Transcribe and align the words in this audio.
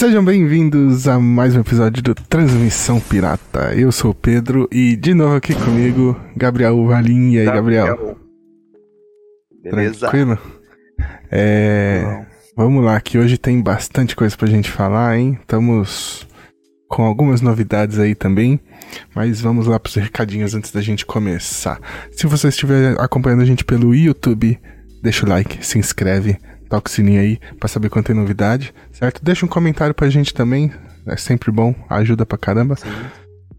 Sejam 0.00 0.24
bem-vindos 0.24 1.06
a 1.06 1.20
mais 1.20 1.54
um 1.54 1.60
episódio 1.60 2.02
do 2.02 2.14
Transmissão 2.14 2.98
Pirata. 2.98 3.74
Eu 3.74 3.92
sou 3.92 4.12
o 4.12 4.14
Pedro 4.14 4.66
e 4.72 4.96
de 4.96 5.12
novo 5.12 5.34
aqui 5.34 5.54
comigo, 5.54 6.18
Gabriel 6.34 6.86
Valim. 6.86 7.32
E 7.32 7.40
aí, 7.40 7.44
Gabriel? 7.44 8.16
Beleza? 9.62 10.08
Tranquilo? 10.08 10.38
É. 11.30 12.24
Vamos 12.56 12.82
lá, 12.82 12.98
que 12.98 13.18
hoje 13.18 13.36
tem 13.36 13.60
bastante 13.60 14.16
coisa 14.16 14.34
pra 14.34 14.48
gente 14.48 14.70
falar, 14.70 15.18
hein? 15.18 15.36
Estamos 15.38 16.26
com 16.88 17.02
algumas 17.02 17.42
novidades 17.42 17.98
aí 17.98 18.14
também, 18.14 18.58
mas 19.14 19.42
vamos 19.42 19.66
lá 19.66 19.78
pros 19.78 19.96
recadinhos 19.96 20.54
antes 20.54 20.72
da 20.72 20.80
gente 20.80 21.04
começar. 21.04 21.78
Se 22.10 22.26
você 22.26 22.48
estiver 22.48 22.98
acompanhando 22.98 23.42
a 23.42 23.46
gente 23.46 23.66
pelo 23.66 23.94
YouTube, 23.94 24.58
deixa 25.02 25.26
o 25.26 25.28
like, 25.28 25.58
se 25.62 25.78
inscreve, 25.78 26.38
toca 26.70 26.88
o 26.88 26.90
sininho 26.90 27.20
aí 27.20 27.38
pra 27.58 27.68
saber 27.68 27.90
quando 27.90 28.06
tem 28.06 28.16
novidade, 28.16 28.72
certo? 28.92 29.22
Deixa 29.22 29.44
um 29.44 29.48
comentário 29.48 29.94
pra 29.94 30.08
gente 30.08 30.32
também, 30.32 30.72
é 31.04 31.16
sempre 31.16 31.50
bom, 31.50 31.74
ajuda 31.90 32.24
pra 32.24 32.38
caramba. 32.38 32.76
Sim. 32.76 32.88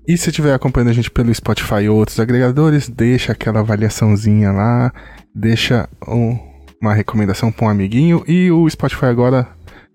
E 0.08 0.18
se 0.18 0.30
estiver 0.30 0.54
acompanhando 0.54 0.90
a 0.90 0.94
gente 0.94 1.12
pelo 1.12 1.34
Spotify 1.34 1.88
ou 1.88 1.98
outros 1.98 2.20
agregadores, 2.20 2.90
deixa 2.90 3.34
aquela 3.34 3.60
avaliaçãozinha 3.60 4.52
lá, 4.52 4.92
deixa 5.36 5.88
um, 6.08 6.40
uma 6.82 6.94
recomendação 6.94 7.52
para 7.52 7.66
um 7.68 7.70
amiguinho 7.70 8.24
e 8.28 8.50
o 8.50 8.68
Spotify 8.68 9.06
agora 9.06 9.48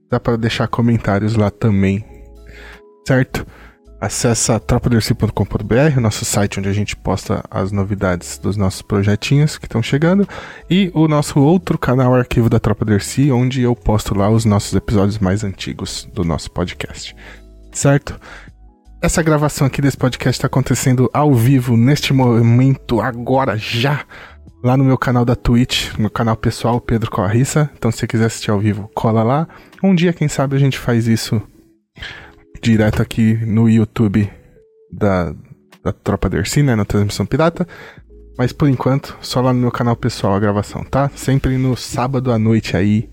dá 0.08 0.20
para 0.20 0.36
deixar 0.36 0.68
comentários 0.68 1.34
lá 1.34 1.50
também, 1.50 2.04
certo? 3.08 3.44
Acesse 3.98 4.58
tropaderci.com.br, 4.60 6.00
nosso 6.00 6.24
site 6.24 6.58
onde 6.58 6.68
a 6.68 6.72
gente 6.72 6.94
posta 6.94 7.42
as 7.50 7.72
novidades 7.72 8.36
dos 8.36 8.54
nossos 8.54 8.82
projetinhos 8.82 9.56
que 9.56 9.64
estão 9.64 9.82
chegando, 9.82 10.28
e 10.68 10.90
o 10.94 11.08
nosso 11.08 11.40
outro 11.40 11.78
canal 11.78 12.14
Arquivo 12.14 12.50
da 12.50 12.60
Tropa 12.60 12.84
Dercy, 12.84 13.32
onde 13.32 13.62
eu 13.62 13.74
posto 13.74 14.14
lá 14.14 14.28
os 14.28 14.44
nossos 14.44 14.74
episódios 14.74 15.18
mais 15.18 15.42
antigos 15.42 16.06
do 16.12 16.24
nosso 16.24 16.50
podcast, 16.50 17.16
certo? 17.72 18.20
Essa 19.00 19.22
gravação 19.22 19.66
aqui 19.66 19.80
desse 19.80 19.96
podcast 19.96 20.38
está 20.38 20.46
acontecendo 20.46 21.08
ao 21.12 21.34
vivo, 21.34 21.74
neste 21.74 22.12
momento, 22.12 23.00
agora, 23.00 23.56
já, 23.56 24.04
lá 24.62 24.76
no 24.76 24.84
meu 24.84 24.98
canal 24.98 25.24
da 25.24 25.34
Twitch, 25.34 25.96
meu 25.96 26.10
canal 26.10 26.36
pessoal, 26.36 26.80
Pedro 26.82 27.10
Corrissa. 27.10 27.70
Então, 27.76 27.90
se 27.90 27.98
você 27.98 28.06
quiser 28.06 28.26
assistir 28.26 28.50
ao 28.50 28.58
vivo, 28.58 28.90
cola 28.94 29.22
lá. 29.22 29.48
Um 29.82 29.94
dia, 29.94 30.12
quem 30.12 30.28
sabe, 30.28 30.54
a 30.54 30.58
gente 30.58 30.78
faz 30.78 31.06
isso 31.06 31.40
direto 32.70 33.00
aqui 33.00 33.34
no 33.46 33.68
YouTube 33.68 34.28
da, 34.92 35.32
da 35.84 35.92
Tropa 35.92 36.28
Dercy, 36.28 36.62
né, 36.62 36.74
na 36.74 36.84
transmissão 36.84 37.24
pirata. 37.24 37.66
Mas 38.36 38.52
por 38.52 38.68
enquanto, 38.68 39.16
só 39.20 39.40
lá 39.40 39.52
no 39.52 39.60
meu 39.60 39.70
canal 39.70 39.94
pessoal 39.96 40.34
a 40.34 40.40
gravação, 40.40 40.84
tá? 40.84 41.08
Sempre 41.14 41.56
no 41.56 41.76
sábado 41.76 42.32
à 42.32 42.38
noite 42.38 42.76
aí, 42.76 43.08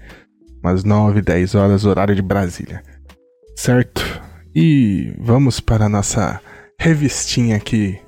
umas 0.63 0.83
9, 0.83 1.21
10 1.21 1.55
horas, 1.55 1.85
horário 1.85 2.15
de 2.15 2.21
Brasília. 2.21 2.81
Certo? 3.55 4.01
E 4.55 5.13
vamos 5.19 5.59
para 5.59 5.85
a 5.85 5.89
nossa 5.89 6.41
revistinha 6.79 7.55
aqui, 7.55 7.99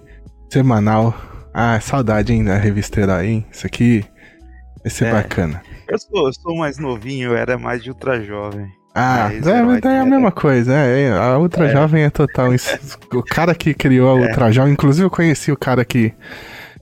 semanal. 0.51 1.13
Ah, 1.53 1.79
saudade, 1.79 2.33
hein, 2.33 2.43
da 2.43 2.57
revista 2.57 2.99
Herói, 2.99 3.27
hein? 3.27 3.45
Isso 3.51 3.65
aqui 3.65 4.03
vai 4.83 4.89
ser 4.91 5.05
É. 5.05 5.11
bacana. 5.13 5.61
Eu 5.87 5.99
sou, 5.99 6.27
eu 6.27 6.33
sou 6.33 6.57
mais 6.57 6.77
novinho, 6.79 7.29
eu 7.31 7.37
era 7.37 7.57
mais 7.57 7.81
de 7.83 7.91
ultra 7.91 8.21
jovem. 8.21 8.67
Ah, 8.95 9.29
Mas 9.33 9.45
é, 9.45 9.57
Herói 9.57 9.65
mas 9.65 9.83
é 9.83 9.87
a 9.99 10.01
é- 10.01 10.05
mesma 10.05 10.31
coisa, 10.31 10.73
é, 10.73 11.01
é, 11.01 11.11
a 11.11 11.37
Ultra 11.37 11.69
Jovem 11.69 12.03
é 12.03 12.09
total. 12.09 12.49
O 13.13 13.21
cara 13.23 13.53
que 13.53 13.73
criou 13.73 14.15
a 14.15 14.19
É. 14.21 14.27
Ultra 14.27 14.51
Jovem, 14.53 14.71
inclusive 14.71 15.05
eu 15.05 15.09
conheci 15.09 15.51
o 15.51 15.57
cara 15.57 15.83
que, 15.83 16.13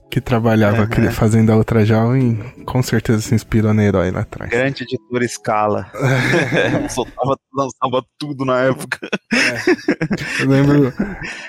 que 0.08 0.20
trabalhava 0.20 0.88
fazendo 1.10 1.50
a 1.50 1.56
Ultra 1.56 1.84
Jovem, 1.84 2.38
com 2.64 2.80
certeza 2.84 3.20
se 3.20 3.34
inspirou 3.34 3.74
na 3.74 3.82
Herói 3.82 4.12
lá 4.12 4.20
atrás. 4.20 4.48
Grande 4.48 4.84
editora 4.84 5.26
Scala. 5.26 5.86
Soltava, 6.88 7.36
lançava 7.52 8.04
tudo 8.16 8.44
na 8.44 8.60
época. 8.60 8.98
Eu 10.38 10.48
lembro. 10.48 10.92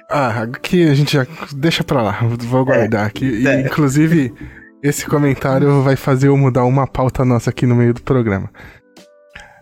Ah, 0.09 0.41
aqui 0.51 0.89
a 0.89 0.95
gente 0.95 1.13
já. 1.13 1.27
Deixa 1.55 1.83
pra 1.83 2.01
lá, 2.01 2.19
vou 2.23 2.65
guardar 2.65 3.05
aqui. 3.05 3.25
E, 3.25 3.47
É. 3.47 3.61
inclusive, 3.61 4.33
esse 4.81 5.05
comentário 5.05 5.83
vai 5.83 5.95
fazer 5.95 6.27
eu 6.29 6.37
mudar 6.37 6.63
uma 6.65 6.87
pauta 6.87 7.23
nossa 7.23 7.51
aqui 7.51 7.67
no 7.67 7.75
meio 7.75 7.93
do 7.93 8.01
programa. 8.01 8.49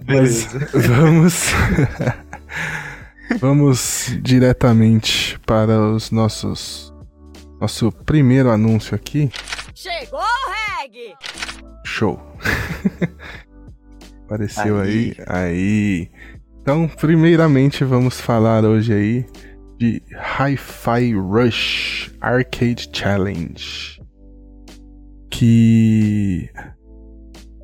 Mas 0.05 0.45
Beleza. 0.45 0.69
vamos. 0.87 1.51
vamos 3.39 4.17
diretamente 4.21 5.39
para 5.45 5.79
os 5.79 6.11
nossos. 6.11 6.93
Nosso 7.59 7.91
primeiro 7.91 8.49
anúncio 8.51 8.93
aqui. 8.93 9.31
Chegou 9.73 10.19
o 10.19 10.81
reggae! 10.81 11.15
Show. 11.85 12.21
Apareceu 14.25 14.79
aí. 14.79 15.15
Aí. 15.27 16.09
aí. 16.09 16.11
Então, 16.61 16.87
primeiramente, 16.87 17.83
vamos 17.83 18.19
falar 18.19 18.63
hoje 18.65 18.93
aí 18.93 19.25
de 19.77 20.01
Hi-Fi 20.39 21.13
Rush 21.13 22.13
Arcade 22.21 22.89
Challenge. 22.93 24.01
Que. 25.29 26.49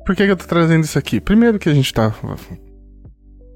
Por 0.04 0.16
que, 0.16 0.24
que 0.24 0.30
eu 0.30 0.36
tô 0.36 0.46
trazendo 0.46 0.84
isso 0.84 0.98
aqui? 0.98 1.20
Primeiro 1.20 1.58
que 1.58 1.68
a 1.68 1.74
gente 1.74 1.92
tá. 1.92 2.14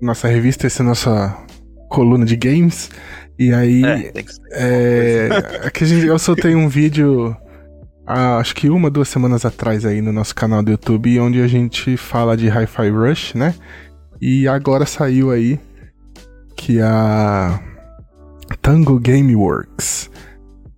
Nossa 0.01 0.29
revista, 0.29 0.67
essa 0.67 0.83
é 0.83 0.85
a 0.85 0.89
nossa 0.89 1.45
coluna 1.89 2.25
de 2.25 2.37
games. 2.37 2.91
E 3.39 3.53
aí. 3.53 3.85
É, 3.85 4.13
tem 4.13 4.25
que 4.25 4.35
ser. 4.35 4.43
É, 4.53 5.29
é 5.65 5.71
que 5.71 5.85
a 5.85 5.87
gente, 5.87 6.07
eu 6.07 6.19
soltei 6.19 6.55
um 6.55 6.69
vídeo, 6.69 7.37
há, 8.07 8.39
acho 8.39 8.55
que 8.55 8.69
uma, 8.69 8.91
duas 8.91 9.09
semanas 9.09 9.45
atrás 9.45 9.85
aí 9.85 10.01
no 10.01 10.13
nosso 10.13 10.35
canal 10.35 10.63
do 10.63 10.71
YouTube, 10.71 11.19
onde 11.21 11.41
a 11.41 11.49
gente 11.49 11.97
fala 11.97 12.37
de 12.37 12.49
Hi-Fi 12.49 12.91
Rush, 12.91 13.35
né? 13.35 13.55
E 14.21 14.47
agora 14.47 14.87
saiu 14.87 15.31
aí 15.31 15.59
que 16.57 16.81
a 16.81 17.61
Tango 18.63 18.99
Gameworks, 19.01 20.11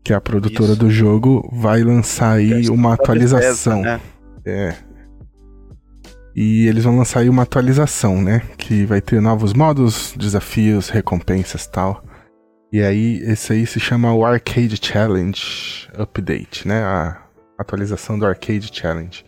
que 0.02 0.12
é 0.12 0.16
a 0.16 0.20
produtora 0.20 0.72
Isso. 0.72 0.80
do 0.80 0.90
jogo, 0.90 1.48
vai 1.52 1.82
lançar 1.82 2.32
aí 2.32 2.68
uma 2.68 2.90
Da 2.90 2.94
atualização. 2.94 3.82
Bethesda, 3.82 3.98
né? 3.98 4.00
É. 4.46 4.85
E 6.36 6.66
eles 6.66 6.84
vão 6.84 6.98
lançar 6.98 7.20
aí 7.20 7.30
uma 7.30 7.44
atualização, 7.44 8.20
né? 8.20 8.42
Que 8.58 8.84
vai 8.84 9.00
ter 9.00 9.22
novos 9.22 9.54
modos, 9.54 10.14
desafios, 10.18 10.90
recompensas 10.90 11.64
e 11.64 11.70
tal. 11.70 12.04
E 12.70 12.82
aí, 12.82 13.22
esse 13.22 13.54
aí 13.54 13.66
se 13.66 13.80
chama 13.80 14.12
o 14.12 14.22
Arcade 14.22 14.76
Challenge 14.76 15.88
Update, 15.96 16.68
né? 16.68 16.82
A 16.82 17.22
atualização 17.58 18.18
do 18.18 18.26
Arcade 18.26 18.70
Challenge. 18.70 19.24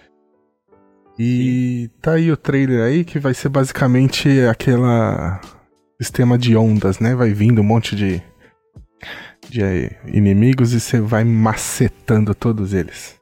E 1.19 1.91
tá 2.03 2.13
aí 2.13 2.31
o 2.31 2.37
trailer 2.37 2.83
aí 2.83 3.05
que 3.05 3.19
vai 3.19 3.33
ser 3.33 3.49
basicamente 3.49 4.29
aquela 4.43 5.41
sistema 6.01 6.37
de 6.37 6.55
ondas, 6.57 7.01
né? 7.01 7.15
Vai 7.15 7.33
vindo 7.33 7.63
um 7.63 7.65
monte 7.65 7.97
de, 7.97 8.23
de 9.49 9.91
inimigos 10.07 10.75
e 10.75 10.81
você 10.81 11.01
vai 11.01 11.25
macetando 11.25 12.35
todos 12.35 12.75
eles. 12.75 13.18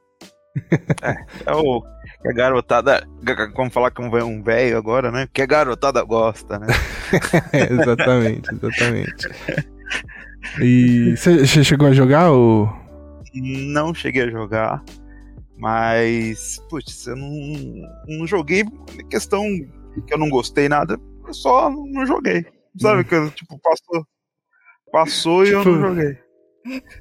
É 1.44 1.52
o 1.54 1.82
que 2.22 2.28
a 2.28 2.32
garotada. 2.32 3.06
Vamos 3.54 3.72
falar 3.72 3.90
que 3.90 4.02
é 4.02 4.24
um 4.24 4.42
velho 4.42 4.76
agora, 4.76 5.10
né? 5.10 5.28
Que 5.32 5.42
a 5.42 5.46
garotada 5.46 6.02
gosta, 6.02 6.58
né? 6.58 6.66
É, 7.52 7.72
exatamente, 7.72 8.50
exatamente. 8.52 9.28
E 10.60 11.16
você 11.16 11.64
chegou 11.64 11.88
a 11.88 11.92
jogar 11.92 12.32
o. 12.32 12.68
Não 13.34 13.92
cheguei 13.92 14.22
a 14.22 14.30
jogar, 14.30 14.82
mas, 15.58 16.58
putz, 16.70 17.06
eu 17.06 17.16
não, 17.16 17.30
não 18.08 18.26
joguei 18.26 18.64
questão 19.10 19.42
que 20.06 20.14
eu 20.14 20.18
não 20.18 20.30
gostei 20.30 20.68
nada, 20.68 20.98
eu 21.26 21.34
só 21.34 21.70
não 21.70 22.06
joguei. 22.06 22.46
Sabe, 22.80 23.04
que 23.04 23.14
eu, 23.14 23.30
tipo, 23.30 23.58
passou, 23.58 24.06
passou 24.92 25.46
e 25.46 25.50
eu 25.50 25.60
Tipo, 25.60 25.76
não 25.76 25.88
joguei. 25.88 26.18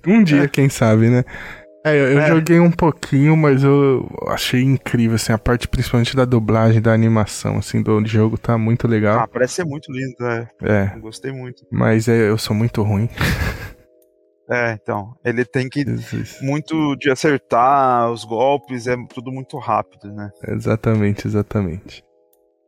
Um 0.07 0.23
dia, 0.23 0.47
quem 0.47 0.69
sabe, 0.69 1.09
né? 1.09 1.23
É, 1.85 1.95
eu, 2.15 2.19
É. 2.19 2.27
joguei 2.29 2.59
um 2.59 2.71
pouquinho, 2.71 3.37
mas 3.37 3.63
eu 3.63 4.09
achei 4.27 4.61
incrível, 4.63 5.15
assim, 5.15 5.31
a 5.31 5.37
parte 5.37 5.67
principalmente 5.67 6.15
da 6.15 6.25
dublagem, 6.25 6.81
da 6.81 6.91
animação, 6.91 7.57
assim, 7.57 7.81
do 7.83 8.03
jogo 8.07 8.37
tá 8.39 8.57
muito 8.57 8.87
Ah, 8.87 8.89
legal. 8.89 9.27
parece 9.27 9.53
ser 9.55 9.65
muito 9.65 9.91
lindo, 9.91 10.15
é. 10.25 10.47
É, 10.63 10.91
Eu 10.95 11.01
gostei 11.01 11.31
muito. 11.31 11.63
mas 11.71 12.07
é, 12.07 12.27
eu 12.29 12.37
sou 12.39 12.55
muito 12.55 12.81
ruim. 12.81 13.07
É, 14.47 14.73
então, 14.79 15.15
ele 15.25 15.43
tem 15.43 15.67
que 15.67 15.83
Jesus. 15.83 16.37
muito 16.39 16.95
de 16.97 17.09
acertar 17.09 18.11
os 18.11 18.23
golpes, 18.23 18.85
é 18.85 18.95
tudo 19.11 19.31
muito 19.31 19.57
rápido, 19.57 20.13
né? 20.13 20.29
Exatamente, 20.47 21.25
exatamente. 21.27 22.03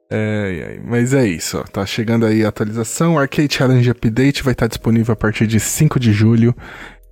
É, 0.09 0.77
é, 0.77 0.81
mas 0.83 1.13
é 1.13 1.27
isso, 1.27 1.59
ó, 1.59 1.63
tá 1.63 1.85
chegando 1.85 2.25
aí 2.25 2.43
a 2.43 2.49
atualização. 2.49 3.13
O 3.13 3.19
Arcade 3.19 3.53
Challenge 3.53 3.91
Update 3.91 4.41
vai 4.41 4.53
estar 4.53 4.65
disponível 4.65 5.13
a 5.13 5.15
partir 5.15 5.45
de 5.45 5.59
5 5.59 5.99
de 5.99 6.11
julho. 6.13 6.55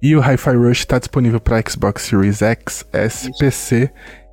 E 0.01 0.15
o 0.15 0.19
Hi-Fi 0.19 0.55
Rush 0.55 0.79
está 0.79 0.99
disponível 0.99 1.39
para 1.39 1.61
Xbox 1.67 2.03
Series 2.03 2.41
X, 2.41 2.85
S, 2.91 3.29
Isso. 3.29 3.39
PC 3.39 3.91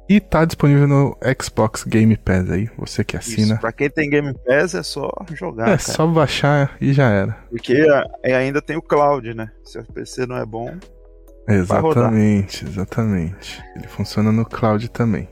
e 0.09 0.21
tá 0.21 0.45
disponível 0.45 0.87
no 0.87 1.17
Xbox 1.41 1.85
Game 1.85 2.15
Pass 2.17 2.51
aí, 2.51 2.69
você 2.77 3.03
que 3.03 3.17
assina. 3.17 3.55
Isso, 3.55 3.61
pra 3.61 3.73
quem 3.73 3.89
tem 3.89 4.11
Game 4.11 4.35
Pass 4.45 4.75
é 4.75 4.83
só 4.83 5.11
jogar, 5.33 5.65
é 5.65 5.67
cara. 5.67 5.79
só 5.79 6.07
baixar 6.07 6.77
e 6.81 6.93
já 6.93 7.09
era. 7.09 7.33
Porque 7.49 7.87
e 8.25 8.33
ainda 8.33 8.61
tem 8.61 8.77
o 8.77 8.83
cloud, 8.83 9.33
né? 9.33 9.51
Se 9.65 9.79
o 9.79 9.85
PC 9.85 10.27
não 10.27 10.37
é 10.37 10.45
bom. 10.45 10.75
Exatamente, 11.49 12.65
exatamente. 12.67 13.63
Ele 13.75 13.89
funciona 13.89 14.31
no 14.31 14.45
cloud 14.45 14.89
também. 14.91 15.29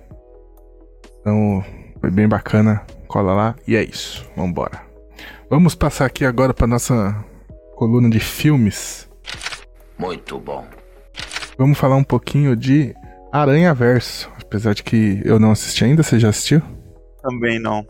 Então, 1.20 1.62
foi 2.00 2.10
bem 2.10 2.26
bacana. 2.26 2.82
Cola 3.06 3.34
lá 3.34 3.56
e 3.66 3.76
é 3.76 3.82
isso. 3.82 4.24
Vambora. 4.36 4.80
Vamos 5.50 5.74
passar 5.74 6.06
aqui 6.06 6.24
agora 6.24 6.54
para 6.54 6.66
nossa 6.66 7.24
coluna 7.74 8.08
de 8.08 8.20
filmes. 8.20 9.09
Muito 10.00 10.38
bom. 10.38 10.66
Vamos 11.58 11.78
falar 11.78 11.96
um 11.96 12.04
pouquinho 12.04 12.56
de 12.56 12.94
Aranha 13.30 13.74
Verso. 13.74 14.30
Apesar 14.40 14.74
de 14.74 14.82
que 14.82 15.20
eu 15.24 15.38
não 15.38 15.50
assisti 15.52 15.84
ainda, 15.84 16.02
você 16.02 16.18
já 16.18 16.30
assistiu? 16.30 16.62
Também 17.22 17.58
não. 17.60 17.86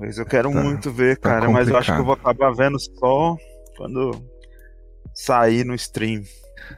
Mas 0.00 0.18
eu 0.18 0.24
quero 0.24 0.50
Tá- 0.52 0.62
muito 0.62 0.90
ver, 0.92 1.16
tá 1.18 1.30
cara. 1.30 1.50
Mas 1.50 1.68
eu 1.68 1.76
acho 1.76 1.92
que 1.92 2.00
eu 2.00 2.04
vou 2.04 2.14
acabar 2.14 2.52
vendo 2.52 2.78
só 2.78 3.36
quando 3.76 4.22
sair 5.12 5.64
no 5.64 5.74
stream. 5.74 6.22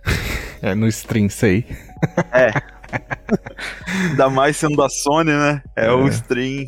É, 0.62 0.74
no 0.74 0.88
stream, 0.88 1.28
sei. 1.28 1.66
Ainda 4.10 4.30
mais 4.30 4.56
sendo 4.56 4.74
da 4.76 4.88
Sony, 4.88 5.30
né? 5.30 5.62
É, 5.76 5.92
o 5.92 6.06
É. 6.06 6.10
stream 6.10 6.64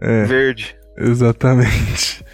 É. 0.00 0.22
verde. 0.24 0.76
Exatamente. 0.96 2.24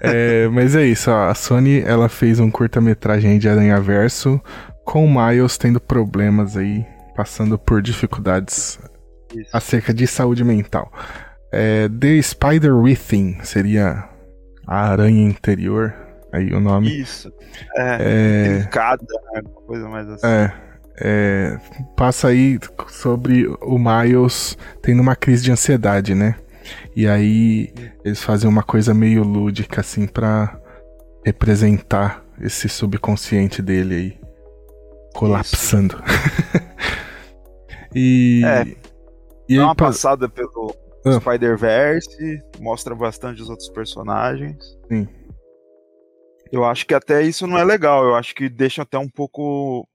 É, 0.00 0.48
mas 0.48 0.76
é 0.76 0.84
isso, 0.84 1.10
ó, 1.10 1.28
a 1.28 1.34
Sony 1.34 1.80
ela 1.80 2.08
fez 2.08 2.38
um 2.38 2.50
curta-metragem 2.50 3.38
de 3.38 3.48
Aranha 3.48 3.80
Verso 3.80 4.40
com 4.84 5.04
o 5.04 5.10
Miles 5.10 5.58
tendo 5.58 5.80
problemas 5.80 6.56
aí, 6.56 6.86
passando 7.14 7.58
por 7.58 7.82
dificuldades 7.82 8.78
Isso. 9.34 9.50
acerca 9.52 9.92
de 9.92 10.06
saúde 10.06 10.44
mental. 10.44 10.92
É, 11.52 11.88
The 11.88 12.20
Spider 12.22 12.74
Within 12.74 13.38
seria 13.42 14.08
a 14.66 14.90
aranha 14.90 15.26
interior, 15.26 15.94
aí 16.32 16.52
o 16.52 16.60
nome. 16.60 17.00
Isso. 17.00 17.32
É, 17.76 17.98
É, 18.00 18.48
delicada, 18.48 19.04
né? 19.32 19.42
Coisa 19.66 19.88
mais 19.88 20.08
assim. 20.08 20.26
é, 20.26 20.52
é, 21.00 21.58
passa 21.96 22.28
aí 22.28 22.58
sobre 22.88 23.46
o 23.60 23.78
Miles 23.78 24.56
tendo 24.82 25.00
uma 25.00 25.16
crise 25.16 25.42
de 25.42 25.52
ansiedade, 25.52 26.14
né? 26.14 26.36
E 26.94 27.06
aí 27.06 27.72
eles 28.04 28.22
fazem 28.22 28.48
uma 28.48 28.62
coisa 28.62 28.92
meio 28.94 29.22
lúdica 29.22 29.80
assim 29.80 30.06
pra 30.06 30.60
representar 31.24 32.24
esse 32.40 32.68
subconsciente 32.68 33.60
dele 33.62 33.94
aí 33.94 34.20
colapsando. 35.14 35.96
e 37.94 38.42
É, 38.44 38.76
e 39.48 39.56
Dá 39.56 39.64
uma 39.64 39.74
pa- 39.74 39.86
passada 39.86 40.28
pelo 40.28 40.74
Ah. 41.04 41.20
Spider-Verse, 41.20 42.42
mostra 42.58 42.94
bastante 42.94 43.40
os 43.40 43.48
outros 43.48 43.68
personagens. 43.70 44.56
Sim. 44.90 45.06
Eu 46.50 46.64
acho 46.64 46.86
que 46.86 46.94
até 46.94 47.22
isso 47.22 47.46
não 47.46 47.56
é 47.58 47.64
legal. 47.64 48.04
Eu 48.04 48.14
acho 48.14 48.34
que 48.34 48.48
deixa 48.48 48.82
até 48.82 48.98
um 48.98 49.08
pouco 49.08 49.86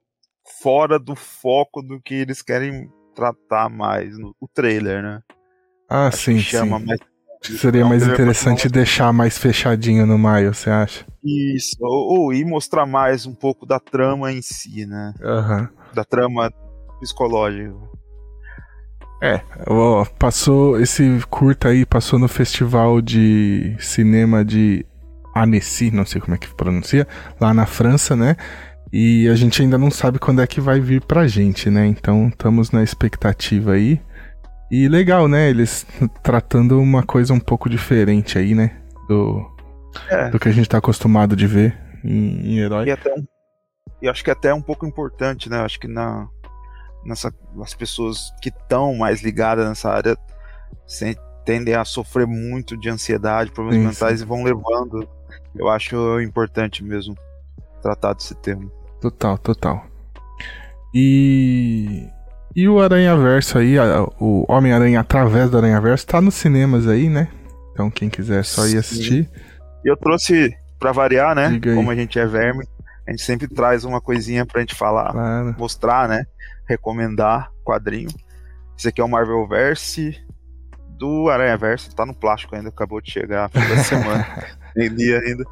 fora 0.62 0.98
do 1.00 1.16
foco 1.16 1.82
do 1.82 2.02
que 2.02 2.14
eles 2.16 2.42
querem 2.42 2.90
tratar 3.16 3.70
mais 3.70 4.18
no 4.18 4.36
o 4.40 4.48
trailer, 4.48 5.02
né? 5.04 5.22
Ah, 5.94 6.08
Acho 6.08 6.18
sim, 6.18 6.40
chama 6.40 6.80
sim. 6.80 6.86
mais 6.86 7.00
Seria 7.42 7.82
é 7.82 7.84
mais 7.84 8.08
interessante 8.08 8.70
deixar 8.70 9.12
mais 9.12 9.38
fechadinho 9.38 10.06
no 10.06 10.18
Miles, 10.18 10.60
você 10.60 10.70
acha? 10.70 11.06
isso, 11.24 11.76
ou, 11.82 12.20
ou 12.22 12.34
ir 12.34 12.46
mostrar 12.46 12.86
mais 12.86 13.26
um 13.26 13.34
pouco 13.34 13.66
da 13.66 13.80
trama 13.80 14.32
em 14.32 14.42
si, 14.42 14.86
né? 14.86 15.14
Aham. 15.22 15.70
Da 15.94 16.04
trama 16.04 16.52
psicológica. 17.00 17.74
Ó, 19.68 20.06
passou 20.18 20.80
esse 20.80 21.20
curta 21.30 21.70
aí, 21.70 21.86
passou 21.86 22.18
no 22.18 22.28
festival 22.28 23.02
de 23.02 23.76
cinema 23.80 24.44
de 24.46 24.86
Annecy, 25.36 25.92
não 25.92 26.06
sei 26.06 26.22
como 26.22 26.36
é 26.36 26.38
que 26.38 26.54
pronuncia, 26.56 27.08
lá 27.40 27.54
na 27.54 27.66
França, 27.66 28.16
né? 28.16 28.36
E 28.92 29.28
a 29.30 29.36
gente 29.36 29.62
ainda 29.62 29.78
não 29.78 29.92
sabe 29.92 30.20
quando 30.20 30.42
é 30.42 30.48
que 30.48 30.60
vai 30.60 30.80
vir 30.80 31.02
pra 31.02 31.28
gente, 31.28 31.70
né? 31.70 31.86
Então 31.86 32.30
estamos 32.30 32.72
na 32.72 32.84
expectativa 32.84 33.74
aí. 33.74 34.02
E 34.72 34.88
legal, 34.88 35.28
né? 35.28 35.50
Eles 35.50 35.86
tratando 36.24 36.80
uma 36.80 37.04
coisa 37.04 37.34
um 37.34 37.40
pouco 37.40 37.70
diferente 37.70 38.38
aí, 38.38 38.56
né? 38.56 38.82
Do, 39.08 39.46
É. 40.10 40.30
do 40.30 40.40
que 40.40 40.48
a 40.48 40.52
gente 40.52 40.70
tá 40.70 40.78
acostumado 40.78 41.36
de 41.36 41.46
ver 41.46 41.78
em, 42.04 42.54
em 42.54 42.60
herói. 42.60 42.88
E 42.88 42.92
até 42.92 43.14
e 44.02 44.08
acho 44.10 44.24
que 44.24 44.32
até 44.32 44.48
é 44.50 44.54
um 44.54 44.62
pouco 44.62 44.86
importante, 44.88 45.50
né? 45.50 45.60
Acho 45.60 45.80
que 45.80 45.88
na 45.88 46.28
nessa 47.06 47.34
as 47.62 47.74
pessoas 47.74 48.32
que 48.42 48.50
estão 48.50 48.96
mais 48.96 49.22
ligadas 49.22 49.68
nessa 49.68 49.90
área 49.92 50.16
se- 50.88 51.18
tendem 51.46 51.74
a 51.76 51.84
sofrer 51.84 52.26
muito 52.28 52.78
de 52.78 52.90
ansiedade, 52.90 53.52
problemas 53.52 53.82
Sim, 53.82 53.88
mentais 53.90 54.22
e 54.22 54.26
vão 54.26 54.44
levando. 54.44 55.08
Eu 55.56 55.68
acho 55.68 56.20
importante 56.22 56.84
mesmo 56.84 57.14
tratar 57.82 58.14
desse 58.14 58.34
tema. 58.36 58.72
Total, 59.02 59.38
total. 59.38 59.84
E. 60.94 62.08
E 62.56 62.68
o 62.68 62.82
Aranha 62.82 63.16
Verso 63.16 63.58
aí, 63.58 63.78
a- 63.80 64.04
o 64.20 64.46
Homem-Aranha 64.52 65.00
através 65.00 65.50
do 65.50 65.58
Aranha 65.58 65.80
Verso, 65.80 66.06
tá 66.06 66.20
nos 66.22 66.36
cinemas 66.36 66.88
aí, 66.88 67.10
né? 67.10 67.28
Então 67.72 67.90
quem 67.90 68.10
quiser 68.10 68.40
é 68.42 68.44
só 68.44 68.66
ir 68.68 68.78
assistir. 68.78 69.30
E 69.86 69.90
eu 69.90 69.96
trouxe, 69.98 70.54
pra 70.80 70.92
variar, 70.92 71.34
né? 71.36 71.60
Como 71.76 71.90
a 71.92 71.96
gente 71.96 72.20
é 72.20 72.26
verme, 72.26 72.66
a 73.08 73.12
gente 73.12 73.24
sempre 73.24 73.48
traz 73.48 73.84
uma 73.86 74.02
coisinha 74.02 74.46
pra 74.46 74.60
gente 74.62 74.76
falar, 74.76 75.12
Claro. 75.12 75.56
mostrar, 75.58 76.08
né? 76.10 76.26
Recomendar 76.68 77.50
quadrinho. 77.64 78.10
Esse 78.78 78.90
aqui 78.90 79.00
é 79.02 79.04
o 79.04 79.10
Marvel 79.10 79.48
Verse 79.48 80.16
do 81.00 81.30
Aranha 81.30 81.58
Verso, 81.58 81.96
tá 81.96 82.06
no 82.06 82.14
plástico 82.14 82.56
ainda, 82.56 82.70
acabou 82.70 83.02
de 83.02 83.12
chegar 83.12 83.50
fim 83.50 83.60
da 83.60 83.84
semana, 83.84 84.26
nem 84.76 84.88
li 84.90 85.14
ainda. 85.14 85.44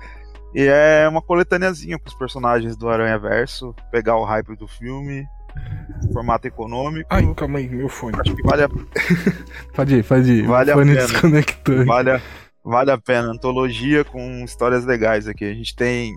E 0.53 0.67
é 0.67 1.07
uma 1.07 1.21
coletâneazinha 1.21 1.97
com 1.97 2.07
os 2.07 2.13
personagens 2.15 2.75
do 2.75 2.89
Aranha 2.89 3.17
Verso, 3.17 3.73
pegar 3.91 4.15
o 4.17 4.25
hype 4.25 4.55
do 4.55 4.67
filme, 4.67 5.25
formato 6.13 6.47
econômico. 6.47 7.07
Ai, 7.09 7.33
calma 7.35 7.59
aí, 7.59 7.69
meu 7.69 7.89
fone. 7.89 8.17
Acho 8.19 8.35
que 8.35 8.43
vale 8.43 8.63
a, 8.63 8.69
Pode 9.75 9.95
ir, 9.95 10.03
pode 10.03 10.31
ir. 10.31 10.47
Vale 10.47 10.71
a 10.71 10.75
pena. 10.75 10.93
desconectou. 10.95 11.85
vale, 11.85 12.11
a, 12.11 12.21
vale 12.63 12.91
a 12.91 12.97
pena. 12.97 13.29
Antologia 13.29 14.03
com 14.03 14.43
histórias 14.43 14.85
legais 14.85 15.27
aqui. 15.27 15.45
A 15.45 15.53
gente 15.53 15.75
tem 15.75 16.13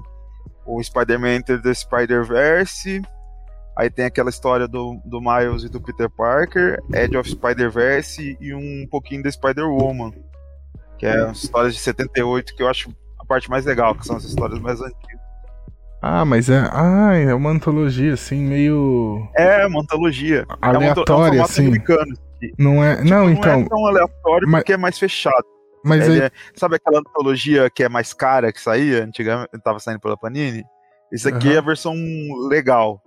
o 0.66 0.82
Spider-Man 0.82 1.36
Enter 1.36 1.60
the 1.60 1.74
Spider-Verse. 1.74 3.02
Aí 3.76 3.90
tem 3.90 4.04
aquela 4.04 4.28
história 4.28 4.68
do, 4.68 5.00
do 5.04 5.20
Miles 5.20 5.64
e 5.64 5.68
do 5.68 5.80
Peter 5.80 6.10
Parker, 6.10 6.78
Edge 6.92 7.16
of 7.16 7.30
Spider-Verse 7.30 8.36
e 8.38 8.54
um 8.54 8.86
pouquinho 8.90 9.22
da 9.22 9.30
Spider-Woman. 9.30 10.12
Que 10.98 11.06
é 11.06 11.22
as 11.22 11.44
histórias 11.44 11.74
de 11.74 11.80
78 11.80 12.54
que 12.54 12.62
eu 12.62 12.68
acho 12.68 12.94
a 13.18 13.24
parte 13.24 13.48
mais 13.48 13.64
legal, 13.64 13.94
que 13.94 14.06
são 14.06 14.16
as 14.16 14.24
histórias 14.24 14.60
mais 14.60 14.80
antigas. 14.80 15.21
Ah, 16.02 16.24
mas 16.24 16.50
é. 16.50 16.68
Ah, 16.72 17.14
é 17.14 17.32
uma 17.32 17.50
antologia, 17.50 18.14
assim, 18.14 18.36
meio. 18.42 19.28
É 19.36 19.64
uma 19.66 19.80
antologia. 19.82 20.44
é, 20.48 20.66
uma, 20.66 20.66
é 20.66 20.72
um 20.72 20.76
aleatória, 20.76 21.42
assim. 21.42 21.66
americano. 21.68 22.14
Não 22.58 22.82
é. 22.82 22.96
Tipo, 22.96 23.08
não, 23.08 23.18
não 23.24 23.30
então. 23.30 23.60
é 23.60 23.68
tão 23.68 23.86
aleatório 23.86 24.48
mas- 24.48 24.60
porque 24.62 24.72
é 24.72 24.76
mais 24.76 24.98
fechado. 24.98 25.44
Mas 25.84 26.04
Ele 26.08 26.20
aí. 26.22 26.26
é- 26.26 26.30
sabe 26.56 26.76
aquela 26.76 26.98
antologia 27.00 27.68
que 27.70 27.82
é 27.84 27.88
mais 27.88 28.12
cara 28.12 28.52
que 28.52 28.60
saía 28.60 29.04
antigamente, 29.04 29.50
tava 29.64 29.78
saindo 29.78 30.00
pela 30.00 30.16
Panini? 30.16 30.64
Isso 31.12 31.28
aqui 31.28 31.48
Aham. 31.48 31.56
é 31.56 31.58
a 31.58 31.62
versão 31.62 31.94
legal, 32.48 33.00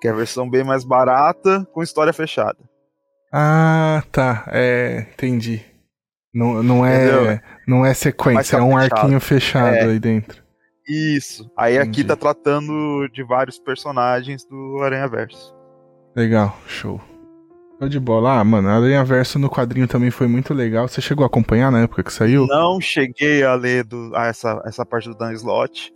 que 0.00 0.08
é 0.08 0.10
a 0.10 0.14
versão 0.14 0.48
bem 0.48 0.62
mais 0.64 0.84
barata 0.84 1.66
com 1.74 1.82
história 1.82 2.12
fechada. 2.12 2.56
Ah, 3.32 4.02
tá. 4.12 4.44
É. 4.48 5.06
Entendi. 5.14 5.62
Não, 6.32 6.62
não 6.62 6.86
é. 6.86 7.04
Entendeu? 7.06 7.40
Não 7.66 7.84
é 7.86 7.92
sequência, 7.94 8.56
é 8.56 8.60
Mais 8.60 8.68
um 8.70 8.74
caprichado. 8.74 9.00
arquinho 9.02 9.20
fechado 9.20 9.74
É. 9.74 9.84
aí 9.84 9.98
dentro. 9.98 10.42
Isso. 10.90 11.48
Aí 11.56 11.78
aqui 11.78 12.00
Entendi. 12.00 12.04
tá 12.04 12.16
tratando 12.16 13.08
de 13.12 13.22
vários 13.22 13.60
personagens 13.60 14.44
do 14.44 14.82
Aranha 14.82 15.06
Verso. 15.06 15.54
Legal, 16.16 16.56
show. 16.66 17.00
Show 17.78 17.88
de 17.88 18.00
bola. 18.00 18.40
Ah, 18.40 18.44
mano, 18.44 18.68
a 18.68 18.74
Aranha 18.74 19.04
Verso 19.04 19.38
no 19.38 19.48
quadrinho 19.48 19.86
também 19.86 20.10
foi 20.10 20.26
muito 20.26 20.52
legal. 20.52 20.88
Você 20.88 21.00
chegou 21.00 21.22
a 21.22 21.28
acompanhar 21.28 21.70
na 21.70 21.82
época 21.82 22.02
que 22.02 22.12
saiu? 22.12 22.44
Não 22.48 22.80
cheguei 22.80 23.44
a 23.44 23.54
ler 23.54 23.84
do, 23.84 24.10
a 24.16 24.26
essa, 24.26 24.60
essa 24.66 24.84
parte 24.84 25.08
do 25.08 25.14
Dan 25.14 25.32
Slott, 25.34 25.92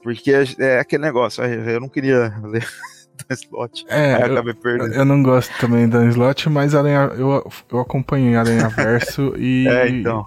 porque 0.00 0.30
é, 0.32 0.44
é 0.60 0.78
aquele 0.78 1.02
negócio, 1.02 1.42
eu 1.44 1.80
não 1.80 1.88
queria 1.88 2.32
ler 2.46 2.64
Dan 3.28 3.34
Slott. 3.34 3.84
É, 3.88 4.14
eu 4.14 4.26
eu, 4.26 4.32
acabei 4.32 4.54
perdendo. 4.54 4.94
eu 4.94 5.04
não 5.04 5.24
gosto 5.24 5.52
também 5.58 5.88
da 5.88 6.04
Slot, 6.04 6.48
mas 6.48 6.72
Aranha, 6.72 7.10
eu, 7.16 7.50
eu 7.68 7.80
acompanhei 7.80 8.36
Aranha 8.36 8.68
Verso 8.68 9.34
e. 9.36 9.66
É, 9.66 9.88
então. 9.88 10.24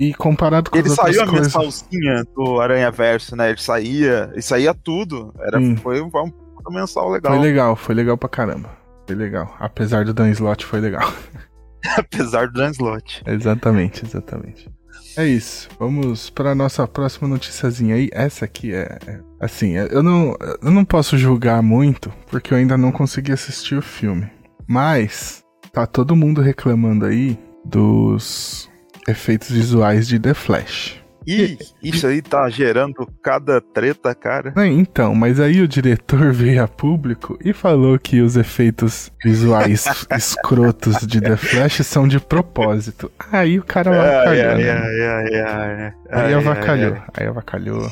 E 0.00 0.14
comparado 0.14 0.70
com 0.70 0.78
Ele 0.78 0.88
as 0.88 0.98
outras 0.98 1.14
saiu 1.16 1.28
a 1.28 1.30
coisas. 1.30 1.46
mensalzinha 1.54 2.24
do 2.34 2.58
Aranha 2.60 2.90
Verso, 2.90 3.36
né? 3.36 3.50
Ele 3.50 3.60
saía, 3.60 4.32
e 4.34 4.40
saía 4.40 4.72
tudo. 4.72 5.32
Era, 5.40 5.58
Sim. 5.60 5.76
foi, 5.76 6.00
um, 6.00 6.10
foi 6.10 6.22
um 6.22 6.32
mensal 6.74 7.10
legal. 7.10 7.32
Foi 7.34 7.42
legal, 7.42 7.76
foi 7.76 7.94
legal 7.94 8.16
pra 8.16 8.28
caramba. 8.28 8.70
Foi 9.06 9.14
legal. 9.14 9.54
Apesar 9.60 10.04
do 10.06 10.14
Dan 10.14 10.30
Slot, 10.30 10.64
foi 10.64 10.80
legal. 10.80 11.12
Apesar 11.98 12.46
do 12.46 12.54
Dan 12.54 12.70
Slott. 12.70 13.22
exatamente, 13.26 14.04
exatamente. 14.04 14.70
É 15.16 15.26
isso. 15.26 15.68
Vamos 15.78 16.30
para 16.30 16.54
nossa 16.54 16.86
próxima 16.86 17.26
noticiazinha 17.28 17.96
aí. 17.96 18.08
Essa 18.12 18.44
aqui 18.44 18.72
é. 18.72 18.98
é- 19.06 19.20
Assim, 19.40 19.72
eu 19.72 20.02
não, 20.02 20.36
eu 20.62 20.70
não 20.70 20.84
posso 20.84 21.18
julgar 21.18 21.62
muito, 21.62 22.12
porque 22.30 22.54
eu 22.54 22.58
ainda 22.58 22.76
não 22.78 22.92
consegui 22.92 23.32
assistir 23.32 23.74
o 23.74 23.82
filme. 23.82 24.30
Mas, 24.68 25.42
tá 25.72 25.84
todo 25.86 26.14
mundo 26.14 26.40
reclamando 26.40 27.06
aí 27.06 27.36
dos 27.64 28.69
efeitos 29.10 29.50
visuais 29.50 30.06
de 30.08 30.18
The 30.18 30.34
Flash. 30.34 31.00
E 31.26 31.58
isso 31.82 32.06
aí 32.06 32.22
tá 32.22 32.48
gerando 32.48 33.06
cada 33.22 33.60
treta, 33.60 34.14
cara. 34.14 34.54
É, 34.56 34.66
Então, 34.66 35.14
mas 35.14 35.38
aí 35.38 35.60
o 35.60 35.68
diretor 35.68 36.32
veio 36.32 36.64
a 36.64 36.68
público 36.68 37.38
e 37.44 37.52
falou 37.52 37.98
que 37.98 38.20
os 38.22 38.36
efeitos 38.36 39.12
visuais 39.22 39.84
escrotos 40.16 41.06
de 41.06 41.20
The 41.20 41.36
Flash 41.36 41.84
são 41.86 42.08
de 42.08 42.18
propósito. 42.18 43.12
Aí 43.30 43.58
o 43.58 43.62
cara 43.64 43.90
avacalhou. 43.90 44.50
ai, 44.50 44.68
ai, 44.68 45.00
ai, 45.02 45.34
ai, 45.36 45.94
Aí 46.10 46.34
avacalhou. 46.34 46.96
Aí 47.14 47.26
avacalhou. 47.26 47.90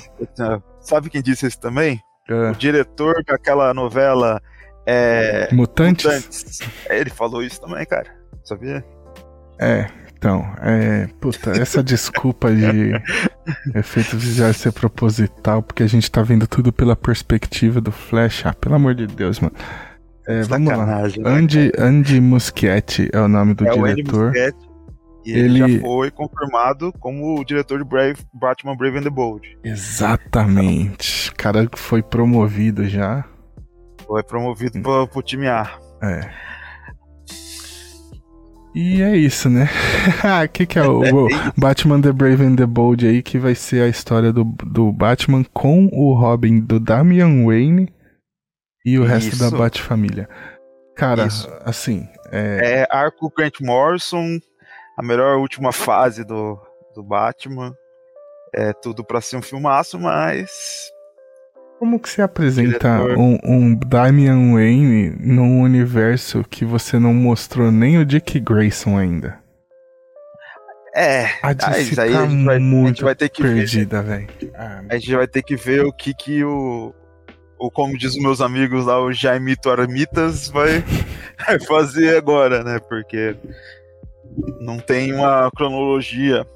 Sabe 0.80 1.10
quem 1.10 1.22
disse 1.22 1.46
isso 1.46 1.60
também? 1.60 2.00
Ah, 2.30 2.52
O 2.52 2.56
diretor 2.56 3.22
daquela 3.26 3.72
novela 3.74 4.40
é, 4.86 5.48
Mutantes? 5.52 6.06
Mutantes. 6.06 6.58
Ele 6.88 7.10
falou 7.10 7.42
isso 7.42 7.60
também, 7.60 7.84
cara. 7.84 8.08
Sabia? 8.42 8.82
É, 9.60 9.86
então, 10.18 10.44
é. 10.60 11.08
Puta, 11.20 11.52
essa 11.52 11.82
desculpa 11.82 12.52
de 12.52 12.92
efeitos 13.74 14.22
visuais 14.22 14.56
ser 14.56 14.72
proposital, 14.72 15.62
porque 15.62 15.84
a 15.84 15.86
gente 15.86 16.10
tá 16.10 16.22
vendo 16.22 16.46
tudo 16.46 16.72
pela 16.72 16.96
perspectiva 16.96 17.80
do 17.80 17.92
Flash. 17.92 18.44
Ah, 18.44 18.52
pelo 18.52 18.74
amor 18.74 18.96
de 18.96 19.06
Deus, 19.06 19.38
mano. 19.38 19.54
É, 20.26 20.42
vamos 20.42 20.68
lá. 20.76 20.84
Né, 20.84 21.12
Andy, 21.24 21.72
Andy 21.78 22.20
Muschietti 22.20 23.08
é 23.12 23.20
o 23.20 23.28
nome 23.28 23.54
do 23.54 23.66
é 23.66 23.70
diretor. 23.70 24.26
Muschietti. 24.26 24.68
E 25.24 25.32
ele, 25.32 25.62
Ele- 25.62 25.74
já 25.74 25.80
foi 25.80 26.10
confirmado 26.10 26.92
como 26.98 27.38
o 27.38 27.44
diretor 27.44 27.78
de 27.78 27.84
Brave, 27.84 28.16
Batman 28.34 28.76
Brave 28.76 28.98
and 28.98 29.02
the 29.02 29.10
Bold. 29.10 29.56
Exatamente. 29.62 31.30
O 31.30 31.34
cara 31.36 31.68
foi 31.76 32.02
promovido 32.02 32.88
já. 32.88 33.24
Foi 34.06 34.22
promovido 34.22 34.80
pro, 34.80 35.06
pro 35.06 35.22
time 35.22 35.46
A. 35.46 35.70
É. 36.02 36.28
E 38.80 39.02
é 39.02 39.16
isso, 39.16 39.50
né? 39.50 39.66
Ah, 40.22 40.44
O 40.44 40.48
que, 40.48 40.64
que 40.64 40.78
é 40.78 40.82
o, 40.86 41.00
o 41.26 41.28
Batman 41.56 42.00
The 42.00 42.12
Brave 42.12 42.44
and 42.44 42.54
the 42.54 42.64
Bold 42.64 43.04
aí, 43.04 43.24
que 43.24 43.36
vai 43.36 43.52
ser 43.56 43.82
a 43.82 43.88
história 43.88 44.32
do, 44.32 44.44
do 44.44 44.92
Batman 44.92 45.42
com 45.52 45.86
o 45.86 46.14
Robin 46.14 46.60
do 46.60 46.78
Damian 46.78 47.44
Wayne 47.44 47.92
e 48.84 48.96
o 48.96 49.04
resto 49.04 49.36
da 49.36 49.46
Isso. 49.46 49.58
Bat-família. 49.58 50.28
Cara, 50.94 51.26
Isso. 51.26 51.50
assim, 51.64 52.08
é, 52.30 52.82
É 52.82 52.86
arco 52.88 53.32
Grant 53.36 53.60
Morrison, 53.60 54.38
a 54.96 55.02
melhor 55.02 55.38
última 55.38 55.72
fase 55.72 56.24
do, 56.24 56.56
do 56.94 57.02
Batman. 57.02 57.74
É 58.54 58.72
tudo 58.72 59.04
pra 59.04 59.20
ser 59.20 59.38
um 59.38 59.42
filmaço, 59.42 59.98
mas. 59.98 60.50
Como 61.78 61.98
que 62.00 62.08
se 62.08 62.20
apresenta 62.20 62.98
Diretor. 62.98 63.18
um, 63.18 63.38
um 63.44 63.74
Damian 63.74 64.52
Wayne 64.54 65.10
num 65.20 65.60
universo 65.60 66.44
que 66.48 66.64
você 66.64 66.98
não 66.98 67.14
mostrou 67.14 67.70
nem 67.70 67.98
o 67.98 68.04
Dick 68.04 68.40
Grayson 68.40 68.96
ainda? 68.98 69.38
É. 70.94 71.26
A 71.42 71.48
Ah, 71.50 71.52
DC 71.54 71.80
isso 71.82 72.00
aí 72.00 72.12
tá 72.12 72.22
a 72.22 72.26
gente 72.26 72.44
vai, 72.44 72.56
a 72.56 72.58
gente 72.58 72.68
muito 72.68 73.04
vai 73.04 73.14
ter 73.14 73.28
que 73.28 73.42
perdida, 73.42 74.02
velho. 74.02 74.26
Ah, 74.54 74.82
A 74.88 74.94
gente 74.98 75.14
vai 75.14 75.28
ter 75.28 75.42
que 75.42 75.54
ver 75.56 75.84
o 75.84 75.92
que 75.92 76.12
que 76.14 76.42
o. 76.44 76.92
Ou 77.58 77.70
como 77.70 77.96
diz 77.96 78.14
os 78.14 78.22
meus 78.22 78.40
amigos 78.40 78.86
lá, 78.86 79.00
o 79.00 79.12
Jaimito 79.12 79.70
Armitas 79.70 80.48
vai, 80.48 80.82
vai 81.46 81.58
fazer 81.66 82.16
agora, 82.16 82.62
né? 82.64 82.78
Porque 82.88 83.36
não 84.60 84.78
tem 84.78 85.12
uma 85.12 85.50
cronologia 85.56 86.46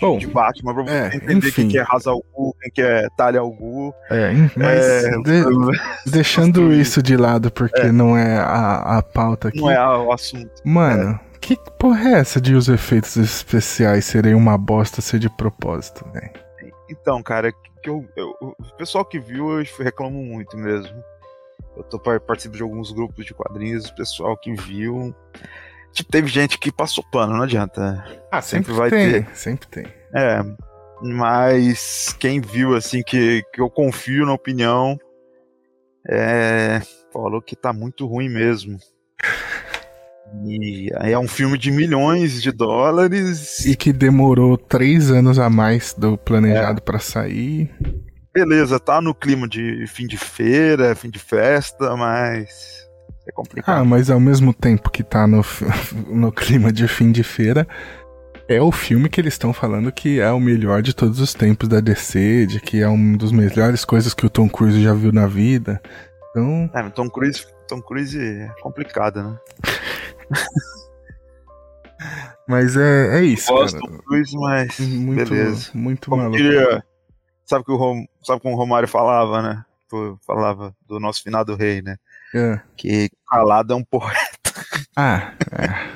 Bom, 0.00 0.18
de 0.18 0.26
Batman 0.26 0.74
pra 0.74 0.82
você 0.82 0.92
é, 0.92 1.06
entender 1.16 1.48
enfim. 1.48 1.50
quem 1.62 1.68
que 1.68 1.78
é 1.78 1.82
Ra's 1.82 2.06
al 2.06 2.22
Ghul, 2.34 2.54
quem 2.60 2.70
que 2.72 2.82
é 2.82 3.06
Talia 3.16 3.40
al 3.40 3.50
Ghul. 3.50 3.94
É, 4.10 4.32
mas 4.56 4.84
É, 4.84 5.10
de- 5.10 5.80
deixando 6.10 6.72
isso 6.72 7.02
de 7.02 7.16
lado, 7.16 7.50
porque 7.50 7.92
não 7.92 8.16
é 8.16 8.38
a, 8.38 8.98
a 8.98 9.02
pauta 9.02 9.48
aqui. 9.48 9.60
não 9.60 9.70
é 9.70 9.96
o 9.98 10.12
assunto. 10.12 10.50
Mano, 10.64 11.18
que 11.40 11.56
porra 11.78 12.08
é 12.10 12.12
essa 12.20 12.40
de 12.40 12.54
os 12.54 12.68
efeitos 12.68 13.16
especiais 13.16 14.04
serem 14.04 14.34
uma 14.34 14.56
bosta 14.58 15.00
ser 15.00 15.18
de 15.18 15.28
propósito, 15.30 16.04
velho? 16.12 16.30
Então, 16.90 17.22
cara, 17.22 17.52
que 17.82 17.88
eu, 17.90 18.04
eu- 18.16 18.34
o 18.40 18.76
pessoal 18.76 19.04
que 19.04 19.18
viu, 19.18 19.58
eu 19.58 19.64
reclamo 19.78 20.22
muito 20.22 20.56
mesmo. 20.56 20.94
Eu 21.76 21.82
tô 21.84 21.98
par- 21.98 22.20
participo 22.20 22.56
de 22.56 22.62
alguns 22.62 22.92
grupos 22.92 23.24
de 23.26 23.34
quadrinhos, 23.34 23.86
o 23.86 23.94
pessoal 23.94 24.36
que 24.36 24.54
viu. 24.54 25.14
Tipo, 25.94 26.10
teve 26.10 26.28
gente 26.28 26.58
que 26.58 26.72
passou 26.72 27.04
pano, 27.10 27.34
não 27.34 27.44
adianta. 27.44 28.04
Ah, 28.30 28.42
sempre 28.42 28.72
vai 28.72 28.90
tem, 28.90 29.22
ter. 29.22 29.28
Sempre 29.36 29.68
tem. 29.68 29.86
É, 30.12 30.42
mas 31.00 32.14
quem 32.18 32.40
viu, 32.40 32.74
assim, 32.74 33.02
que, 33.02 33.42
que 33.52 33.60
eu 33.60 33.70
confio 33.70 34.26
na 34.26 34.32
opinião, 34.32 34.98
é, 36.08 36.82
falou 37.12 37.40
que 37.40 37.54
tá 37.54 37.72
muito 37.72 38.06
ruim 38.06 38.28
mesmo. 38.28 38.76
E 40.44 40.90
aí 40.96 41.12
é 41.12 41.18
um 41.18 41.28
filme 41.28 41.56
de 41.56 41.70
milhões 41.70 42.42
de 42.42 42.50
dólares. 42.50 43.64
E 43.64 43.76
que 43.76 43.92
demorou 43.92 44.58
três 44.58 45.12
anos 45.12 45.38
a 45.38 45.48
mais 45.48 45.94
do 45.96 46.18
planejado 46.18 46.82
pra 46.82 46.98
sair. 46.98 47.70
Beleza, 48.34 48.80
tá 48.80 49.00
no 49.00 49.14
clima 49.14 49.46
de 49.46 49.86
fim 49.86 50.08
de 50.08 50.16
feira, 50.16 50.96
fim 50.96 51.08
de 51.08 51.20
festa, 51.20 51.96
mas 51.96 52.83
é 53.26 53.30
Ah, 53.30 53.32
complicado. 53.32 53.84
mas 53.84 54.10
ao 54.10 54.20
mesmo 54.20 54.52
tempo 54.54 54.90
que 54.90 55.02
tá 55.02 55.26
no, 55.26 55.42
no 56.08 56.32
clima 56.32 56.72
de 56.72 56.86
fim 56.88 57.10
de 57.12 57.22
feira, 57.22 57.66
é 58.48 58.60
o 58.60 58.70
filme 58.70 59.08
que 59.08 59.20
eles 59.20 59.34
estão 59.34 59.52
falando 59.52 59.90
que 59.90 60.20
é 60.20 60.30
o 60.30 60.40
melhor 60.40 60.82
de 60.82 60.94
todos 60.94 61.18
os 61.20 61.32
tempos 61.34 61.68
da 61.68 61.80
DC, 61.80 62.46
de 62.46 62.60
que 62.60 62.82
é 62.82 62.88
uma 62.88 63.16
das 63.16 63.32
melhores 63.32 63.84
coisas 63.84 64.12
que 64.14 64.26
o 64.26 64.30
Tom 64.30 64.48
Cruise 64.48 64.82
já 64.82 64.92
viu 64.92 65.12
na 65.12 65.26
vida. 65.26 65.80
Então, 66.30 66.70
É, 66.74 66.82
Tom 66.90 67.08
Cruise, 67.08 67.46
Tom 67.68 67.80
Cruise 67.80 68.18
é 68.20 68.48
complicado, 68.60 69.22
né? 69.22 69.38
mas 72.46 72.76
é, 72.76 73.18
é 73.18 73.22
isso, 73.24 73.50
Gosto 73.52 73.78
cara. 73.80 73.92
do 73.92 73.98
Tom 73.98 74.04
Cruise, 74.04 74.36
mas 74.36 74.78
Muito, 74.80 75.30
beleza. 75.30 75.70
muito 75.72 76.10
Como 76.10 76.22
maluco. 76.22 76.42
diria, 76.42 76.84
sabe 77.46 77.64
que 77.64 77.72
o 77.72 77.76
Rom, 77.76 78.04
sabe 78.22 78.42
como 78.42 78.54
o 78.54 78.58
Romário 78.58 78.88
falava, 78.88 79.40
né? 79.42 79.64
Falava 80.26 80.74
do 80.88 80.98
nosso 80.98 81.22
finado 81.22 81.54
rei, 81.54 81.80
né? 81.80 81.96
É. 82.34 82.60
Que 82.76 83.08
calado 83.28 83.72
é 83.72 83.76
um 83.76 83.84
poeta. 83.84 84.18
Ah, 84.96 85.32
é. 85.60 85.94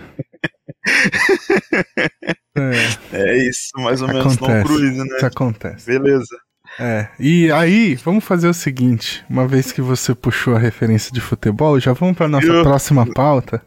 é, 2.56 2.88
É 3.12 3.36
isso, 3.48 3.70
mais 3.76 4.00
ou 4.02 4.08
menos 4.08 4.36
Tom 4.36 4.44
Acontece. 4.46 4.64
Cruise, 4.64 4.98
né? 4.98 5.16
isso 5.16 5.26
acontece. 5.26 5.86
Beleza. 5.86 6.36
É. 6.78 7.08
E 7.18 7.50
aí, 7.50 7.94
vamos 7.96 8.24
fazer 8.24 8.48
o 8.48 8.54
seguinte: 8.54 9.24
uma 9.28 9.46
vez 9.46 9.72
que 9.72 9.80
você 9.80 10.14
puxou 10.14 10.54
a 10.54 10.58
referência 10.58 11.12
de 11.12 11.20
futebol, 11.20 11.78
já 11.80 11.92
vamos 11.92 12.16
pra 12.16 12.28
nossa 12.28 12.46
Eu- 12.46 12.62
próxima 12.62 13.06
pauta, 13.12 13.62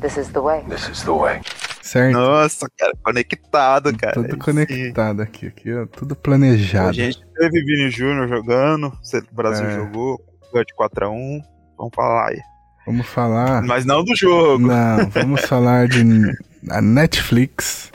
This 0.00 0.16
is 0.16 0.28
the 0.28 0.40
way. 0.40 0.62
This 0.64 0.88
is 0.88 1.02
the 1.02 1.10
way. 1.10 1.40
certo? 1.82 2.14
Nossa, 2.14 2.66
cara, 2.78 2.92
conectado, 3.02 3.96
cara. 3.96 4.12
Tudo 4.14 4.38
conectado 4.38 5.20
aqui, 5.22 5.46
aqui, 5.48 5.72
ó, 5.74 5.86
tudo 5.86 6.12
A 6.12 6.16
planejado. 6.16 6.92
gente 6.94 7.18
teve 7.36 7.64
Vini 7.64 7.90
Júnior 7.90 8.28
jogando, 8.28 8.86
o 8.88 9.34
Brasil 9.34 9.66
É. 9.66 9.74
jogou, 9.74 10.18
ganhou 10.52 10.64
de 10.64 10.74
4x1. 10.74 11.42
Vamos 11.78 11.94
falar 11.94 12.28
aí. 12.28 12.40
Vamos 12.86 13.06
falar. 13.06 13.62
Mas 13.62 13.84
não 13.86 14.02
do 14.04 14.14
jogo. 14.16 14.66
Não, 14.66 15.08
vamos 15.10 15.42
falar 15.42 15.86
de 15.88 16.02
a 16.70 16.80
Netflix 16.82 17.90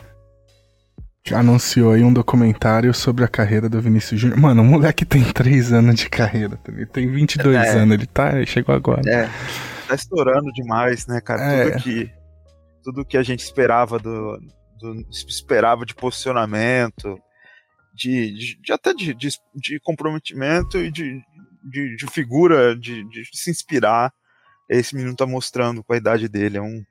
anunciou 1.31 1.93
aí 1.93 2.03
um 2.03 2.11
documentário 2.13 2.93
sobre 2.93 3.23
a 3.23 3.27
carreira 3.29 3.69
do 3.69 3.79
Vinícius 3.81 4.19
Júnior. 4.19 4.39
Mano, 4.39 4.61
o 4.61 4.65
moleque 4.65 5.05
tem 5.05 5.23
3 5.23 5.71
anos 5.71 5.95
de 5.95 6.09
carreira, 6.09 6.57
tá? 6.57 6.71
ele 6.71 6.85
tem 6.85 7.09
22 7.09 7.55
É. 7.55 7.69
anos, 7.79 7.93
ele 7.93 8.05
tá, 8.05 8.35
ele 8.35 8.45
chegou 8.45 8.75
agora. 8.75 9.01
É, 9.09 9.29
tá 9.87 9.95
estourando 9.95 10.51
demais, 10.51 11.07
né, 11.07 11.21
cara? 11.21 11.41
É. 11.43 11.69
Tudo 11.71 11.81
que 11.83 12.11
tudo 12.83 13.05
que 13.05 13.17
a 13.17 13.23
gente 13.23 13.39
esperava 13.39 13.97
do, 13.97 14.37
do- 14.77 15.07
esperava 15.25 15.85
de 15.85 15.95
posicionamento, 15.95 17.17
de, 17.95 18.33
de- 18.33 18.61
de- 18.61 18.73
até 18.73 18.93
de, 18.93 19.13
de, 19.13 19.29
de 19.55 19.79
comprometimento 19.79 20.77
e 20.77 20.91
de, 20.91 21.21
de, 21.63 21.95
de 21.95 22.07
figura, 22.07 22.75
de, 22.75 23.03
de 23.09 23.29
se 23.33 23.49
inspirar. 23.49 24.13
Esse 24.69 24.95
menino 24.95 25.15
tá 25.15 25.25
mostrando 25.25 25.83
com 25.83 25.93
a 25.93 25.97
idade 25.97 26.27
dele, 26.27 26.57
é 26.57 26.61
um, 26.61 26.83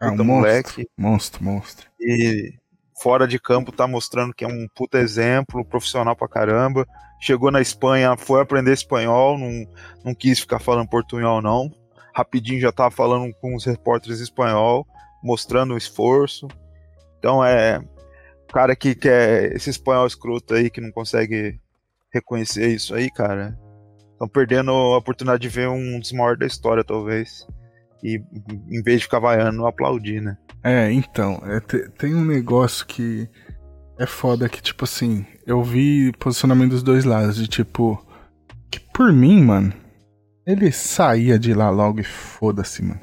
É 0.00 0.06
um 0.06 0.10
monstro, 0.10 0.24
moleque 0.24 0.88
monstro, 0.96 1.44
monstro. 1.44 1.86
e 2.00 2.52
fora 3.00 3.26
de 3.26 3.38
campo 3.38 3.72
tá 3.72 3.86
mostrando 3.86 4.34
que 4.34 4.44
é 4.44 4.48
um 4.48 4.68
puta 4.74 4.98
exemplo, 4.98 5.64
profissional 5.64 6.14
pra 6.16 6.28
caramba. 6.28 6.86
Chegou 7.20 7.50
na 7.50 7.60
Espanha, 7.60 8.16
foi 8.16 8.40
aprender 8.40 8.72
espanhol, 8.72 9.38
não, 9.38 9.66
não 10.04 10.14
quis 10.14 10.40
ficar 10.40 10.58
falando 10.58 10.88
portunhol 10.88 11.40
não. 11.40 11.70
Rapidinho 12.14 12.60
já 12.60 12.70
tava 12.70 12.90
falando 12.90 13.32
com 13.40 13.54
os 13.54 13.64
repórteres 13.64 14.20
espanhol, 14.20 14.86
mostrando 15.22 15.74
o 15.74 15.78
esforço. 15.78 16.48
Então 17.18 17.44
é 17.44 17.82
cara 18.52 18.76
que 18.76 18.94
quer 18.94 19.52
esse 19.56 19.70
espanhol 19.70 20.06
escroto 20.06 20.54
aí 20.54 20.70
que 20.70 20.80
não 20.80 20.92
consegue 20.92 21.58
reconhecer 22.12 22.68
isso 22.68 22.94
aí, 22.94 23.10
cara. 23.10 23.58
Estão 24.24 24.28
perdendo 24.28 24.70
a 24.70 24.98
oportunidade 24.98 25.42
de 25.42 25.48
ver 25.48 25.68
um 25.68 25.98
dos 25.98 26.12
maiores 26.12 26.38
da 26.38 26.46
história, 26.46 26.82
talvez. 26.84 27.46
E 28.02 28.20
em 28.70 28.82
vez 28.82 28.98
de 29.00 29.04
ficar 29.04 29.18
vaiando, 29.18 29.66
aplaudir, 29.66 30.20
né? 30.20 30.36
É, 30.62 30.90
então, 30.90 31.42
é, 31.44 31.60
te- 31.60 31.88
tem 31.90 32.14
um 32.14 32.24
negócio 32.24 32.86
que 32.86 33.28
é 33.98 34.06
foda 34.06 34.48
que, 34.48 34.62
tipo 34.62 34.84
assim, 34.84 35.26
eu 35.46 35.62
vi 35.62 36.12
posicionamento 36.18 36.70
dos 36.70 36.82
dois 36.82 37.04
lados, 37.04 37.36
de 37.36 37.46
tipo, 37.46 38.04
que 38.70 38.80
por 38.80 39.12
mim, 39.12 39.42
mano, 39.42 39.72
ele 40.46 40.70
saía 40.72 41.38
de 41.38 41.54
lá 41.54 41.70
logo 41.70 42.00
e 42.00 42.04
foda-se, 42.04 42.82
mano. 42.82 43.00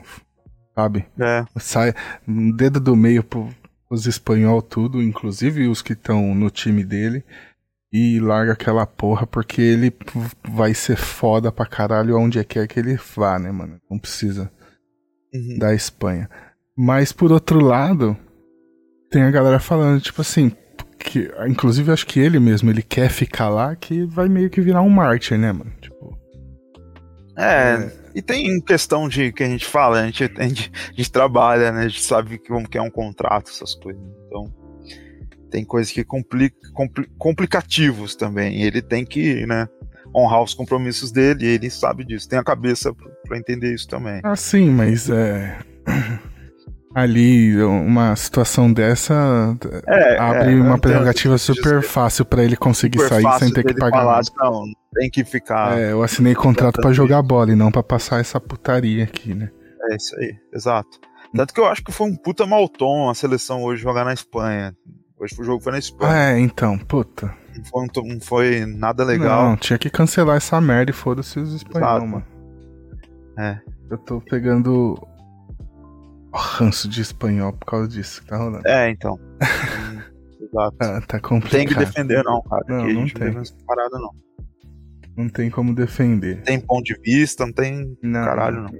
Sabe? 0.75 1.06
É. 1.20 1.44
Sai 1.60 1.94
um 2.28 2.51
dedo 2.51 2.80
do 2.80 2.96
meio 2.96 3.24
pro, 3.24 3.50
os 3.90 4.06
espanhol 4.08 4.62
tudo, 4.62 5.01
inclusive 5.01 5.68
os 5.68 5.82
que 5.82 5.94
estão 5.94 6.34
no 6.34 6.50
time 6.50 6.84
dele, 6.84 7.24
e 7.91 8.19
larga 8.19 8.53
aquela 8.53 8.86
porra 8.86 9.27
porque 9.27 9.62
ele 9.62 9.93
vai 10.50 10.74
ser 10.74 10.95
foda 10.95 11.51
pra 11.51 11.65
caralho 11.65 12.17
onde 12.17 12.43
quer 12.45 12.67
que 12.67 12.79
ele 12.79 12.98
vá, 13.15 13.38
né, 13.38 13.51
mano? 13.51 13.79
Não 13.89 14.00
precisa 14.00 14.51
Uhum. 15.33 15.57
da 15.60 15.74
Espanha. 15.74 16.29
Mas 16.77 17.12
por 17.12 17.31
outro 17.31 17.60
lado, 17.63 18.17
tem 19.10 19.24
a 19.24 19.31
galera 19.31 19.60
falando, 19.60 20.01
tipo 20.01 20.21
assim, 20.21 20.51
que, 21.00 21.29
inclusive 21.48 21.91
acho 21.91 22.05
que 22.05 22.19
ele 22.19 22.39
mesmo, 22.39 22.69
ele 22.69 22.81
quer 22.81 23.10
ficar 23.10 23.50
lá, 23.50 23.75
que 23.75 24.05
vai 24.05 24.27
meio 24.29 24.50
que 24.50 24.62
virar 24.62 24.81
um 24.81 24.89
mártir, 24.89 25.38
né, 25.38 25.51
mano? 25.51 25.71
Tipo, 25.81 26.17
É, 27.38 27.91
e 28.13 28.21
tem 28.21 28.60
questão 28.62 29.07
de 29.07 29.31
que 29.31 29.43
a 29.43 29.48
gente 29.48 29.65
fala, 29.65 30.01
a 30.01 30.05
gente, 30.05 30.24
a 30.38 30.43
gente, 30.43 30.71
a 30.89 30.93
gente 30.93 31.12
trabalha, 31.12 31.71
né? 31.71 31.86
A 31.86 31.88
gente 31.88 32.01
sabe 32.01 32.38
que 32.38 32.48
como 32.50 32.67
que 32.69 32.77
é 32.77 32.81
um 32.81 32.91
contrato, 32.91 33.50
essas 33.50 33.74
coisas. 33.75 34.01
Tem 35.51 35.63
coisas 35.65 35.91
que 35.91 36.03
complica, 36.03 36.55
compli- 36.74 37.10
complicativos 37.17 38.15
também. 38.15 38.63
Ele 38.63 38.81
tem 38.81 39.05
que, 39.05 39.46
né, 39.46 39.67
honrar 40.15 40.41
os 40.41 40.53
compromissos 40.53 41.12
dele, 41.12 41.46
e 41.46 41.50
ele 41.50 41.70
sabe 41.70 42.05
disso. 42.05 42.27
Tem 42.27 42.39
a 42.39 42.43
cabeça 42.43 42.93
pra, 42.93 43.08
pra 43.27 43.38
entender 43.38 43.74
isso 43.74 43.88
também. 43.88 44.22
ah, 44.24 44.36
sim, 44.36 44.70
mas 44.70 45.10
é. 45.10 45.60
Ali, 46.93 47.55
uma 47.63 48.13
situação 48.17 48.72
dessa 48.72 49.58
É, 49.88 50.17
abre 50.17 50.51
é, 50.51 50.55
uma 50.55 50.77
prerrogativa 50.77 51.38
super 51.38 51.81
fácil 51.81 52.25
pra 52.25 52.43
ele 52.43 52.58
conseguir 52.58 53.00
sair 53.08 53.39
sem 53.39 53.53
ter 53.53 53.63
que 53.63 53.74
pagar. 53.75 54.00
falar, 54.00 54.22
não, 54.38 54.63
tem 54.93 55.10
que 55.10 55.24
ficar. 55.24 55.79
É. 55.79 55.84
É, 55.84 55.91
eu 55.93 56.03
assinei 56.03 56.36
contrato 56.36 56.81
pra 56.81 56.91
jogar 56.91 57.22
bola 57.22 57.51
e 57.51 57.55
não 57.55 57.72
pra 57.72 57.81
passar 57.81 58.20
essa 58.20 58.41
putaria 58.41 59.05
aqui, 59.05 59.34
né? 59.34 59.50
isso 59.96 60.15
aí, 60.17 60.36
exato. 60.53 61.00
Tanto 61.34 61.53
que 61.53 61.60
eu 61.62 61.65
acho 61.65 61.81
que 61.81 61.93
foi 61.93 62.08
um 62.08 62.15
puta 62.15 62.46
mau 62.46 62.67
tom 62.67 63.10
a 63.10 63.15
seleção 63.15 63.63
hoje 63.63 63.81
jogar 63.81 64.03
na 64.03 64.13
Espanha. 64.13 64.75
Hoje 65.22 65.36
o 65.40 65.44
jogo 65.44 65.63
foi 65.63 65.74
na 65.74 65.78
Espanha. 65.78 66.32
É, 66.32 66.40
então, 66.40 66.80
puta. 66.80 67.32
Não, 67.56 67.63
foi, 67.63 67.88
não 68.04 68.20
foi 68.20 68.66
nada 68.66 69.04
legal. 69.04 69.50
Não, 69.50 69.56
tinha 69.56 69.78
que 69.78 69.88
cancelar 69.88 70.38
essa 70.38 70.60
merda 70.60 70.90
e 70.90 70.94
foda-se 70.96 71.40
os 71.40 71.54
espanhóis, 71.54 72.10
mano. 72.10 72.25
É. 73.38 73.60
Eu 73.92 74.00
tô 74.00 74.20
pegando 74.20 74.96
ranço 76.34 76.90
de 76.90 77.01
espanhol 77.01 77.54
por 77.54 77.66
causa 77.68 77.88
disso 77.88 78.22
que 78.24 78.30
tá 78.30 78.38
rolando. 78.38 78.68
É, 78.68 78.90
então. 78.90 79.20
Exato. 80.42 80.78
Tá, 80.78 81.01
tá 81.01 81.20
complicado. 81.20 81.51
Tem 81.51 81.68
que 81.68 81.75
defender, 81.75 82.24
não, 82.24 82.42
cara. 82.42 82.66
Não, 82.68 82.88
não 82.88 83.08
tem. 83.08 83.32
não 83.32 83.44
parada, 83.68 84.00
não. 84.00 84.10
Não 85.16 85.30
tem 85.30 85.51
como 85.51 85.75
defender. 85.75 86.42
Tem 86.42 86.60
ponto 86.60 86.84
de 86.84 87.00
vista, 87.00 87.46
não 87.46 87.54
tem 87.54 87.96
Não, 88.01 88.25
caralho, 88.25 88.63
não. 88.63 88.72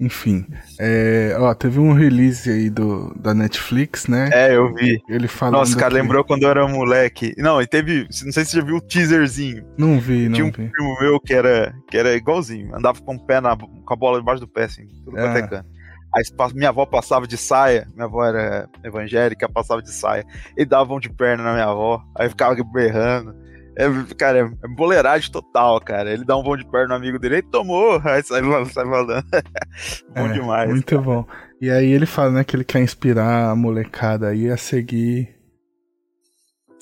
Enfim, 0.00 0.44
é, 0.80 1.36
ó, 1.38 1.54
teve 1.54 1.78
um 1.78 1.92
release 1.92 2.50
aí 2.50 2.68
do, 2.68 3.14
da 3.14 3.32
Netflix, 3.32 4.08
né? 4.08 4.30
É, 4.32 4.56
eu 4.56 4.74
vi. 4.74 5.00
Ele 5.08 5.28
falando 5.28 5.54
Nossa, 5.58 5.76
cara, 5.76 5.94
que- 5.94 6.00
lembrou 6.00 6.24
quando 6.24 6.42
eu 6.42 6.50
era 6.50 6.66
moleque. 6.66 7.32
Não, 7.38 7.62
e 7.62 7.66
teve. 7.66 8.04
Não 8.24 8.32
sei 8.32 8.44
se 8.44 8.50
você 8.52 8.56
já 8.58 8.64
viu 8.64 8.76
o 8.76 8.80
teaserzinho. 8.80 9.64
Não 9.78 10.00
vi, 10.00 10.28
não 10.28 10.34
Tinha 10.34 10.44
um 10.46 10.50
vi. 10.50 10.68
primo 10.70 10.96
meu 11.00 11.20
que 11.20 11.32
era, 11.32 11.72
que 11.88 11.96
era 11.96 12.14
igualzinho. 12.16 12.74
Andava 12.74 13.00
com 13.00 13.14
o 13.14 13.26
pé 13.26 13.40
na, 13.40 13.56
com 13.56 13.94
a 13.94 13.96
bola 13.96 14.18
debaixo 14.18 14.40
do 14.40 14.48
pé, 14.48 14.64
assim, 14.64 14.86
tudo 15.04 15.12
quanto 15.12 15.36
é 15.36 15.40
Ah. 15.40 15.46
canto. 15.48 15.66
Aí 16.14 16.22
minha 16.54 16.68
avó 16.68 16.84
passava 16.84 17.26
de 17.26 17.38
saia, 17.38 17.86
minha 17.94 18.04
avó 18.04 18.22
era 18.24 18.68
evangélica, 18.84 19.48
passava 19.48 19.80
de 19.80 19.90
saia, 19.90 20.26
e 20.58 20.64
davam 20.64 21.00
de 21.00 21.08
perna 21.08 21.42
na 21.42 21.52
minha 21.54 21.64
avó, 21.66 22.02
aí 22.18 22.28
ficava 22.28 22.54
berrando. 22.64 23.34
É, 23.76 24.14
cara, 24.16 24.38
é 24.62 24.68
boleiragem 24.68 25.30
total, 25.30 25.80
cara. 25.80 26.12
Ele 26.12 26.24
dá 26.24 26.36
um 26.36 26.42
bom 26.42 26.56
de 26.56 26.64
perna 26.66 26.88
no 26.88 26.94
amigo 26.94 27.18
dele, 27.18 27.36
ele 27.36 27.42
tomou, 27.42 28.00
aí 28.04 28.22
sai, 28.22 28.42
sai 28.66 28.84
falando. 28.84 29.24
bom 30.14 30.26
É, 30.26 30.32
demais. 30.32 30.70
Muito 30.70 30.96
cara. 30.96 31.02
bom. 31.02 31.26
E 31.60 31.70
aí 31.70 31.90
ele 31.90 32.06
fala, 32.06 32.30
né, 32.30 32.44
que 32.44 32.56
ele 32.56 32.64
quer 32.64 32.80
inspirar 32.80 33.50
a 33.50 33.56
molecada 33.56 34.28
aí 34.28 34.50
a 34.50 34.56
seguir 34.56 35.34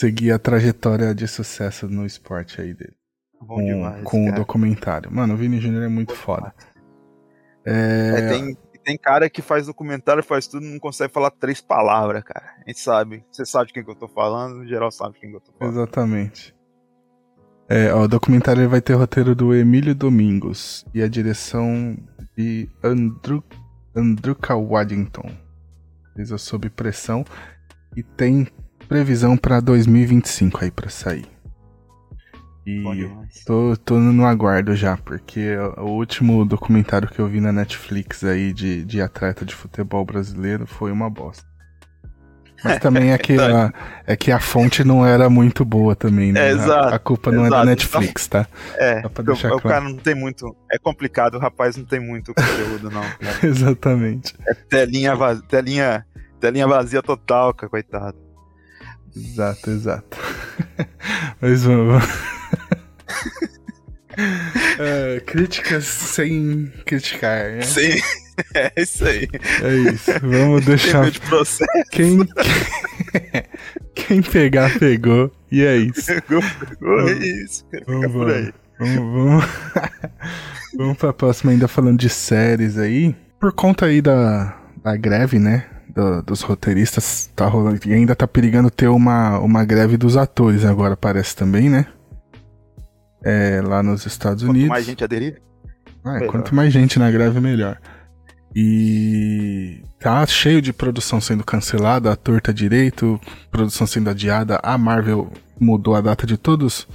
seguir 0.01 0.33
a 0.33 0.39
trajetória 0.39 1.15
de 1.15 1.29
sucesso 1.29 1.87
no 1.87 2.07
esporte 2.07 2.59
aí 2.61 2.73
dele. 2.73 2.95
Bom 3.39 3.57
com, 3.57 3.65
demais. 3.65 4.05
com 4.05 4.29
o 4.31 4.33
documentário. 4.35 5.13
Mano, 5.13 5.35
o 5.35 5.37
Vini 5.37 5.61
Júnior 5.61 5.83
é 5.85 5.89
muito 5.89 6.15
foda. 6.15 6.55
É, 7.67 8.15
É, 8.17 8.29
tem, 8.31 8.57
tem 8.83 8.97
cara 8.97 9.29
que 9.29 9.43
faz 9.43 9.67
documentário, 9.67 10.23
faz 10.23 10.47
tudo, 10.47 10.65
não 10.65 10.79
consegue 10.79 11.13
falar 11.13 11.31
três 11.31 11.61
palavras, 11.61 12.23
cara. 12.25 12.55
A 12.65 12.69
gente 12.69 12.81
sabe. 12.81 13.25
Você 13.31 13.45
sabe 13.45 13.67
de 13.67 13.75
quem 13.75 13.85
que 13.85 13.91
eu 13.91 13.95
tô 13.95 14.09
falando, 14.09 14.57
no 14.57 14.67
geral 14.67 14.91
sabe 14.91 15.15
de 15.15 15.21
quem 15.21 15.31
que 15.31 15.37
eu 15.37 15.41
tô 15.41 15.53
falando. 15.53 15.75
Exatamente. 15.75 16.55
É, 17.73 17.95
ó, 17.95 18.03
o 18.03 18.09
documentário 18.09 18.69
vai 18.69 18.81
ter 18.81 18.97
o 18.97 18.99
roteiro 18.99 19.33
do 19.33 19.55
Emílio 19.55 19.95
Domingos 19.95 20.85
e 20.93 21.01
a 21.01 21.07
direção 21.07 21.97
de 22.37 22.69
Andrew, 22.83 23.45
Andruka 23.95 24.57
Waddington. 24.57 25.31
Fez 26.17 26.33
Sob 26.43 26.69
Pressão 26.69 27.25
e 27.97 28.03
tem 28.03 28.49
previsão 28.89 29.37
pra 29.37 29.61
2025 29.61 30.65
aí 30.65 30.71
pra 30.73 30.91
sair. 30.91 31.27
E. 32.67 32.83
Tô, 33.47 33.77
tô 33.77 34.01
no 34.01 34.27
aguardo 34.27 34.75
já, 34.75 34.97
porque 34.97 35.57
o 35.57 35.85
o 35.85 35.91
último 35.93 36.45
documentário 36.45 37.09
que 37.09 37.21
eu 37.21 37.29
vi 37.29 37.41
na 37.41 37.53
Netflix 37.53 38.25
aí 38.25 38.53
de, 38.53 38.85
de 38.85 39.01
atleta 39.01 39.45
de 39.45 39.55
futebol 39.55 40.05
brasileiro 40.05 40.67
foi 40.67 40.91
uma 40.91 41.09
bosta. 41.09 41.50
Mas 42.63 42.79
também 42.79 43.13
é 43.13 43.19
que, 43.19 43.35
a, 43.41 43.73
é 44.07 44.17
que 44.17 44.31
a 44.31 44.39
fonte 44.39 44.85
não 44.85 45.05
era 45.05 45.31
muito 45.31 45.65
boa 45.65 45.97
também, 45.97 46.33
né? 46.33 46.41
É, 46.41 46.45
A- 46.45 46.51
exato, 46.53 46.95
a, 46.95 46.99
culpa 46.99 47.33
não 47.33 47.47
é 47.47 47.51
da 47.51 47.57
exato. 47.57 47.67
Netflix, 47.67 48.27
tá? 48.29 48.47
É, 48.77 49.03
o, 49.05 49.23
deixar 49.23 49.49
o 49.49 49.61
claro. 49.61 49.69
cara 49.69 49.81
não 49.81 49.97
tem 49.97 50.15
muito. 50.15 50.55
É 50.71 50.79
complicado, 50.79 51.35
o 51.35 51.39
rapaz 51.39 51.77
não 51.77 51.85
tem 51.85 52.01
muito 52.01 52.35
conteúdo, 52.35 52.91
não. 52.91 53.05
Exatamente. 53.43 54.35
Telinha, 54.69 55.15
vazia, 55.15 55.45
telinha, 55.49 56.07
telinha 56.39 56.67
vazia 56.67 57.03
total, 57.03 57.55
cara, 57.55 57.71
coitado. 57.71 58.17
Exato, 59.17 59.71
exato. 59.71 60.19
Mas 61.41 61.65
vamos. 61.65 62.05
É, 64.79 65.21
críticas 65.21 65.85
sem 65.85 66.73
criticar, 66.85 67.53
né? 67.53 67.63
Sim, 67.63 68.01
é 68.55 68.73
isso 68.83 69.05
aí. 69.05 69.29
É 69.63 69.75
isso. 69.93 70.11
Vamos 70.23 70.65
deixar 70.65 71.11
de 71.11 71.21
processo. 71.21 71.71
Quem, 71.91 72.19
quem 73.95 74.23
pegar, 74.23 74.79
pegou. 74.79 75.31
E 75.51 75.63
é 75.63 75.77
isso. 75.77 76.07
Pegou, 76.07 76.43
pegou, 76.69 77.01
é 77.09 77.13
isso. 77.15 77.65
Vamos, 77.87 78.33
aí. 78.33 78.53
vamos, 78.79 78.97
vamos, 79.13 79.45
vamos 80.77 80.97
pra 80.99 81.13
próxima, 81.13 81.53
ainda 81.53 81.69
falando 81.69 81.99
de 81.99 82.09
séries 82.09 82.79
aí. 82.79 83.15
Por 83.41 83.53
conta 83.53 83.87
aí 83.87 84.01
da, 84.03 84.57
da 84.83 84.97
greve, 84.97 85.39
né? 85.39 85.67
do- 85.95 86.23
dos 86.23 86.43
roteiristas, 86.43 87.29
tá 87.35 87.47
rolando. 87.47 87.81
E 87.87 87.93
ainda 87.93 88.15
tá 88.15 88.27
perigando 88.29 88.71
ter 88.71 88.87
uma, 88.87 89.39
uma 89.41 89.65
greve 89.65 89.97
dos 89.97 90.17
atores 90.17 90.65
agora, 90.65 90.97
parece 90.97 91.35
também, 91.35 91.69
né? 91.69 91.87
É, 93.25 93.61
lá 93.63 93.83
nos 93.83 94.07
Estados 94.07 94.43
Quanto 94.45 94.51
Unidos. 94.53 94.69
mais 94.69 94.85
gente 94.87 95.03
aderir, 95.05 95.43
Ah, 96.05 96.13
Melhor. 96.15 96.31
quanto 96.31 96.55
mais 96.55 96.73
gente 96.73 96.99
na 96.99 97.11
greve, 97.11 97.41
melhor. 97.41 97.77
E 98.55 99.83
tá 99.99 100.27
cheio 100.27 100.61
de 100.61 100.73
produção 100.73 101.21
sendo 101.21 101.45
cancelada, 101.45 102.13
a 102.13 102.17
torta 102.17 102.53
direito, 102.53 103.21
produção 103.51 103.87
sendo 103.87 104.11
adiada. 104.11 104.59
A 104.63 104.77
Marvel 104.77 105.31
mudou 105.59 105.95
a 105.95 106.01
data 106.01 106.27
de 106.27 106.37
todos 106.37 106.89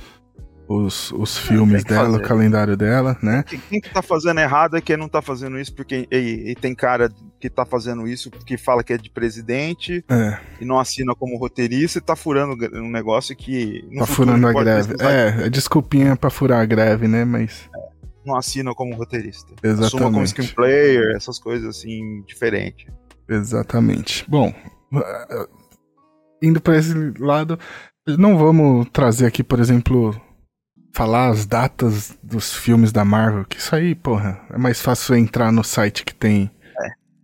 os, 0.67 1.11
os 1.11 1.37
filmes 1.37 1.83
dela, 1.83 2.09
o 2.09 2.11
fazer. 2.13 2.23
calendário 2.23 2.75
dela, 2.75 3.17
né? 3.21 3.43
quem, 3.47 3.59
quem 3.69 3.79
que 3.79 3.89
tá 3.89 4.01
fazendo 4.01 4.39
errado 4.39 4.75
é 4.75 4.81
quem 4.81 4.97
não 4.97 5.07
tá 5.07 5.21
fazendo 5.21 5.59
isso, 5.59 5.73
porque 5.73 6.07
e, 6.11 6.51
e 6.51 6.55
tem 6.55 6.73
cara 6.73 7.11
que 7.39 7.49
tá 7.49 7.65
fazendo 7.65 8.07
isso 8.07 8.31
que 8.31 8.57
fala 8.57 8.83
que 8.83 8.93
é 8.93 8.97
de 8.97 9.09
presidente 9.09 10.03
É, 10.09 10.39
e 10.59 10.65
não 10.65 10.79
assina 10.79 11.13
como 11.13 11.37
roteirista 11.37 11.99
e 11.99 12.01
tá 12.01 12.15
furando 12.15 12.55
um 12.79 12.89
negócio 12.89 13.35
que. 13.35 13.87
tá 13.99 14.05
furando 14.05 14.47
a 14.47 14.53
greve. 14.53 14.95
É, 14.99 15.45
é 15.45 15.49
desculpinha 15.49 16.15
pra 16.15 16.29
furar 16.29 16.61
a 16.61 16.65
greve, 16.65 17.07
né? 17.07 17.23
Mas. 17.23 17.69
Não 18.25 18.35
assina 18.35 18.73
como 18.73 18.95
roteirista. 18.95 19.53
Assuma 19.63 19.79
como 19.79 20.21
Exatamente. 20.21 20.29
screenplayer, 20.29 21.15
essas 21.15 21.37
coisas 21.37 21.77
assim, 21.77 22.23
diferentes. 22.23 22.87
Exatamente. 23.29 24.25
Bom, 24.27 24.53
eh, 24.93 25.47
indo 26.41 26.61
para 26.61 26.77
esse 26.77 26.93
lado, 27.19 27.59
não 28.07 28.37
vamos 28.37 28.87
trazer 28.91 29.25
aqui, 29.25 29.43
por 29.43 29.59
exemplo, 29.59 30.19
falar 30.93 31.29
as 31.29 31.45
datas 31.45 32.17
dos 32.23 32.53
filmes 32.53 32.91
da 32.91 33.03
Marvel, 33.03 33.45
que 33.45 33.57
isso 33.57 33.75
aí, 33.75 33.93
porra, 33.93 34.41
é 34.49 34.57
mais 34.57 34.81
fácil 34.81 35.15
entrar 35.15 35.51
no 35.51 35.63
site 35.63 36.05
que 36.05 36.13
tem, 36.13 36.49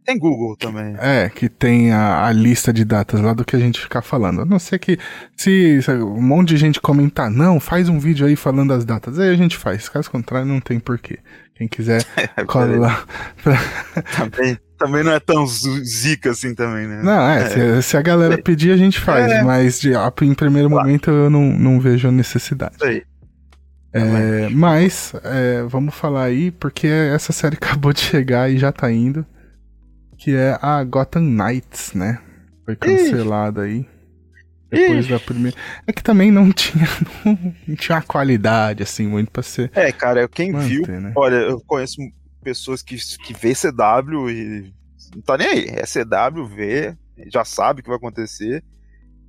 Tem 0.06 0.18
Google 0.18 0.56
também. 0.58 0.96
é, 1.00 1.30
que 1.30 1.48
tem 1.48 1.92
a, 1.92 2.26
a 2.26 2.32
lista 2.32 2.74
de 2.74 2.84
datas 2.84 3.22
lá 3.22 3.34
do 3.34 3.46
que 3.46 3.56
a 3.56 3.60
gente 3.60 3.80
ficar 3.80 4.02
falando. 4.02 4.42
A 4.42 4.46
não 4.46 4.58
ser 4.60 4.80
que 4.80 4.98
se, 5.38 5.82
se 5.82 5.92
um 5.92 6.22
monte 6.22 6.50
de 6.50 6.58
gente 6.58 6.82
comentar, 6.82 7.30
não, 7.30 7.60
faz 7.60 7.88
um 7.88 8.00
vídeo 8.00 8.26
aí 8.26 8.36
falando 8.36 8.74
as 8.74 8.84
datas, 8.84 9.20
aí 9.20 9.30
a 9.30 9.36
gente 9.36 9.56
faz. 9.58 9.88
Caso 9.90 10.10
contrário, 10.10 10.48
não 10.48 10.60
tem 10.60 10.80
porquê. 10.80 11.20
Quem 11.56 11.68
quiser, 11.68 12.04
cola 12.48 12.76
lá. 12.78 13.06
também, 14.18 14.58
também 14.78 15.04
não 15.04 15.12
é 15.12 15.20
tão 15.20 15.46
zica 15.46 16.32
assim 16.32 16.56
também, 16.56 16.88
né? 16.88 17.02
Não, 17.04 17.30
é, 17.30 17.50
Se, 17.50 17.84
se 17.84 17.98
a 17.98 18.02
galera 18.02 18.38
pedir, 18.42 18.72
a 18.72 18.78
gente 18.78 19.00
faz, 19.00 19.32
É. 19.32 19.44
mas 19.44 19.80
de, 19.80 19.94
a- 19.94 20.12
em 20.24 20.34
primeiro 20.34 20.70
Claro. 20.70 20.86
momento 20.88 21.12
eu 21.12 21.30
não, 21.30 21.44
não 21.52 21.80
vejo 21.80 22.08
a 22.08 22.12
necessidade. 22.12 22.74
Isso 22.78 22.86
aí. 22.86 23.04
É, 23.94 24.48
mas, 24.50 25.14
é, 25.24 25.64
vamos 25.64 25.94
falar 25.94 26.24
aí, 26.24 26.50
porque 26.50 26.88
essa 26.88 27.32
série 27.34 27.56
acabou 27.62 27.92
de 27.94 28.00
chegar 28.00 28.50
e 28.50 28.58
já 28.58 28.72
tá 28.72 28.92
indo, 28.92 29.26
que 30.22 30.36
é 30.36 30.56
a 30.62 30.84
Gotham 30.84 31.24
Knights, 31.24 31.94
né? 31.94 32.20
Foi 32.64 32.76
cancelada 32.76 33.64
aí. 33.64 33.90
Depois 34.70 35.08
da 35.08 35.20
primeira. 35.20 35.58
É 35.88 35.92
que 35.92 36.04
também 36.04 36.30
não 36.30 36.52
tinha, 36.54 36.86
não 37.68 37.76
tinha 37.76 37.98
a 37.98 38.04
qualidade, 38.04 38.84
assim, 38.84 39.08
muito 39.08 39.32
pra 39.32 39.42
ser. 39.42 39.72
É, 39.74 39.92
cara, 39.92 40.30
quem 40.30 40.52
Manter, 40.52 40.86
viu. 40.86 41.02
né? 41.02 41.12
Olha, 41.16 41.38
eu 41.38 41.60
conheço 41.66 42.00
pessoas 42.44 42.84
que, 42.84 42.96
que 42.96 43.34
vê 43.34 43.54
CW 43.56 44.30
e 44.30 44.72
não 45.16 45.24
tá 45.24 45.40
nem 45.40 45.48
aí. 45.48 45.66
É 45.70 45.86
CW, 45.86 46.46
vê, 46.46 46.96
já 47.34 47.44
sabe 47.44 47.80
o 47.80 47.84
que 47.84 47.90
vai 47.90 47.98
acontecer 47.98 48.64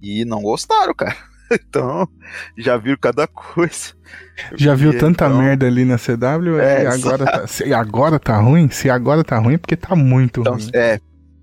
e 0.00 0.26
não 0.26 0.42
gostaram, 0.42 0.92
cara. 0.94 1.16
Então, 1.68 2.08
já 2.56 2.76
viram 2.76 2.98
cada 3.00 3.26
coisa. 3.26 3.94
Já 4.56 4.74
viu 4.74 4.92
E 4.92 4.98
tanta 4.98 5.26
então- 5.26 5.38
merda 5.38 5.66
ali 5.66 5.84
na 5.84 5.96
CW 5.98 6.58
É, 6.60 6.84
e 6.84 6.86
agora 6.86 7.24
tá, 7.24 7.46
se 7.48 7.72
agora 7.74 8.18
tá 8.18 8.38
ruim? 8.38 8.68
Se 8.70 8.88
agora 8.90 9.22
tá 9.24 9.38
ruim 9.38 9.54
é 9.54 9.58
porque 9.58 9.76
tá 9.76 9.94
muito 9.94 10.40
Então, 10.40 10.54
ruim. 10.54 10.70
é, 10.74 10.98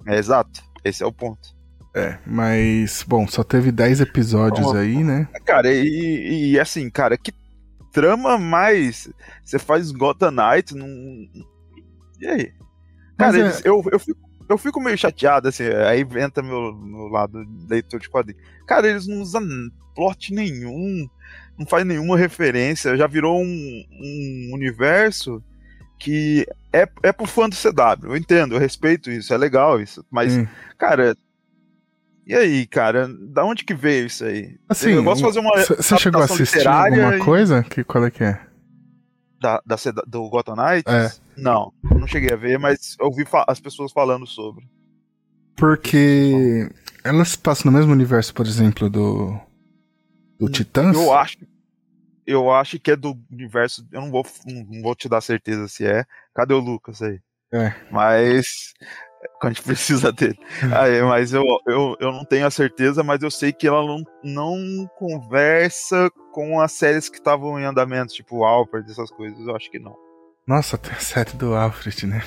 é 0.08 0.18
exato. 0.18 0.62
Esse 0.84 1.04
é 1.04 1.06
o 1.06 1.12
ponto. 1.12 1.58
É, 1.96 2.18
mas, 2.26 3.04
bom, 3.08 3.28
só 3.28 3.44
teve 3.44 3.72
10 3.72 4.02
episódios 4.02 4.66
Bom, 4.68 4.76
aí, 4.78 5.04
né? 5.04 5.28
Cara, 5.46 5.72
e, 5.74 6.52
e 6.52 6.60
assim, 6.60 6.90
cara, 6.90 7.18
que 7.18 7.32
trama 7.92 8.38
mais. 8.38 9.10
Você 9.44 9.58
faz 9.58 9.92
Gotham 9.92 10.32
Knight 10.32 10.76
num. 10.76 11.28
E 12.22 12.28
aí? 12.28 12.52
Mas 13.18 13.32
Cara, 13.34 13.38
é- 13.38 13.42
eles- 13.42 13.62
eu, 13.66 13.84
eu, 13.92 14.00
fico, 14.00 14.20
eu 14.50 14.58
fico 14.58 14.82
meio 14.82 14.98
chateado, 14.98 15.48
assim, 15.48 15.64
aí 15.64 16.02
entra 16.22 16.42
meu, 16.44 16.74
meu 16.76 17.08
lado 17.08 17.46
leitor 17.70 18.00
de 18.00 18.10
quadrinhos. 18.10 18.42
Cara, 18.68 18.88
eles 18.90 19.08
não 19.08 19.22
usam 19.22 19.44
plot 19.96 20.34
nenhum, 20.34 21.08
não 21.58 21.66
faz 21.66 21.86
nenhuma 21.86 22.18
referência, 22.18 22.98
já 22.98 23.06
virou 23.08 23.40
um, 23.40 23.84
um 23.92 24.50
universo 24.54 25.44
que 26.00 26.48
é, 26.74 26.88
é 27.04 27.12
pro 27.12 27.26
fã 27.28 27.48
do 27.48 27.56
CW. 27.56 28.08
Eu 28.08 28.18
entendo, 28.18 28.56
eu 28.56 28.60
respeito 28.60 29.12
isso, 29.12 29.34
é 29.34 29.38
legal 29.38 29.80
isso, 29.80 30.04
mas, 30.10 30.36
Hum. 30.36 30.48
cara. 30.78 31.16
E 32.26 32.36
aí, 32.36 32.68
cara, 32.68 33.10
da 33.34 33.44
onde 33.44 33.66
que 33.66 33.74
veio 33.74 34.06
isso 34.06 34.24
aí? 34.24 34.56
Assim, 34.70 34.92
eu 34.92 35.04
gosto 35.04 35.18
de 35.22 35.26
fazer 35.28 35.40
uma 35.40 35.58
Você 35.58 35.98
chegou 35.98 36.22
a 36.22 36.26
assistir 36.26 36.68
alguma 36.68 37.18
e- 37.18 37.20
coisa? 37.20 37.64
Que, 37.64 37.84
qual 37.84 38.06
é 38.06 38.12
que 38.12 38.24
é? 38.24 38.40
Da, 39.40 39.62
da 39.66 39.76
do 40.08 40.30
Gotham 40.30 40.56
Knights? 40.56 40.92
É. 40.92 41.12
Não, 41.38 41.74
não 41.84 42.08
cheguei 42.08 42.32
a 42.32 42.36
ver, 42.36 42.60
mas 42.60 42.96
ouvi 43.00 43.26
as 43.48 43.60
pessoas 43.60 43.92
falando 43.92 44.28
sobre. 44.28 44.66
Porque 45.56 46.70
elas 47.04 47.36
passam 47.36 47.72
no 47.72 47.78
mesmo 47.78 47.92
universo, 47.92 48.34
por 48.34 48.46
exemplo, 48.46 48.90
do. 48.90 49.40
Do 50.40 50.50
Titãs? 50.50 50.96
Eu 50.96 51.14
acho. 51.14 51.38
Eu 52.26 52.52
acho 52.52 52.80
que 52.80 52.92
é 52.92 52.96
do 52.96 53.18
universo. 53.32 53.86
Eu 53.92 54.02
não 54.02 54.12
vou, 54.12 54.26
não 54.46 54.82
vou 54.82 54.96
te 54.96 55.10
dar 55.10 55.20
certeza 55.20 55.68
se 55.68 55.86
é. 55.86 56.06
Cadê 56.34 56.54
o 56.54 56.60
Lucas 56.60 57.02
aí? 57.02 57.20
É. 57.52 57.74
Mas. 57.92 58.74
Quando 59.40 59.52
a 59.52 59.54
gente 59.54 59.64
precisa 59.66 60.12
dele. 60.12 60.40
Aí, 60.76 61.02
mas 61.02 61.34
eu, 61.34 61.44
eu, 61.68 61.96
eu 62.00 62.12
não 62.12 62.26
tenho 62.26 62.46
a 62.46 62.52
certeza, 62.52 63.04
mas 63.04 63.22
eu 63.22 63.32
sei 63.32 63.52
que 63.52 63.68
ela 63.68 63.82
não, 63.86 64.04
não 64.24 64.90
conversa 64.98 66.10
com 66.32 66.60
as 66.60 66.72
séries 66.72 67.10
que 67.10 67.18
estavam 67.18 67.60
em 67.60 67.66
andamento, 67.66 68.14
tipo 68.14 68.44
Alfred, 68.44 68.90
essas 68.90 69.12
coisas. 69.12 69.40
Eu 69.40 69.56
acho 69.56 69.70
que 69.70 69.80
não. 69.80 69.96
Nossa, 70.48 70.78
tem 70.78 70.94
a 70.94 71.00
série 71.00 71.32
do 71.34 71.54
Alfred, 71.56 72.08
né? 72.08 72.24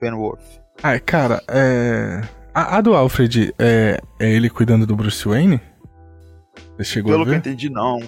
Penworth. 0.00 0.40
Ai, 0.82 0.98
cara, 0.98 1.42
é. 1.48 2.22
A, 2.54 2.78
a 2.78 2.80
do 2.80 2.94
Alfred 2.94 3.54
é, 3.58 4.00
é 4.18 4.30
ele 4.30 4.50
cuidando 4.50 4.86
do 4.86 4.96
Bruce 4.96 5.26
Wayne? 5.26 5.60
Pelo 7.04 7.24
que 7.24 7.30
eu 7.30 7.34
entendi, 7.34 7.70
não. 7.70 8.00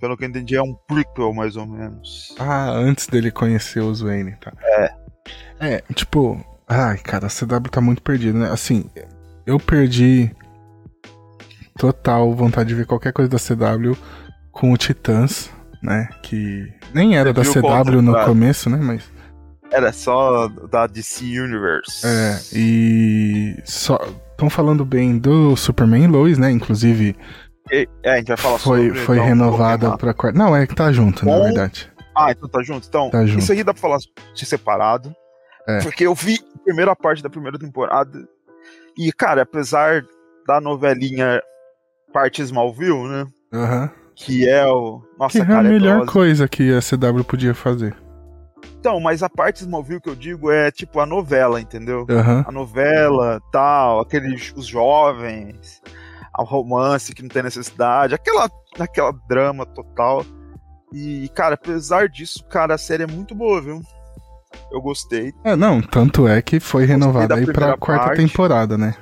Pelo 0.00 0.16
que 0.16 0.24
eu 0.24 0.28
entendi, 0.28 0.56
é 0.56 0.62
um 0.62 0.74
prequel, 0.74 1.32
mais 1.32 1.56
ou 1.56 1.66
menos. 1.66 2.34
Ah, 2.38 2.70
antes 2.70 3.06
dele 3.06 3.30
conhecer 3.30 3.80
os 3.80 4.00
Wayne, 4.00 4.36
tá. 4.36 4.52
É. 4.62 4.94
É, 5.60 5.82
tipo. 5.94 6.44
Ai, 6.68 6.98
cara, 6.98 7.26
a 7.26 7.30
CW 7.30 7.70
tá 7.70 7.80
muito 7.80 8.02
perdida, 8.02 8.38
né? 8.38 8.50
Assim, 8.50 8.84
eu 9.46 9.58
perdi 9.58 10.30
total 11.78 12.34
vontade 12.34 12.68
de 12.70 12.74
ver 12.74 12.86
qualquer 12.86 13.12
coisa 13.12 13.30
da 13.30 13.38
CW 13.38 13.96
com 14.52 14.72
o 14.72 14.76
Titãs, 14.76 15.50
né? 15.82 16.08
Que 16.22 16.72
nem 16.94 17.16
era 17.16 17.32
da 17.32 17.42
CW 17.42 18.02
no 18.02 18.24
começo, 18.24 18.68
né? 18.68 18.78
Mas. 18.80 19.04
Era 19.70 19.92
só 19.92 20.48
da 20.70 20.86
DC 20.86 21.24
Universe. 21.24 22.06
É, 22.06 22.38
e. 22.52 23.56
só. 23.64 23.98
Estão 24.32 24.48
falando 24.48 24.84
bem 24.84 25.18
do 25.18 25.56
Superman 25.56 26.04
e 26.04 26.06
Lois, 26.06 26.38
né? 26.38 26.50
Inclusive, 26.50 27.16
E- 27.72 27.88
é, 28.04 28.12
a 28.12 28.16
gente 28.18 28.28
vai 28.28 28.36
falar 28.36 28.58
foi, 28.58 28.86
sobre. 28.86 29.00
foi 29.00 29.16
então, 29.16 29.26
renovada 29.28 29.96
pra 29.98 30.14
quarta. 30.14 30.38
Não, 30.38 30.54
é 30.54 30.64
que 30.66 30.74
tá 30.76 30.92
junto, 30.92 31.26
na 31.26 31.38
verdade. 31.40 31.90
Ah, 32.16 32.30
então 32.30 32.48
tá 32.48 32.62
junto? 32.62 32.86
Então, 32.88 33.10
Tá 33.10 33.26
junto. 33.26 33.40
isso 33.40 33.52
aí 33.52 33.64
dá 33.64 33.72
pra 33.74 33.80
falar 33.82 33.98
de 34.34 34.46
separado. 34.46 35.12
É. 35.68 35.82
Porque 35.82 36.06
eu 36.06 36.14
vi 36.14 36.38
a 36.54 36.58
primeira 36.64 36.96
parte 36.96 37.22
da 37.22 37.28
primeira 37.28 37.58
temporada. 37.58 38.26
E, 38.96 39.12
cara, 39.12 39.42
apesar 39.42 40.02
da 40.46 40.60
novelinha 40.60 41.42
parte 42.12 42.40
Smallville, 42.42 43.06
né? 43.08 43.26
Aham. 43.52 43.90
Que 44.16 44.48
é 44.48 44.66
o. 44.66 45.02
Nossa, 45.18 45.32
Que 45.34 45.38
é 45.38 45.42
a 45.42 45.46
cara, 45.46 45.68
é 45.68 45.70
melhor 45.70 45.98
dose. 46.00 46.10
coisa 46.10 46.48
que 46.48 46.74
a 46.74 46.80
CW 46.80 47.22
podia 47.24 47.54
fazer. 47.54 47.94
Então, 48.80 48.98
mas 48.98 49.22
a 49.22 49.28
parte 49.28 49.60
Smallville 49.60 50.00
que 50.00 50.08
eu 50.08 50.16
digo 50.16 50.50
é 50.50 50.70
tipo 50.70 50.98
a 51.00 51.06
novela, 51.06 51.60
entendeu? 51.60 52.06
Aham. 52.08 52.44
a 52.46 52.50
novela, 52.50 53.40
tal, 53.52 54.00
aqueles 54.00 54.52
os 54.56 54.66
jovens, 54.66 55.82
o 56.36 56.44
romance 56.44 57.14
que 57.14 57.22
não 57.22 57.28
tem 57.28 57.42
necessidade, 57.42 58.14
aquela 58.14 58.48
aquela 58.78 59.12
drama 59.28 59.66
total. 59.66 60.24
E 60.92 61.28
cara, 61.34 61.54
apesar 61.54 62.08
disso, 62.08 62.44
cara, 62.48 62.74
a 62.74 62.78
série 62.78 63.02
é 63.02 63.06
muito 63.06 63.34
boa, 63.34 63.60
viu? 63.60 63.80
Eu 64.72 64.80
gostei. 64.80 65.32
É, 65.44 65.54
não, 65.56 65.80
tanto 65.80 66.26
é 66.28 66.40
que 66.42 66.58
foi 66.60 66.84
renovada 66.84 67.28
da 67.28 67.34
aí 67.36 67.46
pra 67.46 67.76
quarta 67.76 68.06
parte. 68.06 68.18
temporada, 68.22 68.76
né? 68.78 68.94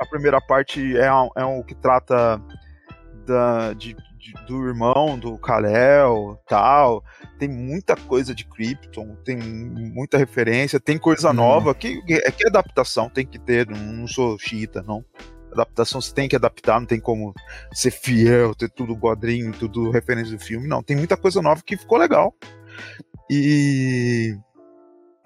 A 0.00 0.06
primeira 0.06 0.40
parte 0.40 0.96
é 0.96 1.12
um, 1.12 1.28
é 1.36 1.44
um 1.44 1.62
que 1.62 1.74
trata 1.74 2.40
da, 3.26 3.72
de, 3.74 3.94
de- 3.94 4.34
do 4.46 4.66
irmão 4.66 5.18
do 5.18 5.36
Kal-El, 5.38 6.40
tal. 6.48 7.04
Tem 7.38 7.48
muita 7.48 7.94
coisa 7.96 8.34
de 8.34 8.44
Krypton, 8.46 9.16
tem 9.24 9.36
muita 9.36 10.16
referência, 10.16 10.80
tem 10.80 10.96
coisa 10.98 11.28
Uhum. 11.28 11.34
nova. 11.34 11.74
Que, 11.74 12.00
que, 12.02 12.20
que 12.32 12.46
adaptação 12.46 13.08
tem 13.10 13.26
que 13.26 13.38
ter, 13.38 13.66
não, 13.68 13.76
não 13.78 14.06
sou 14.06 14.38
xiita, 14.38 14.82
não. 14.82 15.04
Adaptação 15.52 16.00
você 16.00 16.14
tem 16.14 16.28
que 16.28 16.36
adaptar, 16.36 16.78
não 16.80 16.86
tem 16.86 17.00
como 17.00 17.34
ser 17.72 17.90
fiel, 17.90 18.54
ter 18.54 18.70
tudo 18.70 18.96
quadrinho, 18.96 19.52
tudo 19.52 19.90
referência 19.90 20.36
do 20.36 20.42
filme, 20.42 20.66
não. 20.68 20.82
Tem 20.82 20.96
muita 20.96 21.16
coisa 21.16 21.42
nova 21.42 21.60
que 21.64 21.76
ficou 21.76 21.98
legal. 21.98 22.32
E. 23.28 24.34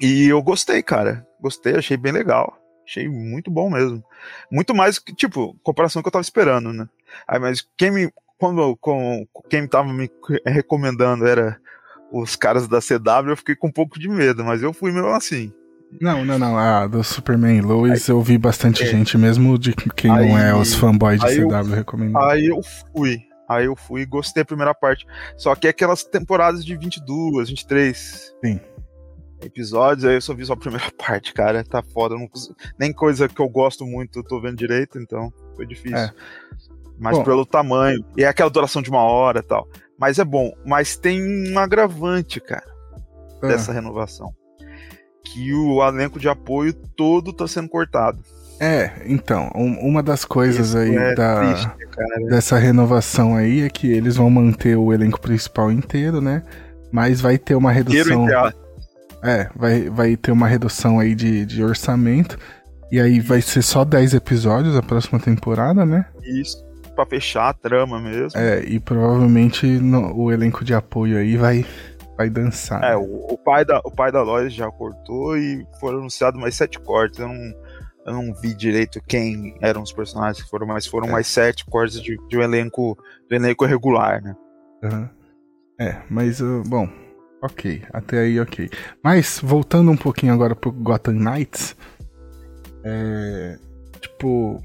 E 0.01 0.27
eu 0.29 0.43
gostei, 0.43 0.83
cara. 0.83 1.27
Gostei, 1.41 1.77
achei 1.77 1.97
bem 1.97 2.13
legal. 2.13 2.57
Achei 2.87 3.09
muito 3.09 3.51
bom 3.51 3.71
mesmo. 3.71 4.03
Muito 4.51 4.75
mais 4.75 4.99
que, 4.99 5.15
tipo, 5.15 5.57
comparação 5.63 6.03
que 6.03 6.09
eu 6.09 6.13
tava 6.13 6.23
esperando, 6.23 6.73
né? 6.73 6.87
Aí, 7.27 7.39
mas 7.39 7.67
quem 7.77 7.91
me. 7.91 8.13
Quando 8.37 8.77
com, 8.77 9.25
quem 9.49 9.67
tava 9.67 9.93
me 9.93 10.11
recomendando 10.45 11.27
era 11.27 11.57
os 12.13 12.37
caras 12.37 12.69
da 12.69 12.81
CW, 12.81 13.31
eu 13.31 13.37
fiquei 13.37 13.55
com 13.57 13.69
um 13.69 13.73
pouco 13.73 13.99
de 13.99 14.09
medo, 14.09 14.45
mas 14.45 14.63
eu 14.63 14.73
fui 14.73 14.93
mesmo 14.93 15.09
assim. 15.09 15.53
Não, 16.01 16.25
não, 16.25 16.39
não. 16.39 16.59
A 16.59 16.87
do 16.87 17.03
Superman 17.05 17.61
Lois 17.61 18.09
eu 18.09 18.21
vi 18.21 18.37
bastante 18.37 18.83
É. 18.83 18.87
gente, 18.87 19.17
mesmo 19.17 19.57
de 19.59 19.73
quem 19.73 20.11
não 20.11 20.37
é 20.37 20.51
Aí- 20.53 20.61
os 20.61 20.75
fanboys 20.75 21.21
de 21.21 21.27
aí 21.27 21.39
eu- 21.39 21.49
CW 21.49 21.75
recomendando. 21.75 22.25
Aí 22.25 22.47
eu 22.47 22.61
fui. 22.93 23.23
Aí 23.49 23.67
eu 23.67 23.77
fui 23.77 24.03
e 24.03 24.07
gostei 24.07 24.43
da 24.43 24.47
primeira 24.47 24.75
parte. 24.75 25.07
Só 25.37 25.55
que 25.55 25.67
é 25.67 25.71
aquelas 25.71 26.03
temporadas 26.03 26.65
de 26.65 26.77
22, 26.77 27.49
23 27.51 28.35
Sim. 28.45 28.61
Episódios, 29.45 30.05
aí 30.05 30.15
eu 30.17 30.21
só 30.21 30.35
vi 30.35 30.45
só 30.45 30.53
a 30.55 30.57
primeira 30.57 30.91
parte, 30.99 31.33
cara. 31.33 31.63
Tá 31.65 31.83
foda. 31.83 32.15
não 32.15 32.29
Nem 32.79 32.93
coisa 32.93 33.29
que 33.29 33.41
eu 33.41 33.49
gosto 33.49 33.85
muito 33.87 34.19
eu 34.21 34.25
tô 34.25 34.41
vendo 34.41 34.57
direito, 34.57 34.99
então 34.99 35.33
foi 35.57 35.67
difícil. 35.67 35.97
É. 35.99 36.11
Mas 36.99 37.17
Bom. 37.19 37.25
pelo 37.25 37.45
tamanho. 37.45 38.05
E 38.17 38.23
é 38.25 38.29
aquela 38.29 38.51
duração 38.51 38.81
de 38.81 38.89
uma 38.91 39.03
hora 39.03 39.41
e 39.41 39.43
tal. 39.43 39.69
Mas 39.99 40.19
é 40.19 40.25
bom. 40.25 40.53
Mas 40.65 40.97
tem 40.97 41.21
um 41.53 41.59
agravante, 41.59 42.41
cara, 42.41 42.65
Ah, 43.43 43.47
dessa 43.49 43.73
renovação. 43.73 44.33
Que 45.25 45.53
o 45.55 45.83
elenco 45.87 46.19
de 46.21 46.29
apoio 46.29 46.73
todo 46.97 47.33
tá 47.33 47.49
sendo 47.49 47.69
cortado. 47.69 48.23
É, 48.61 49.03
então, 49.07 49.51
um- 49.55 49.79
uma 49.89 50.01
das 50.03 50.25
coisas 50.25 50.69
Isso 50.69 50.79
aí 50.79 50.95
é 50.95 51.15
da, 51.17 51.41
triste, 51.41 51.71
dessa 52.29 52.57
renovação 52.57 53.35
aí 53.35 53.63
é 53.63 53.69
que 53.69 53.91
eles 53.91 54.15
vão 54.17 54.31
manter 54.31 54.77
o 54.77 54.93
elenco 54.93 55.21
principal 55.21 55.73
inteiro, 55.73 56.21
né? 56.21 56.43
Mas 56.93 57.21
vai 57.21 57.37
ter 57.37 57.57
uma 57.57 57.73
Inteiro 57.73 58.11
redução. 58.11 58.27
a- 58.47 58.55
É, 59.25 59.49
vai, 59.57 59.89
vai 59.89 60.17
ter 60.17 60.31
uma 60.33 60.47
redução 60.47 60.99
aí 61.01 61.15
de, 61.15 61.47
de 61.47 61.65
orçamento. 61.65 62.39
E 62.93 63.01
aí 63.01 63.19
vai 63.21 63.41
ser 63.41 63.63
só 63.63 63.85
10 63.85 64.15
episódios 64.15 64.77
a 64.77 64.83
próxima 64.83 65.19
temporada, 65.19 65.85
né? 65.87 66.07
Isso, 66.23 66.63
pra 66.95 67.07
fechar 67.07 67.49
a 67.49 67.55
trama 67.55 68.01
mesmo. 68.01 68.39
É, 68.39 68.63
e 68.65 68.79
provavelmente 68.79 69.67
no- 69.67 70.15
o 70.15 70.31
elenco 70.31 70.65
de 70.65 70.75
apoio 70.75 71.17
aí 71.19 71.37
vai, 71.37 71.65
vai 72.17 72.29
dançar. 72.31 72.83
É, 72.85 72.91
né? 72.91 72.97
o, 72.97 73.33
o 73.33 73.39
pai 73.39 73.65
da, 73.65 73.81
o 73.85 73.91
pai 73.91 74.13
da 74.13 74.23
Lois 74.23 74.53
já 74.53 74.71
cortou 74.71 75.37
e 75.37 75.67
foram 75.81 75.99
anunciados 76.01 76.39
mais 76.41 76.55
sete 76.55 76.79
cortes. 76.79 77.19
Eu 77.19 77.29
não, 77.29 77.35
eu 78.07 78.13
não 78.13 78.35
vi 78.35 78.55
direito 78.55 79.01
quem 79.09 79.57
eram 79.63 79.83
os 79.83 79.91
personagens 79.93 80.45
que 80.45 80.51
foram, 80.51 80.67
mas 80.67 80.87
foram 80.87 81.09
É. 81.09 81.13
mais 81.13 81.27
sete 81.27 81.65
cortes 81.65 82.01
de, 82.01 82.17
de 82.29 82.37
um 82.39 82.43
elenco 82.43 82.97
do 83.29 83.35
elenco 83.35 83.65
regular, 83.65 84.23
né? 84.23 84.37
Aham. 84.85 85.11
É, 85.81 85.97
mas, 86.09 86.41
uh, 86.41 86.63
bom, 86.67 86.87
ok, 87.45 87.83
até 87.93 88.21
aí 88.21 88.41
ok. 88.41 88.71
Mas, 89.03 89.41
voltando 89.43 89.91
um 89.91 89.97
pouquinho 89.97 90.33
agora 90.33 90.57
pro 90.57 90.73
Gotham 90.73 91.15
Knights, 91.15 91.77
é, 92.85 93.59
tipo, 94.01 94.63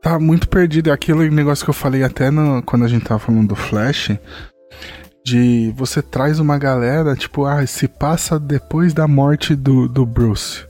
tá 0.00 0.18
muito 0.18 0.48
perdido. 0.48 0.90
É 0.90 0.92
aquele 0.92 1.30
negócio 1.30 1.64
que 1.64 1.70
eu 1.70 1.74
falei 1.74 2.02
até 2.02 2.30
no, 2.30 2.62
quando 2.62 2.84
a 2.84 2.88
gente 2.88 3.04
tava 3.04 3.20
falando 3.20 3.48
do 3.48 3.56
Flash. 3.56 4.10
De 5.24 5.70
você 5.76 6.00
traz 6.00 6.38
uma 6.40 6.56
galera, 6.58 7.14
tipo, 7.14 7.44
ah, 7.44 7.64
se 7.66 7.86
passa 7.86 8.40
depois 8.40 8.94
da 8.94 9.06
morte 9.06 9.54
do, 9.54 9.86
do 9.86 10.06
Bruce. 10.06 10.66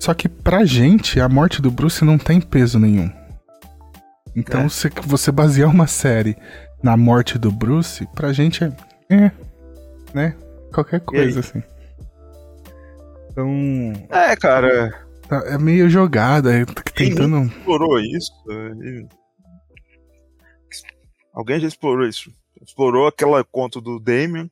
Só 0.00 0.12
que 0.14 0.28
pra 0.28 0.64
gente, 0.64 1.20
a 1.20 1.28
morte 1.28 1.62
do 1.62 1.70
Bruce 1.70 2.04
não 2.04 2.18
tem 2.18 2.40
peso 2.40 2.78
nenhum. 2.78 3.10
Então, 4.34 4.62
É. 4.62 4.68
se 4.68 4.90
você 5.04 5.30
basear 5.30 5.70
uma 5.70 5.86
série 5.86 6.36
na 6.82 6.96
morte 6.96 7.38
do 7.38 7.50
Bruce, 7.50 8.06
pra 8.14 8.32
gente 8.32 8.62
é. 8.64 8.72
É. 9.10 9.30
Né? 10.14 10.36
Qualquer 10.72 11.00
coisa, 11.00 11.40
assim. 11.40 11.62
Então. 13.30 13.92
É, 14.10 14.34
cara, 14.36 14.90
tá- 15.28 15.44
É 15.46 15.58
meio 15.58 15.88
jogada, 15.90 16.52
é 16.54 16.64
Quem 16.94 17.10
tentando. 17.10 17.46
explorou 17.46 17.98
isso. 18.00 18.32
Alguém 21.34 21.60
já 21.60 21.68
explorou 21.68 22.06
isso. 22.06 22.30
Explorou 22.62 23.06
aquela 23.06 23.44
conta 23.44 23.80
do 23.80 24.00
Damien, 24.00 24.50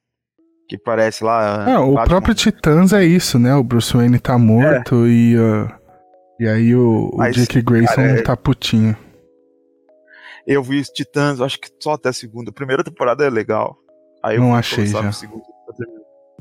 que 0.69 0.77
parece 0.79 1.25
lá. 1.25 1.65
Ah, 1.65 1.81
o 1.81 1.95
Batman. 1.95 2.07
próprio 2.09 2.35
Titãs 2.35 2.93
é 2.93 3.05
isso, 3.05 3.39
né? 3.39 3.55
O 3.55 3.65
Bruce 3.65 3.97
Wayne 3.97 4.19
tá 4.19 4.37
morto 4.39 5.07
e. 5.07 5.35
ah, 5.37 5.79
e 6.39 6.47
aí 6.49 6.75
o, 6.75 7.11
o 7.13 7.17
Mas, 7.17 7.35
Dick 7.35 7.63
Grayson 7.63 7.95
cara, 7.95 8.19
é- 8.19 8.23
tá 8.23 8.37
putinho. 8.37 8.97
Eu 10.47 10.63
vi 10.63 10.79
os 10.79 10.89
Titãs, 10.89 11.41
acho 11.41 11.59
que 11.59 11.71
só 11.83 11.93
até 11.95 12.11
a 12.11 12.13
segunda. 12.13 12.51
A 12.51 12.55
primeira 12.55 12.85
temporada 12.85 13.25
é 13.25 13.31
legal. 13.31 13.79
Aí 14.25 14.37
eu 14.37 14.43
Não 14.43 14.55
achei 14.55 14.87
já. 14.87 15.13
segundo. 15.13 15.43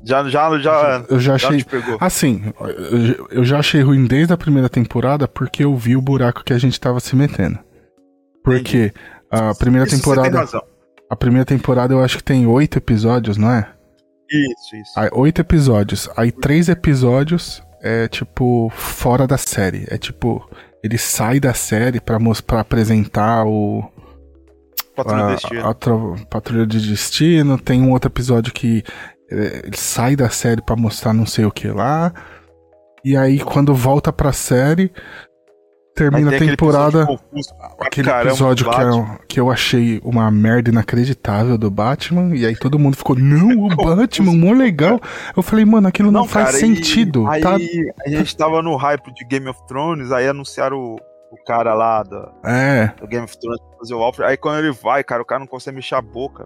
Já, 0.05 0.23
já, 0.27 0.57
já, 0.59 1.05
Eu 1.09 1.19
já 1.19 1.37
já 1.37 1.47
achei. 1.47 1.59
te 1.59 1.65
pegou. 1.65 1.97
Assim, 1.99 2.41
eu- 3.29 3.43
já 3.45 3.59
achei 3.59 3.81
ruim 3.81 4.05
desde 4.05 4.33
a 4.33 4.37
primeira 4.37 4.67
temporada 4.69 5.27
porque 5.27 5.63
eu 5.63 5.75
vi 5.75 5.95
o 5.95 6.01
buraco 6.01 6.43
que 6.43 6.51
a 6.53 6.57
gente 6.57 6.79
tava 6.79 6.99
se 6.99 7.15
metendo. 7.15 7.57
Porque 8.43 8.93
a 9.31 9.53
primeira 9.55 9.87
Isso, 9.87 9.97
Você 9.97 10.03
tem 10.03 10.13
temporada. 10.15 10.37
razão. 10.39 10.61
A 11.09 11.15
primeira 11.15 11.45
temporada 11.45 11.93
eu 11.93 12.03
acho 12.03 12.17
que 12.17 12.23
tem 12.23 12.45
oito 12.47 12.77
episódios, 12.77 13.37
não 13.37 13.49
é? 13.51 13.69
Isso, 14.29 14.75
isso. 14.75 14.91
Aí, 14.97 15.09
oito 15.13 15.39
episódios. 15.41 16.09
Aí 16.17 16.31
três 16.31 16.67
episódios 16.67 17.61
é 17.81 18.07
tipo 18.07 18.69
fora 18.75 19.25
da 19.27 19.37
série. 19.37 19.85
É 19.89 19.97
tipo. 19.97 20.45
Ele 20.83 20.97
sai 20.97 21.39
da 21.39 21.53
série 21.53 22.01
pra, 22.01 22.17
pra 22.45 22.59
apresentar 22.59 23.45
o. 23.45 23.83
Patrulha 24.95 25.23
a, 25.23 25.27
Destino. 25.27 25.67
a 25.67 26.25
Patrulha 26.25 26.65
de 26.65 26.89
Destino. 26.89 27.57
Tem 27.57 27.81
um 27.81 27.91
outro 27.91 28.09
episódio 28.09 28.53
que 28.53 28.83
eh, 29.31 29.61
ele 29.65 29.77
sai 29.77 30.15
da 30.15 30.29
série 30.29 30.61
pra 30.61 30.75
mostrar 30.75 31.13
não 31.13 31.25
sei 31.25 31.45
o 31.45 31.51
que 31.51 31.67
lá. 31.67 32.13
E 33.03 33.17
aí, 33.17 33.39
quando 33.39 33.73
volta 33.73 34.13
pra 34.13 34.31
série, 34.31 34.89
termina 35.93 36.29
Aí 36.31 36.35
a 36.35 36.39
tem 36.39 36.49
aquele 36.49 36.57
temporada. 36.57 37.01
episódio 37.01 37.19
confuso 37.19 37.49
Aquele 37.79 38.07
caramba 38.07 38.29
episódio 38.29 38.69
que, 38.69 38.81
eu, 38.81 39.07
que 39.27 39.39
eu 39.39 39.51
achei 39.51 40.01
uma 40.03 40.31
merda 40.31 40.69
inacreditável 40.69 41.57
do 41.57 41.69
Batman. 41.69 42.35
E 42.35 42.45
aí 42.45 42.55
todo 42.55 42.79
mundo 42.79 42.95
ficou, 42.95 43.15
não, 43.17 43.65
o 43.65 43.69
Batman, 43.75 44.33
mó 44.35 44.53
legal. 44.53 45.01
Eu 45.35 45.43
falei, 45.43 45.65
mano, 45.65 45.87
aquilo 45.87 46.11
não, 46.11 46.27
faz 46.27 46.51
cara, 46.51 46.57
e 46.57 46.59
sentido. 46.61 47.27
Aí 47.27 47.41
tá? 47.41 47.55
a 48.05 48.09
gente 48.09 48.37
tava 48.37 48.61
no 48.61 48.75
hype 48.75 49.13
de 49.13 49.25
Game 49.25 49.49
of 49.49 49.59
Thrones, 49.67 50.11
aí 50.11 50.27
anunciaram 50.27 50.77
o, 50.77 50.99
o 51.33 51.43
cara 51.45 51.73
lá 51.73 52.03
do, 52.03 52.29
É, 52.45 52.87
do 52.99 53.07
Game 53.07 53.25
of 53.25 53.37
Thrones 53.37 53.59
fazer 53.79 53.93
o 53.95 54.01
Alfred. 54.03 54.29
Aí 54.31 54.37
quando 54.37 54.59
ele 54.59 54.71
vai, 54.71 55.03
cara, 55.03 55.21
o 55.21 55.25
cara 55.25 55.39
não 55.39 55.47
consegue 55.47 55.75
mexer 55.75 55.95
a 55.95 56.01
boca. 56.01 56.45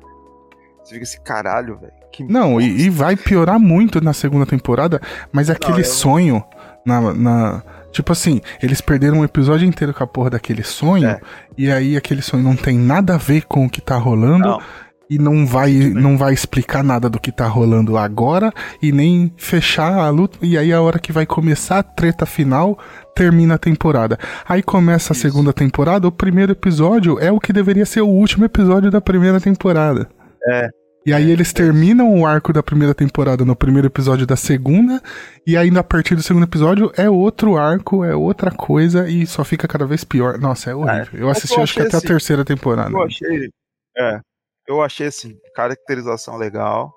Você 0.83 0.93
fica 0.93 1.03
assim, 1.03 1.21
caralho, 1.21 1.77
velho. 1.77 1.93
não, 2.29 2.59
e, 2.61 2.83
e 2.85 2.89
vai 2.89 3.15
piorar 3.15 3.59
muito 3.59 4.01
na 4.01 4.13
segunda 4.13 4.45
temporada, 4.45 5.01
mas 5.31 5.49
aquele 5.49 5.81
eu- 5.81 5.85
sonho 5.85 6.43
na, 6.85 7.13
na- 7.13 7.63
Tipo 7.91 8.11
assim, 8.11 8.41
eles 8.61 8.79
perderam 8.79 9.19
um 9.19 9.23
episódio 9.23 9.67
inteiro 9.67 9.93
com 9.93 10.03
a 10.03 10.07
porra 10.07 10.29
daquele 10.31 10.61
sonho, 10.63 11.07
É. 11.09 11.19
e 11.57 11.71
aí 11.71 11.97
aquele 11.97 12.21
sonho 12.21 12.43
não 12.43 12.55
tem 12.55 12.77
nada 12.77 13.15
a 13.15 13.17
ver 13.17 13.45
com 13.45 13.65
o 13.65 13.69
que 13.69 13.81
tá 13.81 13.97
rolando. 13.97 14.47
Não. 14.49 14.61
E 15.09 15.17
não 15.17 15.45
vai, 15.45 15.71
não 15.73 16.17
vai 16.17 16.33
explicar 16.33 16.83
nada 16.83 17.09
do 17.09 17.19
que 17.19 17.31
tá 17.31 17.47
rolando 17.47 17.97
agora 17.97 18.51
e 18.81 18.91
nem 18.91 19.31
fechar 19.37 19.93
a 19.93 20.09
luta. 20.09 20.37
E 20.41 20.57
aí, 20.57 20.73
a 20.73 20.81
hora 20.81 20.99
que 20.99 21.13
vai 21.13 21.25
começar 21.25 21.79
a 21.79 21.83
treta 21.83 22.25
final, 22.25 22.77
termina 23.15 23.55
a 23.55 23.57
temporada. 23.57 24.17
Aí 24.47 24.61
começa 24.61 25.13
a 25.13 25.15
Isso. 25.15 25.21
segunda 25.21 25.53
temporada, 25.53 26.07
o 26.07 26.11
primeiro 26.11 26.51
episódio 26.51 27.19
é 27.19 27.31
o 27.31 27.39
que 27.39 27.53
deveria 27.53 27.85
ser 27.85 28.01
o 28.01 28.07
último 28.07 28.45
episódio 28.45 28.91
da 28.91 28.99
primeira 28.99 29.39
temporada. 29.39 30.09
É. 30.49 30.69
E 31.07 31.13
aí 31.13 31.31
eles 31.31 31.53
terminam 31.53 32.19
o 32.19 32.25
arco 32.25 32.51
da 32.51 32.61
primeira 32.61 32.93
temporada 32.93 33.45
no 33.45 33.55
primeiro 33.55 33.87
episódio 33.87 34.27
da 34.27 34.35
segunda, 34.35 35.01
e 35.47 35.55
aí 35.55 35.71
a 35.77 35.81
partir 35.81 36.15
do 36.15 36.21
segundo 36.21 36.43
episódio 36.43 36.91
é 36.97 37.09
outro 37.09 37.55
arco, 37.55 38.03
é 38.03 38.13
outra 38.13 38.51
coisa, 38.51 39.07
e 39.09 39.25
só 39.25 39.45
fica 39.45 39.69
cada 39.69 39.85
vez 39.85 40.03
pior. 40.03 40.37
Nossa, 40.37 40.69
é 40.69 40.75
horrível. 40.75 41.21
eu 41.21 41.27
Mas 41.27 41.37
assisti 41.37 41.55
eu 41.55 41.63
acho 41.63 41.73
que 41.75 41.81
até 41.81 41.95
a 41.95 41.99
assim, 41.99 42.07
terceira 42.07 42.43
temporada. 42.43 42.91
Eu 42.91 43.01
achei. 43.01 43.49
É. 43.97 44.19
Eu 44.67 44.81
achei 44.81 45.07
assim, 45.07 45.37
caracterização 45.55 46.37
legal. 46.37 46.93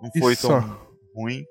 Não 0.00 0.10
foi 0.20 0.34
Isso. 0.34 0.46
tão 0.46 0.78
ruim. 1.14 1.44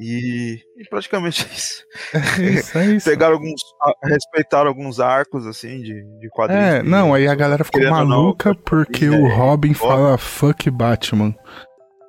E, 0.00 0.58
e 0.76 0.88
praticamente 0.88 1.46
isso. 1.52 1.84
É 2.12 2.42
isso, 2.42 2.78
é 2.78 2.86
isso. 2.86 3.08
Pegaram 3.08 3.34
alguns. 3.34 3.60
Respeitaram 4.02 4.68
alguns 4.68 4.98
arcos, 4.98 5.46
assim, 5.46 5.80
de, 5.82 6.02
de 6.18 6.28
quadrinhos. 6.30 6.64
É, 6.64 6.82
não, 6.82 7.14
aí 7.14 7.28
a 7.28 7.34
galera 7.34 7.62
ficou 7.62 7.80
ou 7.80 7.90
não, 7.90 8.06
maluca 8.06 8.54
porque 8.54 9.04
é, 9.04 9.10
o 9.10 9.28
Robin 9.28 9.72
fala 9.72 10.18
fuck 10.18 10.68
Batman. 10.68 11.34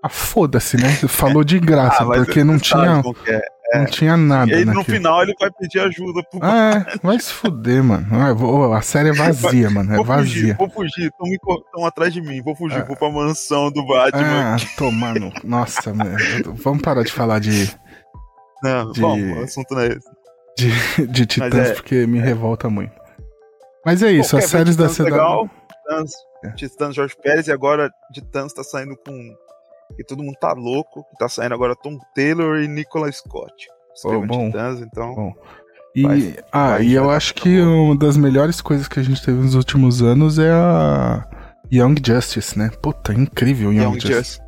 Ah, 0.02 0.10
foda-se, 0.10 0.78
né? 0.78 0.90
Falou 1.08 1.44
de 1.44 1.60
graça, 1.60 2.04
Ah, 2.04 2.06
porque 2.06 2.44
não 2.44 2.58
tinha, 2.58 3.02
é. 3.76 3.80
não 3.80 3.86
tinha 3.86 4.18
nada 4.18 4.52
E 4.52 4.56
aí, 4.56 4.66
no 4.66 4.84
final 4.84 5.22
ele 5.24 5.34
vai 5.40 5.50
pedir 5.52 5.80
ajuda 5.80 6.22
pro 6.30 6.40
Ah, 6.42 6.86
é, 6.88 6.98
vai 7.02 7.20
se 7.20 7.32
fuder, 7.32 7.84
mano. 7.84 8.08
Ah, 8.12 8.34
vou- 8.34 8.74
a 8.74 8.82
série 8.82 9.10
é 9.10 9.14
vazia, 9.14 9.70
mano. 9.70 9.94
É 9.94 9.96
vou 9.98 10.06
fugir, 10.06 10.42
vazia. 10.42 10.56
vou 10.58 10.70
fugir, 10.70 11.12
estão 11.32 11.86
atrás 11.86 12.14
de 12.14 12.22
mim, 12.22 12.42
vou 12.44 12.56
fugir, 12.56 12.82
Ah. 12.82 12.86
vou 12.86 12.96
pra 12.96 13.10
mansão 13.12 13.72
do 13.72 13.86
Batman. 13.86 14.56
Ah, 14.56 14.58
tomando. 14.78 15.32
Nossa, 15.44 15.94
mano. 15.94 16.18
Vamos 16.64 16.82
parar 16.82 17.04
de 17.04 17.12
falar 17.12 17.40
de, 17.40 17.70
não, 18.64 18.92
de- 18.92 19.02
bom, 19.02 19.20
o 19.36 19.44
assunto 19.44 19.74
não 19.74 19.82
é 19.82 19.88
esse. 19.88 20.10
de, 20.58 21.08
de 21.08 21.26
Titãs, 21.26 21.54
é- 21.70 21.74
porque 21.74 22.06
me 22.08 22.20
revolta 22.20 22.70
muito. 22.70 22.94
Mas 23.86 24.02
é 24.02 24.12
isso, 24.12 24.32
Pô, 24.32 24.38
as 24.38 24.46
séries 24.46 24.76
da 24.76 24.90
cidade. 24.90 25.12
Legal, 25.12 25.50
Titãs. 25.70 26.12
Titãs 26.56 26.96
Jorge 26.96 27.16
Pérez 27.24 27.48
e 27.48 27.52
agora 27.52 27.90
Titãs 28.14 28.54
tá 28.54 28.64
saindo 28.64 28.96
com. 28.98 29.14
E 29.98 30.04
todo 30.04 30.24
mundo 30.24 30.36
tá 30.40 30.54
louco, 30.54 31.04
que 31.10 31.18
tá 31.18 31.30
saindo 31.30 31.54
agora 31.54 31.76
Tom 31.76 31.98
Taylor 32.16 32.60
e 32.60 32.68
Nicolas 32.68 33.18
Scott. 33.18 33.54
Escrevendo 33.96 34.28
bom. 34.28 34.46
Titãs, 34.48 34.82
então. 34.82 35.16
Bom. 35.16 35.34
E, 35.96 36.04
Vai- 36.04 36.36
ah, 36.52 36.70
vai 36.72 36.84
e 36.84 36.94
eu 36.94 37.10
acho 37.10 37.34
que 37.34 37.62
uma 37.62 37.96
das 37.98 38.18
melhores 38.18 38.60
coisas 38.60 38.88
que 38.88 39.00
a 39.00 39.04
gente 39.04 39.24
teve 39.24 39.38
nos 39.38 39.56
últimos 39.56 40.02
anos 40.02 40.38
é 40.38 40.52
a 40.52 41.26
Young 41.72 41.96
Justice, 42.06 42.58
né? 42.60 42.70
Puta, 42.82 43.14
incrível 43.14 43.72
Young, 43.72 43.84
Young 43.84 43.94
Justice. 44.02 44.14
Justice. 44.14 44.42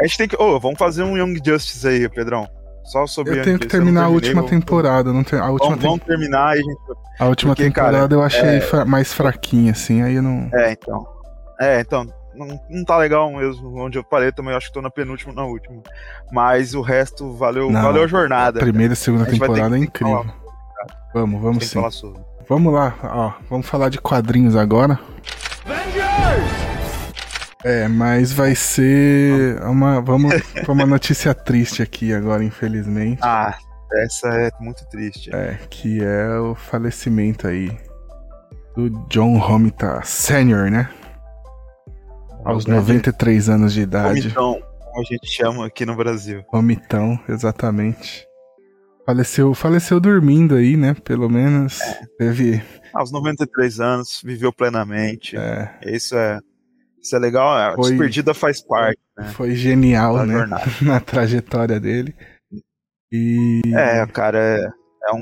A 0.00 0.06
gente 0.06 0.18
tem 0.18 0.28
que. 0.28 0.40
Ô, 0.40 0.60
vamos 0.60 0.78
fazer 0.78 1.02
um 1.02 1.16
Young 1.16 1.40
Justice 1.44 1.86
aí, 1.88 2.08
Pedrão. 2.08 2.46
Só 2.84 3.04
sobre 3.08 3.32
Eu 3.32 3.36
Young 3.38 3.44
tenho 3.44 3.58
que 3.58 3.64
Justice, 3.64 3.78
terminar 3.82 4.04
a 4.04 4.08
última 4.08 4.44
temporada. 4.44 5.12
Não 5.12 5.24
tem, 5.24 5.40
a 5.40 5.50
última, 5.50 5.70
Vamos, 5.70 5.80
tem- 5.80 5.90
vamos 5.90 6.04
terminar 6.06 6.56
e 6.56 6.60
a 6.60 6.62
gente. 6.62 6.78
a 7.18 7.26
última 7.26 7.50
porque, 7.56 7.64
temporada 7.64 7.98
cara, 7.98 8.14
eu 8.14 8.22
achei 8.22 8.60
é- 8.80 8.84
mais 8.84 9.12
fraquinha, 9.12 9.72
assim, 9.72 10.02
aí 10.02 10.14
eu 10.14 10.22
não. 10.22 10.48
É, 10.54 10.70
então. 10.70 11.04
É, 11.60 11.80
então. 11.80 12.06
Não, 12.36 12.60
não 12.68 12.84
tá 12.84 12.96
legal 12.96 13.32
mesmo. 13.32 13.76
Onde 13.76 13.98
eu 13.98 14.04
parei 14.04 14.30
também, 14.32 14.52
eu 14.52 14.56
acho 14.56 14.68
que 14.68 14.74
tô 14.74 14.82
na 14.82 14.90
penúltima 14.90 15.32
na 15.32 15.44
última. 15.44 15.82
Mas 16.32 16.74
o 16.74 16.80
resto 16.80 17.32
valeu, 17.32 17.70
Não, 17.70 17.82
valeu 17.82 18.04
a 18.04 18.06
jornada. 18.06 18.58
A 18.58 18.62
primeira 18.62 18.92
e 18.92 18.96
segunda 18.96 19.24
temporada 19.26 19.76
é 19.76 19.80
incrível. 19.80 20.22
falar. 20.22 20.46
Vamos, 21.14 21.40
vamos 21.40 21.66
sim. 21.66 21.82
Vamos 22.48 22.72
lá, 22.72 22.94
ó. 23.02 23.32
Vamos 23.48 23.66
falar 23.66 23.88
de 23.88 23.98
quadrinhos 23.98 24.54
agora. 24.54 24.98
É, 27.64 27.88
mas 27.88 28.32
vai 28.32 28.54
ser 28.54 29.60
uma. 29.62 30.00
Vamos 30.00 30.32
pra 30.62 30.72
uma 30.72 30.86
notícia 30.86 31.34
triste 31.34 31.82
aqui 31.82 32.12
agora, 32.12 32.44
infelizmente. 32.44 33.18
Ah, 33.22 33.56
essa 33.92 34.28
é 34.28 34.50
muito 34.60 34.86
triste. 34.88 35.34
É, 35.34 35.58
que 35.68 36.00
é 36.00 36.38
o 36.38 36.54
falecimento 36.54 37.48
aí 37.48 37.76
do 38.76 38.90
John 39.08 39.38
Romita 39.38 40.00
Sr., 40.04 40.70
né? 40.70 40.88
Aos 42.46 42.64
O 42.64 42.66
grande 42.66 42.80
93 42.82 43.48
anos 43.48 43.72
de 43.72 43.80
idade. 43.82 44.20
Vomitão, 44.28 44.60
como 44.80 45.00
a 45.00 45.04
gente 45.04 45.26
chama 45.28 45.66
aqui 45.66 45.84
no 45.84 45.96
Brasil. 45.96 46.44
Vomitão, 46.52 47.18
exatamente. 47.28 48.26
Faleceu, 49.04 49.54
faleceu 49.54 50.00
dormindo 50.00 50.54
aí, 50.56 50.76
né? 50.76 50.94
Pelo 50.94 51.28
menos. 51.28 51.78
Teve. 52.18 52.62
Aos 52.94 53.12
93 53.12 53.80
anos, 53.80 54.20
viveu 54.24 54.52
plenamente. 54.52 55.36
é, 55.36 55.78
Isso 55.84 56.16
é. 56.16 56.40
Isso 57.00 57.14
é 57.14 57.18
legal. 57.18 57.48
A 57.52 57.74
Foi- 57.76 57.90
desperdida 57.90 58.34
faz 58.34 58.60
parte 58.60 58.98
né, 59.16 59.28
foi 59.28 59.54
genial, 59.54 60.16
da 60.16 60.26
né? 60.26 60.34
jornada. 60.38 60.64
Na 60.82 60.98
trajetória 61.00 61.78
dele. 61.78 62.14
E. 63.12 63.62
É, 63.74 64.04
cara, 64.06 64.38
é, 64.38 64.68
é 65.10 65.14
um. 65.14 65.20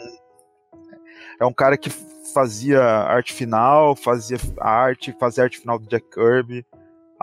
É 1.41 1.45
um 1.45 1.53
cara 1.53 1.77
que 1.77 1.91
fazia 2.33 2.81
arte 2.83 3.33
final, 3.33 3.95
fazia 3.95 4.39
arte, 4.61 5.15
fazia 5.21 5.45
arte 5.45 5.59
final 5.59 5.79
do 5.79 5.87
Jack 5.89 6.07
Kirby, 6.11 6.65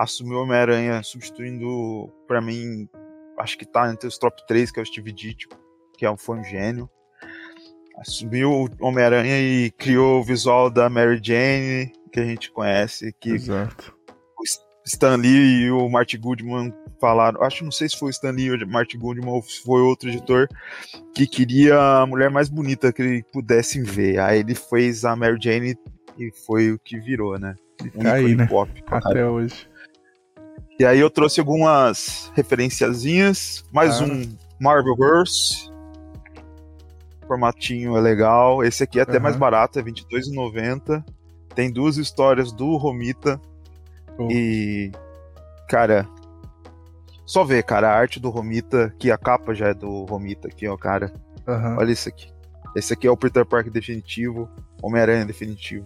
assumiu 0.02 0.38
o 0.38 0.42
Homem-Aranha 0.42 1.02
substituindo, 1.02 2.10
pra 2.26 2.40
mim, 2.40 2.88
acho 3.38 3.56
que 3.56 3.64
tá 3.64 3.90
entre 3.90 4.08
os 4.08 4.18
top 4.18 4.44
3, 4.46 4.70
que 4.70 4.80
é 4.80 4.82
o 4.82 4.86
Steve 4.86 5.12
Ditko, 5.12 5.56
que 5.96 6.04
é 6.04 6.10
um, 6.10 6.16
foi 6.16 6.38
um 6.38 6.44
gênio. 6.44 6.90
assumiu 7.98 8.50
o 8.50 8.68
Homem-Aranha 8.80 9.38
e 9.40 9.70
criou 9.70 10.20
o 10.20 10.24
visual 10.24 10.70
da 10.70 10.90
Mary 10.90 11.20
Jane, 11.22 11.92
que 12.10 12.20
a 12.20 12.24
gente 12.24 12.50
conhece, 12.50 13.14
que 13.20 13.30
Exato. 13.30 13.94
o 14.38 14.42
Stan 14.84 15.16
Lee 15.16 15.66
e 15.66 15.70
o 15.70 15.88
Martin 15.88 16.18
Goodman 16.18 16.74
falaram, 17.00 17.42
acho 17.42 17.64
não 17.64 17.70
sei 17.70 17.88
se 17.88 17.96
foi 17.96 18.08
o 18.08 18.10
Stan 18.10 18.32
Lee 18.32 18.50
ou 18.50 18.58
o 18.58 18.66
Martin 18.66 18.98
Goodman 18.98 19.30
ou 19.30 19.42
se 19.42 19.62
foi 19.62 19.80
outro 19.82 20.08
editor, 20.08 20.48
que 21.14 21.26
queria 21.26 21.78
a 21.78 22.06
mulher 22.06 22.30
mais 22.30 22.48
bonita 22.48 22.92
que 22.92 23.02
ele 23.02 23.22
pudessem 23.32 23.82
ver. 23.82 24.18
Aí 24.18 24.40
ele 24.40 24.54
fez 24.54 25.04
a 25.04 25.14
Mary 25.14 25.38
Jane 25.40 25.76
e 26.18 26.30
foi 26.44 26.72
o 26.72 26.78
que 26.78 26.98
virou, 26.98 27.38
né? 27.38 27.54
Tá 28.00 28.14
aí, 28.14 28.34
né? 28.34 28.46
pop. 28.46 28.70
Até 28.86 29.26
hoje. 29.26 29.71
E 30.78 30.84
aí 30.84 30.98
eu 30.98 31.10
trouxe 31.10 31.38
algumas 31.40 32.30
referenciazinhas, 32.34 33.64
mais 33.72 34.00
Ah. 34.00 34.04
um 34.04 34.36
Marvelverse. 34.60 35.70
O 37.22 37.26
formatinho 37.26 37.96
é 37.96 38.00
legal. 38.00 38.64
Esse 38.64 38.82
aqui 38.82 38.98
é 38.98 39.02
até 39.02 39.12
Aham. 39.14 39.20
mais 39.22 39.36
barato, 39.36 39.78
é 39.78 39.82
R$22,90. 39.82 41.04
Tem 41.54 41.70
duas 41.70 41.96
histórias 41.96 42.52
do 42.52 42.76
Romita. 42.76 43.40
Oh. 44.18 44.28
E, 44.30 44.90
cara, 45.68 46.08
só 47.24 47.44
ver, 47.44 47.62
cara, 47.64 47.90
a 47.90 47.96
arte 47.96 48.18
do 48.18 48.30
Romita, 48.30 48.94
que 48.98 49.10
a 49.10 49.18
capa 49.18 49.54
já 49.54 49.68
é 49.68 49.74
do 49.74 50.04
Romita 50.04 50.48
aqui, 50.48 50.66
ó, 50.66 50.76
cara. 50.76 51.12
Aham. 51.46 51.76
Olha 51.78 51.92
isso 51.92 52.08
aqui. 52.08 52.30
Esse 52.74 52.92
aqui 52.94 53.06
é 53.06 53.10
o 53.10 53.16
Peter 53.16 53.44
Parker 53.44 53.70
definitivo, 53.72 54.48
Homem-Aranha 54.82 55.24
definitivo. 55.26 55.84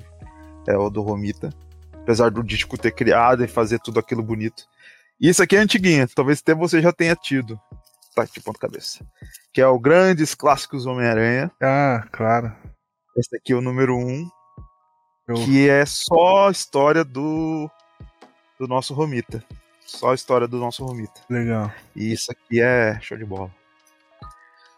É 0.66 0.76
o 0.76 0.88
do 0.88 1.02
Romita. 1.02 1.50
Apesar 1.94 2.30
do 2.30 2.42
disco 2.42 2.78
ter 2.78 2.92
criado 2.92 3.44
e 3.44 3.48
fazer 3.48 3.80
tudo 3.80 3.98
aquilo 3.98 4.22
bonito. 4.22 4.64
E 5.20 5.28
isso 5.28 5.42
aqui 5.42 5.56
é 5.56 5.60
antiguinha, 5.60 6.06
talvez 6.14 6.40
até 6.40 6.54
você 6.54 6.80
já 6.80 6.92
tenha 6.92 7.14
tido. 7.16 7.58
Tá 8.14 8.22
aqui, 8.22 8.40
ponto 8.40 8.58
cabeça. 8.58 9.04
Que 9.52 9.60
é 9.60 9.66
o 9.66 9.78
Grandes 9.78 10.34
Clássicos 10.34 10.86
Homem-Aranha. 10.86 11.50
Ah, 11.62 12.04
claro. 12.12 12.52
Esse 13.16 13.36
aqui 13.36 13.52
é 13.52 13.56
o 13.56 13.60
número 13.62 13.96
1, 13.96 13.98
um, 14.08 14.30
Eu- 15.28 15.34
que 15.36 15.68
é 15.68 15.84
só 15.86 16.48
a 16.48 16.50
história 16.50 17.04
do, 17.04 17.70
do 18.58 18.66
nosso 18.66 18.94
Romita. 18.94 19.42
Só 19.86 20.10
a 20.12 20.14
história 20.14 20.46
do 20.48 20.58
nosso 20.58 20.84
Romita. 20.84 21.20
Legal. 21.30 21.70
E 21.94 22.12
isso 22.12 22.30
aqui 22.32 22.60
é 22.60 22.98
show 23.00 23.16
de 23.16 23.24
bola. 23.24 23.50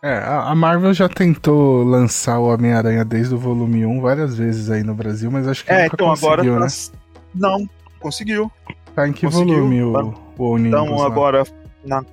É, 0.02 0.18
a 0.18 0.54
Marvel 0.54 0.94
já 0.94 1.08
tentou 1.08 1.82
lançar 1.82 2.38
o 2.38 2.44
Homem-Aranha 2.52 3.04
desde 3.04 3.34
o 3.34 3.38
volume 3.38 3.84
1 3.84 4.00
várias 4.00 4.36
vezes 4.36 4.70
aí 4.70 4.84
no 4.84 4.94
Brasil, 4.94 5.28
mas 5.30 5.48
acho 5.48 5.64
que 5.64 5.72
É, 5.72 5.84
nunca 5.84 5.96
então 5.96 6.12
agora. 6.12 6.42
conseguiu, 6.44 6.54
tá- 6.54 6.64
né? 6.94 7.00
Não, 7.34 7.70
conseguiu. 7.98 8.52
Tá 8.98 9.06
em 9.06 9.12
que 9.12 9.28
volume 9.28 9.80
o, 9.80 10.14
o 10.36 10.58
Então 10.58 10.96
lá? 10.96 11.06
agora 11.06 11.44
na- 11.84 12.04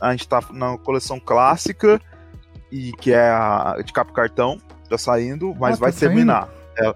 a 0.00 0.10
gente 0.12 0.26
tá 0.26 0.40
na 0.52 0.78
coleção 0.78 1.20
clássica 1.20 2.00
e 2.72 2.92
que 2.92 3.12
é 3.12 3.28
a 3.28 3.76
de 3.84 3.92
capa 3.92 4.10
cartão, 4.10 4.58
tá 4.88 4.96
saindo, 4.96 5.54
mas 5.60 5.76
Ah, 5.76 5.80
vai 5.80 5.92
tá 5.92 5.98
terminar. 6.00 6.48
É, 6.78 6.94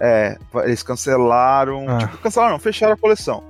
é, 0.00 0.38
eles 0.64 0.82
cancelaram, 0.82 1.88
Ah. 1.88 1.98
tipo, 1.98 2.18
cancelaram, 2.18 2.52
não, 2.54 2.58
fecharam 2.58 2.94
a 2.94 2.96
coleção. 2.96 3.44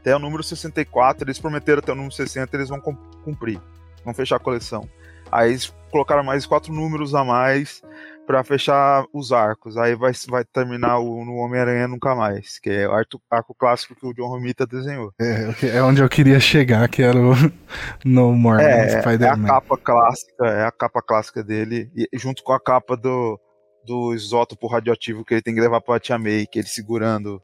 Até 0.00 0.16
o 0.16 0.18
número 0.18 0.42
64, 0.42 1.26
eles 1.26 1.38
prometeram 1.38 1.80
até 1.80 1.92
o 1.92 1.94
número 1.94 2.14
60, 2.14 2.56
eles 2.56 2.70
vão 2.70 2.80
cum- 2.80 2.96
cumprir. 3.22 3.60
Vão 4.02 4.14
fechar 4.14 4.36
a 4.36 4.40
coleção. 4.40 4.88
Aí 5.30 5.50
eles 5.50 5.70
colocaram 5.90 6.24
mais 6.24 6.46
quatro 6.46 6.72
números 6.72 7.14
a 7.14 7.22
mais 7.22 7.82
pra 8.30 8.44
fechar 8.44 9.04
os 9.12 9.32
arcos. 9.32 9.76
Aí 9.76 9.96
vai, 9.96 10.12
vai 10.28 10.44
terminar 10.44 10.98
o, 10.98 11.24
no 11.24 11.34
Homem-Aranha 11.34 11.88
Nunca 11.88 12.14
Mais, 12.14 12.60
que 12.60 12.70
é 12.70 12.88
o 12.88 12.92
arco, 12.92 13.20
arco 13.28 13.52
clássico 13.52 13.96
que 13.96 14.06
o 14.06 14.14
John 14.14 14.28
Romita 14.28 14.64
desenhou. 14.64 15.12
É, 15.20 15.78
é 15.78 15.82
onde 15.82 16.00
eu 16.00 16.08
queria 16.08 16.38
chegar, 16.38 16.88
que 16.88 17.02
era 17.02 17.18
o 17.18 17.32
No 18.06 18.32
More 18.32 18.62
É, 18.62 18.68
é 18.68 18.96
a 18.96 19.00
Spider-Man. 19.02 19.48
capa 19.48 19.76
clássica, 19.76 20.46
é 20.46 20.64
a 20.64 20.70
capa 20.70 21.02
clássica 21.02 21.42
dele, 21.42 21.90
e 21.96 22.08
junto 22.16 22.44
com 22.44 22.52
a 22.52 22.60
capa 22.60 22.96
do, 22.96 23.36
do 23.84 24.14
isótopo 24.14 24.68
radioativo 24.68 25.24
que 25.24 25.34
ele 25.34 25.42
tem 25.42 25.54
que 25.54 25.60
levar 25.60 25.80
pra 25.80 25.98
Tia 25.98 26.16
May, 26.16 26.46
que 26.46 26.60
ele 26.60 26.68
segurando 26.68 27.42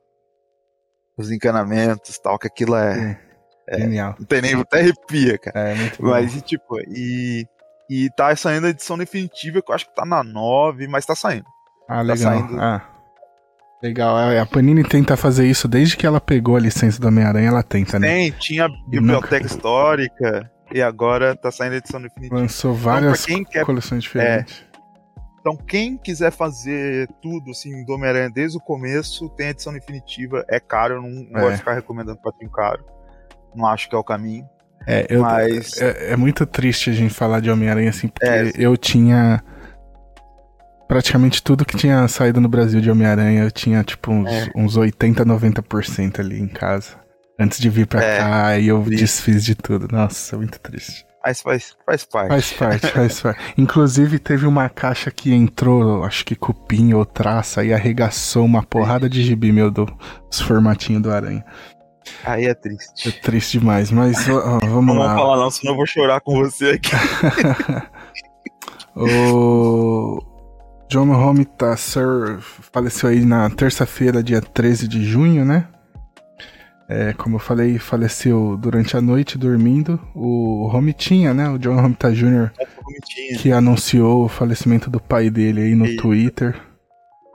os 1.18 1.32
encanamentos 1.32 2.14
e 2.14 2.22
tal, 2.22 2.38
que 2.38 2.46
aquilo 2.46 2.76
é. 2.76 3.20
é. 3.68 3.78
Genial. 3.80 4.14
Não 4.20 4.26
tem 4.26 4.40
nem 4.40 4.54
até 4.54 4.78
arrepia, 4.78 5.36
cara. 5.36 5.70
É, 5.70 5.74
muito 5.74 6.00
bom. 6.00 6.10
Mas, 6.10 6.36
e, 6.36 6.40
tipo, 6.42 6.78
e. 6.82 7.44
E 7.88 8.10
tá 8.16 8.34
saindo 8.34 8.66
a 8.66 8.70
edição 8.70 8.98
definitiva, 8.98 9.62
que 9.62 9.70
eu 9.70 9.74
acho 9.74 9.86
que 9.88 9.94
tá 9.94 10.04
na 10.04 10.22
9, 10.24 10.88
mas 10.88 11.06
tá 11.06 11.14
saindo. 11.14 11.46
Ah, 11.88 12.02
legal. 12.02 12.16
saindo. 12.32 12.60
Ah, 12.60 12.82
legal. 13.82 14.16
A 14.16 14.42
a 14.42 14.46
Panini 14.46 14.82
tenta 14.82 15.16
fazer 15.16 15.46
isso 15.46 15.68
desde 15.68 15.96
que 15.96 16.06
ela 16.06 16.20
pegou 16.20 16.56
a 16.56 16.60
licença 16.60 17.00
do 17.00 17.06
Homem-Aranha, 17.08 17.48
ela 17.48 17.62
tenta, 17.62 17.98
né? 17.98 18.08
Tem, 18.08 18.30
tinha 18.32 18.68
biblioteca 18.88 19.46
histórica, 19.46 20.50
e 20.74 20.82
agora 20.82 21.36
tá 21.36 21.50
saindo 21.52 21.74
a 21.74 21.76
edição 21.76 22.02
definitiva. 22.02 22.40
Lançou 22.40 22.74
várias 22.74 23.24
quem 23.24 23.44
quer- 23.44 23.64
coleções 23.64 24.02
diferentes. 24.02 24.64
Então, 25.40 25.56
quem 25.56 25.96
quiser 25.96 26.32
fazer 26.32 27.06
tudo 27.22 27.52
assim 27.52 27.84
do 27.84 27.92
Homem-Aranha 27.92 28.28
desde 28.28 28.58
o 28.58 28.60
começo, 28.60 29.28
tem 29.36 29.46
a 29.46 29.50
edição 29.50 29.72
definitiva. 29.72 30.44
É 30.50 30.58
caro, 30.58 30.94
eu 30.94 31.02
não, 31.02 31.08
É. 31.08 31.40
gosto 31.40 31.52
de 31.52 31.58
ficar 31.58 31.74
recomendando 31.74 32.18
quadrinho 32.18 32.50
caro. 32.50 32.84
Não 33.54 33.64
acho 33.64 33.88
que 33.88 33.94
é 33.94 33.98
o 33.98 34.02
caminho. 34.02 34.44
É, 34.86 35.06
eu, 35.10 35.22
Mas- 35.22 35.80
é, 35.80 36.12
é 36.12 36.16
muito 36.16 36.46
triste 36.46 36.90
a 36.90 36.92
gente 36.92 37.12
falar 37.12 37.40
de 37.40 37.50
Homem-Aranha 37.50 37.90
assim, 37.90 38.06
porque 38.08 38.26
É. 38.26 38.52
eu 38.56 38.76
tinha 38.76 39.42
praticamente 40.88 41.42
tudo 41.42 41.64
que 41.64 41.76
tinha 41.76 42.06
saído 42.08 42.40
no 42.40 42.48
Brasil 42.48 42.80
de 42.80 42.90
Homem-Aranha, 42.90 43.42
eu 43.42 43.50
tinha 43.50 43.82
tipo 43.82 44.12
uns, 44.12 44.30
É. 44.30 44.50
uns 44.54 44.76
80, 44.76 45.24
90% 45.24 46.20
ali 46.20 46.40
em 46.40 46.46
casa. 46.48 46.94
Antes 47.38 47.58
de 47.58 47.68
vir 47.68 47.86
pra 47.86 48.02
É, 48.02 48.18
cá, 48.18 48.58
e 48.58 48.68
eu 48.68 48.82
triste. 48.82 49.00
desfiz 49.02 49.44
de 49.44 49.54
tudo. 49.54 49.88
Nossa, 49.90 50.36
muito 50.38 50.58
triste. 50.58 51.04
Mas 51.22 51.40
faz, 51.42 51.76
faz 51.84 52.04
parte. 52.04 52.28
Faz 52.28 52.52
parte, 52.52 52.86
faz 52.86 53.20
parte. 53.20 53.40
Inclusive, 53.58 54.18
teve 54.20 54.46
uma 54.46 54.68
caixa 54.68 55.10
que 55.10 55.34
entrou, 55.34 56.04
acho 56.04 56.24
que 56.24 56.36
cupim 56.36 56.94
ou 56.94 57.04
traça, 57.04 57.64
e 57.64 57.74
arregaçou 57.74 58.44
uma 58.44 58.62
porrada 58.62 59.08
de 59.10 59.22
gibi 59.22 59.50
meu 59.52 59.70
do, 59.70 59.84
dos 60.30 60.40
formatinhos 60.40 61.02
do 61.02 61.10
Aranha. 61.10 61.44
Aí 62.24 62.44
é 62.46 62.50
É 62.50 62.54
triste. 62.54 63.12
triste 63.20 63.58
demais, 63.58 63.90
mas 63.90 64.28
ó, 64.28 64.56
ó, 64.56 64.60
Não 64.64 64.74
vamos 64.74 64.94
vou 64.96 65.04
lá. 65.04 65.14
falar 65.14 65.36
não, 65.36 65.50
senão 65.50 65.72
eu 65.72 65.76
vou 65.76 65.86
chorar 65.86 66.20
com 66.20 66.34
você 66.36 66.70
aqui. 66.72 66.90
O 68.98 70.22
John 70.88 71.12
Romita-Sir 71.12 72.38
faleceu 72.40 73.10
aí 73.10 73.24
na 73.24 73.50
terça-feira, 73.50 74.22
dia 74.22 74.40
13 74.40 74.88
de 74.88 75.04
junho, 75.04 75.44
né? 75.44 75.66
É, 76.88 77.12
como 77.12 77.36
eu 77.36 77.40
falei, 77.40 77.78
faleceu 77.78 78.56
durante 78.56 78.96
a 78.96 79.00
noite 79.02 79.36
dormindo. 79.36 80.00
O 80.14 80.68
Romitinha, 80.70 81.34
né? 81.34 81.50
O 81.50 81.58
John 81.58 81.74
Romita 81.80 82.12
Jr., 82.12 82.50
Bonitinho. 82.82 83.38
que 83.40 83.50
anunciou 83.52 84.24
o 84.24 84.28
falecimento 84.28 84.88
do 84.88 85.00
pai 85.00 85.28
dele 85.28 85.60
aí 85.62 85.74
no 85.74 85.84
E- 85.84 85.96
Twitter. 85.96 86.54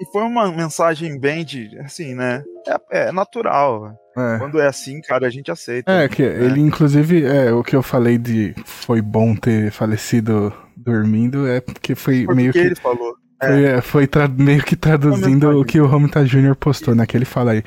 E 0.01 0.05
foi 0.11 0.23
uma 0.23 0.51
mensagem 0.51 1.19
bem 1.19 1.45
de, 1.45 1.77
assim, 1.79 2.15
né? 2.15 2.43
É, 2.91 3.07
é 3.07 3.11
natural. 3.11 3.93
É. 4.17 4.37
Quando 4.39 4.59
é 4.59 4.65
assim, 4.65 4.99
cara, 5.01 5.27
a 5.27 5.29
gente 5.29 5.51
aceita. 5.51 5.91
É, 5.91 6.09
que 6.09 6.23
ele 6.23 6.59
inclusive, 6.59 7.23
é, 7.23 7.53
o 7.53 7.63
que 7.63 7.75
eu 7.75 7.83
falei 7.83 8.17
de 8.17 8.55
foi 8.65 8.99
bom 8.99 9.35
ter 9.35 9.71
falecido 9.71 10.51
dormindo, 10.75 11.47
é 11.47 11.61
porque 11.61 11.93
foi, 11.93 12.25
Foi 12.25 12.33
meio 12.33 12.47
porque 12.51 12.61
que 12.61 12.67
ele 12.69 12.75
falou. 12.75 13.13
Foi, 13.43 13.63
é, 13.63 13.81
foi 13.81 14.09
meio 14.37 14.63
que 14.63 14.75
traduzindo 14.75 15.49
o 15.59 15.63
que 15.63 15.79
o 15.79 15.85
Romita 15.85 16.25
Jr. 16.25 16.55
postou, 16.55 16.95
né? 16.95 17.05
Que 17.05 17.15
ele 17.15 17.25
fala 17.25 17.51
aí, 17.51 17.63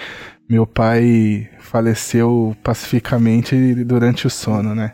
meu 0.51 0.67
pai 0.67 1.49
faleceu 1.61 2.57
pacificamente 2.65 3.85
durante 3.85 4.27
o 4.27 4.31
sono, 4.31 4.75
né? 4.75 4.93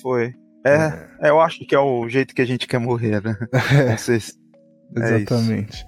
Foi. 0.00 0.32
É, 0.64 0.92
é, 1.20 1.30
eu 1.30 1.40
acho 1.40 1.58
que 1.66 1.74
é 1.74 1.78
o 1.78 2.08
jeito 2.08 2.34
que 2.34 2.40
a 2.40 2.46
gente 2.46 2.66
quer 2.66 2.78
morrer, 2.78 3.22
né? 3.22 3.36
Se- 3.98 4.32
É 4.94 5.16
Exatamente. 5.16 5.86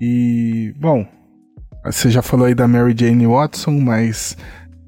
E, 0.00 0.74
bom, 0.78 1.06
você 1.84 2.10
já 2.10 2.22
falou 2.22 2.46
aí 2.46 2.54
da 2.54 2.66
Mary 2.66 2.94
Jane 2.96 3.26
Watson, 3.26 3.72
mas 3.72 4.36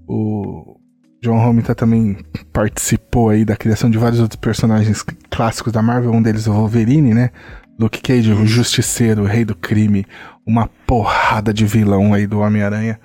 o 0.09 0.79
John 1.22 1.38
Romita 1.38 1.75
também 1.75 2.16
participou 2.53 3.29
aí 3.29 3.44
da 3.44 3.57
criação 3.57 3.90
de 3.90 3.98
vários 3.98 4.20
outros 4.20 4.40
personagens 4.40 5.05
clássicos 5.31 5.72
da 5.72 5.83
Marvel, 5.83 6.12
um 6.12 6.22
deles 6.22 6.46
o 6.46 6.53
Wolverine, 6.53 7.14
né? 7.14 7.31
Luke 7.79 8.01
Cage, 8.01 8.33
o 8.33 8.46
Justiceiro, 8.46 9.22
o 9.22 9.27
Rei 9.27 9.44
do 9.44 9.55
Crime, 9.55 10.07
uma 10.46 10.68
porrada 10.87 11.53
de 11.53 11.66
vilão 11.66 12.14
aí 12.14 12.27
do 12.27 12.40
Homem-Aranha. 12.40 12.98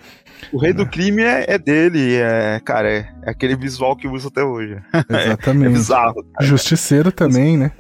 O 0.52 0.60
rei 0.60 0.72
do 0.72 0.86
crime 0.86 1.24
é, 1.24 1.46
é 1.48 1.58
dele, 1.58 2.16
é, 2.16 2.60
cara, 2.64 2.90
é, 2.90 3.10
é 3.24 3.32
aquele 3.32 3.56
visual 3.56 3.96
que 3.96 4.08
usa 4.08 4.28
até 4.28 4.44
hoje. 4.44 4.78
É 5.10 5.26
Exatamente. 5.26 5.74
bizarro. 5.74 6.16
Justiceiro 6.42 7.12
também, 7.12 7.58
né? 7.58 7.72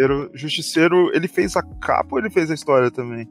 Justiceiro, 0.00 0.30
Justiceiro, 0.34 1.10
ele 1.14 1.28
fez 1.28 1.56
a 1.56 1.62
capa 1.62 2.08
ou 2.12 2.18
ele 2.18 2.30
fez 2.30 2.50
a 2.50 2.54
história 2.54 2.90
também? 2.90 3.28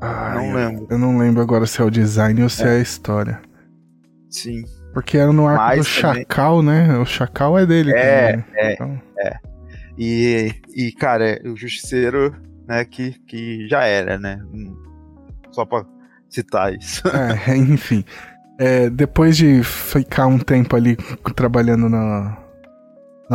Ai, 0.00 0.34
Não 0.36 0.44
eu- 0.46 0.54
lembro. 0.68 0.86
Eu 0.90 0.98
não 0.98 1.18
lembro 1.18 1.42
agora 1.42 1.66
se 1.66 1.80
é 1.80 1.84
o 1.84 1.90
design 1.90 2.42
ou 2.42 2.48
se 2.48 2.64
é, 2.64 2.70
a 2.70 2.78
história. 2.80 3.40
Sim. 4.28 4.64
Porque 4.92 5.16
era 5.16 5.32
no 5.32 5.46
arco 5.46 5.62
Mas 5.62 5.86
do 5.86 6.00
também- 6.02 6.22
Chacal, 6.22 6.62
né? 6.62 6.98
O 6.98 7.04
Chacal 7.06 7.58
é 7.58 7.64
dele 7.66 7.92
É, 7.92 8.32
também. 8.32 8.44
é. 8.56 8.72
Então, 8.74 9.02
E, 9.98 10.54
e 10.74 10.92
cara, 10.92 11.40
o 11.44 11.54
Justiceiro, 11.56 12.34
né, 12.66 12.84
que, 12.84 13.12
que 13.26 13.68
já 13.68 13.84
era, 13.84 14.18
né? 14.18 14.40
Hum, 14.52 14.74
Só 15.52 15.64
pra 15.66 15.84
citar 16.30 16.74
isso. 16.74 17.02
é, 17.46 17.56
enfim. 17.56 18.04
É, 18.58 18.88
depois 18.90 19.36
de 19.36 19.62
ficar 19.62 20.26
um 20.26 20.38
tempo 20.38 20.74
ali 20.76 20.96
trabalhando 21.36 21.88
na 21.88 22.38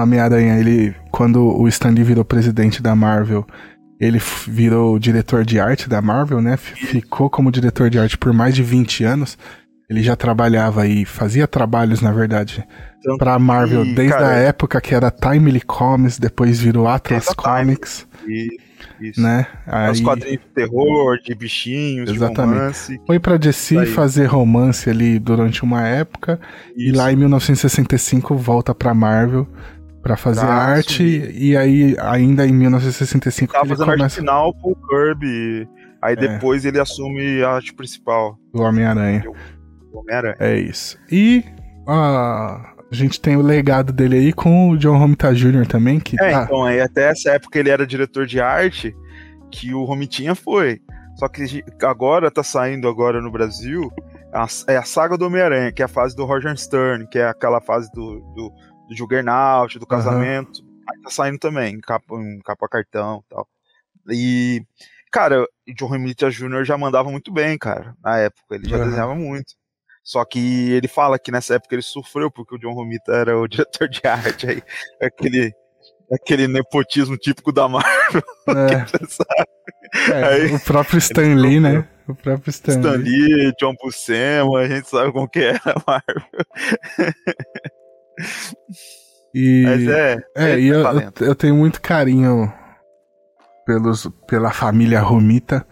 Homem-Aranha, 0.04 0.60
ele, 0.60 0.96
quando 1.12 1.44
o 1.46 1.68
Stan 1.68 1.90
Lee 1.90 2.04
virou 2.04 2.24
presidente 2.26 2.82
da 2.82 2.96
Marvel, 2.96 3.46
Ele 4.00 4.20
virou 4.48 5.00
diretor 5.00 5.44
de 5.44 5.60
arte 5.60 5.90
da 5.90 6.02
Marvel, 6.02 6.40
né? 6.42 6.56
Ficou 6.58 7.30
como 7.32 7.52
diretor 7.52 7.90
de 7.90 7.98
arte 7.98 8.16
por 8.18 8.32
mais 8.32 8.54
de 8.54 8.62
20 8.62 9.04
anos. 9.04 9.38
Ele 9.90 10.04
já 10.04 10.16
trabalhava 10.16 10.86
e 10.86 11.04
fazia 11.06 11.48
trabalhos, 11.48 12.00
na 12.02 12.12
verdade, 12.12 12.64
Tanto 13.02 13.18
pra 13.18 13.40
Marvel 13.40 13.84
que, 13.86 13.94
desde 13.96 14.14
cara, 14.14 14.28
a 14.28 14.34
época 14.36 14.80
que 14.82 14.94
era 14.94 15.10
Timely 15.10 15.62
Comics, 15.62 16.20
depois 16.20 16.60
virou 16.60 16.88
Atlas. 16.88 17.26
Comics, 17.30 18.06
E, 18.28 18.50
isso. 19.02 19.20
né? 19.22 19.48
Os 19.66 19.98
Aí 19.98 20.04
quadrinhos 20.04 20.42
de 20.42 20.54
terror, 20.54 21.18
de 21.24 21.34
bichinhos, 21.34 22.12
Exatamente. 22.12 22.54
de 22.54 22.60
romance. 22.60 23.02
foi 23.08 23.18
pra 23.20 23.38
DC 23.38 23.86
fazer 23.88 24.26
romance 24.26 24.90
ali 24.90 25.18
durante 25.20 25.64
uma 25.64 25.88
época. 25.88 26.40
E 26.76 26.90
Isso. 26.90 26.98
lá 26.98 27.12
em 27.12 27.16
1965 27.16 28.36
volta 28.36 28.76
pra 28.76 28.94
Marvel 28.94 29.48
pra 30.02 30.16
fazer 30.18 30.46
arte. 30.46 31.04
E 31.34 31.56
aí, 31.58 31.96
ainda 32.00 32.46
em 32.46 32.54
1965, 32.54 33.52
Tava 33.54 33.66
que 33.66 33.72
ele 33.72 33.78
fazendo 33.78 33.90
arte 33.92 33.98
começa 34.00 34.20
final 34.22 34.54
pro 34.54 34.76
Kirby. 34.88 35.68
Aí 36.02 36.14
É. 36.14 36.16
depois 36.16 36.64
ele 36.66 36.80
assume 36.80 37.44
a 37.44 37.50
arte 37.52 37.74
principal. 37.74 38.38
o 38.54 38.62
Homem-Aranha. 38.62 39.22
do 39.22 40.00
Homem-Aranha. 40.00 40.36
É 40.40 40.58
isso. 40.58 40.98
E 41.12 41.44
ah, 41.88 42.74
a 42.92 42.96
gente 42.96 43.20
tem 43.20 43.36
o 43.36 43.42
legado 43.42 43.92
dele 43.92 44.18
aí 44.18 44.34
com 44.34 44.70
o 44.70 44.78
John 44.78 44.98
Romita 44.98 45.34
Jr. 45.34 45.66
também, 45.68 46.00
que 46.00 46.16
É, 46.22 46.32
tá. 46.32 46.44
então, 46.44 46.64
aí 46.64 46.80
até 46.82 47.10
essa 47.12 47.32
época 47.32 47.58
ele 47.60 47.70
era 47.70 47.86
diretor 47.88 48.26
de 48.26 48.40
arte, 48.40 48.96
que 49.52 49.74
o 49.74 49.84
Romitinha 49.84 50.36
foi. 50.36 50.80
Só 51.16 51.28
que 51.28 51.64
agora 51.84 52.30
tá 52.30 52.44
saindo 52.44 52.88
agora 52.88 53.20
no 53.22 53.32
Brasil 53.32 53.90
a, 54.32 54.46
é 54.68 54.78
a 54.78 54.84
saga 54.84 55.18
do 55.18 55.26
Homem-Aranha, 55.26 55.72
que 55.72 55.82
é 55.82 55.86
a 55.86 55.88
fase 55.88 56.16
do 56.16 56.26
Roger 56.26 56.56
Stern, 56.56 57.08
que 57.08 57.18
é 57.18 57.28
aquela 57.28 57.60
fase 57.60 57.90
do, 57.92 58.20
do, 58.36 58.52
do 58.88 58.96
Juggernaut, 58.96 59.78
do 59.80 59.86
casamento. 59.86 60.64
Aí 60.90 61.02
tá 61.02 61.10
saindo 61.10 61.38
também, 61.40 61.76
em 61.76 61.80
capa, 61.82 62.16
em 62.16 62.40
capa 62.40 62.68
cartão 62.70 63.24
e 63.26 63.30
tal. 63.30 63.48
E, 64.10 64.62
cara, 65.12 65.44
o 65.44 65.74
John 65.76 65.88
Romita 65.88 66.30
Jr. 66.32 66.64
já 66.64 66.78
mandava 66.78 67.10
muito 67.12 67.32
bem, 67.32 67.58
cara, 67.58 67.94
na 68.04 68.18
época. 68.20 68.56
Ele 68.56 68.70
já 68.70 68.78
Aham. 68.78 68.86
desenhava 68.86 69.16
muito. 69.16 69.54
Só 70.04 70.24
que 70.24 70.72
ele 70.72 70.88
fala 70.88 71.20
que 71.20 71.32
nessa 71.32 71.56
época 71.56 71.76
ele 71.76 71.82
sofreu 71.82 72.32
porque 72.32 72.56
o 72.56 72.58
John 72.58 72.74
Romita 72.74 73.12
era 73.12 73.38
o 73.38 73.46
diretor 73.50 73.90
de 73.90 74.00
arte. 74.08 74.48
Aí, 74.48 74.64
aquele, 75.02 75.52
aquele 76.14 76.48
nepotismo 76.48 77.18
típico 77.18 77.52
da 77.52 77.68
Marvel, 77.68 78.24
É, 80.10 80.12
é, 80.12 80.24
Aí- 80.26 80.54
o 80.54 80.60
próprio 80.60 80.98
Stan 80.98 81.36
Lee, 81.36 81.60
né? 81.60 81.88
O 82.08 82.16
próprio 82.16 82.50
Stan, 82.52 82.72
Stan 82.74 82.92
Lee. 82.98 83.10
Lee, 83.10 83.54
John 83.60 83.74
Buscema, 83.82 84.60
a 84.60 84.68
gente 84.68 84.88
sabe 84.90 85.12
como 85.12 85.28
que 85.30 85.40
era 85.40 85.60
a 85.66 85.82
Marvel. 85.86 86.24
E, 89.34 89.64
Mas 89.66 89.88
é, 89.88 90.18
é, 90.36 90.50
é 90.52 90.60
e 90.60 90.68
eu, 90.68 90.84
talento. 90.84 91.24
eu 91.24 91.36
tenho 91.36 91.56
muito 91.56 91.82
carinho 91.82 92.52
pelos, 93.66 94.10
pela 94.28 94.52
família 94.52 95.02
Romita, 95.02 95.66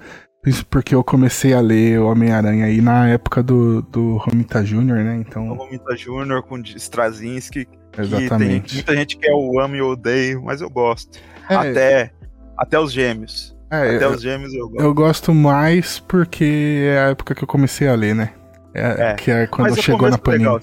isso 0.45 0.65
porque 0.67 0.93
eu 0.93 1.03
comecei 1.03 1.53
a 1.53 1.61
ler 1.61 1.99
o 1.99 2.07
Homem-Aranha 2.07 2.65
aí 2.65 2.81
na 2.81 3.07
época 3.09 3.41
do, 3.41 3.81
do 3.81 4.17
Romita 4.17 4.63
Jr., 4.63 5.03
né? 5.03 5.17
o 5.17 5.21
Então, 5.21 5.53
Romita 5.55 5.95
Jr. 5.95 6.43
com 6.47 6.59
Straczynski, 6.59 7.65
que 7.65 7.77
tem 7.91 8.05
exatamente. 8.05 8.75
muita 8.75 8.95
gente 8.95 9.17
que 9.17 9.27
é 9.27 9.33
o 9.33 9.59
amo 9.59 9.75
e 9.75 9.81
o 9.81 9.91
odeio, 9.93 10.43
mas 10.43 10.61
eu 10.61 10.69
gosto. 10.69 11.17
É, 11.49 11.55
Até, 11.55 12.11
até 12.57 12.79
os 12.79 12.91
gêmeos. 12.91 13.55
é, 13.71 13.95
Até 13.95 14.05
eu, 14.05 14.11
os 14.11 14.21
gêmeos 14.21 14.53
eu 14.53 14.69
gosto. 14.69 14.83
eu 14.83 14.93
gosto 14.93 15.33
mais 15.33 15.99
porque 15.99 16.83
é 16.91 16.99
a 16.99 17.09
época 17.09 17.33
que 17.33 17.43
eu 17.43 17.47
comecei 17.47 17.87
a 17.87 17.95
ler, 17.95 18.13
né? 18.13 18.31
É, 18.75 19.11
É. 19.11 19.13
Que 19.15 19.31
é 19.31 19.47
quando 19.47 19.71
o 19.71 19.81
chegou 19.81 20.09
na 20.09 20.15
é 20.15 20.19
Panini. 20.19 20.43
legal. 20.43 20.59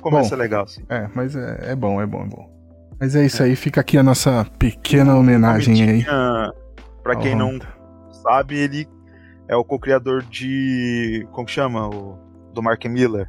Começo 0.00 0.30
Bom. 0.30 0.36
é 0.36 0.38
legal, 0.38 0.66
sim. 0.66 0.82
É, 0.88 1.08
mas 1.14 1.34
é, 1.36 1.72
é 1.72 1.76
bom, 1.76 2.00
é 2.00 2.06
bom, 2.06 2.22
é 2.24 2.28
bom. 2.28 2.50
Mas 3.00 3.16
é 3.16 3.24
isso 3.24 3.42
aí, 3.42 3.56
fica 3.56 3.80
aqui 3.80 3.98
a 3.98 4.02
nossa 4.02 4.46
pequena 4.58 5.16
homenagem 5.16 5.82
aí. 5.82 6.04
Pra 7.02 7.16
quem 7.16 7.34
não 7.34 7.58
sabe, 8.22 8.56
ele 8.56 8.88
é 9.48 9.56
o 9.56 9.64
co-criador 9.64 10.22
de. 10.22 11.26
Como 11.32 11.46
que 11.46 11.52
chama? 11.52 11.88
O, 11.88 12.16
do 12.54 12.62
Mark 12.62 12.84
Miller. 12.86 13.26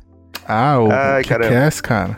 Ah, 0.47 0.80
o. 0.80 0.89
Kick-Ass, 1.24 1.82
cara. 1.82 2.18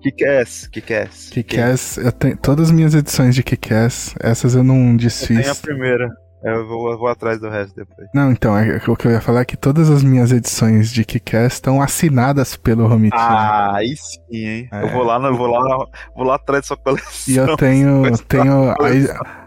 Kick-Ass, 0.00 0.66
Kick-Ass. 0.68 1.30
Kick-Ass, 1.30 1.96
eu 1.96 2.12
tenho 2.12 2.36
todas 2.36 2.68
as 2.68 2.72
minhas 2.72 2.94
edições 2.94 3.34
de 3.34 3.42
Kick-Ass, 3.42 4.14
essas 4.20 4.54
eu 4.54 4.62
não 4.64 4.74
Eu 4.76 4.80
tenho 4.82 4.94
a 4.94 4.98
desfiz. 4.98 5.60
primeira. 5.60 6.08
Eu 6.44 6.66
vou, 6.66 6.90
eu 6.90 6.98
vou 6.98 7.08
atrás 7.08 7.38
do 7.40 7.48
resto 7.48 7.74
depois. 7.76 8.08
Não, 8.12 8.32
então, 8.32 8.56
é, 8.58 8.80
o 8.88 8.96
que 8.96 9.06
eu 9.06 9.12
ia 9.12 9.20
falar 9.20 9.42
é 9.42 9.44
que 9.44 9.56
todas 9.56 9.88
as 9.88 10.02
minhas 10.02 10.32
edições 10.32 10.90
de 10.90 11.04
Kick-Ass 11.04 11.54
estão 11.54 11.80
assinadas 11.80 12.56
pelo 12.56 12.86
Romitinho. 12.86 13.20
Ah, 13.22 13.76
aí 13.76 13.94
sim, 13.96 14.18
hein? 14.32 14.68
É. 14.72 14.82
Eu 14.82 14.88
vou 14.88 15.04
lá, 15.04 15.16
eu 15.24 15.36
vou 15.36 15.46
lá, 15.46 15.86
vou 16.16 16.24
lá 16.26 16.34
atrás 16.34 16.62
da 16.62 16.66
sua 16.68 16.76
coleção. 16.76 17.32
e 17.32 17.36
eu 17.36 17.54
tenho, 17.56 18.18
tenho 18.26 18.70
a, 18.70 18.76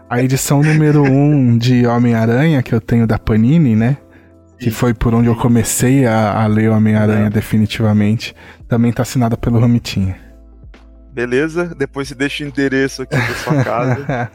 a 0.08 0.22
edição 0.22 0.62
número 0.62 1.02
1 1.02 1.06
um 1.12 1.58
de 1.58 1.86
Homem-Aranha, 1.86 2.62
que 2.62 2.74
eu 2.74 2.80
tenho 2.80 3.06
da 3.06 3.18
Panini, 3.18 3.76
né? 3.76 3.98
Que 4.58 4.70
foi 4.70 4.94
por 4.94 5.14
onde 5.14 5.28
eu 5.28 5.36
comecei 5.36 6.06
a, 6.06 6.42
a 6.42 6.46
ler 6.46 6.70
Homem-Aranha 6.70 7.26
É. 7.26 7.30
definitivamente. 7.30 8.34
Também 8.66 8.90
tá 8.90 9.02
assinada 9.02 9.36
pelo 9.36 9.60
Romitinho. 9.60 10.14
Beleza? 11.12 11.74
Depois 11.76 12.08
você 12.08 12.14
deixa 12.14 12.42
o 12.42 12.46
endereço 12.46 13.02
aqui 13.02 13.16
da 13.16 13.34
sua 13.34 13.60
casa. 13.64 14.30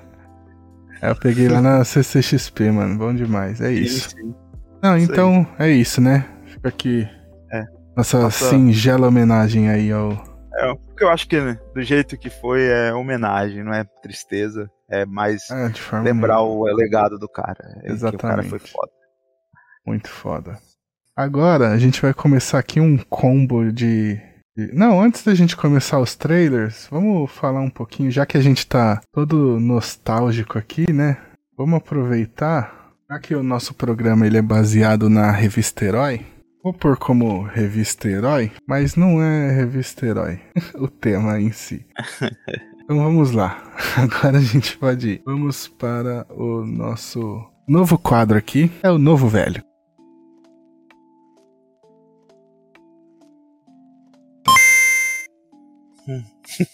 É, 1.02 1.10
eu 1.10 1.16
peguei 1.16 1.48
lá 1.48 1.62
na 1.62 1.84
CCXP, 1.84 2.72
mano. 2.72 2.98
Bom 2.98 3.14
demais. 3.14 3.60
É 3.62 3.72
isso. 3.72 4.10
Sim, 4.12 4.18
sim. 4.18 4.36
Não, 4.84 4.98
então 4.98 5.48
é 5.60 5.70
isso, 5.70 6.00
né? 6.02 6.26
Fica 6.46 6.70
aqui 6.70 7.08
É. 7.52 7.64
nossa 7.96 8.20
Nossa- 8.22 8.50
singela 8.50 9.08
homenagem 9.08 9.70
aí 9.70 9.92
ao. 9.92 10.12
É, 10.54 10.76
porque 10.76 11.04
eu 11.04 11.10
acho 11.10 11.28
que 11.28 11.40
né, 11.40 11.58
do 11.74 11.82
jeito 11.82 12.18
que 12.18 12.30
foi 12.30 12.64
é 12.68 12.94
homenagem, 12.94 13.64
não 13.64 13.74
é 13.74 13.84
tristeza. 14.02 14.70
É 14.90 15.06
mais 15.06 15.50
É, 15.50 15.72
lembrar 16.04 16.42
o 16.42 16.64
legado 16.66 17.18
do 17.18 17.28
cara. 17.30 17.58
É 17.62 17.64
que 17.64 17.78
O 17.78 17.78
cara 17.78 17.94
Exatamente. 17.94 18.50
foi 18.50 18.60
foda. 18.60 18.92
muito 19.88 20.10
foda. 20.10 20.58
Agora 21.16 21.70
a 21.70 21.78
gente 21.78 22.02
vai 22.02 22.14
começar 22.14 22.60
aqui 22.60 22.80
um 22.80 22.98
combo 22.98 23.72
de. 23.72 24.20
Não, 24.74 25.02
antes 25.02 25.24
da 25.24 25.34
gente 25.34 25.56
começar 25.56 26.00
os 26.00 26.16
trailers, 26.16 26.88
vamos 26.92 27.32
falar 27.32 27.62
um 27.62 27.70
pouquinho, 27.70 28.12
já 28.12 28.26
que 28.26 28.38
a 28.38 28.42
gente 28.42 28.68
tá 28.68 29.02
todo 29.12 29.60
nostálgico 29.60 30.58
aqui, 30.58 30.92
né? 30.92 31.18
Vamos 31.58 31.78
aproveitar, 31.78 32.92
já 33.10 33.20
que 33.20 33.34
o 33.34 33.44
nosso 33.44 33.74
programa 33.74 34.28
ele 34.28 34.38
é 34.38 34.42
baseado 34.42 35.10
na 35.10 35.32
revista 35.32 35.86
Herói. 35.86 36.26
Vou 36.64 36.74
pôr 36.74 36.98
como 36.98 37.44
revista 37.44 38.08
Herói, 38.08 38.52
mas 38.68 38.96
não 38.96 39.22
é 39.22 39.52
revista 39.52 40.06
Herói, 40.06 40.40
o 40.76 40.88
tema 40.88 41.40
em 41.40 41.52
si. 41.52 41.86
Então 42.84 43.06
vamos 43.06 43.32
lá. 43.32 43.72
Agora 43.96 44.38
a 44.38 44.42
gente 44.42 44.78
pode 44.78 45.12
ir. 45.12 45.22
Vamos 45.26 45.66
para 45.66 46.26
o 46.30 46.66
nosso 46.66 47.42
novo 47.66 47.98
quadro 47.98 48.38
aqui. 48.38 48.70
É 48.84 48.92
o 48.92 48.98
novo 48.98 49.30
velho. 49.30 49.64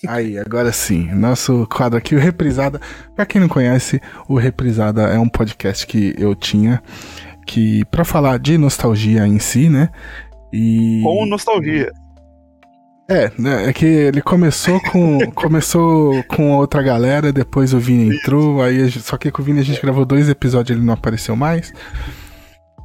Aí, 0.07 0.37
agora 0.37 0.71
sim. 0.71 1.09
Nosso 1.13 1.67
quadro 1.71 1.97
aqui, 1.97 2.15
o 2.15 2.19
Reprisada. 2.19 2.79
Pra 3.15 3.25
quem 3.25 3.41
não 3.41 3.47
conhece, 3.47 4.01
o 4.27 4.35
Reprisada 4.37 5.03
é 5.03 5.17
um 5.19 5.29
podcast 5.29 5.85
que 5.85 6.15
eu 6.17 6.35
tinha 6.35 6.81
que 7.45 7.85
para 7.85 8.03
falar 8.03 8.39
de 8.39 8.57
nostalgia 8.57 9.25
em 9.25 9.39
si, 9.39 9.69
né? 9.69 9.89
E 10.51 11.01
Com 11.03 11.25
nostalgia. 11.25 11.91
é, 13.09 13.31
né, 13.39 13.69
é 13.69 13.73
que 13.73 13.85
ele 13.85 14.21
começou 14.21 14.79
com 14.91 15.19
começou 15.33 16.21
com 16.25 16.51
outra 16.57 16.81
galera, 16.81 17.31
depois 17.31 17.73
o 17.73 17.79
Vini 17.79 18.15
entrou, 18.17 18.61
aí 18.61 18.87
gente- 18.89 19.05
só 19.05 19.15
que 19.17 19.31
com 19.31 19.41
o 19.41 19.45
Vini 19.45 19.59
a 19.59 19.63
gente 19.63 19.81
gravou 19.81 20.05
dois 20.05 20.27
episódios, 20.27 20.75
ele 20.77 20.85
não 20.85 20.93
apareceu 20.93 21.35
mais. 21.35 21.71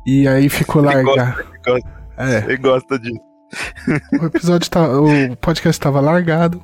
E 0.07 0.27
aí 0.29 0.49
ficou 0.49 0.85
Ele 0.85 0.95
largado. 1.03 1.17
gosta, 1.17 1.41
ele 1.43 1.59
gosta, 1.65 1.89
É, 2.19 2.45
ele 2.45 2.57
gosta 2.59 2.99
disso. 2.99 3.21
o 4.21 4.27
episódio 4.27 4.71
tá, 4.71 4.89
o 5.01 5.37
podcast 5.37 5.71
estava 5.79 6.01
largado. 6.01 6.63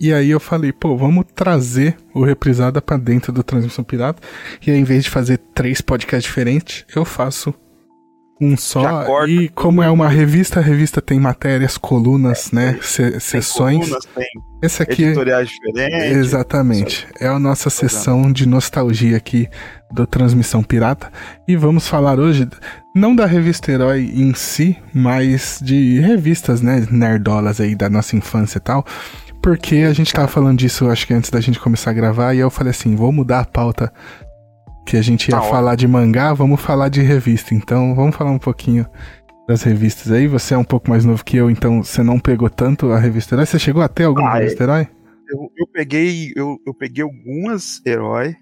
E 0.00 0.12
aí 0.14 0.30
eu 0.30 0.40
falei, 0.40 0.72
pô, 0.72 0.96
vamos 0.96 1.26
trazer 1.34 1.96
o 2.14 2.24
reprisada 2.24 2.80
pra 2.80 2.96
dentro 2.96 3.32
do 3.32 3.42
Transmissão 3.42 3.84
Pirata. 3.84 4.22
E 4.66 4.70
aí, 4.70 4.78
em 4.78 4.84
vez 4.84 5.04
de 5.04 5.10
fazer 5.10 5.38
três 5.54 5.80
podcasts 5.82 6.24
diferentes, 6.24 6.84
eu 6.96 7.04
faço 7.04 7.52
um 8.40 8.56
só. 8.56 8.80
E 9.28 9.50
como 9.50 9.82
é 9.82 9.90
uma 9.90 10.08
revista, 10.08 10.60
a 10.60 10.62
revista 10.62 11.02
tem 11.02 11.20
matérias, 11.20 11.76
colunas, 11.76 12.50
né? 12.50 12.78
se- 12.80 13.10
Tem 13.10 13.20
sessões. 13.20 13.80
colunas, 13.80 14.06
tem 14.14 14.26
Esse 14.62 14.82
aqui 14.82 15.04
editoriais 15.04 15.50
diferentes. 15.50 16.16
Exatamente. 16.16 17.06
É 17.20 17.26
a 17.26 17.38
nossa 17.38 17.68
sessão 17.68 18.32
de 18.32 18.48
nostalgia 18.48 19.18
aqui 19.18 19.46
do 19.92 20.06
Transmissão 20.06 20.62
Pirata. 20.62 21.12
E 21.46 21.54
vamos 21.56 21.86
falar 21.86 22.18
hoje, 22.18 22.48
não 22.96 23.14
da 23.14 23.26
revista 23.26 23.70
Herói 23.70 24.10
em 24.14 24.32
si, 24.32 24.78
mas 24.94 25.60
de 25.62 26.00
revistas, 26.00 26.62
né, 26.62 26.86
nerdolas 26.90 27.60
aí 27.60 27.74
da 27.74 27.90
nossa 27.90 28.16
infância 28.16 28.56
e 28.56 28.62
tal. 28.62 28.86
Porque 29.42 29.76
a 29.76 29.92
gente 29.92 30.12
tava 30.12 30.28
falando 30.28 30.58
disso, 30.58 30.88
acho 30.88 31.06
que 31.06 31.14
antes 31.14 31.30
da 31.30 31.40
gente 31.40 31.58
começar 31.58 31.90
a 31.90 31.94
gravar, 31.94 32.34
e 32.34 32.38
eu 32.38 32.50
falei 32.50 32.70
assim, 32.70 32.94
vou 32.94 33.10
mudar 33.10 33.40
a 33.40 33.44
pauta 33.44 33.92
que 34.86 34.96
a 34.96 35.02
gente 35.02 35.28
ia 35.28 35.36
Tá 35.36 35.42
falar 35.42 35.76
de 35.76 35.86
mangá, 35.88 36.32
vamos 36.34 36.60
falar 36.60 36.88
de 36.88 37.00
revista. 37.00 37.54
Então, 37.54 37.94
vamos 37.94 38.14
falar 38.14 38.30
um 38.30 38.38
pouquinho 38.38 38.86
das 39.48 39.62
revistas 39.62 40.12
aí. 40.12 40.26
Você 40.26 40.54
é 40.54 40.58
um 40.58 40.64
pouco 40.64 40.90
mais 40.90 41.04
novo 41.04 41.24
que 41.24 41.36
eu, 41.36 41.50
então 41.50 41.82
você 41.82 42.02
não 42.02 42.18
pegou 42.18 42.50
tanto 42.50 42.90
a 42.92 42.98
revista 42.98 43.34
Herói. 43.34 43.46
Você 43.46 43.58
chegou 43.58 43.82
até 43.82 44.04
alguma 44.04 44.32
Ah, 44.32 44.36
é. 44.36 44.40
revista 44.40 44.64
Herói? 44.64 44.88
Eu, 45.28 45.52
eu 45.56 45.66
peguei, 45.72 46.32
eu, 46.34 46.58
eu 46.66 46.74
peguei 46.74 47.04
algumas 47.04 47.80
herói, 47.86 48.34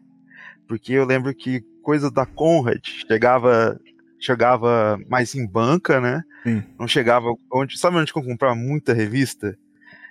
Porque 0.67 0.93
eu 0.95 1.05
lembro 1.05 1.35
que 1.35 1.63
coisa 1.83 2.11
da 2.11 2.27
Conrad 2.27 2.81
chegava 3.09 3.79
chegava 4.21 4.99
mais 5.09 5.35
em 5.35 5.47
banca, 5.47 6.01
né? 6.01 6.23
Sim. 6.43 6.63
Não 6.79 6.89
chegava 6.89 7.27
onde, 7.53 7.79
sabe 7.79 7.97
onde 7.97 8.13
eu 8.15 8.23
comprava 8.23 8.55
muita 8.55 8.93
revista? 8.93 9.57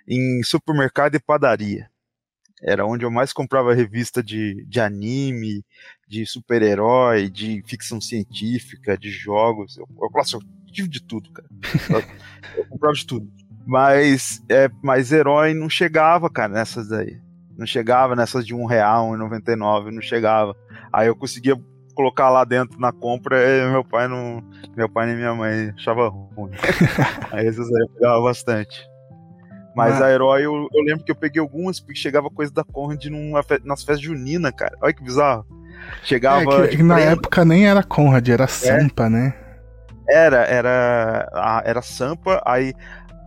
Em 0.07 0.41
supermercado 0.43 1.15
e 1.15 1.19
padaria. 1.19 1.89
Era 2.61 2.85
onde 2.85 3.05
eu 3.05 3.11
mais 3.11 3.31
comprava 3.31 3.73
revista 3.73 4.23
de, 4.23 4.65
de 4.65 4.79
anime, 4.79 5.63
de 6.07 6.25
super-herói, 6.25 7.29
de 7.29 7.61
ficção 7.67 8.01
científica, 8.01 8.97
de 8.97 9.11
jogos. 9.11 9.77
Eu, 9.77 9.87
eu, 10.01 10.09
nossa, 10.11 10.37
eu 10.37 10.41
tive 10.71 10.87
de 10.87 11.01
tudo, 11.01 11.31
cara. 11.31 11.47
Eu, 11.89 12.03
eu 12.57 12.67
comprava 12.67 12.95
de 12.95 13.05
tudo. 13.05 13.31
Mas, 13.65 14.41
é, 14.49 14.69
mas 14.81 15.11
herói 15.11 15.53
não 15.53 15.69
chegava, 15.69 16.29
cara, 16.29 16.53
nessas 16.53 16.87
daí. 16.87 17.19
Não 17.55 17.65
chegava 17.65 18.15
nessas 18.15 18.45
de 18.45 18.55
um 18.55 18.65
real, 18.65 19.11
R$1,99, 19.11 19.91
não 19.91 20.01
chegava. 20.01 20.55
Aí 20.91 21.07
eu 21.07 21.15
conseguia 21.15 21.55
colocar 21.93 22.29
lá 22.29 22.45
dentro 22.45 22.79
na 22.79 22.91
compra 22.91 23.37
e 23.39 23.71
meu 23.71 23.83
pai 23.83 24.07
não. 24.07 24.43
Meu 24.75 24.87
pai 24.87 25.07
nem 25.07 25.15
minha 25.15 25.33
mãe 25.33 25.73
achava 25.75 26.07
ruim. 26.07 26.51
aí 27.31 27.47
esses 27.47 27.67
aí 27.67 27.81
eu 27.81 27.89
pegava 27.89 28.21
bastante. 28.21 28.87
Mas 29.77 30.01
Ah. 30.01 30.05
a 30.07 30.11
herói, 30.11 30.43
eu, 30.45 30.67
eu 30.73 30.81
lembro 30.83 31.05
que 31.05 31.11
eu 31.11 31.15
peguei 31.15 31.39
algumas 31.39 31.79
porque 31.79 31.95
chegava 31.99 32.29
coisa 32.31 32.51
da 32.51 32.63
Conrad 32.63 33.05
numa 33.05 33.41
nas 33.63 33.83
festas 33.83 34.01
juninas, 34.01 34.51
cara. 34.57 34.75
Olha 34.81 34.91
que 34.93 35.03
bizarro. 35.03 35.45
Chegava. 36.03 36.65
É, 36.65 36.67
que, 36.69 36.81
na 36.83 36.99
época 36.99 37.45
nem 37.45 37.67
era 37.67 37.83
Conrad, 37.83 38.27
era 38.27 38.47
Sampa, 38.47 39.07
né? 39.09 39.33
Era, 40.09 40.37
era. 40.45 41.29
a- 41.33 41.61
Era 41.65 41.81
Sampa, 41.81 42.41
aí. 42.45 42.73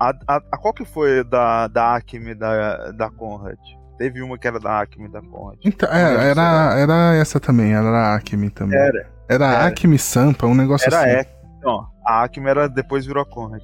A, 0.01 0.11
a, 0.27 0.37
a- 0.37 0.59
qual 0.59 0.73
que 0.75 0.85
foi 0.85 1.23
da, 1.25 1.69
da 1.69 1.95
Acme 1.95 2.35
da, 2.35 2.91
da 2.93 3.11
Conrad? 3.11 3.59
Teve 3.99 4.23
uma 4.23 4.39
que 4.39 4.49
era 4.49 4.59
da 4.59 4.81
Acme 4.81 5.09
da 5.09 5.21
Conrad. 5.21 5.59
Então, 5.65 5.89
é, 5.93 6.31
era, 6.31 6.75
era 6.79 7.15
essa 7.17 7.39
também, 7.39 7.75
era 7.75 7.87
a 7.87 8.15
Acme 8.17 8.49
também. 8.51 8.79
Era. 8.79 9.07
Era 9.29 9.47
era. 9.47 9.67
Acme 9.67 9.99
Sampa, 9.99 10.47
um 10.47 10.55
negócio 10.55 10.87
Era 10.87 10.99
assim. 11.01 11.11
é. 11.11 11.27
Não, 11.63 11.87
a 12.07 12.25
Acme 12.25 12.49
era 12.49 12.67
depois 12.69 13.05
virou 13.07 13.23
a 13.23 13.27
Conrad. 13.27 13.63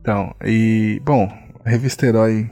Então, 0.00 0.34
e, 0.44 1.00
bom, 1.04 1.28
a 1.64 1.70
revista 1.70 2.06
Herói 2.06 2.50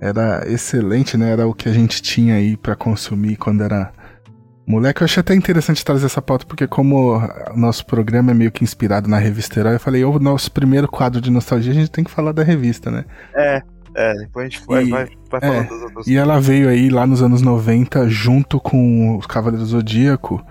era 0.00 0.44
excelente, 0.50 1.16
né? 1.16 1.30
Era 1.30 1.46
o 1.46 1.54
que 1.54 1.68
a 1.68 1.72
gente 1.72 2.00
tinha 2.02 2.34
aí 2.34 2.56
pra 2.56 2.74
consumir 2.76 3.36
quando 3.36 3.62
era 3.62 3.92
moleque. 4.66 5.02
Eu 5.02 5.04
achei 5.06 5.20
até 5.20 5.34
interessante 5.34 5.84
trazer 5.84 6.06
essa 6.06 6.20
pauta, 6.22 6.44
porque 6.46 6.66
como 6.66 7.16
o 7.16 7.56
nosso 7.56 7.86
programa 7.86 8.30
é 8.30 8.34
meio 8.34 8.52
que 8.52 8.64
inspirado 8.64 9.08
na 9.08 9.18
revista 9.18 9.58
Herói, 9.60 9.74
eu 9.76 9.80
falei, 9.80 10.04
o 10.04 10.18
nosso 10.18 10.50
primeiro 10.52 10.88
quadro 10.88 11.20
de 11.20 11.30
nostalgia, 11.30 11.72
a 11.72 11.74
gente 11.74 11.90
tem 11.90 12.04
que 12.04 12.10
falar 12.10 12.32
da 12.32 12.42
revista, 12.42 12.90
né? 12.90 13.04
É, 13.34 13.62
é, 13.94 14.14
depois 14.14 14.46
a 14.46 14.48
gente 14.48 14.66
vai, 14.66 14.84
E- 14.84 14.90
vai, 14.90 15.08
vai 15.30 15.40
é, 15.42 15.46
falando 15.46 15.68
das 15.68 15.82
outras 15.82 16.06
E 16.06 16.16
ela 16.16 16.40
veio 16.40 16.68
aí 16.68 16.88
lá 16.90 17.06
nos 17.06 17.22
anos 17.22 17.40
90 17.42 18.08
junto 18.08 18.60
com 18.60 19.16
os 19.16 19.26
Cavaleiros 19.26 19.68
Zodíaco. 19.68 20.44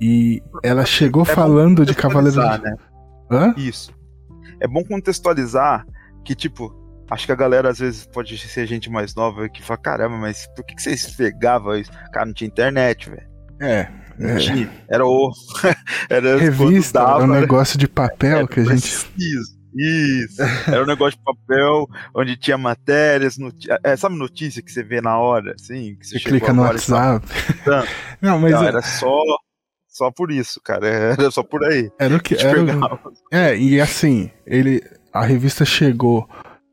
E 0.00 0.42
ela 0.62 0.84
chegou 0.84 1.22
É 1.22 1.26
falando 1.26 1.86
de 1.86 1.94
Cavaleiros 1.94 2.34
Zodíaco. 2.34 2.64
né? 2.64 2.76
Hã? 3.30 3.54
Isso. 3.56 3.90
É 4.60 4.68
bom 4.68 4.84
contextualizar 4.84 5.84
que, 6.24 6.34
tipo, 6.34 6.72
acho 7.10 7.26
que 7.26 7.32
a 7.32 7.36
galera 7.36 7.68
às 7.70 7.78
vezes 7.78 8.06
pode 8.06 8.36
ser 8.38 8.66
gente 8.66 8.90
mais 8.90 9.14
nova 9.14 9.48
que 9.48 9.62
fala, 9.62 9.78
caramba, 9.78 10.16
mas 10.16 10.46
por 10.54 10.64
que, 10.64 10.74
que 10.74 10.82
vocês 10.82 11.06
pegavam 11.14 11.76
isso? 11.76 11.90
Cara, 12.12 12.26
não 12.26 12.32
tinha 12.34 12.48
internet, 12.48 13.08
velho. 13.10 13.26
É. 13.60 13.88
É. 14.18 14.36
Era 14.88 15.06
o. 15.06 15.30
era 16.08 16.38
Revista, 16.38 17.00
dava, 17.00 17.16
era 17.22 17.24
um 17.24 17.34
né? 17.34 17.40
negócio 17.40 17.78
de 17.78 17.86
papel 17.86 18.38
Era 18.38 18.46
que 18.48 18.60
a 18.60 18.64
gente. 18.64 18.80
preciso. 18.80 19.56
Isso. 19.78 20.40
Era 20.66 20.82
um 20.84 20.86
negócio 20.86 21.18
de 21.18 21.24
papel 21.24 21.86
onde 22.14 22.34
tinha 22.34 22.56
matérias, 22.56 23.36
noti- 23.36 23.68
é, 23.84 23.94
sabe 23.94 24.16
notícia 24.16 24.62
que 24.62 24.72
você 24.72 24.82
vê 24.82 25.02
na 25.02 25.18
hora, 25.18 25.52
assim? 25.54 25.94
Que 25.96 26.06
Você 26.06 26.18
chegou 26.18 26.38
clica 26.38 26.52
no 26.54 26.62
WhatsApp. 26.62 27.26
Não, 28.22 28.38
mas 28.38 28.52
Não, 28.52 28.64
é- 28.64 28.68
era 28.68 28.80
só, 28.80 29.20
só 29.86 30.10
por 30.10 30.30
isso, 30.32 30.62
cara. 30.64 30.86
Era 31.18 31.30
só 31.30 31.42
por 31.42 31.62
aí. 31.64 31.90
era 31.98 32.16
o 32.16 32.20
que. 32.20 32.34
Era. 32.36 32.56
É, 33.30 33.54
e 33.56 33.78
assim, 33.78 34.30
ele. 34.46 34.82
A 35.12 35.24
revista 35.24 35.64
chegou 35.64 36.26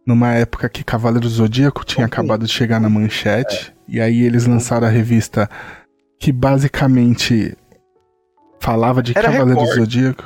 numa 0.06 0.34
época 0.34 0.68
que 0.70 0.84
Cavaleiro 0.84 1.28
Zodíaco 1.28 1.86
tinha 1.86 2.04
Uhum. 2.06 2.08
acabado 2.12 2.46
de 2.46 2.52
chegar 2.52 2.80
na 2.80 2.90
manchete. 2.90 3.74
E 3.88 4.00
aí 4.02 4.24
eles 4.24 4.46
lançaram 4.46 4.88
a 4.88 4.90
revista 4.90 5.50
que 6.20 6.32
basicamente 6.32 7.56
falava 8.60 9.02
de 9.04 9.12
Era 9.18 9.32
Cavaleiro 9.32 9.60
recorte. 9.62 9.80
Zodíaco. 9.80 10.24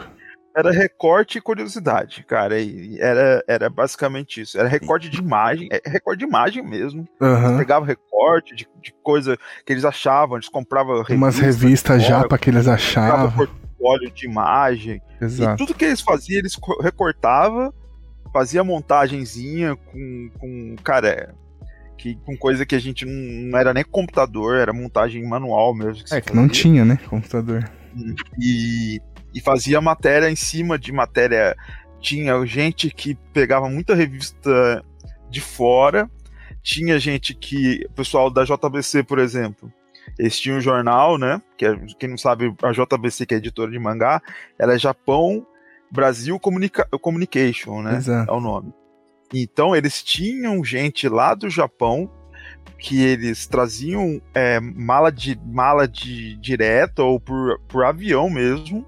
Era 0.56 0.72
recorte 0.72 1.38
e 1.38 1.42
curiosidade, 1.42 2.24
cara. 2.24 2.60
E 2.60 2.98
era, 3.00 3.44
era 3.48 3.70
basicamente 3.70 4.42
isso. 4.42 4.58
Era 4.60 4.68
recorte 4.68 5.08
de 5.08 5.20
imagem, 5.20 5.68
é 5.72 5.80
recorte 5.88 6.20
de 6.20 6.26
imagem 6.26 6.64
mesmo. 6.68 7.08
Aham. 7.22 7.58
Pegava 7.60 7.86
recorte 7.86 8.56
de, 8.56 8.68
de 8.82 8.92
coisa 9.04 9.38
que 9.64 9.72
eles 9.72 9.86
achavam, 9.86 10.36
eles 10.38 10.50
compravam 10.50 11.04
Umas 11.12 11.38
revista, 11.38 11.64
revistas 11.64 12.04
fora, 12.04 12.20
japa 12.22 12.38
que 12.40 12.50
eles 12.50 12.68
achavam. 12.68 13.32
portfólio 13.32 14.10
de 14.12 14.26
imagem. 14.26 15.00
E 15.22 15.26
Exato. 15.26 15.58
tudo 15.64 15.78
que 15.78 15.86
eles 15.86 16.02
faziam, 16.02 16.40
eles 16.40 16.56
co- 16.56 16.82
recortava, 16.82 17.72
fazia 18.38 18.64
montagenzinha 18.64 19.76
com, 19.76 20.30
com 20.38 20.76
cara, 20.84 21.34
que, 21.98 22.16
com 22.18 22.38
coisa 22.38 22.68
que 22.68 22.76
a 22.76 22.80
gente 22.80 23.04
não, 23.04 23.50
não 23.50 23.58
era 23.58 23.74
nem 23.74 23.84
computador, 23.84 24.58
era 24.58 24.72
montagem 24.72 25.28
manual 25.28 25.74
mesmo. 25.74 26.04
É 26.12 26.16
se 26.18 26.22
que 26.22 26.36
não 26.36 26.48
tinha, 26.48 26.86
né? 26.86 27.00
Computador. 27.10 27.68
E, 28.40 29.02
e 29.34 29.42
fazia 29.42 29.82
matéria 29.82 30.30
em 30.30 30.36
cima 30.36 30.78
de 30.78 30.92
matéria. 30.92 31.56
Tinha 32.00 32.46
gente 32.46 32.92
que 32.92 33.16
pegava 33.34 33.68
muita 33.68 33.96
revista 33.96 34.86
de 35.32 35.42
fora, 35.42 36.08
tinha 36.62 37.00
gente 37.00 37.34
que. 37.34 37.84
O 37.90 37.94
pessoal 37.94 38.30
da 38.30 38.44
JBC, 38.44 39.02
por 39.02 39.18
exemplo. 39.18 39.74
Eles 40.18 40.40
tinham 40.40 40.60
um 40.60 40.62
jornal, 40.62 41.18
né? 41.18 41.42
Que 41.58 41.66
é- 41.66 41.76
quem 41.98 42.10
não 42.10 42.18
sabe, 42.18 42.54
a 42.62 42.72
JBC, 42.72 43.26
que 43.26 43.34
é 43.34 43.38
editora 43.38 43.72
de 43.72 43.80
mangá, 43.80 44.22
ela 44.60 44.76
é 44.76 44.80
Japão 44.80 45.46
Brasil 45.92 46.40
Comunica 46.40 46.86
Communication, 47.02 47.82
né? 47.82 47.98
Exato. 47.98 48.32
É 48.32 48.34
o 48.34 48.40
nome. 48.40 48.74
Então 49.34 49.76
eles 49.76 50.04
tinham 50.04 50.64
gente 50.64 51.08
lá 51.10 51.34
do 51.34 51.50
Japão 51.50 52.10
que 52.78 53.04
eles 53.04 53.48
traziam 53.48 54.22
é, 54.34 54.60
mala 54.60 55.12
de 55.12 55.40
mala 55.46 55.88
de 55.88 56.38
direta 56.38 57.04
ou 57.04 57.20
por, 57.20 57.60
por 57.68 57.84
avião 57.84 58.30
mesmo, 58.30 58.86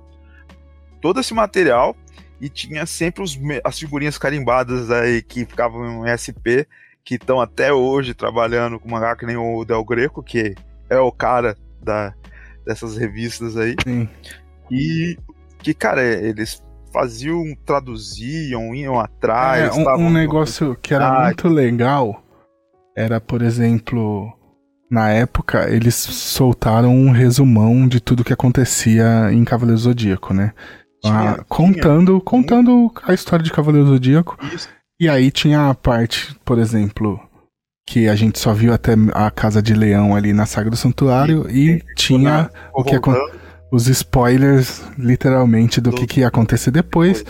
todo 1.01 1.19
esse 1.19 1.33
material 1.33 1.95
e 2.39 2.49
tinha 2.49 2.85
sempre 2.85 3.23
os, 3.23 3.37
as 3.63 3.79
figurinhas 3.79 4.17
carimbadas 4.17 4.91
aí 4.91 5.21
que 5.21 5.45
ficavam 5.45 6.07
em 6.07 6.15
SP 6.15 6.67
que 7.03 7.15
estão 7.15 7.41
até 7.41 7.73
hoje 7.73 8.13
trabalhando 8.13 8.79
com 8.79 8.89
mangá 8.89 9.15
que 9.15 9.25
nem 9.25 9.35
o 9.35 9.65
Del 9.65 9.83
Greco 9.83 10.21
que 10.21 10.55
é 10.89 10.99
o 10.99 11.11
cara 11.11 11.57
da, 11.81 12.13
dessas 12.65 12.95
revistas 12.95 13.57
aí 13.57 13.75
Sim. 13.83 14.07
e 14.69 15.17
que 15.57 15.73
cara 15.73 16.03
eles 16.03 16.63
faziam 16.91 17.43
traduziam 17.65 18.73
iam 18.75 18.99
atrás 18.99 19.75
É, 19.77 19.79
um, 19.79 20.05
um 20.07 20.09
negócio 20.09 20.77
que 20.81 20.93
era 20.93 21.07
Ah, 21.07 21.25
muito 21.25 21.47
legal 21.47 22.23
era, 22.95 23.19
por 23.21 23.41
exemplo, 23.41 24.31
na 24.91 25.09
época 25.09 25.69
eles 25.69 25.95
soltaram 25.95 26.93
um 26.93 27.11
resumão 27.11 27.87
de 27.87 27.99
tudo 27.99 28.23
que 28.23 28.33
acontecia 28.33 29.31
em 29.31 29.43
Cavaleiro 29.45 29.79
Zodíaco, 29.79 30.33
né? 30.33 30.53
tinha- 31.01 31.31
Ah, 31.39 31.45
contando, 31.47 32.19
contando 32.19 32.91
a 33.03 33.13
história 33.13 33.43
de 33.43 33.51
Cavaleiro 33.51 33.87
Zodíaco. 33.87 34.37
tinha 34.39 34.53
isso. 34.55 34.69
E 34.99 35.07
aí 35.07 35.31
tinha 35.31 35.69
a 35.69 35.73
parte, 35.73 36.35
por 36.43 36.57
exemplo, 36.59 37.17
que 37.87 38.09
a 38.09 38.15
gente 38.15 38.37
só 38.37 38.53
viu 38.53 38.73
até 38.73 38.95
a 39.13 39.31
Casa 39.31 39.61
de 39.61 39.73
Leão 39.73 40.13
ali 40.13 40.33
na 40.33 40.45
Saga 40.45 40.69
do 40.69 40.75
Santuário 40.75 41.49
e 41.49 41.81
tinha 41.95 42.49
o 42.73 42.83
que 42.83 42.95
acon- 42.95 43.13
Voltando, 43.13 43.38
os 43.71 43.87
spoilers, 43.87 44.81
literalmente, 44.97 45.79
do 45.81 45.91
Do- 45.91 45.97
que, 45.97 46.07
que 46.07 46.19
ia 46.21 46.27
acontecer 46.27 46.71
depois. 46.71 47.23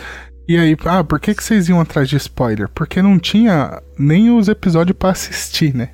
E 0.48 0.56
aí, 0.58 0.76
ah, 0.86 1.04
por 1.04 1.20
que, 1.20 1.34
que 1.34 1.44
vocês 1.44 1.68
iam 1.68 1.80
atrás 1.80 2.08
de 2.08 2.16
spoiler? 2.16 2.68
Porque 2.74 3.00
não 3.00 3.18
tinha 3.18 3.80
nem 3.98 4.30
os 4.36 4.48
episódios 4.48 4.96
pra 4.96 5.10
assistir, 5.10 5.74
né? 5.74 5.90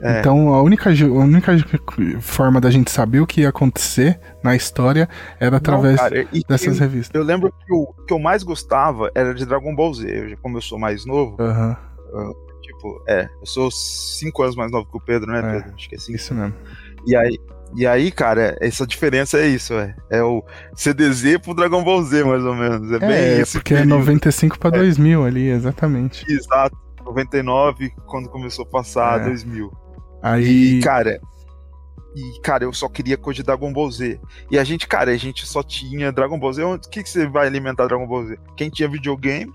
É. 0.00 0.18
Então 0.20 0.52
a 0.52 0.60
única, 0.62 0.90
a 0.90 0.92
única 1.20 1.52
forma 2.20 2.60
da 2.60 2.70
gente 2.70 2.90
saber 2.90 3.20
o 3.20 3.26
que 3.26 3.42
ia 3.42 3.48
acontecer 3.48 4.18
na 4.42 4.54
história 4.56 5.08
era 5.40 5.56
através 5.56 5.96
Não, 5.96 6.02
cara, 6.02 6.28
e- 6.32 6.42
dessas 6.46 6.76
e 6.76 6.80
revistas. 6.80 7.14
Eu 7.18 7.24
lembro 7.24 7.50
que 7.50 7.72
o 7.72 7.86
que 8.06 8.12
eu 8.12 8.18
mais 8.18 8.42
gostava 8.42 9.10
era 9.14 9.32
de 9.32 9.46
Dragon 9.46 9.74
Ball 9.74 9.94
Z. 9.94 10.06
Eu, 10.32 10.36
como 10.38 10.58
eu 10.58 10.62
sou 10.62 10.78
mais 10.78 11.06
novo, 11.06 11.36
Aham, 11.40 11.76
tipo, 12.62 13.02
é, 13.08 13.26
eu 13.40 13.46
sou 13.46 13.70
cinco 13.70 14.42
anos 14.42 14.56
mais 14.56 14.70
novo 14.72 14.86
que 14.90 14.96
o 14.96 15.00
Pedro, 15.00 15.30
né, 15.30 15.38
É. 15.38 15.52
Pedro? 15.60 15.74
Acho 15.76 15.88
que 15.88 15.94
é 15.94 15.98
cinco. 15.98 16.16
isso 16.16 16.34
mesmo. 16.34 16.54
E 17.06 17.14
aí, 17.16 17.38
e 17.74 17.86
aí, 17.86 18.10
cara, 18.10 18.56
essa 18.60 18.86
diferença 18.86 19.38
é 19.38 19.46
isso, 19.48 19.74
é. 19.74 19.94
É 20.10 20.22
o 20.22 20.42
CDZ 20.74 21.38
pro 21.38 21.54
Dragon 21.54 21.82
Ball 21.82 22.02
Z, 22.02 22.24
mais 22.24 22.44
ou 22.44 22.54
menos. 22.54 22.90
É, 22.92 22.98
bem 22.98 23.08
É, 23.10 23.40
esse 23.40 23.52
porque 23.58 23.74
é 23.74 23.78
período. 23.78 23.98
95 23.98 24.58
pra 24.58 24.70
2000 24.70 25.24
ali, 25.24 25.48
exatamente. 25.48 26.24
Exato. 26.30 26.76
99, 27.04 27.92
quando 28.06 28.28
começou 28.28 28.64
a 28.64 28.68
passar, 28.68 29.20
É. 29.20 29.24
2000. 29.24 29.70
Aí, 30.22 30.78
E, 30.78 30.80
cara. 30.80 31.20
E, 32.14 32.40
cara, 32.40 32.64
eu 32.64 32.72
só 32.72 32.88
queria 32.88 33.16
coisa 33.16 33.36
de 33.36 33.42
Dragon 33.42 33.72
Ball 33.72 33.90
Z. 33.90 34.18
E 34.50 34.58
a 34.58 34.64
gente, 34.64 34.88
cara, 34.88 35.10
a 35.10 35.16
gente 35.16 35.46
só 35.46 35.62
tinha 35.62 36.10
Dragon 36.10 36.38
Ball 36.38 36.52
Z. 36.54 36.64
O 36.64 36.78
que, 36.78 37.02
que 37.02 37.08
você 37.10 37.26
vai 37.26 37.46
alimentar 37.46 37.86
Dragon 37.86 38.06
Ball 38.06 38.26
Z? 38.26 38.38
Quem 38.56 38.70
tinha 38.70 38.88
videogame, 38.88 39.52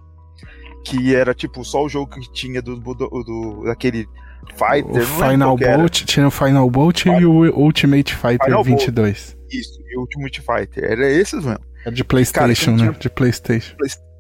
que 0.86 1.16
era 1.16 1.34
tipo 1.34 1.66
só 1.66 1.84
o 1.84 1.90
jogo 1.90 2.12
que 2.12 2.32
tinha 2.32 2.62
do, 2.62 2.76
do, 2.78 2.94
do 2.94 3.64
daquele 3.66 4.08
Fighter, 4.54 4.90
O 4.90 4.94
lembro 4.94 5.06
Final 5.30 5.58
era. 5.62 5.78
Bolt, 5.78 6.04
tinha 6.06 6.28
o 6.28 6.32
Final 6.32 6.70
Bolt 6.70 7.06
e 7.06 7.26
o 7.26 7.58
Ultimate 7.60 8.16
Fighter 8.16 8.46
Final 8.46 8.64
Bolt. 8.64 8.80
22. 8.80 9.38
Isso, 9.52 9.80
e 9.88 9.98
Ultimate 9.98 10.42
Fighter. 10.42 10.84
Era 10.84 11.10
esses 11.10 11.44
mesmo. 11.46 11.60
É 11.86 11.92
de 11.92 12.04
PlayStation, 12.04 12.66
quem 12.66 12.74
né? 12.74 12.80
tinha- 12.92 13.00
De 13.00 13.10
PlayStation. 13.10 13.76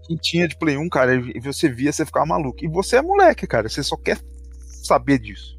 Quem 0.07 0.17
tinha 0.17 0.47
de 0.47 0.57
Play 0.57 0.75
1, 0.77 0.89
cara, 0.89 1.15
e 1.15 1.39
você 1.39 1.69
via, 1.69 1.91
você 1.91 2.05
ficava 2.05 2.25
maluco. 2.25 2.65
E 2.65 2.67
você 2.67 2.97
é 2.97 3.01
moleque, 3.01 3.45
cara, 3.47 3.69
você 3.69 3.81
só 3.83 3.95
quer 3.95 4.17
saber 4.83 5.19
disso. 5.19 5.57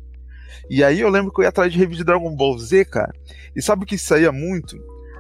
E 0.69 0.83
aí 0.85 1.01
eu 1.01 1.09
lembro 1.09 1.33
que 1.33 1.41
eu 1.41 1.45
ia 1.45 1.49
atrás 1.49 1.73
de 1.73 1.79
revista 1.79 2.03
de 2.05 2.07
Dragon 2.07 2.35
Ball 2.37 2.59
Z, 2.59 2.85
cara. 2.87 3.13
E 3.57 3.63
sabe 3.63 3.85
o 3.85 3.87
que 3.87 3.97
saía 3.97 4.31
muito? 4.33 4.77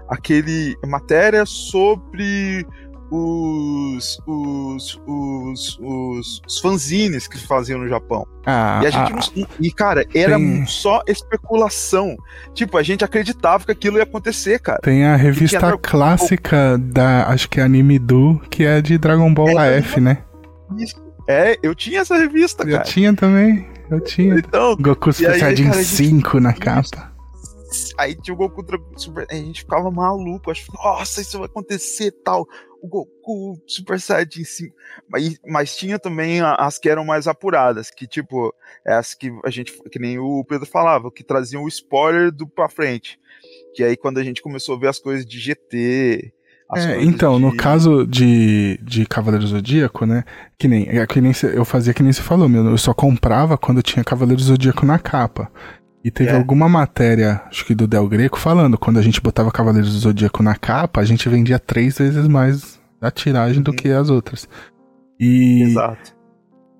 Aquele 0.08 0.76
matéria 0.86 1.46
sobre 1.46 2.66
os 3.14 4.18
os, 4.26 5.00
os, 5.06 5.78
os, 5.78 6.40
os 6.46 6.58
fanzines 6.60 7.28
que 7.28 7.38
faziam 7.46 7.78
no 7.80 7.88
Japão. 7.88 8.26
Ah, 8.46 8.80
E 8.82 8.86
a 8.86 8.90
gente 8.90 9.12
ah, 9.12 9.32
não- 9.36 9.46
E, 9.60 9.70
cara, 9.70 10.06
era 10.14 10.36
tem- 10.36 10.66
só 10.66 11.02
especulação. 11.06 12.16
Tipo, 12.54 12.78
a 12.78 12.82
gente 12.82 13.04
acreditava 13.04 13.64
que 13.64 13.72
aquilo 13.72 13.98
ia 13.98 14.02
acontecer, 14.04 14.58
cara. 14.58 14.80
Tem 14.82 15.04
a 15.04 15.14
revista 15.16 15.76
clássica 15.78 16.78
da, 16.78 17.28
acho 17.28 17.48
que 17.48 17.60
é 17.60 17.62
Anime 17.62 17.98
Do, 17.98 18.40
que 18.50 18.64
é 18.64 18.80
de 18.80 18.96
Dragon 18.98 19.32
Ball 19.32 19.60
É, 19.60 19.78
AF, 19.78 20.00
né? 20.00 20.24
Isso. 20.78 21.00
É, 21.28 21.56
eu 21.62 21.74
tinha 21.74 22.00
essa 22.00 22.16
revista, 22.16 22.64
Eu 22.64 22.72
cara. 22.78 22.82
tinha 22.84 23.14
também, 23.14 23.68
eu 23.90 24.00
tinha. 24.00 24.34
Então, 24.34 24.74
Goku 24.76 25.12
Super 25.12 25.38
Saiyajin 25.38 25.64
cara, 25.66 25.76
a 25.78 25.82
gente- 25.82 25.94
5 25.96 26.40
na 26.40 26.52
capa. 26.52 27.12
Aí 27.96 28.14
tinha 28.14 28.34
o 28.34 28.36
Goku 28.36 28.62
Super. 28.96 29.26
A 29.30 29.34
gente 29.34 29.60
ficava 29.60 29.90
maluco. 29.90 30.50
Acho 30.50 30.66
que, 30.66 30.74
nossa, 30.74 31.20
isso 31.22 31.38
vai 31.38 31.46
acontecer 31.46 32.10
tal. 32.24 32.46
O 32.82 32.88
Goku 32.88 33.62
Super 33.66 34.00
Saiyajin 34.00 34.42
5. 34.44 34.74
Mas, 35.08 35.38
mas 35.46 35.76
tinha 35.76 35.98
também 35.98 36.40
as 36.40 36.78
que 36.78 36.88
eram 36.88 37.04
mais 37.04 37.28
apuradas, 37.28 37.90
que 37.90 38.06
tipo, 38.08 38.52
é 38.84 38.92
as 38.94 39.14
que 39.14 39.30
a 39.44 39.50
gente, 39.50 39.72
que 39.90 39.98
nem 40.00 40.18
o 40.18 40.44
Pedro 40.44 40.66
falava, 40.66 41.10
que 41.10 41.22
traziam 41.22 41.62
o 41.62 41.68
spoiler 41.68 42.32
do 42.32 42.46
pra 42.46 42.68
frente. 42.68 43.18
Que 43.74 43.84
aí 43.84 43.96
quando 43.96 44.18
a 44.18 44.24
gente 44.24 44.42
começou 44.42 44.74
a 44.76 44.78
ver 44.78 44.88
as 44.88 44.98
coisas 44.98 45.24
de 45.24 45.38
GT. 45.38 46.32
É, 46.74 47.02
então, 47.04 47.38
no 47.38 47.50
de- 47.50 47.56
caso 47.58 48.06
de, 48.06 48.78
de 48.82 49.04
Cavaleiro 49.06 49.46
Zodíaco, 49.46 50.06
né? 50.06 50.24
Que 50.58 50.66
nem, 50.66 50.88
é 50.88 51.06
que 51.06 51.20
nem 51.20 51.32
eu 51.54 51.64
fazia 51.66 51.92
que 51.92 52.02
nem 52.02 52.12
você 52.12 52.22
falou, 52.22 52.48
meu. 52.48 52.64
Eu 52.66 52.78
só 52.78 52.94
comprava 52.94 53.58
quando 53.58 53.82
tinha 53.82 54.02
Cavaleiro 54.02 54.42
Zodíaco 54.42 54.86
na 54.86 54.98
capa. 54.98 55.52
E 56.04 56.10
teve 56.10 56.30
É. 56.30 56.36
alguma 56.36 56.68
matéria, 56.68 57.42
acho 57.48 57.64
que 57.64 57.74
do 57.74 57.86
Del 57.86 58.08
Greco, 58.08 58.38
falando, 58.38 58.76
quando 58.76 58.98
a 58.98 59.02
gente 59.02 59.20
botava 59.20 59.52
Cavaleiro 59.52 59.86
do 59.86 59.92
Zodíaco 59.98 60.42
na 60.42 60.54
capa, 60.56 61.00
a 61.00 61.04
gente 61.04 61.28
vendia 61.28 61.58
três 61.58 61.98
vezes 61.98 62.26
mais 62.26 62.80
da 63.00 63.10
tiragem 63.10 63.62
do 63.62 63.70
Uhum. 63.70 63.76
que 63.76 63.88
as 63.90 64.10
outras. 64.10 64.48
E, 65.20 65.62
Exato. 65.62 66.12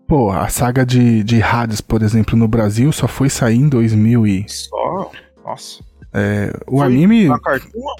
pô, 0.08 0.30
a 0.32 0.48
saga 0.48 0.84
de, 0.84 1.22
de 1.22 1.40
Hades, 1.42 1.80
por 1.80 2.02
exemplo, 2.02 2.36
no 2.36 2.48
Brasil 2.48 2.90
só 2.90 3.06
foi 3.06 3.28
sair 3.28 3.56
em 3.58 3.68
2000 3.68 4.26
e... 4.26 4.44
Só. 4.48 5.10
Nossa. 5.44 5.82
é, 6.12 6.52
o 6.66 6.78
Foi 6.78 6.86
anime... 6.86 7.28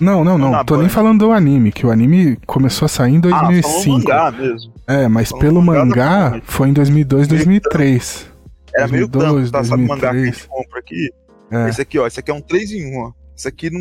Não, 0.01 0.25
não, 0.25 0.37
não, 0.37 0.51
na 0.51 0.64
tô 0.64 0.75
nem 0.75 0.85
Band? 0.87 0.91
falando 0.91 1.20
do 1.20 1.33
anime, 1.33 1.70
que 1.73 1.87
o 1.87 1.91
anime 1.93 2.37
começou 2.47 2.87
a 2.87 2.89
sair 2.89 3.14
em 3.14 3.18
Ah, 3.18 3.23
falou 3.31 3.47
2005. 3.53 3.99
mangá 3.99 4.31
mesmo. 4.33 4.73
É, 4.89 5.07
mas 5.09 5.29
Falando 5.31 5.41
pelo 5.45 5.62
mangá 5.62 5.85
mangá 6.31 6.41
foi 6.45 6.68
em 6.68 6.73
2002, 6.73 7.29
2003. 7.29 8.32
Era 8.75 8.89
meio 8.89 9.07
2002, 9.09 9.51
tanto, 9.51 9.53
tá? 9.53 9.64
Sabe 9.68 9.85
o 9.85 9.89
mangá 9.89 10.01
que 10.01 10.07
a 10.07 10.12
2003. 10.12 10.37
gente 10.37 10.49
compra 10.49 10.79
aqui? 10.81 11.11
É, 11.51 11.68
Esse 11.68 11.83
aqui, 11.83 11.99
ó. 11.99 12.07
Esse 12.07 12.20
aqui 12.20 12.31
é 12.31 12.35
um 12.35 12.41
3 12.41 12.73
em 12.73 12.97
1, 12.97 12.99
ó. 13.01 13.12
Esse 13.37 13.49
aqui 13.49 13.70
não. 13.70 13.81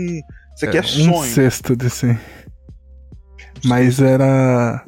Esse 0.55 0.65
aqui 0.65 0.77
é, 0.77 0.81
um 0.81 0.83
sonho. 0.83 1.31
sexto 1.31 1.75
desse. 1.75 2.17
Mas 3.65 4.01
era. 4.01 4.83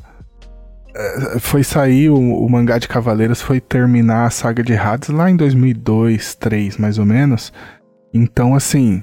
é, 0.95 1.39
Foi 1.39 1.64
sair 1.64 2.10
o, 2.10 2.16
o 2.18 2.49
mangá 2.49 2.78
de 2.78 2.88
Cavaleiros, 2.88 3.41
foi 3.41 3.60
terminar 3.62 4.26
a 4.26 4.30
saga 4.30 4.64
de 4.64 4.74
Hades 4.76 5.10
lá 5.10 5.30
em 5.30 5.36
2002, 5.36 6.36
2003, 6.36 6.78
mais 6.78 6.97
ou 6.99 7.06
menos. 7.06 7.54
Então, 8.14 8.54
assim, 8.56 9.01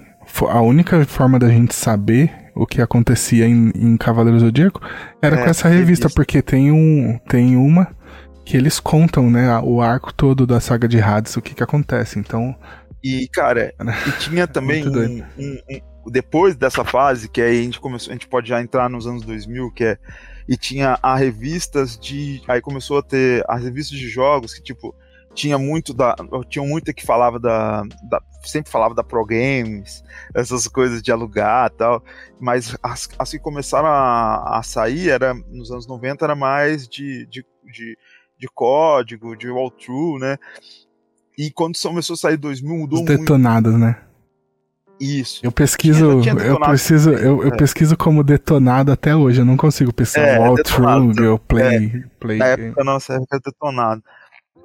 a 0.49 0.61
única 0.61 1.05
forma 1.07 1.39
da 1.39 1.49
gente 1.49 1.75
saber 1.75 2.31
o 2.55 2.67
que 2.67 2.83
acontecia 2.83 3.47
em, 3.47 3.71
em 3.75 3.97
Cavaleiros 3.97 4.43
Zodíaco 4.43 4.81
era 5.23 5.37
É, 5.37 5.45
com 5.45 5.51
essa 5.51 5.69
revista, 5.69 6.05
revista. 6.07 6.11
porque 6.11 6.43
tem, 6.43 6.71
um, 6.71 7.19
tem 7.29 7.57
uma 7.57 7.89
que 8.51 8.57
eles 8.57 8.81
contam, 8.81 9.31
né, 9.31 9.59
o 9.61 9.81
arco 9.81 10.13
todo 10.13 10.47
da 10.47 10.59
saga 10.61 10.89
de 10.89 11.01
Hades, 11.01 11.37
o 11.37 11.43
que 11.43 11.55
que 11.55 11.63
acontece. 11.63 12.19
Então, 12.19 12.55
E, 13.03 13.29
cara, 13.29 13.73
e 14.07 14.13
tinha 14.19 14.47
também 14.47 14.87
um, 14.87 15.23
um- 15.39 15.61
um- 15.71 16.11
Depois 16.11 16.57
dessa 16.57 16.85
fase, 16.85 17.29
que 17.29 17.41
aí 17.41 17.61
a 17.61 17.63
gente 17.63 17.81
começou, 17.81 18.11
a 18.11 18.15
gente 18.15 18.27
pode 18.27 18.49
já 18.49 18.61
entrar 18.61 18.89
nos 18.91 19.07
anos 19.07 19.23
2000, 19.25 19.71
que 19.73 19.85
é. 19.85 19.99
E 20.49 20.57
tinha 20.57 20.99
a 21.03 21.15
revistas 21.15 21.97
de. 21.99 22.43
Aí 22.49 22.61
começou 22.61 22.99
a 22.99 23.03
ter 23.03 23.45
as 23.49 23.63
revistas 23.63 23.97
de 23.99 24.09
jogos 24.09 24.53
que, 24.53 24.63
tipo, 24.63 24.95
tinha 25.35 25.57
muito 25.59 25.95
da. 25.95 26.17
Tinha 26.49 26.65
muita 26.67 26.93
que 26.93 27.07
falava 27.07 27.39
da. 27.39 27.83
da- 28.11 28.21
sempre 28.43 28.71
falava 28.73 28.95
da 28.95 29.05
Pro 29.05 29.25
Games, 29.25 30.03
essas 30.35 30.67
coisas 30.67 31.03
de 31.03 31.13
alugar 31.13 31.71
e 31.73 31.77
tal. 31.77 32.03
Mas 32.41 32.77
as, 32.83 33.09
as 33.19 33.31
que 33.31 33.39
começaram 33.39 33.87
a, 33.89 34.59
a 34.59 34.63
sair 34.63 35.11
era 35.11 35.35
nos 35.35 35.71
anos 35.71 35.87
90 35.87 36.25
era 36.25 36.35
mais 36.35 36.89
de, 36.89 37.27
de, 37.27 37.45
de, 37.73 37.97
de 38.41 38.49
código, 38.49 39.37
de 39.37 39.49
walkthrough, 39.49 40.19
né? 40.19 40.39
E 41.39 41.51
quando 41.51 41.79
começou 41.81 42.15
a 42.15 42.17
sair 42.17 42.37
2000, 42.37 42.77
mudou 42.77 43.01
os 43.01 43.05
muito 43.07 43.21
detonados, 43.21 43.75
né? 43.75 44.01
isso. 45.01 45.41
Eu 45.43 45.51
pesquiso, 45.51 46.21
eu 46.23 46.61
preciso, 46.61 47.11
eu, 47.11 47.43
eu 47.43 47.49
é. 47.49 47.57
pesquiso 47.57 47.97
como 47.97 48.23
detonado 48.23 48.93
até 48.93 49.17
hoje. 49.17 49.41
Eu 49.41 49.47
não 49.47 49.57
consigo 49.57 49.93
pesquisar 49.93 50.27
É, 50.27 50.55
detonado, 50.55 51.07
walkthrough, 51.07 51.31
ou 51.33 51.39
play, 51.39 52.05
play 52.21 52.39
Na 52.39 52.47
época, 52.49 52.85
nossa 52.85 53.15
época 53.15 53.37
era 53.37 53.43
detonado. 53.43 54.03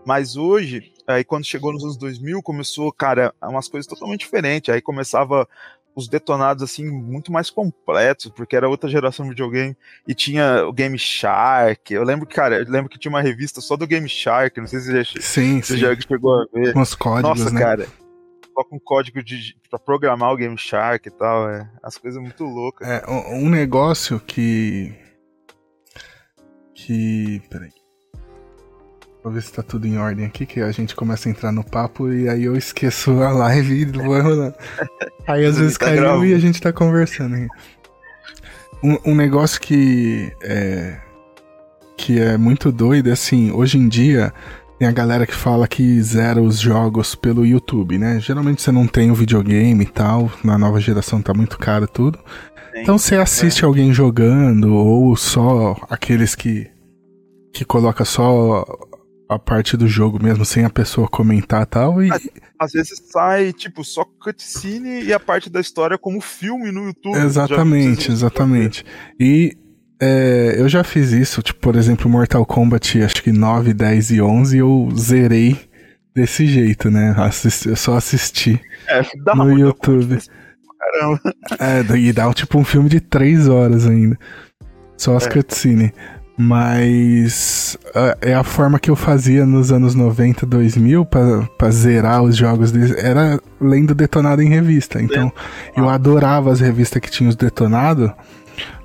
Mas 0.05 0.35
hoje, 0.35 0.91
aí 1.07 1.23
quando 1.23 1.45
chegou 1.45 1.71
nos 1.71 1.83
anos 1.83 1.97
2000, 1.97 2.41
começou, 2.41 2.91
cara, 2.91 3.33
umas 3.41 3.69
coisas 3.69 3.87
totalmente 3.87 4.19
diferentes. 4.21 4.73
Aí 4.73 4.81
começava 4.81 5.47
os 5.95 6.09
detonados, 6.09 6.61
assim, 6.61 6.85
muito 6.85 7.31
mais 7.31 7.49
completos, 7.49 8.29
porque 8.35 8.55
era 8.55 8.67
outra 8.67 8.89
geração 8.89 9.23
de 9.25 9.29
videogame. 9.29 9.77
E 10.05 10.13
tinha 10.13 10.67
o 10.67 10.73
Game 10.73 10.99
Shark. 10.99 11.93
Eu 11.93 12.03
lembro 12.03 12.27
que, 12.27 12.35
cara, 12.35 12.59
eu 12.59 12.69
lembro 12.69 12.89
que 12.89 12.99
tinha 12.99 13.09
uma 13.09 13.21
revista 13.21 13.61
só 13.61 13.77
do 13.77 13.87
Game 13.87 14.07
Shark. 14.09 14.59
Não 14.59 14.67
sei 14.67 14.79
se 14.81 14.87
você 14.91 15.03
já, 15.03 15.21
Sim, 15.21 15.61
você 15.61 15.73
sim. 15.75 15.79
já 15.79 15.95
chegou 15.95 16.41
a 16.41 16.45
ver. 16.53 16.73
Com 16.73 16.81
os 16.81 16.93
códigos, 16.93 17.39
Nossa, 17.39 17.53
né? 17.53 17.61
cara. 17.61 17.87
Só 18.53 18.63
com 18.63 18.79
código 18.79 19.23
de, 19.23 19.55
pra 19.69 19.79
programar 19.79 20.33
o 20.33 20.37
Game 20.37 20.57
Shark 20.57 21.07
e 21.07 21.11
tal. 21.11 21.49
É, 21.49 21.69
as 21.81 21.97
coisas 21.97 22.21
muito 22.21 22.43
loucas. 22.43 22.87
É, 22.87 23.03
um 23.09 23.45
um 23.45 23.49
negócio 23.49 24.19
que. 24.19 24.93
Que. 26.73 27.41
Peraí. 27.49 27.71
Vou 29.25 29.33
ver 29.33 29.41
se 29.41 29.51
tá 29.51 29.63
tudo 29.63 29.87
em 29.87 29.97
ordem 29.97 30.23
aqui, 30.23 30.45
que 30.45 30.61
a 30.61 30.71
gente 30.71 30.95
começa 30.95 31.27
a 31.27 31.31
entrar 31.31 31.51
no 31.51 31.63
papo 31.63 32.13
e 32.13 32.29
aí 32.29 32.43
eu 32.43 32.55
esqueço 32.55 33.23
a 33.23 33.31
live 33.31 33.81
e 33.81 33.85
vou 33.85 34.15
enrolando. 34.15 34.53
Aí 35.25 35.43
às 35.43 35.57
vezes 35.57 35.79
tá 35.79 35.87
caiu 35.87 36.23
e 36.23 36.31
a 36.31 36.37
gente 36.37 36.61
tá 36.61 36.71
conversando. 36.71 37.35
Um, 38.83 38.99
um 39.03 39.15
negócio 39.15 39.59
que 39.59 40.31
é. 40.43 40.97
Que 41.97 42.19
é 42.21 42.37
muito 42.37 42.71
doido, 42.71 43.09
é 43.09 43.13
assim, 43.13 43.49
hoje 43.49 43.79
em 43.79 43.87
dia 43.87 44.31
tem 44.77 44.87
a 44.87 44.91
galera 44.91 45.25
que 45.25 45.33
fala 45.33 45.67
que 45.67 45.99
zera 46.03 46.39
os 46.39 46.59
jogos 46.59 47.15
pelo 47.15 47.47
YouTube, 47.47 47.97
né? 47.97 48.19
Geralmente 48.19 48.61
você 48.61 48.71
não 48.71 48.85
tem 48.85 49.09
o 49.09 49.15
videogame 49.15 49.85
e 49.85 49.87
tal, 49.87 50.31
na 50.43 50.55
nova 50.55 50.79
geração 50.79 51.19
tá 51.19 51.33
muito 51.33 51.57
caro 51.57 51.87
tudo. 51.87 52.19
Então 52.75 52.95
você 52.95 53.15
assiste 53.15 53.65
alguém 53.65 53.91
jogando, 53.91 54.75
ou 54.75 55.15
só 55.15 55.75
aqueles 55.89 56.35
que. 56.35 56.69
que 57.51 57.65
coloca 57.65 58.05
só 58.05 58.63
a 59.27 59.39
parte 59.39 59.75
do 59.75 59.87
jogo 59.87 60.21
mesmo, 60.21 60.45
sem 60.45 60.63
a 60.65 60.69
pessoa 60.69 61.07
comentar 61.07 61.63
e 61.63 61.65
tal. 61.65 62.03
E, 62.03 62.11
Ah, 62.11 62.19
Às 62.59 62.71
vezes 62.71 63.01
sai, 63.11 63.51
tipo, 63.51 63.83
só 63.83 64.05
cutscene 64.23 65.03
e 65.03 65.13
a 65.13 65.19
parte 65.19 65.49
da 65.49 65.59
história 65.59 65.97
como 65.97 66.21
filme 66.21 66.71
no 66.71 66.85
YouTube. 66.85 67.17
exatamente, 67.17 68.07
Já- 68.07 68.13
exatamente. 68.13 68.85
E 69.19 69.57
é, 69.99 70.55
eu 70.57 70.69
já 70.69 70.83
fiz 70.83 71.11
isso, 71.11 71.41
tipo, 71.41 71.59
por 71.59 71.75
exemplo, 71.75 72.09
Mortal 72.09 72.45
Kombat, 72.45 73.01
acho 73.03 73.21
que 73.23 73.31
9, 73.31 73.73
10 73.73 74.11
e 74.11 74.21
11, 74.21 74.57
eu 74.57 74.89
zerei 74.97 75.57
desse 76.15 76.45
jeito, 76.47 76.89
né? 76.91 77.13
Assisti- 77.17 77.69
eu 77.69 77.75
só 77.75 77.95
assisti 77.97 78.59
É, 78.87 79.01
no 79.35 79.57
YouTube. 79.57 80.17
Caramba. 80.79 81.21
É, 81.59 81.97
e 81.97 82.13
dá 82.13 82.31
tipo 82.33 82.57
um 82.59 82.63
filme 82.63 82.87
de 82.89 82.99
três 83.01 83.47
horas 83.49 83.85
ainda. 83.87 84.17
Só 84.97 85.15
as 85.17 85.25
É. 85.27 85.29
cutscenes. 85.29 85.91
Mas 86.37 87.77
é 88.21 88.33
a 88.33 88.43
forma 88.43 88.79
que 88.79 88.89
eu 88.89 88.95
fazia 88.95 89.45
nos 89.45 89.71
anos 89.71 89.95
90, 89.95 90.45
2000 90.45 91.05
pra, 91.05 91.43
pra 91.57 91.69
zerar 91.71 92.21
os 92.23 92.35
jogos 92.35 92.71
deles. 92.71 92.91
Era 92.97 93.39
lendo 93.59 93.95
detonado 93.95 94.41
em 94.41 94.49
revista. 94.49 95.01
Então 95.01 95.31
eu 95.75 95.89
adorava 95.89 96.51
as 96.51 96.59
revistas 96.59 97.01
que 97.01 97.09
tinham 97.09 97.29
os 97.29 97.35
detonados. 97.35 98.11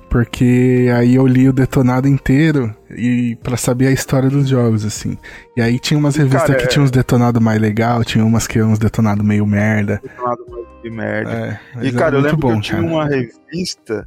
Porque 0.09 0.89
aí 0.93 1.15
eu 1.15 1.25
li 1.25 1.47
o 1.47 1.53
detonado 1.53 2.05
inteiro 2.05 2.75
e 2.89 3.37
para 3.41 3.55
saber 3.55 3.87
a 3.87 3.91
história 3.91 4.29
dos 4.29 4.47
jogos, 4.49 4.83
assim. 4.83 5.17
E 5.55 5.61
aí 5.61 5.79
tinha 5.79 5.97
umas 5.97 6.17
revistas 6.17 6.47
cara, 6.47 6.55
que 6.59 6.65
é- 6.65 6.67
tinham 6.67 6.83
uns 6.83 6.91
detonados 6.91 7.41
mais 7.41 7.61
legal, 7.61 8.03
tinha 8.03 8.25
umas 8.25 8.45
que 8.45 8.59
eram 8.59 8.71
uns 8.73 8.79
detonados 8.79 9.25
meio 9.25 9.45
merda. 9.45 10.01
Detonado 10.03 10.45
mais 10.49 10.65
de 10.83 10.89
merda. 10.89 11.59
É, 11.77 11.85
E, 11.87 11.91
cara, 11.93 12.17
eu 12.17 12.21
lembro 12.21 12.37
bom, 12.37 12.49
que 12.51 12.57
eu 12.57 12.61
tinha 12.61 12.81
cara. 12.81 12.91
uma 12.93 13.05
revista 13.07 14.05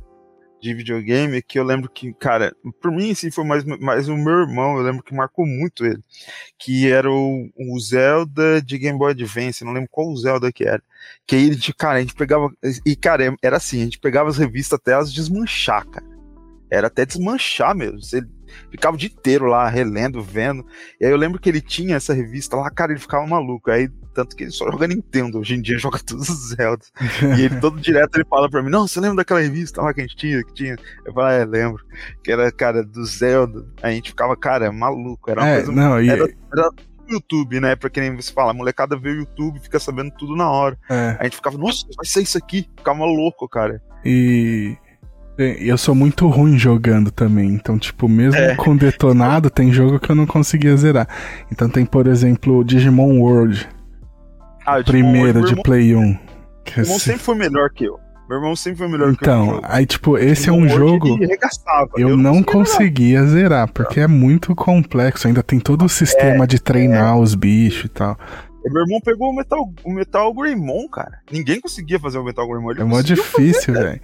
de 0.64 0.72
videogame 0.72 1.42
que 1.42 1.58
eu 1.58 1.64
lembro 1.64 1.90
que, 1.90 2.14
cara, 2.14 2.56
por 2.80 2.90
mim 2.90 3.10
assim 3.10 3.30
foi 3.30 3.44
mais, 3.44 3.64
mais 3.64 4.08
o 4.08 4.16
meu 4.16 4.40
irmão, 4.40 4.78
eu 4.78 4.82
lembro 4.82 5.02
que 5.02 5.14
marcou 5.14 5.46
muito 5.46 5.84
ele, 5.84 6.00
que 6.58 6.90
era 6.90 7.10
o, 7.10 7.50
o 7.54 7.78
Zelda 7.78 8.62
de 8.62 8.78
Game 8.78 8.98
Boy 8.98 9.10
Advance, 9.10 9.62
não 9.62 9.74
lembro 9.74 9.90
qual 9.92 10.16
Zelda 10.16 10.50
que 10.50 10.64
era. 10.64 10.82
Que 11.26 11.36
aí, 11.36 11.58
cara, 11.76 11.98
a 11.98 12.00
gente 12.00 12.14
pegava, 12.14 12.50
e 12.86 12.96
cara, 12.96 13.36
era 13.42 13.58
assim, 13.58 13.82
a 13.82 13.84
gente 13.84 13.98
pegava 13.98 14.30
as 14.30 14.38
revistas 14.38 14.78
até 14.78 14.92
elas 14.92 15.12
desmanchar, 15.12 15.86
cara. 15.86 16.06
Era 16.70 16.86
até 16.86 17.04
desmanchar 17.04 17.76
mesmo. 17.76 18.02
Você 18.02 18.22
ficava 18.70 18.96
o 18.96 18.98
dia 18.98 19.10
inteiro 19.10 19.44
lá, 19.44 19.68
relendo, 19.68 20.22
vendo. 20.22 20.64
E 20.98 21.04
aí 21.04 21.12
eu 21.12 21.16
lembro 21.18 21.38
que 21.38 21.48
ele 21.48 21.60
tinha 21.60 21.96
essa 21.96 22.14
revista 22.14 22.56
lá, 22.56 22.70
cara, 22.70 22.92
ele 22.92 23.00
ficava 23.00 23.26
maluco. 23.26 23.70
Aí, 23.70 23.90
tanto 24.14 24.34
que 24.36 24.44
ele 24.44 24.50
só 24.52 24.70
joga 24.70 24.86
Nintendo. 24.86 25.38
Hoje 25.38 25.54
em 25.54 25.60
dia 25.60 25.76
joga 25.78 25.98
todos 26.06 26.28
os 26.28 26.48
Zeldas. 26.54 26.92
e 27.38 27.42
ele 27.42 27.60
todo 27.60 27.80
direto 27.80 28.16
ele 28.16 28.24
fala 28.24 28.48
pra 28.48 28.62
mim: 28.62 28.70
Não, 28.70 28.86
você 28.86 29.00
lembra 29.00 29.16
daquela 29.18 29.40
revista 29.40 29.82
lá 29.82 29.92
que 29.92 30.00
a 30.00 30.04
gente 30.04 30.16
tinha? 30.16 30.42
Que 30.44 30.54
tinha? 30.54 30.76
Eu 31.04 31.12
falo, 31.12 31.28
é, 31.28 31.44
lembro. 31.44 31.82
Que 32.22 32.32
era, 32.32 32.50
cara, 32.52 32.82
do 32.84 33.04
Zelda. 33.04 33.64
A 33.82 33.90
gente 33.90 34.10
ficava, 34.10 34.36
cara, 34.36 34.70
maluco. 34.72 35.30
Era 35.30 35.40
uma 35.40 35.48
É, 35.48 35.56
coisa. 35.56 35.72
não, 35.72 36.00
e. 36.00 36.08
Era, 36.08 36.24
era 36.56 36.70
YouTube, 37.08 37.60
né? 37.60 37.76
Pra 37.76 37.90
quem 37.90 38.16
você 38.16 38.32
fala, 38.32 38.52
a 38.52 38.54
molecada 38.54 38.96
vê 38.96 39.10
o 39.10 39.16
YouTube, 39.16 39.60
fica 39.60 39.78
sabendo 39.78 40.10
tudo 40.12 40.34
na 40.34 40.48
hora. 40.50 40.78
é. 40.88 41.16
A 41.20 41.24
gente 41.24 41.36
ficava, 41.36 41.58
nossa, 41.58 41.84
vai 41.96 42.06
ser 42.06 42.22
isso 42.22 42.38
aqui. 42.38 42.66
Ficava 42.78 43.04
louco, 43.04 43.46
cara. 43.48 43.82
E 44.04 44.76
eu 45.36 45.76
sou 45.76 45.94
muito 45.94 46.28
ruim 46.28 46.56
jogando 46.56 47.10
também. 47.10 47.48
Então, 47.50 47.76
tipo, 47.78 48.08
mesmo 48.08 48.38
É. 48.40 48.54
com 48.54 48.76
detonado, 48.76 49.50
tem 49.50 49.72
jogo 49.72 49.98
que 49.98 50.08
eu 50.10 50.14
não 50.14 50.26
conseguia 50.26 50.76
zerar. 50.76 51.08
Então 51.50 51.68
tem, 51.68 51.84
por 51.84 52.06
exemplo, 52.06 52.64
Digimon 52.64 53.18
World, 53.18 53.68
Ah, 54.64 54.78
o 54.78 54.82
Digimon, 54.82 55.12
primeiro 55.12 55.38
meu 55.38 55.46
de 55.46 55.52
irmão, 55.52 55.62
Play 55.62 55.94
1. 55.94 56.18
que 56.64 56.76
meu 56.76 56.84
irmão 56.84 56.98
sempre 56.98 57.20
foi 57.20 57.34
melhor 57.34 57.70
que 57.70 57.84
eu. 57.84 58.00
Meu 58.28 58.38
irmão 58.38 58.56
sempre 58.56 58.78
foi 58.78 58.88
melhor 58.88 59.14
que 59.16 59.28
eu. 59.28 59.44
Então, 59.44 59.60
aí, 59.64 59.84
tipo, 59.84 60.16
esse 60.16 60.48
é 60.48 60.52
Digimon 60.52 60.66
um 60.66 60.68
jogo. 60.68 61.14
arregaçava. 61.14 61.90
Eu 61.96 62.16
não 62.16 62.42
conseguia 62.42 63.20
conseguia 63.20 63.26
zerar, 63.26 63.70
porque 63.70 64.00
é 64.00 64.06
muito 64.06 64.54
complexo. 64.54 65.26
Ainda 65.26 65.42
tem 65.42 65.60
todo 65.60 65.84
o 65.84 65.88
sistema 65.88 66.46
de 66.46 66.58
treinar 66.58 67.18
os 67.18 67.34
bichos 67.34 67.84
e 67.84 67.88
tal. 67.88 68.18
Meu 68.64 68.82
irmão 68.82 68.98
pegou 69.04 69.28
o 69.28 69.36
Metal, 69.36 69.70
o 69.84 69.92
Metal 69.92 70.32
Greymon, 70.32 70.88
cara. 70.88 71.20
Ninguém 71.30 71.60
conseguia 71.60 72.00
fazer 72.00 72.16
o 72.18 72.24
Metal 72.24 72.48
Greymon. 72.48 72.72
É 72.72 72.84
mó 72.84 73.02
difícil, 73.02 73.74
velho. 73.74 74.00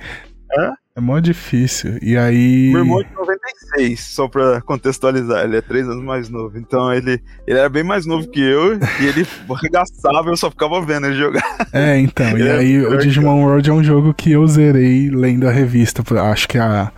É? 0.52 0.72
É 0.97 1.01
mó 1.01 1.18
difícil. 1.20 1.99
E 2.03 2.16
aí. 2.16 2.70
Meu 2.72 2.80
irmão 2.80 3.01
é 3.01 3.05
de 3.05 3.14
96, 3.14 4.01
só 4.01 4.26
pra 4.28 4.61
contextualizar, 4.61 5.45
ele 5.45 5.57
é 5.57 5.61
três 5.61 5.88
anos 5.88 6.03
mais 6.05 6.28
novo. 6.28 6.59
Então 6.59 6.93
ele, 6.93 7.22
ele 7.47 7.59
era 7.59 7.68
bem 7.68 7.84
mais 7.84 8.05
novo 8.07 8.28
que 8.28 8.41
eu 8.41 8.74
e 9.01 9.07
ele 9.07 9.26
arregaçava, 9.49 10.28
eu 10.28 10.36
só 10.36 10.51
ficava 10.51 10.80
vendo 10.82 11.07
ele 11.07 11.16
jogar. 11.16 11.43
É, 11.72 11.97
então. 11.99 12.36
E 12.36 12.43
É, 12.47 12.57
aí 12.59 12.84
o 12.84 12.99
Digimon 12.99 13.43
World 13.45 13.70
é 13.70 13.72
um 13.72 13.84
jogo 13.84 14.12
que 14.12 14.32
eu 14.32 14.45
zerei 14.47 15.09
lendo 15.11 15.47
a 15.49 15.53
revista. 15.53 16.03
Acho 16.22 16.49
que 16.49 16.59
a. 16.59 16.91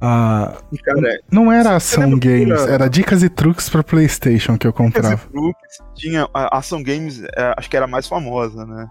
a 0.00 0.54
E, 0.72 0.78
cara, 0.78 1.20
não 1.30 1.52
era 1.52 1.76
Ação 1.76 2.18
Games, 2.18 2.60
era- 2.66 2.88
Dicas 2.88 3.22
e 3.22 3.28
Truques 3.28 3.68
pra 3.68 3.82
PlayStation 3.82 4.56
que 4.56 4.66
eu 4.66 4.72
comprava. 4.72 5.18
Flux 5.18 5.54
tinha. 5.94 6.26
A 6.32 6.56
Ação 6.58 6.82
Games, 6.82 7.22
é, 7.36 7.54
acho 7.56 7.68
que 7.68 7.76
era 7.76 7.84
a 7.84 7.88
mais 7.88 8.08
famosa, 8.08 8.64
né? 8.64 8.88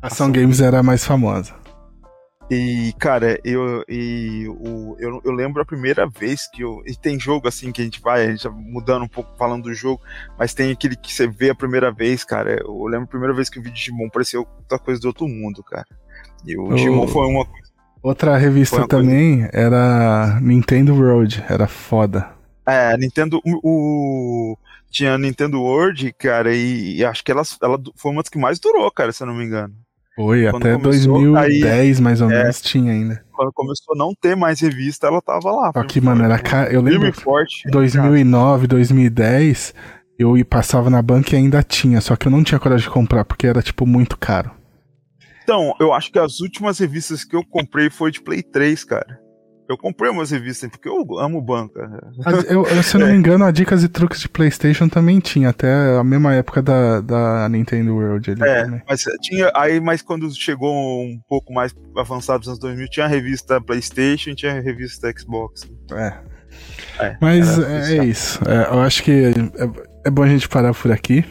Ação 0.00 0.30
Games 0.30 0.60
era 0.60 0.78
a 0.78 0.82
mais 0.84 1.04
famosa. 1.04 1.52
E, 2.54 2.92
cara, 2.98 3.40
eu, 3.42 3.82
e, 3.88 4.46
o, 4.46 4.94
eu, 4.98 5.22
eu 5.24 5.32
lembro 5.32 5.62
a 5.62 5.64
primeira 5.64 6.06
vez 6.06 6.46
que 6.50 6.62
eu. 6.62 6.82
E 6.86 6.94
tem 6.94 7.18
jogo 7.18 7.48
assim 7.48 7.72
que 7.72 7.80
a 7.80 7.84
gente 7.84 7.98
vai, 7.98 8.26
a 8.26 8.30
gente 8.30 8.46
vai 8.46 8.52
mudando 8.54 9.04
um 9.04 9.08
pouco 9.08 9.34
falando 9.38 9.62
do 9.62 9.72
jogo, 9.72 10.02
mas 10.38 10.52
tem 10.52 10.70
aquele 10.70 10.94
que 10.94 11.14
você 11.14 11.26
vê 11.26 11.48
a 11.48 11.54
primeira 11.54 11.90
vez, 11.90 12.24
cara. 12.24 12.60
Eu 12.60 12.84
lembro 12.84 13.04
a 13.04 13.08
primeira 13.08 13.32
vez 13.32 13.48
que 13.48 13.58
eu 13.58 13.62
vi 13.62 13.70
Digimon, 13.70 14.10
pareceu 14.10 14.46
outra 14.58 14.78
coisa 14.78 15.00
do 15.00 15.06
outro 15.06 15.26
mundo, 15.26 15.62
cara. 15.62 15.86
E 16.46 16.54
o 16.58 16.64
O- 16.68 16.74
Digimon 16.74 17.08
foi 17.08 17.26
uma 17.26 17.46
coisa. 17.46 17.72
Outra 18.02 18.36
revista 18.36 18.76
uma 18.76 18.86
coisa- 18.86 19.02
também 19.02 19.48
era 19.50 20.38
Nintendo 20.42 20.94
World, 20.94 21.42
era 21.48 21.66
foda. 21.66 22.32
É, 22.66 22.94
Nintendo. 22.98 23.40
O, 23.46 23.60
o- 24.52 24.58
tinha 24.90 25.16
Nintendo 25.16 25.58
World, 25.58 26.12
cara, 26.18 26.54
e, 26.54 26.96
e 26.98 27.04
acho 27.04 27.24
que 27.24 27.32
ela, 27.32 27.42
ela 27.62 27.80
foi 27.96 28.10
uma 28.12 28.20
das 28.22 28.28
que 28.28 28.38
mais 28.38 28.58
durou, 28.60 28.90
cara, 28.90 29.10
se 29.10 29.22
eu 29.22 29.26
não 29.26 29.34
me 29.34 29.44
engano. 29.46 29.74
Foi, 30.14 30.42
Quando 30.50 30.56
até 30.66 30.76
começou, 30.76 31.14
2010 31.14 32.00
mais 32.00 32.20
ou 32.20 32.30
é. 32.30 32.42
menos 32.42 32.60
tinha 32.60 32.92
ainda. 32.92 33.24
Quando 33.32 33.50
começou 33.52 33.94
a 33.94 33.98
não 33.98 34.12
ter 34.14 34.36
mais 34.36 34.60
revista, 34.60 35.06
ela 35.06 35.22
tava 35.22 35.50
lá. 35.50 35.72
Só 35.72 35.82
que, 35.84 36.00
mano, 36.00 36.22
era 36.22 36.38
ca... 36.38 36.66
Eu 36.70 36.82
lembro 36.82 37.10
forte. 37.14 37.68
2009, 37.70 38.66
2010, 38.66 39.74
eu 40.18 40.36
ia- 40.36 40.44
passava 40.44 40.90
na 40.90 41.00
banca 41.00 41.34
e 41.34 41.38
ainda 41.38 41.62
tinha, 41.62 42.00
só 42.00 42.14
que 42.14 42.26
eu 42.28 42.30
não 42.30 42.44
tinha 42.44 42.60
coragem 42.60 42.84
de 42.86 42.92
comprar 42.92 43.24
porque 43.24 43.46
era 43.46 43.62
tipo 43.62 43.86
muito 43.86 44.18
caro. 44.18 44.50
Então, 45.42 45.74
eu 45.80 45.92
acho 45.92 46.12
que 46.12 46.18
as 46.18 46.40
últimas 46.40 46.78
revistas 46.78 47.24
que 47.24 47.34
eu 47.34 47.42
comprei 47.44 47.88
foi 47.90 48.10
de 48.12 48.20
Play 48.22 48.42
3, 48.42 48.84
cara. 48.84 49.18
Eu 49.72 49.78
comprei 49.78 50.10
umas 50.10 50.30
revistas 50.30 50.70
porque 50.70 50.88
eu 50.88 51.18
amo 51.18 51.40
banca. 51.40 51.90
Eu, 52.48 52.64
eu, 52.66 52.82
se 52.82 52.96
eu 52.96 53.00
não 53.00 53.08
É. 53.08 53.12
me 53.12 53.18
engano, 53.18 53.44
a 53.44 53.50
Dicas 53.50 53.82
e 53.82 53.88
Truques 53.88 54.20
de 54.20 54.28
PlayStation 54.28 54.88
também 54.88 55.18
tinha, 55.18 55.48
até 55.48 55.96
a 55.98 56.04
mesma 56.04 56.34
época 56.34 56.62
da, 56.62 57.00
da 57.00 57.48
Nintendo 57.48 57.94
World 57.94 58.30
ali 58.30 58.42
É, 58.42 58.82
mas 58.88 59.04
tinha. 59.20 59.50
Aí, 59.54 59.80
mas 59.80 60.02
quando 60.02 60.30
chegou 60.34 61.02
um 61.02 61.18
pouco 61.28 61.52
mais 61.52 61.74
avançado 61.96 62.38
nos 62.40 62.48
anos 62.48 62.58
2000, 62.60 62.88
tinha 62.88 63.06
a 63.06 63.08
revista 63.08 63.60
PlayStation 63.60 64.30
e 64.30 64.34
tinha 64.34 64.52
a 64.52 64.60
revista 64.60 65.12
Xbox. 65.18 65.70
É. 65.92 66.32
É, 66.98 67.16
Mas 67.20 67.58
é, 67.58 67.80
isso. 67.80 68.02
isso. 68.04 68.40
É, 68.48 68.66
eu 68.74 68.80
acho 68.80 69.02
que 69.02 69.10
é, 69.10 70.06
é 70.06 70.10
bom 70.10 70.22
a 70.22 70.28
gente 70.28 70.48
parar 70.48 70.74
por 70.74 70.92
aqui. 70.92 71.24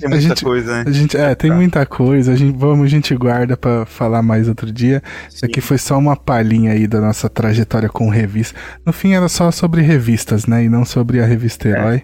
Tem 0.00 0.08
muita 0.10 0.20
gente- 0.20 0.44
coisa, 0.44 0.78
né? 0.78 0.84
A 0.86 0.90
gente, 0.92 1.16
é, 1.16 1.34
tem 1.34 1.50
Tá. 1.50 1.56
muita 1.56 1.86
coisa. 1.86 2.32
A 2.32 2.36
gente, 2.36 2.56
vamos, 2.56 2.84
a 2.86 2.88
gente 2.88 3.14
guarda 3.16 3.56
pra 3.56 3.86
falar 3.86 4.22
mais 4.22 4.48
outro 4.48 4.70
dia. 4.70 5.02
Isso 5.30 5.44
aqui 5.44 5.60
foi 5.60 5.78
só 5.78 5.96
uma 5.98 6.16
palhinha 6.16 6.72
aí 6.72 6.86
da 6.86 7.00
nossa 7.00 7.28
trajetória 7.28 7.88
com 7.88 8.08
revista. 8.10 8.58
No 8.84 8.92
fim 8.92 9.12
era 9.14 9.28
só 9.28 9.50
sobre 9.50 9.80
revistas, 9.82 10.46
né? 10.46 10.64
E 10.64 10.68
não 10.68 10.84
sobre 10.84 11.20
a 11.20 11.26
revista 11.26 11.68
Herói. 11.68 12.02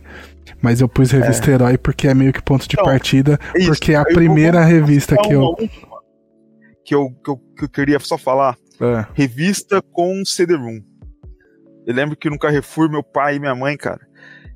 Mas 0.61 0.81
eu 0.81 0.89
pus 0.89 1.11
revista 1.11 1.51
Herói 1.51 1.77
porque 1.77 2.09
é 2.09 2.15
meio 2.15 2.33
que 2.33 2.43
ponto 2.43 2.67
de 2.69 2.75
Então, 2.75 2.85
partida. 2.85 3.39
É 3.55 3.59
isso. 3.59 3.69
porque 3.69 3.93
é 3.93 3.97
a 3.97 4.05
primeira 4.05 4.61
vou 4.61 4.69
revista 4.69 5.17
que 5.17 5.33
eu. 5.33 5.55
Que 6.85 6.95
eu, 6.95 7.11
que, 7.25 7.31
eu, 7.31 7.37
que 7.59 7.65
eu 7.65 7.69
queria 7.69 7.99
só 8.01 8.17
falar. 8.19 8.57
Ah, 8.81 9.07
Revista 9.15 9.81
com 9.93 10.25
CD-ROM. 10.25 10.81
Eu 11.87 11.95
lembro 11.95 12.17
que 12.17 12.29
no 12.31 12.39
Carrefour, 12.39 12.91
meu 12.91 13.03
pai 13.03 13.37
e 13.37 13.41
minha 13.41 13.55
mãe, 13.55 13.77
cara, 13.77 14.01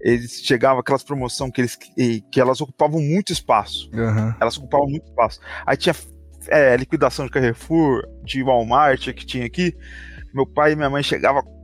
eles 0.09 0.41
chegavam 0.45 0.79
aquelas 0.81 1.03
promoções 1.03 1.51
que, 1.53 1.61
eles, 1.61 1.75
que 1.77 2.21
que 2.31 2.41
elas 2.41 2.61
ocupavam 2.61 3.01
muito 3.01 3.33
espaço. 3.33 3.91
aham. 3.95 4.35
Elas 4.41 4.57
ocupavam 4.57 4.87
muito 4.89 5.05
espaço. 5.07 5.41
Aí 5.67 5.77
tinha 5.77 5.95
é, 6.49 6.77
liquidação 6.77 7.25
de 7.27 7.31
Carrefour, 7.33 8.03
de 8.25 8.43
Walmart 8.43 9.13
que 9.13 9.27
tinha 9.27 9.45
aqui. 9.47 9.75
Meu 10.35 10.47
pai 10.47 10.73
e 10.73 10.77
minha 10.77 10.89
mãe 10.91 11.03
chegavam 11.03 11.43
com 11.43 11.57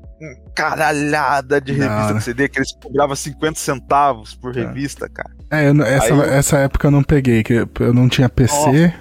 caralhada 0.54 1.60
de 1.60 1.72
revista 1.72 2.04
hora. 2.06 2.14
de 2.14 2.24
CD, 2.24 2.48
que 2.48 2.58
eles 2.58 2.72
cobravam 2.82 3.14
50 3.14 3.58
centavos 3.58 4.34
por 4.34 4.54
revista, 4.54 5.08
cara. 5.08 5.30
É, 5.50 5.68
eu 5.68 5.74
não- 5.74 5.84
essa, 5.84 6.08
eu- 6.08 6.22
essa 6.22 6.58
época 6.58 6.86
eu 6.86 6.90
não 6.90 7.02
peguei, 7.02 7.42
que 7.42 7.52
eu 7.80 7.92
não 7.94 8.08
tinha 8.08 8.28
PC 8.28 8.92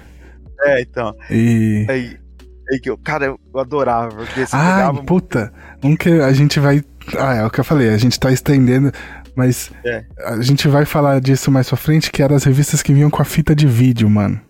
É, 0.64 0.82
então. 0.82 1.14
e. 1.30 1.86
Aí, 1.88 2.16
aí 2.70 2.80
que 2.80 2.90
eu, 2.90 2.98
cara, 2.98 3.24
eu 3.26 3.38
adorava, 3.58 4.14
porque 4.14 4.46
você 4.46 4.54
Ah, 4.54 4.58
pegava. 4.76 5.02
puta! 5.04 5.52
Que 5.98 6.10
a 6.20 6.32
gente 6.32 6.60
vai. 6.60 6.82
Ah, 7.18 7.34
é 7.34 7.44
o 7.44 7.50
que 7.50 7.58
eu 7.58 7.64
falei, 7.64 7.88
a 7.88 7.96
gente 7.98 8.18
tá 8.20 8.30
estendendo, 8.30 8.92
mas 9.36 9.70
É. 9.84 10.04
a 10.26 10.40
gente 10.42 10.68
vai 10.68 10.84
falar 10.84 11.20
disso 11.20 11.50
mais 11.50 11.68
pra 11.68 11.76
frente, 11.76 12.10
que 12.10 12.22
eram 12.22 12.36
as 12.36 12.44
revistas 12.44 12.82
que 12.82 12.92
vinham 12.92 13.10
com 13.10 13.22
a 13.22 13.24
fita 13.24 13.54
de 13.54 13.66
vídeo, 13.66 14.08
mano. 14.10 14.40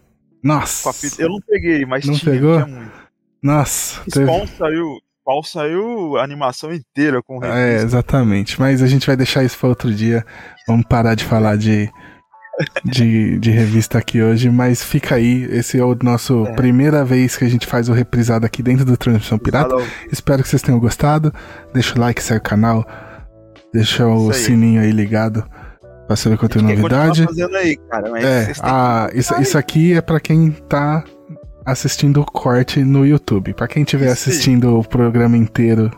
Nossa! 0.43 0.93
fita- 0.93 1.23
Eu 1.23 1.29
não 1.29 1.39
peguei, 1.47 1.85
mas 1.87 2.05
Não 2.05 2.15
tinha, 2.15 2.33
pegou? 2.35 2.63
tinha 2.63 2.67
muito. 2.77 2.93
Nossa! 3.43 4.01
teve- 4.11 4.27
Spawn 4.27 4.47
saiu. 4.47 4.87
Spawn 5.21 5.43
saiu 5.45 6.17
a 6.17 6.25
animação 6.25 6.73
inteira 6.75 7.23
com 7.23 7.43
É, 7.45 7.65
revista. 7.67 7.87
exatamente. 7.87 8.59
Mas 8.61 8.83
a 8.83 8.87
gente 8.89 9.07
vai 9.07 9.17
deixar 9.17 9.45
isso 9.45 9.57
pra 9.57 9.69
outro 9.69 9.95
dia. 9.95 10.25
Vamos 10.67 10.85
parar 10.87 11.15
de 11.15 11.25
falar 11.25 11.57
de, 11.57 11.89
de, 12.85 13.39
de 13.39 13.51
revista 13.53 13.99
aqui 13.99 14.21
hoje. 14.21 14.51
Mas 14.51 14.83
fica 14.83 15.15
aí. 15.15 15.45
Esse 15.45 15.79
é 15.79 15.85
o 15.85 15.97
nosso 16.03 16.45
É. 16.47 16.53
primeira 16.55 17.05
vez 17.05 17.37
que 17.37 17.45
a 17.45 17.49
gente 17.49 17.67
faz 17.67 17.89
o 17.89 17.93
reprisado 17.93 18.45
aqui 18.45 18.63
dentro 18.63 18.85
do 18.85 18.97
Transmissão 18.97 19.39
Pirata. 19.39 19.77
Espero 20.11 20.43
que 20.43 20.49
vocês 20.49 20.61
tenham 20.63 20.81
gostado. 20.81 21.33
Deixa 21.73 21.97
o 21.97 22.01
like, 22.01 22.21
segue 22.23 22.41
o 22.41 22.43
canal. 22.43 22.85
Deixa 23.73 24.07
o 24.07 24.33
sininho 24.33 24.83
aí 24.83 24.91
ligado 24.91 25.45
pra 26.07 26.17
saber 26.17 26.37
quando 26.37 26.53
tem 26.53 26.63
novidade. 26.63 27.25
fazendo 27.25 27.57
aí, 27.57 27.77
cara, 27.77 28.11
mas 28.11 28.25
É, 28.25 28.53
a, 28.61 29.11
isso, 29.15 29.41
isso 29.41 29.57
aqui 29.57 29.95
é 29.95 30.01
pra 30.01 30.21
quem 30.21 30.51
tá 30.51 31.05
assistindo 31.65 32.21
o 32.21 32.25
corte 32.25 32.85
no 32.85 33.07
YouTube. 33.07 33.55
Pra 33.55 33.67
quem 33.69 33.83
estiver 33.83 34.11
assistindo 34.11 34.79
o 34.79 34.85
programa 34.87 35.37
inteiro, 35.37 35.91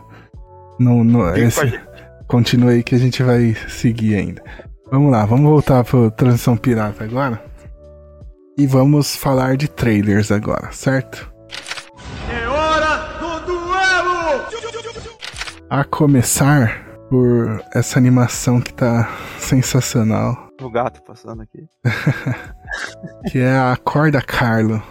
no, 0.79 1.03
no, 1.03 1.35
esse, 1.35 1.79
continua 2.27 2.71
aí 2.71 2.83
que 2.83 2.95
a 2.95 2.99
gente 2.99 3.21
vai 3.23 3.55
seguir 3.67 4.15
ainda. 4.15 4.41
Vamos 4.91 5.11
lá, 5.11 5.25
vamos 5.25 5.49
voltar 5.49 5.83
pro 5.83 6.11
Transição 6.11 6.55
Pirata 6.55 7.03
agora. 7.03 7.43
E 8.57 8.65
vamos 8.65 9.15
falar 9.17 9.57
de 9.57 9.67
trailers 9.67 10.31
agora, 10.31 10.69
certo? 10.71 11.29
É 12.31 12.47
hora 12.47 12.95
do 13.19 13.45
duelo! 13.45 14.45
A 15.69 15.83
começar 15.83 16.84
por 17.15 17.63
essa 17.73 17.97
animação 17.97 18.59
que 18.59 18.73
tá 18.73 19.09
sensacional, 19.39 20.49
O 20.61 20.69
gato 20.69 21.01
passando 21.03 21.41
aqui. 21.41 21.65
que 23.31 23.39
é 23.39 23.55
a 23.57 23.77
Corda 23.77 24.21
Carlo. 24.21 24.83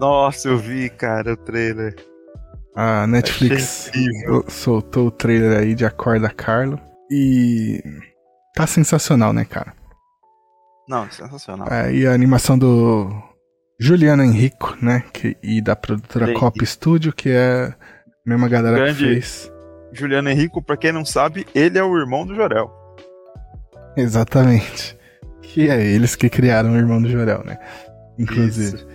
Nossa, 0.00 0.48
eu 0.48 0.56
vi, 0.56 0.88
cara, 0.88 1.34
o 1.34 1.36
trailer. 1.36 1.94
A 2.74 3.06
Netflix 3.06 3.90
soltou 4.48 5.08
o 5.08 5.10
trailer 5.10 5.58
aí 5.58 5.74
de 5.74 5.84
Acorda 5.84 6.30
Carlo. 6.30 6.80
E. 7.10 7.82
Tá 8.54 8.66
sensacional, 8.66 9.32
né, 9.32 9.44
cara? 9.44 9.74
Não, 10.88 11.10
sensacional. 11.10 11.68
É, 11.70 11.92
e 11.92 12.06
a 12.06 12.12
animação 12.12 12.58
do 12.58 13.10
Juliano 13.78 14.22
Henrico, 14.22 14.76
né? 14.80 15.04
Que, 15.12 15.36
e 15.42 15.60
da 15.60 15.76
produtora. 15.76 16.32
Cop 16.32 16.64
Studio, 16.64 17.12
que 17.12 17.28
é 17.28 17.66
a 17.66 17.74
mesma 18.24 18.48
galera 18.48 18.76
Grande. 18.76 18.98
que 18.98 19.04
fez. 19.04 19.53
Juliano 19.98 20.28
Henrico, 20.28 20.62
pra 20.62 20.76
quem 20.76 20.92
não 20.92 21.04
sabe, 21.04 21.46
ele 21.54 21.78
é 21.78 21.82
o 21.82 21.96
irmão 21.96 22.26
do 22.26 22.34
Jorel. 22.34 22.72
Exatamente. 23.96 24.96
Que 25.42 25.70
é 25.70 25.82
eles 25.82 26.16
que 26.16 26.28
criaram 26.28 26.72
o 26.72 26.76
irmão 26.76 27.00
do 27.00 27.08
Jorel, 27.08 27.44
né? 27.44 27.58
Inclusive. 28.18 28.76
Isso. 28.76 28.88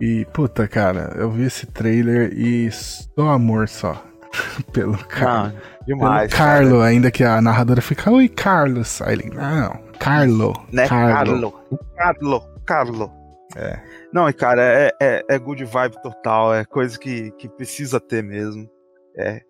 E, 0.00 0.24
puta, 0.32 0.66
cara, 0.66 1.12
eu 1.16 1.30
vi 1.30 1.44
esse 1.44 1.66
trailer 1.66 2.32
e 2.32 2.70
só 2.70 3.28
amor 3.28 3.68
só. 3.68 4.02
Pelo 4.72 4.96
cara. 4.96 5.52
Ah, 5.54 5.82
demais. 5.86 6.30
Pelo 6.30 6.42
Carlo, 6.42 6.80
ainda 6.80 7.10
que 7.10 7.22
a 7.22 7.40
narradora 7.42 7.82
fica, 7.82 8.10
oi, 8.10 8.28
Carlos. 8.28 9.02
Aí 9.02 9.14
ele, 9.14 9.30
não, 9.30 9.78
Carlo. 9.98 10.54
Né? 10.72 10.88
Carlo. 10.88 11.52
Carlo. 11.52 11.54
Carlo. 11.96 12.42
Carlo. 12.64 13.12
É. 13.56 13.80
Não, 14.12 14.28
e 14.28 14.32
cara, 14.32 14.62
é, 14.62 14.92
é, 15.00 15.24
é 15.28 15.38
good 15.38 15.64
vibe 15.64 16.00
total, 16.02 16.54
é 16.54 16.64
coisa 16.64 16.98
que, 16.98 17.30
que 17.32 17.48
precisa 17.48 18.00
ter 18.00 18.22
mesmo. 18.22 18.68
É. 19.18 19.42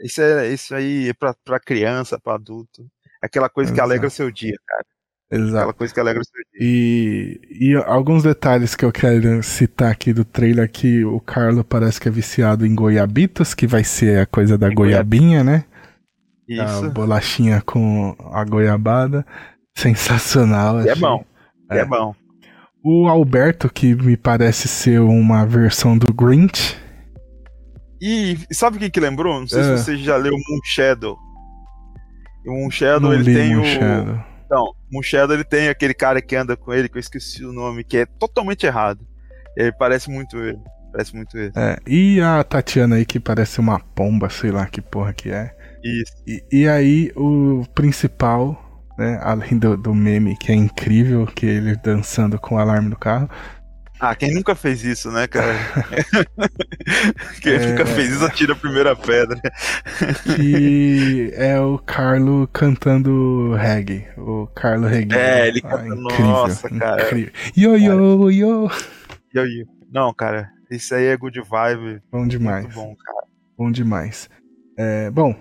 Isso, 0.00 0.20
é, 0.20 0.48
isso 0.52 0.74
aí 0.74 1.08
é 1.08 1.14
pra, 1.14 1.34
pra 1.44 1.60
criança, 1.60 2.18
pra 2.18 2.34
adulto. 2.34 2.86
É 3.22 3.26
aquela 3.26 3.48
coisa 3.48 3.70
que 3.72 3.76
Exato. 3.76 3.90
alegra 3.90 4.06
o 4.08 4.10
seu 4.10 4.30
dia, 4.30 4.56
cara. 4.66 4.84
Exato. 5.30 5.56
Aquela 5.56 5.72
coisa 5.72 5.94
que 5.94 6.00
alegra 6.00 6.20
o 6.20 6.24
seu 6.24 6.42
dia. 6.52 6.60
E, 6.60 7.40
e 7.50 7.74
alguns 7.86 8.22
detalhes 8.22 8.74
que 8.74 8.84
eu 8.84 8.92
quero 8.92 9.42
citar 9.42 9.90
aqui 9.90 10.12
do 10.12 10.24
trailer 10.24 10.70
que 10.70 11.04
o 11.04 11.20
Carlo 11.20 11.64
parece 11.64 12.00
que 12.00 12.08
é 12.08 12.10
viciado 12.10 12.66
em 12.66 12.74
goiabitos, 12.74 13.54
que 13.54 13.66
vai 13.66 13.82
ser 13.82 14.20
a 14.20 14.26
coisa 14.26 14.58
da 14.58 14.68
Em 14.70 14.74
goiabinha, 14.74 15.42
né? 15.42 15.64
A 16.60 16.64
Isso. 16.64 16.90
bolachinha 16.90 17.62
com 17.62 18.14
a 18.32 18.44
goiabada. 18.44 19.24
Sensacional. 19.76 20.80
É 20.80 20.90
achei. 20.90 21.00
bom. 21.00 21.24
É. 21.70 21.78
É 21.78 21.84
bom. 21.84 22.14
O 22.84 23.08
Alberto, 23.08 23.70
que 23.72 23.94
me 23.94 24.16
parece 24.16 24.68
ser 24.68 25.00
uma 25.00 25.46
versão 25.46 25.96
do 25.96 26.12
Grinch. 26.12 26.76
E 28.00 28.38
sabe 28.52 28.78
quem 28.78 28.90
que 28.90 29.00
lembrou? 29.00 29.40
Não 29.40 29.46
sei 29.46 29.60
É. 29.60 29.64
se 29.64 29.70
você 29.84 29.96
já 29.96 30.16
leu 30.16 30.32
Moon 30.32 30.60
Shadow. 30.64 31.16
E 32.44 32.50
o 32.50 32.52
Moon 32.52 32.70
Shadow, 32.70 33.10
Não 33.10 33.14
ele 33.14 33.34
tem 33.34 33.54
Moon 33.54 33.62
o. 33.62 33.64
Shadow. 33.64 34.18
Não, 34.50 34.74
Moon 34.92 35.02
Shadow 35.02 35.34
ele 35.34 35.44
tem 35.44 35.68
aquele 35.68 35.94
cara 35.94 36.20
que 36.20 36.36
anda 36.36 36.56
com 36.56 36.72
ele, 36.72 36.88
que 36.88 36.96
eu 36.96 37.00
esqueci 37.00 37.44
o 37.44 37.52
nome, 37.52 37.82
que 37.84 37.98
é 37.98 38.06
totalmente 38.06 38.66
errado. 38.66 39.00
Ele 39.56 39.72
parece 39.72 40.10
muito 40.10 40.36
ele. 40.38 40.58
Parece 40.92 41.14
muito 41.16 41.36
ele. 41.38 41.52
É, 41.56 41.76
e 41.86 42.20
a 42.20 42.44
Tatiana 42.44 42.96
aí, 42.96 43.04
que 43.06 43.18
parece 43.18 43.58
uma 43.60 43.80
pomba, 43.80 44.28
sei 44.28 44.50
lá 44.50 44.66
que 44.66 44.80
porra 44.80 45.12
que 45.12 45.30
é. 45.30 45.54
Isso. 45.82 46.12
E, 46.26 46.44
e 46.52 46.68
aí, 46.68 47.10
o 47.16 47.64
principal, 47.74 48.84
né, 48.98 49.18
além 49.22 49.58
do, 49.58 49.76
do 49.76 49.94
meme, 49.94 50.36
que 50.36 50.52
é 50.52 50.54
incrível, 50.54 51.26
que 51.26 51.46
ele 51.46 51.76
dançando 51.76 52.38
com 52.38 52.54
o 52.54 52.58
alarme 52.58 52.90
do 52.90 52.96
carro, 52.96 53.28
Ah, 54.06 54.14
quem 54.14 54.34
nunca 54.34 54.54
fez 54.54 54.84
isso, 54.84 55.10
né, 55.10 55.26
cara? 55.26 55.54
quem 57.40 57.54
É. 57.54 57.66
nunca 57.66 57.86
fez 57.86 58.10
isso 58.10 58.24
atira 58.24 58.52
a 58.52 58.56
primeira 58.56 58.94
pedra. 58.94 59.40
que 60.36 61.30
é 61.34 61.58
o 61.58 61.78
Carlo 61.78 62.48
cantando 62.52 63.54
reggae. 63.54 64.06
O 64.16 64.46
Carlo 64.54 64.86
reggae. 64.86 65.16
É, 65.16 65.48
ele 65.48 65.60
Ah, 65.64 65.68
canta- 65.68 65.86
incrível, 65.94 66.26
nossa, 66.26 66.68
cara. 66.70 67.02
incrível. 67.06 67.32
Yo, 67.56 67.76
yo, 67.76 68.30
yo. 68.30 68.70
E 69.32 69.38
aí? 69.38 69.66
Não, 69.92 70.12
cara, 70.12 70.50
isso 70.70 70.94
aí 70.94 71.06
é 71.06 71.16
good 71.16 71.40
vibe. 71.40 72.02
Bom 72.10 72.26
demais. 72.26 72.64
Muito 72.64 72.74
bom, 72.74 72.94
cara. 72.96 73.26
Bom 73.56 73.70
demais. 73.70 74.28
É, 74.76 75.10
bom, 75.10 75.34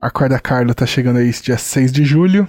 Acorda 0.00 0.38
Carlo 0.38 0.74
tá 0.74 0.84
chegando 0.84 1.18
aí 1.18 1.30
dia 1.30 1.56
6 1.56 1.90
de 1.92 2.04
julho. 2.04 2.48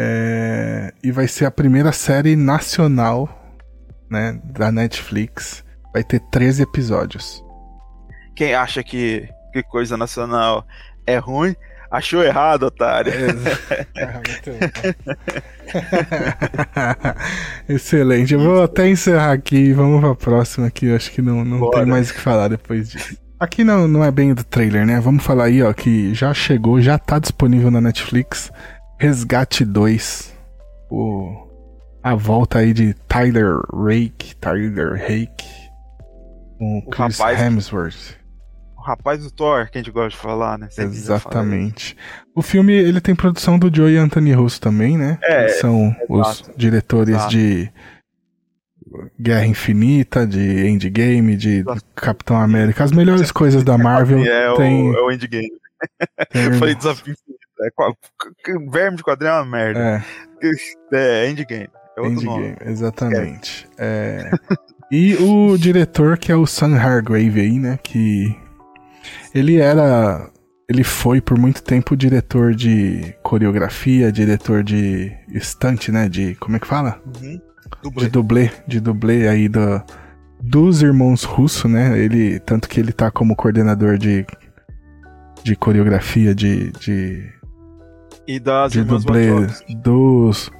É, 0.00 0.92
e 1.02 1.10
vai 1.10 1.26
ser 1.26 1.44
a 1.44 1.50
primeira 1.50 1.90
série 1.90 2.36
nacional 2.36 3.28
né, 4.08 4.40
da 4.44 4.70
Netflix. 4.70 5.64
Vai 5.92 6.04
ter 6.04 6.20
13 6.30 6.62
episódios. 6.62 7.44
Quem 8.36 8.54
acha 8.54 8.80
que, 8.84 9.28
que 9.52 9.60
coisa 9.64 9.96
nacional 9.96 10.64
é 11.04 11.18
ruim, 11.18 11.56
achou 11.90 12.22
errado, 12.22 12.62
otário. 12.66 13.12
Excelente. 17.68 18.34
Eu 18.34 18.40
vou 18.40 18.62
até 18.62 18.88
encerrar 18.88 19.32
aqui. 19.32 19.72
Vamos 19.72 20.00
pra 20.00 20.14
próxima 20.14 20.68
aqui. 20.68 20.86
Eu 20.86 20.94
acho 20.94 21.10
que 21.10 21.20
não, 21.20 21.44
não 21.44 21.58
Bora. 21.58 21.78
tem 21.78 21.86
mais 21.86 22.10
o 22.10 22.14
que 22.14 22.20
falar 22.20 22.46
depois 22.46 22.88
disso. 22.88 23.16
Aqui 23.40 23.64
não, 23.64 23.88
não 23.88 24.04
é 24.04 24.12
bem 24.12 24.32
do 24.32 24.44
trailer, 24.44 24.86
né? 24.86 25.00
Vamos 25.00 25.24
falar 25.24 25.44
aí, 25.44 25.60
ó, 25.60 25.72
que 25.72 26.14
já 26.14 26.32
chegou, 26.32 26.80
já 26.80 26.98
tá 26.98 27.18
disponível 27.18 27.70
na 27.70 27.80
Netflix. 27.80 28.52
Resgate 28.98 29.64
2. 29.64 30.34
O, 30.90 31.46
a 32.02 32.14
volta 32.14 32.58
aí 32.58 32.72
de 32.72 32.94
Tyler 33.06 33.58
Rake. 33.72 34.34
Tyler 34.36 34.94
Rake. 34.94 35.46
Com 36.58 36.78
O 36.78 36.90
Chris 36.90 37.18
rapaz- 37.18 37.40
Hemsworth. 37.40 38.18
O 38.76 38.80
rapaz 38.80 39.22
do 39.22 39.30
Thor, 39.30 39.68
que 39.70 39.78
a 39.78 39.80
gente 39.82 39.90
gosta 39.92 40.10
de 40.10 40.16
falar, 40.16 40.58
né? 40.58 40.68
Sempre 40.70 40.96
Exatamente. 40.96 41.96
O 42.34 42.40
filme 42.42 42.72
ele 42.72 43.00
tem 43.00 43.14
produção 43.14 43.58
do 43.58 43.74
Joey 43.74 43.96
Anthony 43.98 44.32
Russo 44.32 44.60
também, 44.60 44.96
né? 44.96 45.18
É, 45.22 45.44
Que 45.46 45.52
são 45.54 45.94
os 46.08 46.28
exato. 46.40 46.58
diretores 46.58 47.14
Exato. 47.14 47.30
de 47.30 47.70
Guerra 49.20 49.46
Infinita, 49.46 50.26
de 50.26 50.66
Endgame, 50.66 51.36
de 51.36 51.58
Exato. 51.58 51.82
Capitão 51.94 52.36
América. 52.40 52.82
As 52.82 52.92
melhores 52.92 53.30
coisas 53.30 53.62
da 53.62 53.76
Marvel. 53.76 54.20
É, 54.24 54.54
tem, 54.56 54.90
o, 54.90 54.96
é 54.96 55.02
o 55.02 55.10
Endgame. 55.12 55.50
tem- 56.32 56.52
falei 56.54 56.74
desafio 56.74 57.12
infinito. 57.12 57.47
É, 57.60 57.68
c- 58.46 58.70
verme 58.70 58.96
de 58.96 59.02
quadrinho 59.02 59.30
é 59.32 59.34
uma 59.36 59.44
merda. 59.44 60.04
é, 60.42 60.52
É, 60.92 61.30
Endgame. 61.30 61.68
É 61.96 62.00
outro 62.00 62.22
nome. 62.22 62.48
Endgame, 62.48 62.70
exatamente. 62.70 63.68
É, 63.76 64.30
e 64.90 65.14
o 65.16 65.56
diretor 65.58 66.16
que 66.18 66.30
é 66.32 66.36
o 66.36 66.46
Sam 66.46 66.76
Hargrave 66.76 67.40
aí, 67.40 67.58
né? 67.58 67.78
Que 67.82 68.34
ele 69.34 69.56
era. 69.60 70.28
Ele 70.68 70.84
foi 70.84 71.20
por 71.20 71.38
muito 71.38 71.62
tempo 71.62 71.96
diretor 71.96 72.54
de 72.54 73.14
coreografia, 73.22 74.12
diretor 74.12 74.62
de 74.62 75.10
stunt, 75.40 75.88
né? 75.88 76.08
De. 76.08 76.34
Como 76.36 76.56
é 76.56 76.58
que 76.60 76.66
fala? 76.66 77.00
Uhum. 77.06 77.40
De 77.40 77.80
Dublê. 77.82 78.08
dublê, 78.08 78.50
de 78.66 78.80
dublê 78.80 79.28
aí 79.28 79.48
do, 79.48 79.82
dos 80.42 80.82
irmãos 80.82 81.24
Russo, 81.24 81.68
né? 81.68 81.98
Ele, 81.98 82.38
tanto 82.40 82.68
que 82.68 82.80
ele 82.80 82.92
tá 82.92 83.10
como 83.10 83.36
coordenador 83.36 83.98
de, 83.98 84.26
de 85.42 85.54
coreografia 85.56 86.34
de, 86.34 86.70
de, 86.72 87.30
E 88.28 88.38
das 88.38 88.72
de 88.72 88.80
irmãs 88.80 89.04
dublê 89.04 89.30
dos. 89.82 90.50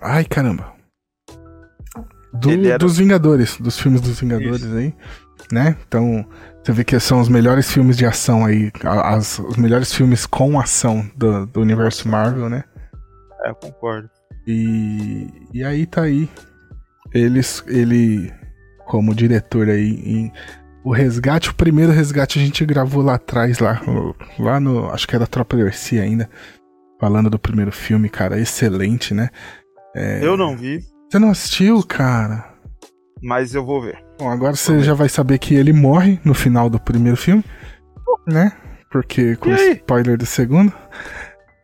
Ai, 0.00 0.24
caramba. 0.24 0.72
Do- 2.34 2.50
era- 2.50 2.76
Dos 2.78 2.98
Vingadores, 2.98 3.56
dos 3.58 3.78
filmes 3.78 4.00
dos 4.02 4.20
Vingadores 4.20 4.66
aí, 4.74 4.94
né? 5.50 5.74
Então, 5.88 6.26
você 6.62 6.72
vê 6.72 6.84
que 6.84 7.00
são 7.00 7.18
os 7.20 7.30
melhores 7.30 7.70
filmes 7.70 7.96
de 7.96 8.04
ação 8.04 8.44
aí, 8.44 8.70
as- 8.84 9.38
os 9.38 9.56
melhores 9.56 9.92
filmes 9.94 10.26
com 10.26 10.60
ação 10.60 11.08
do, 11.16 11.46
do 11.46 11.60
universo 11.62 12.06
Marvel, 12.08 12.50
né? 12.50 12.62
É, 13.44 13.50
eu 13.50 13.54
concordo. 13.54 14.10
E, 14.46 15.28
e 15.54 15.64
aí 15.64 15.86
tá 15.86 16.02
aí. 16.02 16.28
Eles, 17.14 17.64
ele, 17.66 18.30
como 18.86 19.14
diretor 19.14 19.68
aí, 19.70 19.92
em 20.04 20.32
o 20.88 20.92
resgate, 20.92 21.50
o 21.50 21.54
primeiro 21.54 21.90
resgate 21.92 22.38
a 22.38 22.42
gente 22.42 22.64
gravou 22.64 23.02
lá 23.02 23.14
atrás, 23.16 23.58
lá, 23.58 23.80
o- 23.86 24.14
lá 24.42 24.60
no. 24.60 24.88
Acho 24.90 25.06
que 25.08 25.16
era 25.16 25.26
Tropa 25.26 25.56
de 25.56 25.64
Orsi 25.64 25.98
ainda. 25.98 26.28
Falando 27.00 27.28
do 27.28 27.38
primeiro 27.38 27.72
filme, 27.72 28.08
cara, 28.08 28.38
excelente, 28.40 29.12
né? 29.12 29.28
É, 29.94 30.20
Eu 30.24 30.36
não 30.36 30.56
vi, 30.56 30.80
Você 31.10 31.18
não 31.18 31.30
assistiu, 31.30 31.82
cara? 31.82 32.44
mas 33.22 33.54
eu 33.54 33.64
vou 33.64 33.82
ver. 33.82 33.98
Bom, 34.18 34.30
agora 34.30 34.54
você 34.54 34.80
já 34.82 34.94
vai 34.94 35.08
saber 35.08 35.38
que 35.38 35.54
ele 35.54 35.72
morre 35.72 36.20
no 36.24 36.34
final 36.34 36.68
do 36.70 36.78
primeiro 36.78 37.16
filme, 37.16 37.42
né? 38.26 38.52
Porque 38.90 39.36
com 39.36 39.50
aí? 39.50 39.72
spoiler 39.72 40.16
do 40.16 40.24
segundo. 40.26 40.72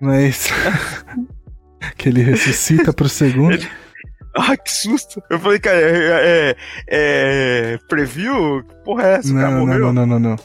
Mas. 0.00 0.48
que 1.96 2.08
ele 2.08 2.22
ressuscita 2.22 2.92
pro 2.92 3.08
segundo. 3.08 3.58
Ah, 4.50 4.56
que 4.56 4.70
susto! 4.72 5.22
Eu 5.28 5.38
falei, 5.38 5.58
cara, 5.58 5.76
é, 5.78 6.50
é, 6.50 6.56
é 7.74 7.78
preview? 7.88 8.62
Que 8.64 8.74
porra 8.84 9.02
é 9.06 9.12
essa? 9.16 9.30
o 9.32 9.34
cara 9.36 9.50
Não, 9.50 9.58
não, 9.58 9.66
morreu? 9.66 9.80
não, 9.80 9.92
não, 9.92 10.06
não, 10.06 10.18
não. 10.30 10.36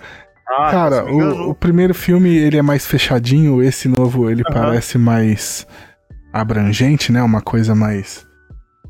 Ah, 0.50 0.72
Cara, 0.72 1.04
me 1.04 1.12
engano, 1.14 1.46
o, 1.46 1.50
o 1.52 1.56
primeiro 1.56 1.94
filme 1.94 2.36
ele 2.36 2.58
é 2.58 2.62
mais 2.62 2.86
fechadinho, 2.86 3.62
esse 3.64 3.88
novo 3.88 4.30
ele 4.30 4.44
Aham. 4.50 4.54
parece 4.54 4.98
mais 4.98 5.66
abrangente, 6.34 7.12
né? 7.12 7.22
Uma 7.22 7.42
coisa 7.42 7.74
mais. 7.76 8.26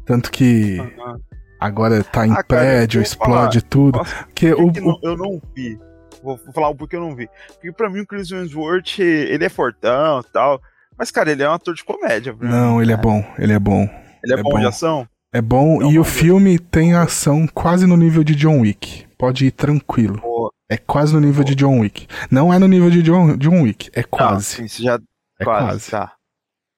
Tanto 0.05 0.31
que 0.31 0.79
Aham. 0.79 1.17
agora 1.59 2.03
tá 2.03 2.25
em 2.25 2.31
Ah, 2.31 2.35
cara, 2.43 2.45
prédio, 2.45 3.01
explode 3.01 3.61
tudo. 3.63 3.97
Nossa, 3.99 4.15
por 4.15 4.23
o, 4.29 4.33
que 4.33 4.53
que 4.53 4.81
o- 4.81 4.83
não- 4.87 4.99
eu 5.03 5.17
não 5.17 5.41
vi. 5.55 5.77
Vou 6.23 6.37
falar 6.53 6.69
o 6.69 6.75
porquê 6.75 6.95
eu 6.95 7.01
não 7.01 7.15
vi. 7.15 7.27
Porque 7.53 7.71
pra 7.71 7.89
mim 7.89 7.99
o 8.01 8.07
Chris 8.07 8.31
Hemsworth, 8.31 8.99
ele 8.99 9.45
é 9.45 9.49
fortão 9.49 10.21
e 10.21 10.31
tal. 10.31 10.59
Mas, 10.97 11.11
cara, 11.11 11.31
ele 11.31 11.43
é 11.43 11.49
um 11.49 11.53
ator 11.53 11.75
de 11.75 11.83
comédia. 11.83 12.33
pra 12.33 12.47
mim, 12.47 12.53
Não, 12.53 12.81
ele 12.81 12.91
é 12.91 12.95
cara. 12.95 13.07
bom, 13.07 13.23
ele 13.37 13.53
é 13.53 13.59
bom. 13.59 13.87
Ele 14.23 14.33
é, 14.33 14.39
é 14.39 14.43
bom, 14.43 14.51
bom. 14.51 14.59
de 14.59 14.65
ação? 14.65 15.07
É 15.33 15.41
bom. 15.41 15.79
Não, 15.79 15.91
e 15.91 15.99
o 15.99 16.03
filme 16.03 16.57
tem 16.57 16.93
ação 16.93 17.47
quase 17.47 17.85
no 17.85 17.97
nível 17.97 18.23
de 18.23 18.33
John 18.35 18.61
Wick. 18.61 19.05
Pode 19.17 19.45
ir 19.45 19.51
tranquilo. 19.51 20.19
Pô, 20.21 20.51
É 20.69 20.77
quase 20.77 21.13
no 21.13 21.19
nível 21.19 21.43
de 21.43 21.55
John 21.55 21.79
Wick. 21.79 22.07
Não 22.31 22.53
é 22.53 22.59
no 22.59 22.67
nível 22.67 22.89
de 22.89 23.01
John, 23.01 23.35
John 23.37 23.61
Wick, 23.63 23.89
é 23.93 24.01
não, 24.01 24.07
quase. 24.09 24.67
sim, 24.67 24.83
já 24.83 24.99
é 25.39 25.43
quase, 25.43 25.65
quase. 25.67 25.91
tá. 25.91 26.13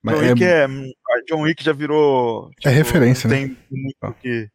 Mas 0.02 0.16
John 0.18 0.24
é- 0.24 0.28
Wick 0.32 0.44
é, 0.44 0.66
John 1.28 1.40
Wick 1.42 1.62
já 1.64 1.72
virou. 1.72 2.50
tipo, 2.58 2.68
referência, 2.74 3.28
não 3.28 3.36
né? 3.36 3.42
Tem 3.42 3.56
muito 3.70 3.96
o 4.02 4.12
que 4.14 4.48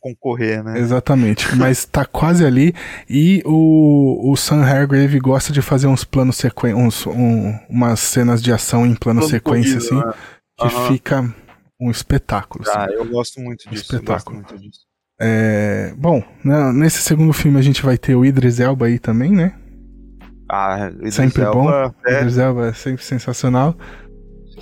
concorrer, 0.00 0.62
né? 0.64 0.78
Exatamente, 0.78 1.46
mas 1.56 1.84
tá 1.84 2.04
quase 2.04 2.44
ali. 2.44 2.74
E 3.08 3.42
o, 3.46 4.32
o 4.32 4.36
Sam 4.36 4.62
Hargrave 4.64 5.20
gosta 5.20 5.52
de 5.52 5.62
fazer 5.62 5.86
uns 5.86 6.02
planos 6.04 6.36
sequen 6.36 6.74
uns, 6.74 7.06
um, 7.06 7.56
umas 7.68 8.00
cenas 8.00 8.42
de 8.42 8.52
ação 8.52 8.84
em 8.84 8.94
plano 8.94 9.20
Plano 9.20 9.30
sequência, 9.30 9.78
corrido, 9.80 10.00
assim, 10.00 10.08
né? 10.08 10.14
que 10.58 10.66
Aham. 10.66 10.88
fica 10.88 11.34
um 11.80 11.90
espetáculo. 11.90 12.64
assim. 12.68 12.78
Ah, 12.78 12.86
eu 12.90 13.04
gosto 13.06 13.40
muito 13.40 13.68
disso. 13.68 13.84
Gosto 13.84 13.94
Espetáculo. 13.94 14.36
muito 14.36 14.58
disso. 14.58 14.80
É, 15.20 15.92
bom, 15.96 16.22
né, 16.44 16.72
nesse 16.72 17.02
segundo 17.02 17.32
filme 17.32 17.58
a 17.58 17.62
gente 17.62 17.82
vai 17.82 17.98
ter 17.98 18.14
o 18.14 18.24
Idris 18.24 18.60
Elba 18.60 18.86
aí 18.86 18.98
também, 19.00 19.32
né? 19.32 19.52
Ah, 20.50 20.90
Idris 20.94 21.14
Sempre 21.14 21.42
Elba 21.42 21.88
bom. 21.88 21.94
É, 22.06 22.18
Idris 22.20 22.38
Elba 22.38 22.68
é 22.68 22.72
sempre 22.72 23.02
sensacional. 23.04 23.76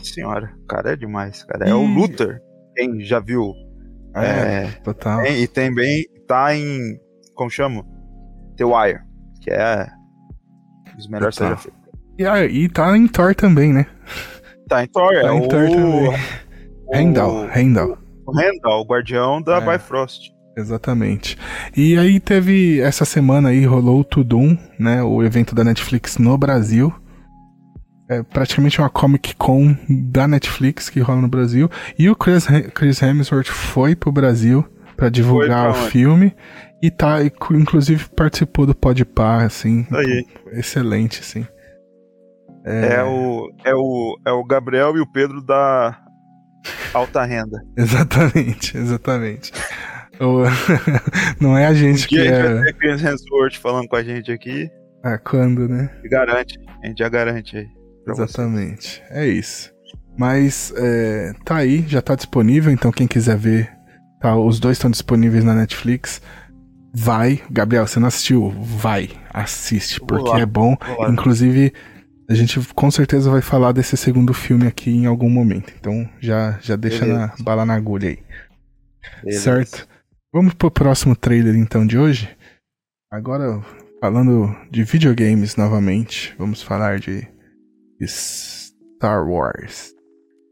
senhora, 0.03 0.53
o 0.63 0.67
cara 0.67 0.93
é 0.93 0.97
demais, 0.97 1.45
cara. 1.45 1.69
É 1.69 1.75
o 1.75 1.85
E- 1.85 1.95
Luther. 1.95 2.41
Quem 2.75 3.01
já 3.01 3.21
viu? 3.21 3.53
É, 4.15 4.65
É, 4.65 4.67
total. 4.83 5.23
tem- 5.23 5.43
e 5.43 5.47
também 5.47 6.05
tá 6.27 6.55
em. 6.57 6.99
Como 7.35 7.51
chama? 7.51 7.85
The 8.57 8.65
Wire, 8.65 9.01
que 9.43 9.51
é 9.51 9.87
os 10.99 11.07
melhores 11.09 11.35
já 11.37 11.57
feito. 11.57 11.77
E, 12.19 12.25
e 12.25 12.69
tá 12.71 12.97
em 12.97 13.07
Thor 13.07 13.35
também, 13.35 13.73
né? 13.75 13.87
Tá 14.69 14.83
em 14.83 14.87
Thor, 14.89 15.13
é 15.15 15.21
Tá 15.23 15.35
em 15.35 15.41
o. 15.41 15.49
Thor 15.49 15.69
também. 15.69 16.13
Randall, 16.93 17.47
Randall. 17.47 17.99
O 18.27 18.33
o 18.81 18.85
guardião 18.85 19.41
da 19.41 19.59
É. 19.59 19.79
Bifrost. 19.79 20.31
Exatamente. 20.57 21.37
E 21.77 21.99
aí 21.99 22.19
teve 22.19 22.81
essa 22.81 23.05
semana 23.05 23.51
aí 23.51 23.67
rolou 23.67 24.01
o 24.01 24.05
Tudum, 24.05 24.57
né, 24.79 25.03
o 25.03 25.23
evento 25.23 25.55
da 25.55 25.63
Netflix 25.63 26.17
no 26.17 26.37
Brasil. 26.39 26.93
É 28.09 28.23
praticamente 28.23 28.81
uma 28.81 28.89
Comic 28.89 29.35
Con 29.37 29.77
da 29.89 30.27
Netflix 30.27 30.89
que 30.89 31.01
rola 31.01 31.21
no 31.21 31.29
Brasil. 31.29 31.69
E 31.99 32.09
o 32.09 32.15
Chris, 32.17 32.47
Chris 32.73 33.03
Hemsworth 33.03 33.49
foi 33.49 33.95
pro 33.95 34.13
Brasil 34.13 34.65
pra 34.97 35.09
divulgar 35.09 35.71
o 35.71 35.75
filme 35.75 36.35
e 36.83 36.91
tá 36.91 37.19
inclusive 37.51 38.09
participou 38.11 38.65
do 38.65 38.75
Podpah, 38.75 39.45
assim. 39.45 39.87
Aí. 39.93 40.25
Excelente, 40.53 41.21
assim. 41.21 41.47
É, 42.65 43.03
o, 43.05 43.51
é, 43.65 43.75
o, 43.75 44.19
é 44.27 44.33
o 44.33 44.45
Gabriel 44.45 44.97
e 44.97 45.01
o 45.01 45.07
Pedro 45.07 45.41
da 45.41 45.97
alta 46.93 47.25
renda. 47.25 47.59
Exatamente, 47.77 48.77
exatamente. 48.77 49.53
Não 51.41 51.57
é 51.57 51.67
a 51.67 51.71
Um 51.71 51.75
gente 51.75 52.09
que 52.09 52.17
dia 52.17 52.23
a 52.23 52.35
gente 52.35 52.47
é. 52.47 52.55
vai 52.55 52.65
ter 52.65 52.73
Chris 52.75 53.03
Hemsworth 53.03 53.57
falando 53.61 53.89
com 53.89 53.97
a 53.97 54.03
gente 54.03 54.33
aqui. 54.33 54.71
Ah, 55.03 55.19
quando, 55.19 55.69
né? 55.69 55.91
E 56.03 56.09
garante. 56.09 56.59
A 56.83 56.87
gente 56.87 56.99
já 56.99 57.09
garante 57.09 57.57
aí. 57.57 57.67
pra 58.05 58.15
você. 58.15 58.23
Exatamente. 58.23 59.03
É 59.11 59.27
isso. 59.27 59.73
Mas 60.17 60.73
é, 60.77 61.33
tá 61.45 61.57
aí, 61.57 61.85
já 61.87 62.01
tá 62.01 62.15
disponível, 62.15 62.73
então 62.73 62.91
quem 62.91 63.07
quiser 63.07 63.37
ver, 63.37 63.71
tá, 64.19 64.35
os 64.37 64.59
dois 64.59 64.79
estão 64.79 64.91
disponíveis 64.91 65.45
na 65.45 65.55
Netflix. 65.55 66.23
Vai, 66.95 67.43
Gabriel, 67.51 67.87
você 67.87 68.01
não 68.01 68.09
assistiu? 68.09 68.49
Vai, 68.59 69.11
assiste, 69.33 70.01
porque 70.01 70.41
é 70.41 70.47
bom. 70.47 70.75
Inclusive, 71.11 71.75
a 72.29 72.35
gente 72.35 72.61
com 72.75 72.91
certeza 72.91 73.31
vai 73.31 73.41
falar 73.41 73.73
desse 73.73 73.97
segundo 73.97 74.35
filme 74.35 74.67
aqui 74.67 74.91
em 74.91 75.07
algum 75.07 75.31
momento. 75.31 75.73
Então 75.79 76.09
já, 76.21 76.59
já 76.61 76.77
deixa 76.77 77.07
na 77.07 77.35
bala 77.41 77.65
na 77.65 77.75
agulha 77.75 78.11
aí. 78.11 78.19
Beleza. 79.23 79.43
Certo? 79.43 79.89
Vamos 80.33 80.55
pro 80.55 80.71
próximo 80.71 81.15
trailer 81.15 81.55
então 81.55 81.87
de 81.87 81.97
hoje. 81.97 82.29
Agora, 83.11 83.63
falando 84.01 84.55
de 84.71 84.83
videogames 84.85 85.57
novamente, 85.57 86.35
vamos 86.39 86.61
falar 86.63 86.99
de 86.99 87.27
Star 88.05 89.27
Wars. 89.29 89.95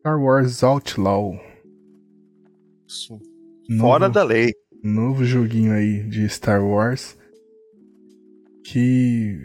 Star 0.01 0.18
Wars 0.20 0.62
Outlaw. 0.62 1.35
Novo, 3.68 3.81
Fora 3.81 4.09
da 4.09 4.22
lei. 4.22 4.53
novo 4.83 5.25
joguinho 5.25 5.72
aí 5.72 6.03
de 6.05 6.29
Star 6.29 6.62
Wars 6.64 7.18
que 8.64 9.41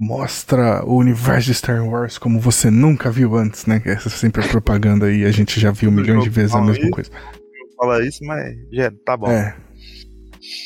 mostra 0.00 0.82
o 0.86 0.96
universo 0.96 1.48
de 1.48 1.54
Star 1.54 1.84
Wars 1.86 2.16
como 2.16 2.40
você 2.40 2.70
nunca 2.70 3.10
viu 3.10 3.36
antes, 3.36 3.66
né? 3.66 3.82
Essa 3.84 4.08
sempre 4.08 4.42
é 4.42 4.48
propaganda 4.48 5.06
aí, 5.06 5.26
a 5.26 5.30
gente 5.30 5.60
já 5.60 5.70
viu 5.70 5.92
milhões 5.92 6.24
de 6.24 6.30
vezes 6.30 6.54
a 6.54 6.60
mesma 6.62 6.82
isso. 6.84 6.90
coisa. 6.90 7.10
Fala 7.76 8.04
isso, 8.04 8.24
mas 8.24 8.54
já 8.72 8.90
tá 9.04 9.16
bom. 9.16 9.30
É. 9.30 9.54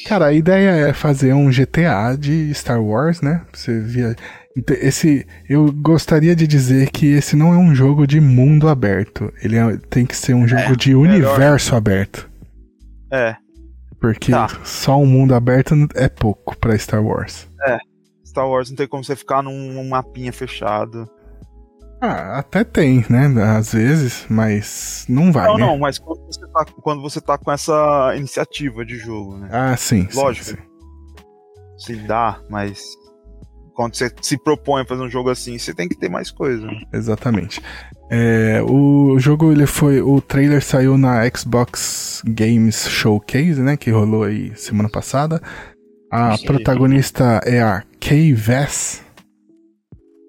Cara, 0.06 0.26
a 0.26 0.32
ideia 0.32 0.70
é 0.88 0.92
fazer 0.92 1.32
um 1.34 1.50
GTA 1.50 2.16
de 2.16 2.52
Star 2.54 2.80
Wars, 2.82 3.20
né? 3.20 3.42
Você 3.52 3.80
via. 3.80 4.14
Ente- 4.56 4.72
Esse, 4.80 5.26
eu 5.48 5.72
gostaria 5.72 6.36
de 6.36 6.46
dizer 6.46 6.90
que 6.90 7.06
esse 7.06 7.34
não 7.34 7.52
é 7.52 7.56
um 7.56 7.74
jogo 7.74 8.06
de 8.06 8.20
mundo 8.20 8.68
aberto. 8.68 9.32
Ele 9.42 9.56
é- 9.56 9.76
tem 9.90 10.06
que 10.06 10.16
ser 10.16 10.34
um 10.34 10.46
jogo 10.46 10.76
de 10.76 10.94
universo 10.94 11.74
aberto. 11.74 12.30
É. 13.12 13.34
Porque 14.00 14.30
Tá. 14.30 14.48
só 14.62 15.00
um 15.00 15.06
mundo 15.06 15.34
aberto 15.34 15.74
é 15.96 16.08
pouco 16.08 16.56
pra 16.56 16.78
Star 16.78 17.04
Wars. 17.04 17.48
Star 18.34 18.48
Wars 18.48 18.68
não 18.68 18.76
tem 18.76 18.88
como 18.88 19.04
você 19.04 19.14
ficar 19.14 19.44
num 19.44 19.88
mapinha 19.88 20.32
fechado. 20.32 21.08
Ah, 22.00 22.40
até 22.40 22.64
tem, 22.64 23.06
né? 23.08 23.32
Às 23.56 23.72
vezes, 23.72 24.26
mas 24.28 25.06
não 25.08 25.30
vai, 25.30 25.46
não, 25.46 25.54
né? 25.56 25.60
não, 25.66 25.78
mas 25.78 26.00
quando 26.00 26.26
você, 26.26 26.40
tá, 26.48 26.64
quando 26.82 27.00
você 27.00 27.20
tá 27.20 27.38
com 27.38 27.52
essa 27.52 28.12
iniciativa 28.16 28.84
de 28.84 28.98
jogo, 28.98 29.36
né? 29.38 29.48
Ah, 29.52 29.76
sim. 29.76 30.08
sim, 30.10 30.18
Lógico. 30.18 30.46
sim. 30.46 30.56
Se 31.78 31.94
dá, 31.94 32.40
mas 32.50 32.84
quando 33.72 33.94
você 33.94 34.10
se 34.20 34.36
propõe 34.36 34.82
a 34.82 34.84
fazer 34.84 35.02
um 35.02 35.08
jogo 35.08 35.30
assim, 35.30 35.56
você 35.56 35.72
tem 35.72 35.88
que 35.88 35.96
ter 35.96 36.08
mais 36.10 36.30
coisa. 36.30 36.66
né? 36.66 36.82
Exatamente. 36.92 37.62
É, 38.10 38.60
o 38.62 39.16
jogo 39.18 39.52
ele 39.52 39.66
foi, 39.66 40.02
o 40.02 40.20
trailer 40.20 40.62
saiu 40.62 40.98
na 40.98 41.22
Xbox 41.30 42.20
Games 42.26 42.88
Showcase, 42.88 43.62
né, 43.62 43.76
que 43.76 43.90
rolou 43.90 44.24
aí 44.24 44.54
semana 44.56 44.88
passada. 44.88 45.40
A 46.14 46.38
protagonista 46.38 47.40
é 47.44 47.60
a 47.60 47.82
Kay 48.00 48.32
Vess. 48.32 49.02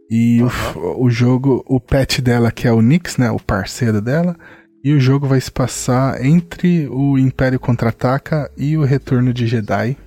E 0.09 0.41
o 0.41 0.47
f- 0.49 0.77
o, 0.77 1.09
jogo, 1.09 1.63
o 1.67 1.79
pet 1.79 2.21
dela 2.21 2.51
que 2.51 2.67
é 2.67 2.71
o 2.71 2.81
Nix, 2.81 3.17
né, 3.17 3.29
o 3.31 3.39
parceiro 3.39 4.01
dela. 4.01 4.35
E 4.83 4.93
o 4.93 4.99
jogo 4.99 5.27
vai 5.27 5.41
se 5.41 5.51
passar 5.51 6.23
entre 6.23 6.87
o 6.89 7.17
Império 7.17 7.59
Contra-Ataca 7.59 8.51
e 8.55 8.77
o 8.77 8.83
Retorno 8.83 9.33
de 9.33 9.47
Jedi. 9.47 9.97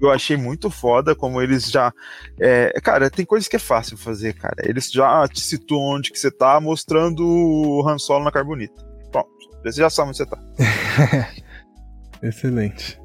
Eu 0.00 0.10
achei 0.10 0.36
muito 0.36 0.70
foda 0.70 1.14
como 1.14 1.40
eles 1.42 1.70
já. 1.70 1.92
é, 2.40 2.72
cara, 2.80 3.10
tem 3.10 3.24
coisas 3.24 3.48
que 3.48 3.56
é 3.56 3.58
fácil 3.60 3.96
fazer, 3.96 4.34
cara. 4.34 4.56
Eles 4.64 4.90
já 4.90 5.26
te 5.28 5.40
situam 5.40 5.96
onde 5.96 6.10
que 6.12 6.18
você 6.18 6.30
tá, 6.30 6.60
mostrando 6.60 7.24
o 7.26 7.88
Han 7.88 7.98
Solo 7.98 8.24
na 8.24 8.30
Carbonita. 8.32 8.80
Pronto. 9.10 9.28
Você 9.64 9.80
já 9.80 9.90
sabe 9.90 10.08
onde 10.10 10.18
você 10.18 10.26
tá. 10.26 10.38
Excelente. 12.22 12.99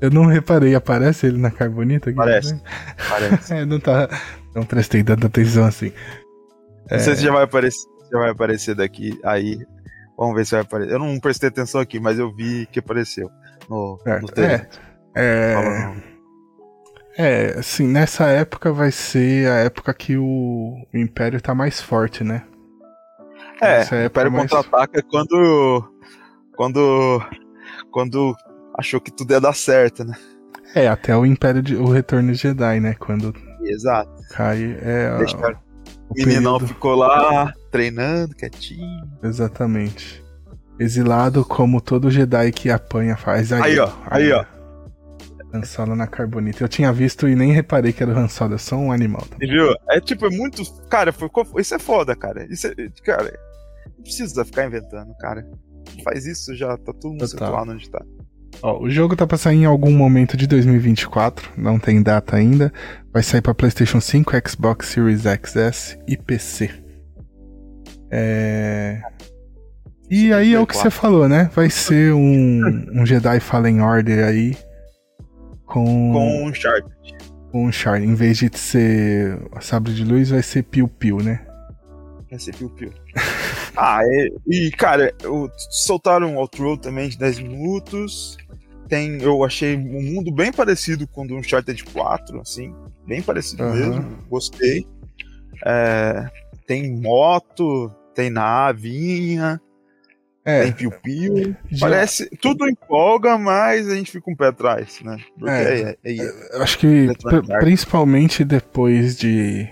Eu 0.00 0.10
não 0.10 0.26
reparei, 0.26 0.74
aparece 0.74 1.26
ele 1.26 1.38
na 1.38 1.50
carbonita 1.50 2.10
aqui? 2.10 2.18
Aparece. 2.18 2.54
né? 2.54 2.60
Parece. 3.08 3.54
É, 3.54 3.64
não 3.64 3.80
tá. 3.80 4.08
Não 4.54 4.64
prestei 4.64 5.02
tanta 5.02 5.26
atenção 5.26 5.64
assim. 5.64 5.92
Não 6.90 6.98
sei 6.98 7.16
se 7.16 7.22
já 7.22 7.32
vai 7.32 7.42
aparecer, 7.44 7.88
já 8.12 8.18
vai 8.18 8.30
aparecer 8.30 8.74
daqui. 8.74 9.18
Aí. 9.24 9.58
Vamos 10.16 10.34
ver 10.34 10.44
se 10.46 10.52
vai 10.52 10.60
aparecer. 10.62 10.92
Eu 10.94 10.98
não 10.98 11.18
prestei 11.20 11.48
atenção 11.48 11.80
aqui, 11.80 12.00
mas 12.00 12.18
eu 12.18 12.34
vi 12.34 12.66
que 12.72 12.78
apareceu 12.80 13.30
no, 13.68 13.98
Certo. 14.02 14.22
no 14.22 14.28
trailer. 14.28 14.68
É, 15.14 15.54
Falando- 15.54 16.02
é, 17.16 17.54
assim, 17.58 17.86
nessa 17.86 18.26
época 18.26 18.72
vai 18.72 18.90
ser 18.92 19.48
a 19.50 19.56
época 19.56 19.92
que 19.94 20.16
o, 20.16 20.24
o 20.92 20.96
Império 20.96 21.40
tá 21.40 21.54
mais 21.54 21.80
forte, 21.80 22.22
né? 22.22 22.42
É, 23.60 23.80
o 23.82 24.06
Império 24.06 24.30
mais- 24.32 24.50
contra-ataca 24.50 24.98
é 25.00 25.02
quando. 25.02 25.92
Quando. 26.56 27.22
Quando 27.90 28.36
achou 28.78 29.00
que 29.00 29.10
tudo 29.10 29.32
ia 29.32 29.40
dar 29.40 29.54
certo, 29.54 30.04
né? 30.04 30.14
É, 30.74 30.86
até 30.88 31.16
o 31.16 31.26
Império 31.26 31.62
de, 31.62 31.76
o 31.76 31.86
Retorno 31.90 32.32
de 32.32 32.38
Jedi, 32.38 32.80
né? 32.80 32.94
Quando 32.94 33.34
Exato. 33.62 34.10
cai. 34.30 34.78
É, 34.82 35.08
a- 35.08 35.18
o 35.18 36.12
O 36.12 36.14
meninão 36.14 36.54
período- 36.54 36.66
ficou 36.68 36.94
lá 36.94 37.52
treinando, 37.70 38.34
quietinho. 38.34 39.06
Exatamente. 39.22 40.24
Exilado 40.78 41.44
como 41.44 41.80
todo 41.80 42.10
Jedi 42.10 42.52
que 42.52 42.70
apanha 42.70 43.16
faz. 43.16 43.52
Aí, 43.52 43.78
ó, 43.78 43.90
aí, 44.06 44.32
ó. 44.32 44.44
Han 45.52 45.62
Solo 45.64 45.96
na 45.96 46.06
carbonita. 46.06 46.62
Eu 46.62 46.68
tinha 46.68 46.92
visto 46.92 47.26
e 47.26 47.34
nem 47.34 47.52
reparei 47.52 47.92
que 47.92 48.02
era 48.02 48.12
o 48.12 48.16
Han 48.18 48.28
Solo, 48.28 48.54
eu 48.54 48.58
sou 48.58 48.78
um 48.78 48.92
animal. 48.92 49.22
Você 49.38 49.46
viu? 49.46 49.74
É 49.90 49.98
tipo, 50.00 50.26
é 50.26 50.30
muito. 50.30 50.62
Cara, 50.88 51.10
foi- 51.12 51.30
isso 51.58 51.74
é 51.74 51.78
foda, 51.78 52.14
cara. 52.14 52.46
Isso 52.50 52.66
é. 52.66 52.72
Cara, 53.02 53.32
não 53.96 54.02
precisa 54.02 54.44
ficar 54.44 54.66
inventando, 54.66 55.14
cara. 55.18 55.44
Faz 56.04 56.26
isso 56.26 56.54
já, 56.54 56.68
tá 56.76 56.92
todo 56.92 57.10
mundo 57.12 57.26
situado 57.26 57.72
onde 57.72 57.90
tá. 57.90 58.04
Ó, 58.62 58.82
o 58.82 58.90
jogo 58.90 59.14
tá 59.14 59.26
pra 59.26 59.38
sair 59.38 59.58
em 59.58 59.64
algum 59.64 59.92
momento 59.92 60.36
de 60.36 60.46
2024, 60.46 61.50
não 61.56 61.78
tem 61.78 62.02
data 62.02 62.36
ainda. 62.36 62.72
Vai 63.12 63.22
sair 63.22 63.40
pra 63.40 63.54
PlayStation 63.54 64.00
5, 64.00 64.32
Xbox 64.48 64.88
Series 64.88 65.22
XS 65.22 65.96
e 66.08 66.16
PC. 66.16 66.70
É... 68.10 69.00
E 70.10 70.32
aí 70.32 70.54
é 70.54 70.60
o 70.60 70.66
que 70.66 70.76
você 70.76 70.90
falou, 70.90 71.28
né? 71.28 71.50
Vai 71.54 71.68
ser 71.68 72.12
um, 72.14 72.86
um 72.94 73.04
Jedi 73.04 73.40
Fallen 73.40 73.82
Order 73.82 74.26
aí 74.26 74.56
com 75.66 76.12
Com 76.12 76.46
Uncharted. 76.48 76.90
com 77.52 77.66
um 77.66 77.72
Shard. 77.72 78.04
Em 78.04 78.14
vez 78.14 78.38
de 78.38 78.50
ser 78.58 79.38
sabre 79.60 79.92
de 79.92 80.04
luz, 80.04 80.30
vai 80.30 80.42
ser 80.42 80.62
piu-piu, 80.62 81.18
né? 81.18 81.40
Vai 82.30 82.38
ser 82.38 82.54
piu-piu. 82.54 82.92
ah, 83.76 84.00
é- 84.04 84.28
e 84.46 84.70
cara, 84.72 85.14
o- 85.24 85.48
soltaram 85.70 86.32
um 86.32 86.36
outro 86.36 86.76
também 86.76 87.08
de 87.08 87.18
10 87.18 87.38
minutos. 87.38 88.36
Tem, 88.88 89.20
eu 89.22 89.44
achei 89.44 89.76
um 89.76 90.02
mundo 90.14 90.32
bem 90.32 90.50
parecido 90.52 91.06
com 91.06 91.24
o 91.24 91.28
do 91.28 91.36
Uncharted 91.36 91.84
4, 91.84 92.40
assim. 92.40 92.74
Bem 93.06 93.20
parecido 93.22 93.62
Aham. 93.64 93.74
mesmo. 93.74 94.18
Gostei. 94.28 94.86
É, 95.64 96.26
tem 96.66 96.94
moto, 96.96 97.90
tem 98.14 98.30
navinha, 98.30 99.60
É, 100.44 100.62
tem 100.64 100.72
piu-piu. 100.72 101.54
já- 101.70 101.86
Parece. 101.88 102.30
Tudo 102.40 102.68
empolga, 102.68 103.36
mas 103.38 103.88
a 103.88 103.94
gente 103.94 104.10
fica 104.10 104.30
um 104.30 104.36
pé 104.36 104.46
atrás, 104.48 105.00
né? 105.02 105.18
É. 105.46 105.62
é, 105.62 105.96
é, 106.04 106.56
eu 106.56 106.62
acho 106.62 106.78
que 106.78 107.08
principalmente 107.60 108.44
depois 108.44 109.16
de 109.16 109.68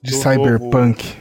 de 0.00 0.12
Do 0.12 0.16
Cyberpunk. 0.16 1.16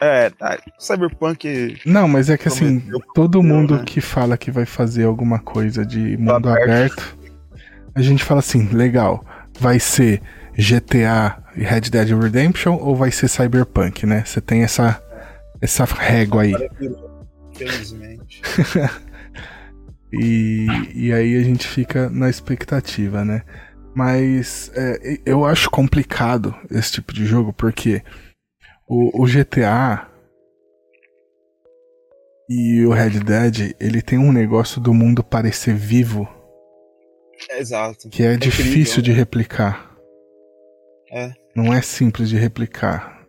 É, 0.00 0.30
tá, 0.30 0.58
Cyberpunk. 0.78 1.78
Não, 1.84 2.08
mas 2.08 2.30
é 2.30 2.38
que 2.38 2.48
assim, 2.48 2.82
todo 3.14 3.42
mundo 3.42 3.76
né? 3.76 3.82
que 3.84 4.00
fala 4.00 4.36
que 4.36 4.50
vai 4.50 4.64
fazer 4.64 5.04
alguma 5.04 5.38
coisa 5.38 5.84
de 5.84 6.16
mundo 6.16 6.48
aberto. 6.48 6.62
aberto, 6.62 7.18
a 7.94 8.02
gente 8.02 8.24
fala 8.24 8.40
assim, 8.40 8.68
legal, 8.68 9.24
vai 9.58 9.78
ser 9.78 10.22
GTA 10.56 11.42
e 11.56 11.62
Red 11.62 11.82
Dead 11.82 12.08
Redemption 12.08 12.76
ou 12.80 12.96
vai 12.96 13.10
ser 13.10 13.28
Cyberpunk, 13.28 14.06
né? 14.06 14.24
Você 14.24 14.40
tem 14.40 14.62
essa 14.62 15.02
essa 15.60 15.84
régua 15.84 16.42
aí. 16.42 16.54
Felizmente. 17.54 18.40
E, 20.12 20.66
e 20.92 21.12
aí 21.12 21.36
a 21.36 21.42
gente 21.42 21.66
fica 21.68 22.10
na 22.10 22.28
expectativa, 22.28 23.24
né? 23.24 23.42
Mas 23.94 24.70
é, 24.74 25.20
eu 25.24 25.44
acho 25.44 25.70
complicado 25.70 26.54
esse 26.70 26.92
tipo 26.92 27.12
de 27.12 27.24
jogo, 27.24 27.52
porque 27.52 28.02
o, 28.90 29.22
o 29.22 29.24
GTA 29.24 30.08
e 32.48 32.84
o 32.84 32.90
Red 32.90 33.20
Dead, 33.20 33.76
ele 33.78 34.02
tem 34.02 34.18
um 34.18 34.32
negócio 34.32 34.80
do 34.80 34.92
mundo 34.92 35.22
parecer 35.22 35.76
vivo 35.76 36.28
Exato. 37.52 38.08
que 38.08 38.24
é, 38.24 38.34
incrível, 38.34 38.64
difícil 38.64 39.00
de 39.00 39.12
replicar. 39.12 39.96
É. 41.12 41.32
Não 41.54 41.72
é 41.72 41.80
simples 41.80 42.28
de 42.28 42.36
replicar. 42.36 43.24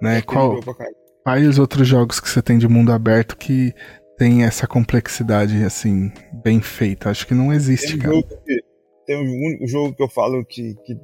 Né? 0.00 0.18
É 0.18 0.22
Qual, 0.22 0.58
incrível 0.58 0.76
quais 1.24 1.58
outros 1.58 1.88
jogos 1.88 2.20
que 2.20 2.28
você 2.28 2.40
tem 2.40 2.56
de 2.56 2.68
mundo 2.68 2.92
aberto 2.92 3.36
que 3.36 3.74
tem 4.16 4.44
essa 4.44 4.64
complexidade 4.68 5.64
assim, 5.64 6.12
bem 6.32 6.60
feita? 6.60 7.10
Acho 7.10 7.26
que 7.26 7.34
não 7.34 7.52
existe, 7.52 7.88
Tem 7.88 7.96
um 7.96 8.00
cara. 8.00 8.14
jogo 8.14 8.28
que, 8.28 8.60
tem 9.06 9.16
um 9.16 9.46
único 9.46 9.66
jogo 9.66 9.94
que 9.94 10.02
eu 10.04 10.08
falo 10.08 10.44
que, 10.44 10.74
que, 10.84 10.96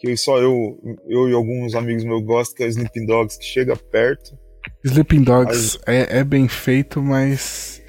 que 0.00 0.16
só 0.16 0.38
eu, 0.38 0.78
eu 1.06 1.28
e 1.28 1.34
alguns 1.34 1.74
amigos 1.74 2.04
meus 2.04 2.24
gostam, 2.24 2.56
que 2.56 2.62
é 2.62 2.66
o 2.66 2.70
Sleeping 2.70 3.04
Dogs, 3.04 3.38
que 3.38 3.44
chega 3.44 3.76
perto. 3.76 4.36
Sleeping 4.82 5.22
Dogs 5.22 5.78
é, 5.86 6.20
é 6.20 6.24
bem 6.24 6.48
feito, 6.48 7.02
mas 7.02 7.82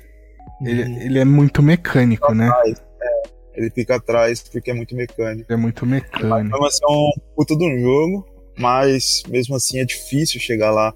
ele, 0.61 0.81
ele 1.05 1.19
é 1.19 1.25
muito 1.25 1.63
mecânico, 1.63 2.33
né? 2.33 2.49
Atrás, 2.49 2.83
é, 3.01 3.59
ele 3.61 3.69
fica 3.69 3.95
atrás 3.95 4.43
porque 4.43 4.71
é 4.71 4.73
muito 4.73 4.93
mecânico. 4.93 5.51
É 5.51 5.55
muito 5.55 5.85
mecânico. 5.85 6.65
Assim, 6.65 6.83
é 6.83 6.91
um 6.91 7.11
puta 7.33 7.55
de 7.55 7.63
um 7.63 7.79
jogo, 7.79 8.27
mas 8.57 9.23
mesmo 9.29 9.55
assim 9.55 9.79
é 9.79 9.85
difícil 9.85 10.39
chegar 10.39 10.71
lá. 10.71 10.93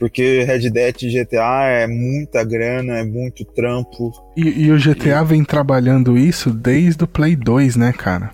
Porque 0.00 0.42
Red 0.42 0.70
Dead 0.70 1.02
e 1.02 1.24
GTA 1.24 1.64
é 1.64 1.86
muita 1.86 2.44
grana, 2.44 2.98
é 2.98 3.04
muito 3.04 3.44
trampo. 3.44 4.12
E, 4.36 4.66
e 4.66 4.72
o 4.72 4.78
GTA 4.78 5.22
vem 5.24 5.44
trabalhando 5.44 6.18
isso 6.18 6.50
desde 6.50 7.04
o 7.04 7.06
Play 7.06 7.36
2, 7.36 7.76
né, 7.76 7.92
cara? 7.92 8.30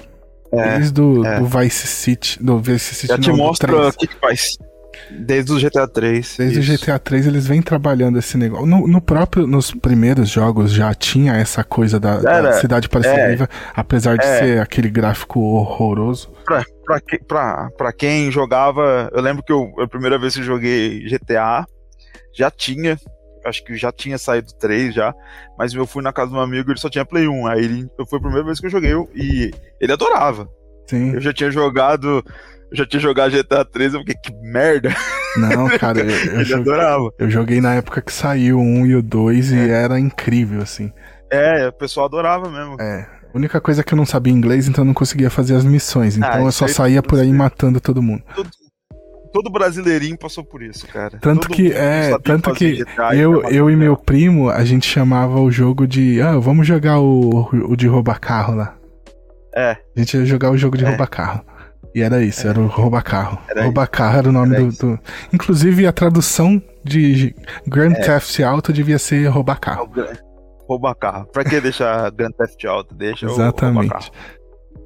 É, 0.60 0.76
desde 0.78 0.92
do, 0.92 1.24
é. 1.26 1.38
do 1.38 1.46
Vice 1.46 1.86
City. 1.86 2.42
Do 2.42 2.58
Vice 2.60 2.94
City 2.94 3.08
já 3.08 3.18
te 3.18 3.28
não, 3.28 3.36
do 3.36 3.42
mostra 3.42 3.72
3. 3.72 3.94
o 3.94 3.98
que, 3.98 4.06
que 4.06 4.16
faz. 4.20 4.56
Desde 5.10 5.52
o 5.52 5.58
GTA 5.58 5.88
3. 5.88 6.36
Desde 6.38 6.60
isso. 6.60 6.72
o 6.72 6.76
GTA 6.86 6.98
3 6.98 7.26
eles 7.26 7.46
vêm 7.46 7.60
trabalhando 7.60 8.18
esse 8.18 8.36
negócio. 8.38 8.64
No, 8.64 8.86
no 8.86 9.00
próprio, 9.00 9.46
nos 9.46 9.70
primeiros 9.72 10.28
jogos 10.30 10.72
já 10.72 10.94
tinha 10.94 11.34
essa 11.34 11.64
coisa 11.64 11.98
da, 11.98 12.18
da 12.20 12.32
Era, 12.32 12.52
cidade 12.54 12.88
parecer 12.88 13.18
é. 13.18 13.30
viva, 13.30 13.48
apesar 13.74 14.16
de 14.16 14.24
É. 14.24 14.38
ser 14.38 14.60
aquele 14.60 14.88
gráfico 14.88 15.40
horroroso. 15.40 16.30
pra, 16.44 16.64
pra, 16.84 17.00
que- 17.00 17.18
pra, 17.24 17.68
pra 17.76 17.92
quem 17.92 18.30
jogava, 18.30 19.10
eu 19.12 19.20
lembro 19.20 19.42
que 19.42 19.52
eu, 19.52 19.72
a 19.80 19.86
primeira 19.88 20.18
vez 20.18 20.34
que 20.34 20.40
eu 20.40 20.44
joguei 20.44 21.00
GTA, 21.08 21.66
já 22.32 22.50
tinha, 22.50 22.96
acho 23.44 23.64
que 23.64 23.76
já 23.76 23.90
tinha 23.92 24.18
saído 24.18 24.52
3 24.58 24.94
já, 24.94 25.14
mas 25.58 25.72
eu 25.74 25.86
fui 25.86 26.02
na 26.02 26.12
casa 26.12 26.30
de 26.30 26.36
um 26.36 26.40
amigo 26.40 26.70
ele 26.70 26.78
só 26.80 26.88
tinha 26.88 27.04
Play 27.04 27.28
1, 27.28 27.46
aí 27.46 27.64
ele, 27.64 27.88
foi 28.08 28.18
a 28.18 28.22
primeira 28.22 28.44
vez 28.46 28.60
que 28.60 28.66
eu 28.66 28.70
joguei 28.70 28.92
e 29.14 29.50
ele 29.80 29.92
adorava. 29.92 30.48
Sim. 30.86 31.12
Eu 31.14 31.20
já 31.20 31.32
tinha 31.32 31.50
jogado, 31.50 32.22
eu 32.70 32.76
já 32.76 32.86
tinha 32.86 33.00
jogado 33.00 33.32
GTA 33.32 33.64
3, 33.64 33.94
eu 33.94 34.00
fiquei, 34.00 34.16
que 34.16 34.32
merda, 34.42 34.94
Não, 35.36 35.68
cara, 35.78 36.00
eu, 36.00 36.06
eu 36.10 36.34
ele 36.34 36.44
joguei, 36.44 36.72
adorava. 36.72 37.10
eu 37.18 37.30
joguei 37.30 37.60
na 37.60 37.74
época 37.74 38.00
que 38.02 38.12
saiu 38.12 38.58
o 38.58 38.62
1 38.62 38.86
e 38.86 38.96
o 38.96 39.02
2 39.02 39.52
e 39.52 39.70
era 39.70 39.98
incrível, 39.98 40.62
assim. 40.62 40.92
É, 41.30 41.68
o 41.68 41.72
pessoal 41.72 42.06
adorava 42.06 42.48
mesmo. 42.50 42.76
É. 42.80 43.06
A 43.32 43.36
única 43.36 43.60
coisa 43.60 43.80
é 43.80 43.84
que 43.84 43.92
eu 43.92 43.96
não 43.96 44.06
sabia 44.06 44.32
inglês, 44.32 44.68
então 44.68 44.82
eu 44.84 44.86
não 44.86 44.94
conseguia 44.94 45.28
fazer 45.28 45.56
as 45.56 45.64
missões. 45.64 46.16
Então 46.16 46.30
Ah, 46.30 46.40
eu 46.40 46.52
só 46.52 46.66
aí 46.66 46.70
saía 46.72 47.02
por 47.02 47.18
aí 47.18 47.32
matando 47.32 47.80
todo 47.80 48.00
mundo. 48.00 48.22
Todo 49.34 49.50
brasileirinho 49.50 50.16
passou 50.16 50.44
por 50.44 50.62
isso, 50.62 50.86
cara. 50.86 51.18
Tanto 51.20 51.48
Todo 51.48 51.56
que- 51.56 51.72
é, 51.72 52.16
tanto 52.22 52.54
que 52.54 52.84
Eu, 53.12 53.42
eu 53.50 53.68
e 53.68 53.74
meu 53.74 53.96
primo, 53.96 54.48
a 54.48 54.64
gente 54.64 54.86
chamava 54.88 55.40
o 55.40 55.50
jogo 55.50 55.88
de. 55.88 56.22
Ah, 56.22 56.38
vamos 56.38 56.64
jogar 56.68 57.00
o, 57.00 57.48
o 57.52 57.74
de 57.76 57.88
roubar 57.88 58.20
carro 58.20 58.54
lá. 58.54 58.76
É. 59.56 59.72
A 59.96 59.98
gente 60.00 60.16
ia 60.16 60.24
jogar 60.24 60.50
o 60.52 60.56
jogo 60.56 60.78
de 60.78 60.84
É. 60.84 60.88
roubar 60.88 61.08
carro. 61.08 61.44
E 61.94 62.00
era 62.00 62.22
isso, 62.22 62.46
era 62.46 62.58
o 62.60 62.66
roubar 62.68 63.02
carro. 63.02 63.38
Era 63.48 63.64
roubar 63.64 63.86
carro 63.88 64.18
era 64.18 64.28
o 64.28 64.32
nome 64.32 64.54
Era 64.54 64.64
do, 64.64 64.72
do- 64.72 64.98
Inclusive 65.32 65.86
a 65.86 65.92
tradução 65.92 66.60
de 66.84 67.34
Grand 67.66 67.92
É. 67.92 68.00
Theft 68.00 68.40
Auto 68.40 68.72
devia 68.72 68.98
ser 68.98 69.26
roubar 69.26 69.58
carro. 69.60 69.88
Roubar 70.68 70.94
carro. 70.94 71.26
Pra 71.32 71.44
que 71.44 71.60
deixar 71.60 72.08
Grand 72.14 72.30
Theft 72.32 72.64
Auto? 72.66 72.94
Deixa 72.94 73.26
Exatamente. 73.26 74.10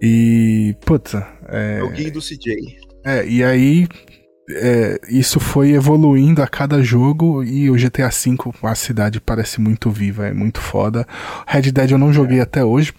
E. 0.03 0.75
Puta, 0.85 1.27
é. 1.49 1.79
Joguinho 1.81 2.13
do 2.13 2.21
CJ. 2.21 2.55
É, 3.07 3.27
e 3.27 3.43
aí 3.43 3.89
é, 4.51 5.01
isso 5.09 5.39
foi 5.41 5.73
evoluindo 5.73 6.43
a 6.43 6.47
cada 6.47 6.83
jogo 6.83 7.43
e 7.45 7.71
o 7.71 7.75
GTA 7.75 8.09
V, 8.09 8.37
a 8.63 8.75
cidade 8.75 9.21
parece 9.21 9.61
muito 9.61 9.91
viva, 9.91 10.27
é 10.27 10.33
muito 10.33 10.61
foda. 10.61 11.07
Red 11.47 11.71
Dead 11.73 11.91
eu 11.91 11.99
não 11.99 12.13
joguei 12.13 12.41
até 12.41 12.65
hoje, 12.65 12.93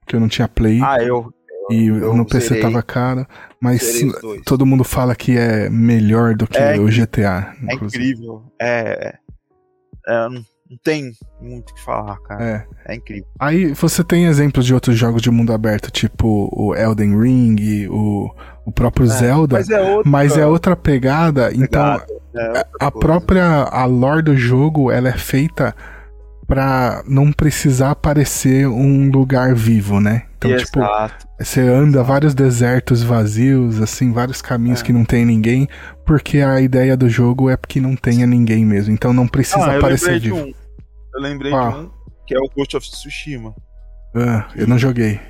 porque 0.00 0.16
eu 0.16 0.20
não 0.20 0.28
tinha 0.28 0.46
play 0.48 0.80
Ah, 0.82 1.02
eu. 1.02 1.32
e 1.70 1.86
eu 1.86 2.14
no 2.16 2.24
PC 2.26 2.48
zerei. 2.48 2.62
tava 2.62 2.82
caro, 2.82 3.26
mas 3.60 4.00
todo 4.44 4.66
mundo 4.66 4.84
fala 4.84 5.14
que 5.14 5.36
é 5.36 5.68
melhor 5.70 6.34
do 6.34 6.46
que 6.46 6.58
É 6.58 6.78
o 6.78 6.86
GTA, 6.86 7.54
É 7.68 7.74
inclusive. 7.74 8.04
incrível. 8.04 8.42
É. 8.60 9.14
é, 10.08 10.28
não 10.72 10.78
tem 10.82 11.12
muito 11.40 11.70
o 11.70 11.74
que 11.74 11.84
falar, 11.84 12.16
cara. 12.22 12.44
É. 12.86 12.92
É, 12.92 12.94
incrível. 12.96 13.26
Aí 13.38 13.72
você 13.74 14.02
tem 14.02 14.24
exemplos 14.26 14.64
de 14.66 14.72
outros 14.74 14.96
jogos 14.96 15.20
de 15.22 15.30
mundo 15.30 15.52
aberto, 15.52 15.90
tipo 15.90 16.48
o 16.52 16.74
Elden 16.74 17.20
Ring, 17.20 17.86
o, 17.88 18.30
o 18.64 18.72
próprio 18.72 19.06
Zelda, 19.06 19.56
Mas 19.58 19.68
é 19.70 19.80
outra. 19.80 20.10
mas 20.10 20.36
é 20.38 20.46
outra 20.46 20.74
pegada, 20.76 21.50
então 21.54 21.82
pegada, 21.98 22.06
é 22.34 22.46
outra 22.48 22.60
a 22.80 22.90
coisa. 22.90 22.98
própria 23.06 23.44
a 23.64 23.84
lore 23.84 24.22
do 24.22 24.36
jogo 24.36 24.90
ela 24.90 25.08
é 25.08 25.12
feita 25.18 25.74
pra 26.46 27.02
não 27.06 27.32
precisar 27.32 27.94
parecer 27.94 28.66
um 28.66 29.10
lugar 29.10 29.54
vivo, 29.54 30.00
né? 30.00 30.22
Então, 30.36 30.54
tipo, 30.56 30.80
Exato. 30.80 31.26
você 31.40 31.60
anda 31.60 32.02
vários 32.02 32.34
desertos 32.34 33.02
vazios, 33.02 33.80
assim, 33.80 34.10
vários 34.12 34.42
caminhos 34.42 34.80
É. 34.80 34.84
que 34.84 34.92
não 34.92 35.04
tem 35.04 35.24
ninguém, 35.24 35.68
porque 36.04 36.38
a 36.40 36.60
ideia 36.60 36.96
do 36.96 37.08
jogo 37.08 37.48
é 37.48 37.56
que 37.56 37.80
não 37.80 37.94
tenha 37.94 38.26
ninguém 38.26 38.64
mesmo. 38.66 38.92
Então 38.92 39.12
não 39.12 39.28
precisa 39.28 39.64
Ah, 39.64 39.74
eu 39.76 39.80
parecer 39.80 40.18
vivo. 40.18 40.52
Eu 41.14 41.20
lembrei 41.20 41.52
Ah. 41.52 41.70
de 41.70 41.76
um, 41.78 41.90
que 42.26 42.34
é 42.34 42.38
o 42.38 42.48
Ghost 42.56 42.76
of 42.76 42.90
Tsushima. 42.90 43.54
Ah, 44.14 44.48
eu 44.56 44.66
não 44.66 44.78
joguei. 44.78 45.20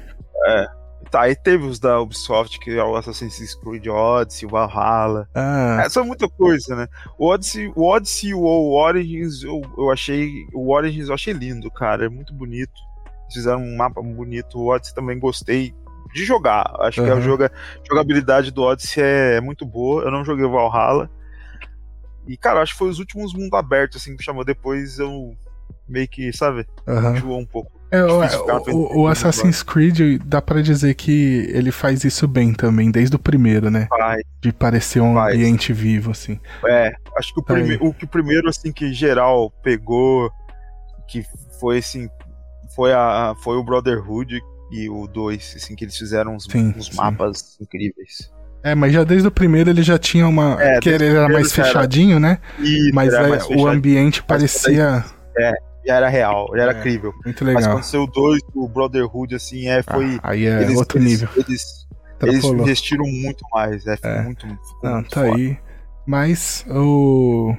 Tá, 1.10 1.22
aí 1.22 1.36
teve 1.36 1.64
os 1.66 1.78
da 1.78 2.00
Ubisoft, 2.00 2.58
que 2.58 2.70
é 2.70 2.82
o 2.82 2.96
Assassin's 2.96 3.54
Creed 3.56 3.86
Odyssey, 3.86 4.46
o 4.46 4.50
Valhalla. 4.50 5.28
Ah, 5.34 5.82
É, 5.84 5.88
são 5.90 6.06
muita 6.06 6.26
coisa, 6.26 6.74
né? 6.74 6.88
O 7.18 7.28
Odyssey, 7.28 7.70
o 7.76 7.84
Odyssey 7.86 8.30
e 8.30 8.34
o 8.34 8.72
Origins, 8.72 9.42
eu, 9.42 9.60
eu 9.76 9.90
achei. 9.90 10.30
O 10.54 10.72
Origins 10.72 11.08
eu 11.08 11.14
achei 11.14 11.34
lindo, 11.34 11.70
cara. 11.70 12.06
É 12.06 12.08
muito 12.08 12.32
bonito. 12.32 12.72
Fizeram 13.30 13.60
um 13.62 13.76
mapa 13.76 14.00
bonito. 14.00 14.58
O 14.58 14.68
Odyssey 14.68 14.94
também 14.94 15.18
gostei 15.18 15.74
de 16.14 16.24
jogar. 16.24 16.74
Acho 16.80 17.04
que 17.04 17.10
a 17.10 17.20
joga, 17.20 17.52
jogabilidade 17.86 18.50
do 18.50 18.62
Odyssey 18.62 19.02
é, 19.04 19.40
muito 19.40 19.66
boa. 19.66 20.04
Eu 20.04 20.10
não 20.10 20.24
joguei 20.24 20.46
o 20.46 20.50
Valhalla. 20.52 21.10
E, 22.26 22.38
cara, 22.38 22.62
acho 22.62 22.72
que 22.72 22.78
foi 22.78 22.88
os 22.88 22.98
últimos 22.98 23.34
mundo 23.34 23.54
aberto, 23.54 23.98
assim, 23.98 24.16
que 24.16 24.22
chamou. 24.24 24.44
Depois 24.46 24.98
eu 24.98 25.36
meio 25.92 26.08
que, 26.08 26.32
sabe, 26.32 26.66
Aham. 26.88 27.16
enjoou 27.16 27.38
um 27.38 27.46
pouco. 27.46 27.70
É, 27.90 28.02
o, 28.02 28.22
o- 28.74 29.00
o- 29.02 29.06
Assassin's 29.06 29.62
Creed 29.62 30.18
dá 30.24 30.40
pra 30.40 30.62
dizer 30.62 30.94
que 30.94 31.46
ele 31.52 31.70
faz 31.70 32.04
isso 32.04 32.26
bem 32.26 32.54
também, 32.54 32.90
desde 32.90 33.14
o 33.16 33.18
primeiro, 33.18 33.70
né? 33.70 33.86
Faz. 33.90 34.22
De 34.40 34.50
parecer 34.50 35.00
um 35.00 35.12
Faz. 35.12 35.34
ambiente 35.34 35.74
vivo, 35.74 36.10
assim. 36.10 36.40
É, 36.66 36.94
acho 37.18 37.34
que 37.34 37.40
o, 37.40 37.42
Tá 37.42 37.52
prime- 37.52 37.76
o 37.82 37.92
que 37.92 38.06
o 38.06 38.08
primeiro, 38.08 38.48
assim, 38.48 38.72
que 38.72 38.94
geral 38.94 39.52
pegou, 39.62 40.30
que 41.06 41.22
foi, 41.60 41.78
assim, 41.78 42.08
foi, 42.74 42.94
a, 42.94 43.34
foi 43.44 43.58
o 43.58 43.62
Brotherhood 43.62 44.40
e 44.70 44.88
o 44.88 45.06
2, 45.06 45.52
assim, 45.58 45.76
que 45.76 45.84
eles 45.84 45.96
fizeram 45.98 46.34
uns, 46.36 46.44
Sim, 46.44 46.72
uns 46.74 46.86
sim. 46.86 46.96
mapas 46.96 47.58
incríveis. 47.60 48.32
É, 48.64 48.74
mas 48.74 48.94
já 48.94 49.04
desde 49.04 49.28
o 49.28 49.30
primeiro 49.30 49.68
ele 49.68 49.82
já 49.82 49.98
tinha 49.98 50.26
uma. 50.26 50.56
É, 50.62 50.78
que 50.80 50.88
ele 50.88 51.04
era 51.08 51.28
mais 51.28 51.52
já 51.52 51.62
era- 51.64 51.72
fechadinho, 51.72 52.18
né? 52.18 52.38
E 52.58 52.90
Mas 52.94 53.12
era 53.12 53.26
é, 53.26 53.30
mais 53.30 53.44
o 53.50 53.66
ambiente 53.66 54.22
parecia 54.22 55.04
já 55.86 55.96
era 55.96 56.08
real, 56.08 56.48
já 56.54 56.62
era 56.62 56.72
É, 56.72 56.80
crível. 56.82 57.12
muito 57.24 57.44
Mas 57.44 57.54
legal. 57.56 57.72
quando 57.76 57.84
saiu 57.84 58.02
o 58.04 58.06
2, 58.06 58.40
o 58.54 58.68
Brotherhood, 58.68 59.34
assim, 59.34 59.68
é, 59.68 59.82
foi... 59.82 60.18
Ah, 60.22 60.30
aí 60.30 60.46
é 60.46 60.62
eles, 60.62 60.76
outro 60.76 60.98
eles- 60.98 61.10
nível. 61.20 61.28
Eles, 61.36 61.86
eles 62.22 62.44
investiram 62.44 63.04
muito 63.06 63.44
mais, 63.52 63.86
é, 63.86 63.96
É. 64.02 64.22
muito, 64.22 64.46
Não, 64.82 64.94
muito 64.94 65.10
tá 65.10 65.22
foda. 65.22 65.36
aí. 65.36 65.58
Mas 66.06 66.64
o. 66.68 67.54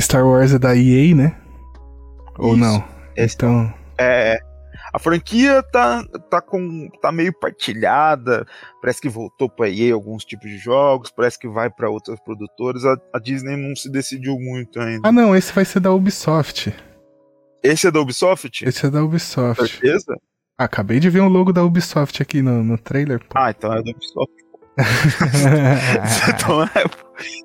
Star 0.00 0.26
Wars 0.26 0.52
é 0.52 0.58
da 0.58 0.74
EA, 0.76 1.14
né? 1.14 1.36
Ou 2.38 2.54
Isso. 2.54 2.56
não? 2.56 2.84
Esse 3.16 3.34
Então. 3.36 3.72
É, 3.98 4.40
a 4.92 4.98
franquia 4.98 5.62
tá, 5.62 6.04
tá, 6.30 6.40
com, 6.40 6.88
tá 7.00 7.10
meio 7.10 7.32
partilhada, 7.32 8.46
parece 8.80 9.00
que 9.00 9.08
voltou 9.08 9.48
pra 9.48 9.70
EA 9.70 9.94
alguns 9.94 10.24
tipos 10.24 10.50
de 10.50 10.58
jogos, 10.58 11.10
parece 11.10 11.38
que 11.38 11.48
vai 11.48 11.70
pra 11.70 11.88
outras 11.88 12.20
produtoras, 12.20 12.84
a, 12.84 12.96
a 13.14 13.18
Disney 13.18 13.56
não 13.56 13.74
se 13.74 13.90
decidiu 13.90 14.38
muito 14.38 14.78
ainda. 14.78 15.08
Ah, 15.08 15.12
não, 15.12 15.34
esse 15.34 15.52
vai 15.52 15.64
ser 15.64 15.80
da 15.80 15.92
Ubisoft. 15.92 16.74
Esse 17.62 17.86
é 17.86 17.90
da 17.90 18.00
Ubisoft? 18.00 18.64
Esse 18.64 18.86
é 18.86 18.90
da 18.90 19.02
Ubisoft. 19.02 19.66
Certeza? 19.66 20.16
Ah, 20.58 20.64
acabei 20.64 21.00
de 21.00 21.08
ver 21.08 21.20
o 21.20 21.28
logo 21.28 21.52
da 21.52 21.64
Ubisoft 21.64 22.20
aqui 22.20 22.42
no, 22.42 22.62
no 22.62 22.76
trailer. 22.76 23.20
pô. 23.20 23.38
Ah, 23.38 23.50
então 23.50 23.72
é 23.72 23.82
da 23.82 23.90
Ubisoft. 23.90 24.42
então, 26.28 26.62
é, 26.62 26.68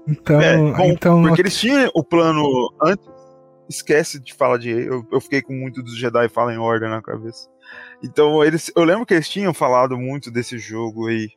então, 0.07 0.41
é, 0.41 0.57
bom, 0.57 0.85
então 0.85 1.23
porque 1.23 1.41
eles 1.41 1.57
tinham 1.57 1.89
o 1.93 2.03
plano 2.03 2.43
antes, 2.81 3.07
esquece 3.69 4.19
de 4.19 4.33
falar 4.33 4.57
de 4.57 4.69
eu, 4.69 5.05
eu 5.11 5.19
fiquei 5.21 5.41
com 5.41 5.53
muito 5.53 5.81
dos 5.83 5.97
Jedi 5.97 6.29
Fallen 6.29 6.57
Order 6.57 6.89
na 6.89 7.01
cabeça. 7.01 7.47
Então, 8.03 8.43
eles, 8.43 8.71
eu 8.75 8.83
lembro 8.83 9.05
que 9.05 9.13
eles 9.13 9.27
tinham 9.29 9.53
falado 9.53 9.97
muito 9.97 10.29
desse 10.31 10.57
jogo 10.57 11.07
aí, 11.07 11.29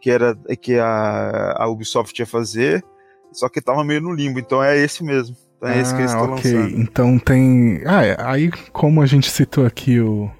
que 0.00 0.10
era 0.10 0.36
que 0.60 0.78
a, 0.78 1.54
a 1.58 1.68
Ubisoft 1.68 2.18
ia 2.20 2.26
fazer, 2.26 2.84
só 3.32 3.48
que 3.48 3.60
tava 3.60 3.82
meio 3.82 4.00
no 4.00 4.12
limbo, 4.12 4.38
então 4.38 4.62
é 4.62 4.76
esse 4.78 5.02
mesmo. 5.02 5.36
Então 5.56 5.68
é 5.68 5.80
esse 5.80 5.94
que 5.94 6.00
eles 6.02 6.12
Ah, 6.12 6.18
estão 6.20 6.34
ok. 6.34 6.52
lançando. 6.52 6.80
Então 6.80 7.18
tem. 7.18 7.82
Ah, 7.86 8.04
é, 8.04 8.16
aí 8.20 8.50
como 8.72 9.00
a 9.02 9.06
gente 9.06 9.30
citou 9.30 9.64
aqui 9.64 9.98
o. 10.00 10.30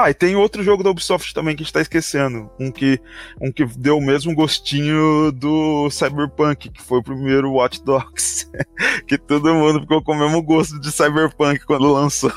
Ah, 0.00 0.10
e 0.10 0.14
tem 0.14 0.36
outro 0.36 0.62
jogo 0.62 0.84
da 0.84 0.90
Ubisoft 0.90 1.34
também 1.34 1.56
que 1.56 1.62
a 1.62 1.64
gente 1.64 1.72
tá 1.72 1.80
esquecendo. 1.80 2.48
Um 2.60 2.70
que, 2.70 3.00
um 3.40 3.50
que 3.50 3.64
deu 3.64 3.98
o 3.98 4.00
mesmo 4.00 4.32
gostinho 4.32 5.32
do 5.32 5.90
Cyberpunk, 5.90 6.68
que 6.68 6.80
foi 6.80 7.00
o 7.00 7.02
primeiro 7.02 7.50
Watch 7.50 7.82
Dogs. 7.82 8.48
que 9.08 9.18
todo 9.18 9.52
mundo 9.52 9.80
ficou 9.80 10.00
com 10.00 10.12
o 10.12 10.18
mesmo 10.18 10.40
gosto 10.40 10.78
de 10.80 10.92
Cyberpunk 10.92 11.66
quando 11.66 11.92
lançou. 11.92 12.30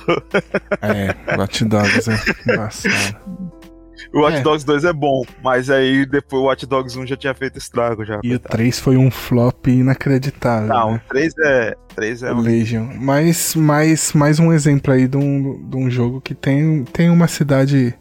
É, 0.82 1.38
Watch 1.38 1.64
Dogs 1.66 2.10
é 2.10 2.20
embaçado. 2.52 3.61
O 4.14 4.22
Watch 4.22 4.38
É. 4.38 4.42
Dogs 4.42 4.66
2 4.66 4.86
é 4.86 4.94
bom, 4.94 5.24
mas 5.44 5.70
aí 5.70 6.06
depois 6.06 6.42
o 6.42 6.46
Watch 6.46 6.66
Dogs 6.66 6.98
1 6.98 7.08
já 7.08 7.16
tinha 7.16 7.34
feito 7.34 7.58
estrago 7.58 8.06
já. 8.06 8.16
E 8.24 8.36
o 8.36 8.40
coitado. 8.40 8.58
3 8.58 8.80
foi 8.80 8.98
um 8.98 9.12
flop 9.12 9.68
inacreditável. 9.68 10.68
Não, 10.68 10.90
o 10.90 10.94
né? 10.94 11.02
3 11.10 11.34
é. 11.44 11.76
3 11.96 12.24
é 12.24 12.34
um... 12.34 12.40
Legion. 12.40 12.88
Mas 13.00 13.56
mais, 13.56 14.14
mais 14.14 14.40
um 14.40 14.52
exemplo 14.52 14.94
aí 14.94 15.08
de 15.08 15.18
um, 15.18 15.70
de 15.70 15.78
um 15.78 15.90
jogo 15.90 16.22
que 16.22 16.34
tem, 16.34 16.84
tem 16.86 17.10
uma 17.10 17.28
cidade 17.28 17.94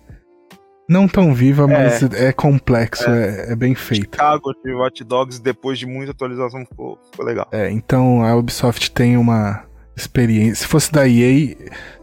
não 0.89 1.07
tão 1.07 1.33
viva, 1.33 1.69
mas 1.69 2.03
é, 2.15 2.33
complexo, 2.33 3.09
é, 3.09 3.53
é 3.53 3.57
bem 3.57 3.77
feito. 3.77 4.17
Chicago 4.17 4.53
de 4.65 4.73
Watch 4.75 5.05
Dogs, 5.05 5.41
depois 5.41 5.79
de 5.79 5.87
muita 5.87 6.11
atualização, 6.11 6.67
ficou, 6.67 6.99
ficou 7.11 7.25
legal. 7.25 7.47
É, 7.53 7.71
então 7.71 8.25
a 8.25 8.35
Ubisoft 8.35 8.91
tem 8.91 9.17
uma 9.17 9.70
experiência. 10.01 10.57
Se 10.57 10.67
fosse 10.67 10.91
da 10.93 11.07
EA, 11.09 11.55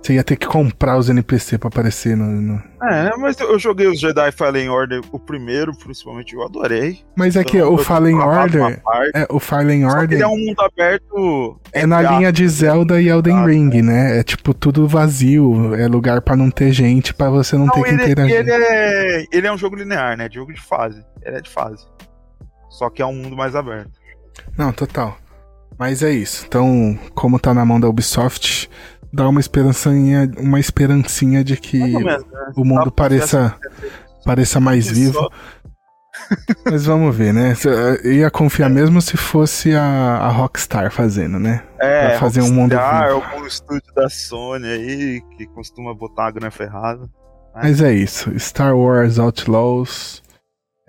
você 0.01 0.13
ia 0.13 0.23
ter 0.23 0.35
que 0.37 0.47
comprar 0.47 0.97
os 0.97 1.09
NPC 1.09 1.57
pra 1.57 1.67
aparecer 1.67 2.15
no. 2.15 2.25
no- 2.25 2.63
É, 2.83 3.09
mas 3.17 3.39
eu 3.39 3.57
joguei 3.59 3.87
os 3.87 3.99
Jedi 3.99 4.31
Fallen 4.31 4.69
Order, 4.69 5.01
o 5.11 5.19
primeiro, 5.19 5.75
principalmente, 5.77 6.33
eu 6.35 6.43
adorei. 6.43 7.01
Mas 7.15 7.35
é 7.35 7.43
que 7.43 7.57
Então, 7.57 7.73
o 7.73 7.77
Fallen 7.77 8.15
Order. 8.15 8.81
É, 9.13 9.25
o 9.29 9.39
Fallen 9.39 9.89
só 9.89 9.97
Order 9.97 10.17
ele 10.17 10.23
é 10.23 10.27
um 10.27 10.37
mundo 10.37 10.61
aberto. 10.61 11.59
é 11.73 11.85
na 11.85 12.01
entre 12.03 12.15
linha 12.17 12.31
de 12.31 12.45
aspas, 12.45 12.57
Zelda 12.59 13.01
e 13.01 13.09
Elden 13.09 13.45
Ring, 13.45 13.81
né? 13.81 14.19
É 14.19 14.23
tipo 14.23 14.53
tudo 14.53 14.87
vazio, 14.87 15.75
é 15.75 15.87
lugar 15.87 16.21
pra 16.21 16.35
não 16.35 16.49
ter 16.51 16.71
gente, 16.71 17.13
pra 17.13 17.29
você 17.29 17.57
não, 17.57 17.65
Não, 17.65 17.73
ter 17.73 17.83
que 17.83 17.89
ele, 17.89 18.03
interagir. 18.03 18.35
ele, 18.35 18.51
é, 18.51 19.25
ele 19.31 19.47
é 19.47 19.51
um 19.51 19.57
jogo 19.57 19.75
linear, 19.75 20.15
né? 20.17 20.29
Jogo 20.31 20.53
de 20.53 20.61
fase. 20.61 21.03
Ele 21.25 21.37
é 21.37 21.41
de 21.41 21.49
fase. 21.49 21.83
Só 22.69 22.89
que 22.89 23.01
é 23.01 23.05
um 23.05 23.13
mundo 23.15 23.35
mais 23.35 23.55
aberto. 23.55 23.91
Não, 24.57 24.71
total. 24.71 25.17
Mas 25.79 26.01
é 26.01 26.11
isso. 26.11 26.45
Então, 26.47 26.97
como 27.13 27.39
tá 27.39 27.53
na 27.53 27.63
mão 27.65 27.79
da 27.79 27.87
Ubisoft, 27.87 28.69
dá 29.13 29.27
uma 29.29 29.39
esperancinha, 29.39 30.29
uma 30.37 30.59
esperancinha 30.59 31.43
de 31.43 31.55
que 31.57 31.77
menos, 31.79 32.25
né? 32.25 32.51
o 32.55 32.63
mundo 32.65 32.91
pareça, 32.91 33.55
pareça 34.25 34.59
mais 34.59 34.87
vivo. 34.87 35.29
Mas 36.65 36.85
vamos 36.85 37.15
ver, 37.15 37.31
né? 37.31 37.53
Eu 38.03 38.11
ia 38.11 38.31
confiar 38.31 38.69
mesmo 38.69 38.99
se 39.01 39.15
fosse 39.15 39.75
a, 39.75 39.83
a 39.83 40.29
Rockstar 40.29 40.91
fazendo, 40.91 41.39
né? 41.39 41.63
É, 41.79 42.09
Pra 42.09 42.19
fazer 42.19 42.41
um 42.41 42.51
mundo 42.51 42.71
vivo. 42.71 42.81
algum 42.81 43.45
estúdio 43.45 43.93
da 43.95 44.09
Sony 44.09 44.67
aí 44.67 45.21
que 45.37 45.45
costuma 45.47 45.93
botar 45.93 46.27
a 46.27 46.31
grana 46.31 46.49
ferrada. 46.51 47.07
Mas 47.55 47.81
é 47.81 47.93
isso. 47.93 48.31
Star 48.39 48.75
Wars 48.75 49.19
Outlaws. 49.19 50.23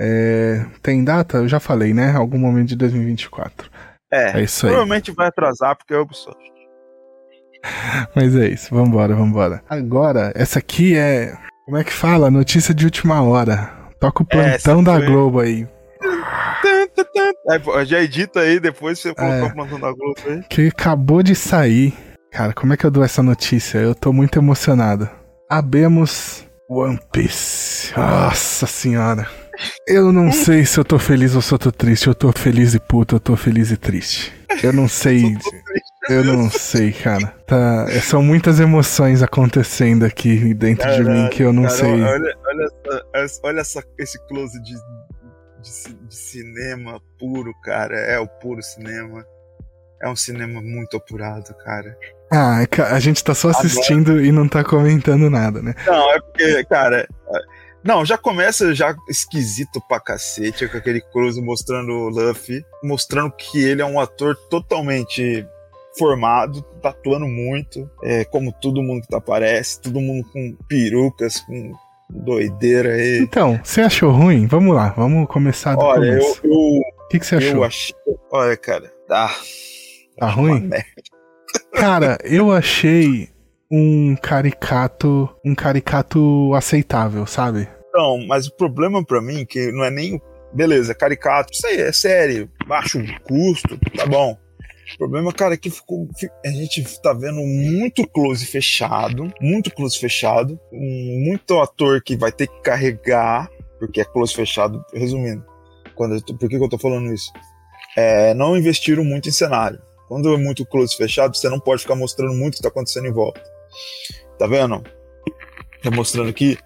é, 0.01 0.65
Tem 0.83 1.05
data? 1.05 1.39
Eu 1.39 1.49
já 1.49 1.61
falei, 1.61 1.93
né? 1.93 2.13
Algum 2.13 2.39
momento 2.39 2.69
de 2.69 2.77
2024. 2.77 3.71
É, 4.13 4.41
É 4.41 4.43
isso 4.43 4.67
aí. 4.67 4.73
provavelmente 4.73 5.13
vai 5.13 5.27
atrasar 5.29 5.77
porque 5.77 5.93
é 5.95 5.99
Ubisoft. 5.99 6.39
Mas 8.15 8.35
é 8.37 8.49
isso, 8.49 8.75
vambora, 8.75 9.15
vambora. 9.15 9.63
Agora, 9.69 10.33
essa 10.35 10.59
aqui 10.59 10.97
é. 10.97 11.37
Como 11.65 11.77
é 11.77 11.85
que 11.85 11.93
fala? 11.93 12.31
Notícia 12.31 12.73
de 12.73 12.85
última 12.85 13.23
hora. 13.23 13.71
Toca 14.01 14.23
o 14.23 14.27
plantão 14.27 14.83
da 14.83 14.97
foi- 14.97 15.07
Globo 15.07 15.41
aí. 15.41 15.67
Pô, 17.65 17.85
já 17.85 18.01
edita 18.01 18.41
aí, 18.41 18.61
depois 18.61 18.99
você 18.99 19.15
colocar 19.15 19.35
É. 19.37 19.43
o 19.45 19.53
plantão 19.55 19.81
da 19.81 19.93
Globo 19.93 20.21
aí. 20.27 20.43
Que 20.49 20.69
acabou 20.69 21.23
de 21.23 21.35
sair. 21.35 21.93
Cara, 22.31 22.53
como 22.53 22.73
é 22.73 22.77
que 22.77 22.85
eu 22.87 22.91
dou 22.91 23.03
essa 23.03 23.23
notícia? 23.23 23.79
Eu 23.79 23.95
tô 23.95 24.13
muito 24.13 24.39
emocionado. 24.39 25.09
Abemos 25.51 26.47
One 26.69 26.99
Piece. 27.13 27.93
Nossa 27.97 28.67
senhora. 28.67 29.27
Eu 29.87 30.13
não 30.13 30.31
sei 30.33 30.65
se 30.65 30.79
eu 30.79 30.85
tô 30.85 30.99
feliz 30.99 31.35
ou 31.35 31.43
se 31.43 31.53
eu 31.53 31.59
tô 31.59 31.73
triste. 31.73 32.07
Eu 32.07 32.15
tô 32.15 32.31
feliz 32.33 32.75
e 32.75 32.79
puto, 32.81 33.17
eu 33.17 33.21
tô 33.21 33.37
feliz 33.37 33.71
e 33.71 33.77
triste. 33.77 34.33
Eu 34.63 34.73
não 34.73 34.89
sei. 34.89 35.37
Eu 36.09 36.25
não 36.25 36.51
sei, 36.51 36.93
cara. 36.93 37.27
Tá, 37.47 37.87
são 38.03 38.23
muitas 38.23 38.61
emoções 38.61 39.23
acontecendo 39.23 40.05
aqui 40.05 40.55
dentro 40.55 40.91
de 40.93 41.05
mim 41.05 41.29
que 41.29 41.43
eu 41.43 41.53
não 41.53 41.65
Cara, 41.65 41.75
sei. 41.75 42.03
Olha, 42.03 42.35
olha, 42.47 42.69
essa, 43.15 43.41
olha 43.45 43.61
essa- 43.61 43.85
esse 43.99 44.19
close 44.27 44.61
de, 44.63 44.75
de, 44.75 45.95
de 46.09 46.15
cinema 46.17 47.01
puro, 47.19 47.53
cara. 47.63 47.97
É 47.97 48.19
o 48.19 48.27
puro 48.27 48.63
cinema. 48.63 49.25
É 50.01 50.09
um 50.09 50.17
cinema 50.17 50.63
muito 50.63 50.97
apurado, 50.97 51.53
cara. 51.65 51.97
Ah, 52.33 52.59
a 52.91 53.01
gente 53.01 53.25
tá 53.25 53.35
só 53.35 53.49
assistindo 53.49 54.23
e 54.25 54.31
não 54.31 54.47
tá 54.49 54.63
comentando 54.63 55.29
nada, 55.29 55.61
né? 55.61 55.75
Não, 55.87 56.13
é 56.13 56.21
porque, 56.21 56.65
cara. 56.67 57.07
Não, 57.85 58.05
já 58.05 58.19
começa 58.19 58.75
já 58.75 58.95
esquisito 59.09 59.81
pra 59.89 60.01
cacete, 60.01 60.69
com 60.69 60.77
aquele 60.77 61.01
close 61.01 61.41
mostrando 61.41 61.93
o 61.93 62.09
Luffy, 62.09 62.63
mostrando 62.83 63.31
que 63.33 63.63
ele 63.63 63.81
é 63.81 63.85
um 63.87 64.01
ator 64.01 64.37
totalmente 64.51 65.47
formado, 65.99 66.63
tá 66.83 66.91
atuando 66.91 67.27
muito, 67.27 67.91
é, 68.05 68.25
como 68.25 68.53
todo 68.53 68.83
mundo 68.83 69.03
que 69.03 69.09
tá 69.09 69.19
aparece, 69.19 69.81
todo 69.81 70.01
mundo 70.01 70.29
com 70.33 70.57
perucas, 70.69 71.41
com 71.41 71.73
doideira 72.11 72.95
aí. 72.95 73.19
Então, 73.21 73.59
você 73.63 73.81
achou 73.83 74.11
ruim? 74.13 74.47
Vamos 74.47 74.75
lá, 74.75 74.91
vamos 74.91 75.27
começar 75.29 75.75
do 75.75 75.83
Olha, 75.83 76.07
eu, 76.13 76.21
começo. 76.21 76.41
eu, 76.45 76.51
O 76.53 77.09
que, 77.11 77.19
que 77.19 77.27
você 77.27 77.37
achou? 77.37 77.57
eu 77.57 77.65
achei. 77.65 77.95
Olha, 78.31 78.57
cara, 78.57 78.93
Tá 79.09 79.35
uma 80.21 80.31
ruim? 80.31 80.61
merda. 80.61 80.85
Cara, 81.75 82.19
eu 82.25 82.53
achei 82.53 83.31
um 83.71 84.17
caricato, 84.17 85.29
um 85.45 85.55
caricato 85.55 86.53
aceitável, 86.55 87.27
sabe? 87.27 87.69
Não, 87.93 88.27
mas 88.27 88.47
o 88.47 88.55
problema 88.57 89.05
pra 89.05 89.21
mim 89.21 89.43
é 89.43 89.45
que 89.45 89.71
não 89.73 89.85
é 89.85 89.91
nem. 89.91 90.21
Beleza, 90.53 90.95
caricato, 90.95 91.53
isso 91.53 91.67
aí 91.67 91.77
é 91.79 91.93
sério, 91.93 92.51
baixo 92.67 92.99
custo, 93.25 93.79
tá 93.95 94.07
bom. 94.07 94.35
O 94.95 94.99
problema, 94.99 95.31
cara, 95.31 95.53
é 95.53 95.57
que 95.59 95.69
ficou, 95.69 96.09
fi- 96.19 96.31
a 96.43 96.49
gente 96.49 96.83
tá 97.03 97.13
vendo 97.13 97.41
muito 97.43 98.07
close 98.09 98.47
fechado, 98.47 99.31
muito 99.43 99.71
close 99.71 99.99
fechado, 99.99 100.59
muito 100.73 101.61
ator 101.61 102.03
que 102.03 102.17
vai 102.17 102.33
ter 102.33 102.47
que 102.47 102.63
carregar, 102.63 103.51
porque 103.79 104.01
é 104.01 104.05
close 104.07 104.33
fechado, 104.35 104.83
resumindo. 104.95 105.45
Quando 105.95 106.19
tô- 106.23 106.35
por 106.35 106.49
que, 106.49 106.57
que 106.57 106.65
eu 106.65 106.69
tô 106.71 106.79
falando 106.79 107.13
isso? 107.13 107.31
É, 107.95 108.33
não 108.33 108.57
investiram 108.57 109.05
muito 109.05 109.29
em 109.29 109.33
cenário. 109.33 109.79
Quando 110.09 110.33
é 110.33 110.39
muito 110.39 110.65
close 110.65 110.97
fechado, 110.97 111.37
você 111.37 111.51
não 111.51 111.61
pode 111.61 111.83
ficar 111.83 111.95
mostrando 111.95 112.33
muito 112.33 112.55
o 112.55 112.57
que 112.57 112.63
tá 112.63 112.69
acontecendo 112.69 113.07
em 113.07 113.13
volta. 113.13 113.43
Tá 114.39 114.47
vendo? 114.47 114.83
Tá 115.83 115.91
mostrando 115.91 116.31
aqui. 116.31 116.59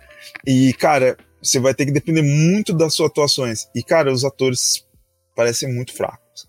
E, 0.47 0.73
cara, 0.75 1.17
você 1.43 1.59
vai 1.59 1.75
ter 1.75 1.87
que 1.87 1.93
depender 1.93 2.23
muito 2.23 2.73
das 2.73 2.95
suas 2.95 3.11
atuações. 3.11 3.69
E, 3.75 3.83
cara, 3.83 4.13
os 4.13 4.25
atores 4.25 4.87
parecem 5.35 5.73
muito 5.73 5.95
fracos. 5.95 6.49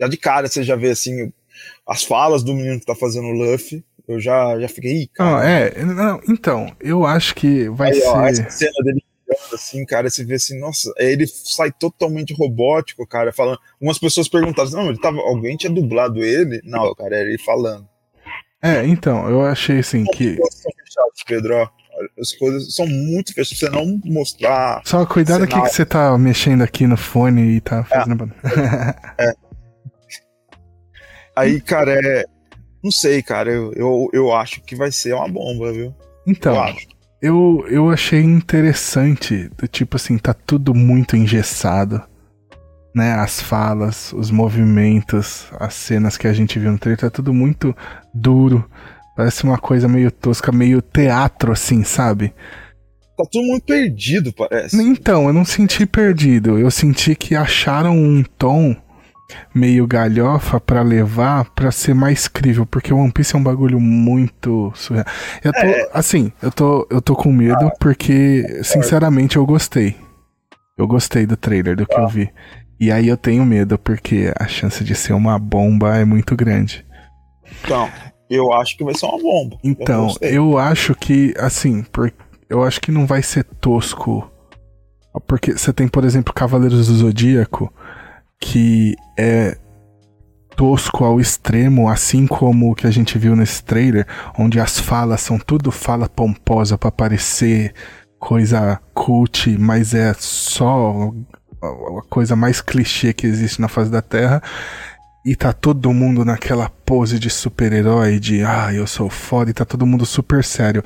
Já 0.00 0.08
de 0.08 0.16
cara 0.16 0.48
você 0.48 0.62
já 0.62 0.76
vê, 0.76 0.90
assim, 0.90 1.32
as 1.86 2.04
falas 2.04 2.42
do 2.42 2.54
menino 2.54 2.80
que 2.80 2.86
tá 2.86 2.94
fazendo 2.94 3.28
o 3.28 3.32
Luffy. 3.32 3.84
Eu 4.08 4.18
já, 4.18 4.58
já 4.58 4.68
fiquei, 4.68 5.02
Ih, 5.02 5.06
cara. 5.08 5.30
Não, 5.30 5.42
é, 5.42 5.84
não, 5.84 6.20
então, 6.28 6.74
eu 6.80 7.06
acho 7.06 7.34
que 7.34 7.68
vai 7.68 7.92
Aí, 7.92 8.02
ó, 8.02 8.32
ser. 8.32 8.42
essa 8.42 8.50
cena 8.50 8.72
dele 8.82 9.04
assim, 9.52 9.84
cara, 9.84 10.10
você 10.10 10.24
vê 10.24 10.34
assim, 10.34 10.58
nossa, 10.58 10.92
ele 10.98 11.26
sai 11.26 11.70
totalmente 11.70 12.34
robótico, 12.34 13.06
cara, 13.06 13.32
falando. 13.32 13.58
Algumas 13.74 13.98
pessoas 13.98 14.28
perguntaram, 14.28 14.70
não, 14.70 14.88
ele 14.88 15.00
tava. 15.00 15.18
Alguém 15.18 15.56
tinha 15.56 15.72
dublado 15.72 16.24
ele? 16.24 16.60
Não, 16.64 16.94
cara, 16.94 17.16
era 17.16 17.28
ele 17.28 17.38
falando. 17.38 17.88
É, 18.62 18.86
então, 18.86 19.28
eu 19.28 19.42
achei 19.42 19.78
assim 19.78 20.04
que. 20.04 20.32
As 20.32 20.36
coisas 20.36 20.62
são 20.62 20.70
fechadas, 20.84 21.22
Pedro. 21.26 21.70
As 22.18 22.32
coisas 22.32 22.74
são 22.74 22.86
muito 22.86 23.34
fechadas, 23.34 23.58
pra 23.58 23.70
você 23.70 23.76
não 23.76 24.00
mostrar. 24.04 24.82
Só 24.84 25.04
cuidado 25.06 25.44
aqui 25.44 25.60
que 25.60 25.68
você 25.68 25.84
tá 25.84 26.16
mexendo 26.18 26.62
aqui 26.62 26.86
no 26.86 26.96
fone 26.96 27.56
e 27.56 27.60
tá 27.60 27.84
fazendo. 27.84 28.32
Aí, 31.36 31.60
cara, 31.60 31.92
é. 31.92 32.24
Não 32.82 32.90
sei, 32.90 33.22
cara, 33.22 33.50
eu, 33.50 33.72
eu, 33.74 34.08
eu 34.12 34.32
acho 34.32 34.62
que 34.62 34.74
vai 34.74 34.90
ser 34.90 35.14
uma 35.14 35.28
bomba, 35.28 35.70
viu? 35.72 35.94
Então, 36.26 36.54
eu 36.54 36.60
acho. 36.62 36.88
eu, 37.20 37.66
eu 37.68 37.90
achei 37.90 38.20
interessante, 38.20 39.50
do 39.56 39.68
tipo 39.68 39.96
assim, 39.96 40.16
tá 40.16 40.32
tudo 40.32 40.74
muito 40.74 41.14
engessado. 41.16 42.02
Né, 42.92 43.12
as 43.12 43.40
falas, 43.40 44.12
os 44.12 44.32
movimentos, 44.32 45.46
as 45.60 45.74
cenas 45.74 46.16
que 46.16 46.26
a 46.26 46.32
gente 46.32 46.58
viu 46.58 46.72
no 46.72 46.78
trailer, 46.78 46.98
tá 46.98 47.08
tudo 47.08 47.32
muito 47.32 47.74
duro. 48.12 48.68
Parece 49.16 49.44
uma 49.44 49.58
coisa 49.58 49.86
meio 49.86 50.10
tosca, 50.10 50.50
meio 50.50 50.82
teatro, 50.82 51.52
assim, 51.52 51.84
sabe? 51.84 52.34
Tá 53.16 53.24
tudo 53.30 53.46
muito 53.46 53.64
perdido, 53.64 54.32
parece. 54.32 54.80
Então, 54.82 55.26
eu 55.26 55.32
não 55.32 55.44
senti 55.44 55.86
perdido. 55.86 56.58
Eu 56.58 56.70
senti 56.70 57.14
que 57.14 57.36
acharam 57.36 57.96
um 57.96 58.24
tom 58.36 58.74
meio 59.54 59.86
galhofa 59.86 60.58
pra 60.58 60.82
levar 60.82 61.44
pra 61.50 61.70
ser 61.70 61.94
mais 61.94 62.26
crível, 62.26 62.66
porque 62.66 62.92
o 62.92 62.98
One 62.98 63.12
Piece 63.12 63.36
é 63.36 63.38
um 63.38 63.42
bagulho 63.42 63.78
muito 63.78 64.72
surreal. 64.74 65.06
Eu 65.44 65.52
tô, 65.52 65.90
assim, 65.92 66.32
eu 66.42 66.50
tô, 66.50 66.88
eu 66.90 67.00
tô 67.00 67.14
com 67.14 67.32
medo 67.32 67.70
porque, 67.78 68.60
sinceramente, 68.62 69.36
eu 69.36 69.46
gostei. 69.46 69.96
Eu 70.76 70.86
gostei 70.86 71.26
do 71.26 71.36
trailer, 71.36 71.76
do 71.76 71.86
que 71.86 71.94
eu 71.94 72.08
vi. 72.08 72.30
E 72.80 72.90
aí 72.90 73.08
eu 73.08 73.16
tenho 73.16 73.44
medo 73.44 73.78
porque 73.78 74.32
a 74.40 74.48
chance 74.48 74.82
de 74.82 74.94
ser 74.94 75.12
uma 75.12 75.38
bomba 75.38 75.96
é 75.96 76.04
muito 76.04 76.34
grande. 76.34 76.86
Então, 77.62 77.90
eu 78.30 78.52
acho 78.54 78.74
que 78.76 78.82
vai 78.82 78.94
ser 78.94 79.04
uma 79.04 79.18
bomba. 79.18 79.58
Então, 79.62 80.06
gostei. 80.06 80.38
eu 80.38 80.56
acho 80.56 80.94
que, 80.94 81.34
assim, 81.38 81.82
por, 81.82 82.10
eu 82.48 82.64
acho 82.64 82.80
que 82.80 82.90
não 82.90 83.06
vai 83.06 83.22
ser 83.22 83.44
tosco. 83.44 84.30
Porque 85.26 85.52
você 85.52 85.74
tem, 85.74 85.88
por 85.88 86.04
exemplo, 86.04 86.32
Cavaleiros 86.32 86.86
do 86.86 86.94
Zodíaco, 86.94 87.70
que 88.40 88.96
é 89.18 89.58
tosco 90.56 91.04
ao 91.04 91.20
extremo, 91.20 91.88
assim 91.88 92.26
como 92.26 92.70
o 92.70 92.74
que 92.74 92.86
a 92.86 92.90
gente 92.90 93.18
viu 93.18 93.36
nesse 93.36 93.62
trailer, 93.62 94.06
onde 94.38 94.58
as 94.58 94.78
falas 94.78 95.20
são 95.20 95.38
tudo 95.38 95.70
fala 95.70 96.08
pomposa 96.08 96.78
pra 96.78 96.90
parecer 96.90 97.74
coisa 98.18 98.80
cult, 98.94 99.56
mas 99.58 99.94
é 99.94 100.14
só 100.14 101.12
a 101.62 102.02
coisa 102.08 102.34
mais 102.36 102.60
clichê 102.60 103.12
que 103.12 103.26
existe 103.26 103.60
na 103.60 103.68
face 103.68 103.90
da 103.90 104.02
Terra. 104.02 104.42
E 105.22 105.36
tá 105.36 105.52
todo 105.52 105.92
mundo 105.92 106.24
naquela 106.24 106.70
pose 106.70 107.18
de 107.18 107.28
super-herói, 107.28 108.18
de 108.18 108.42
ah, 108.42 108.72
eu 108.72 108.86
sou 108.86 109.10
foda, 109.10 109.50
e 109.50 109.54
tá 109.54 109.66
todo 109.66 109.84
mundo 109.86 110.06
super 110.06 110.42
sério. 110.42 110.82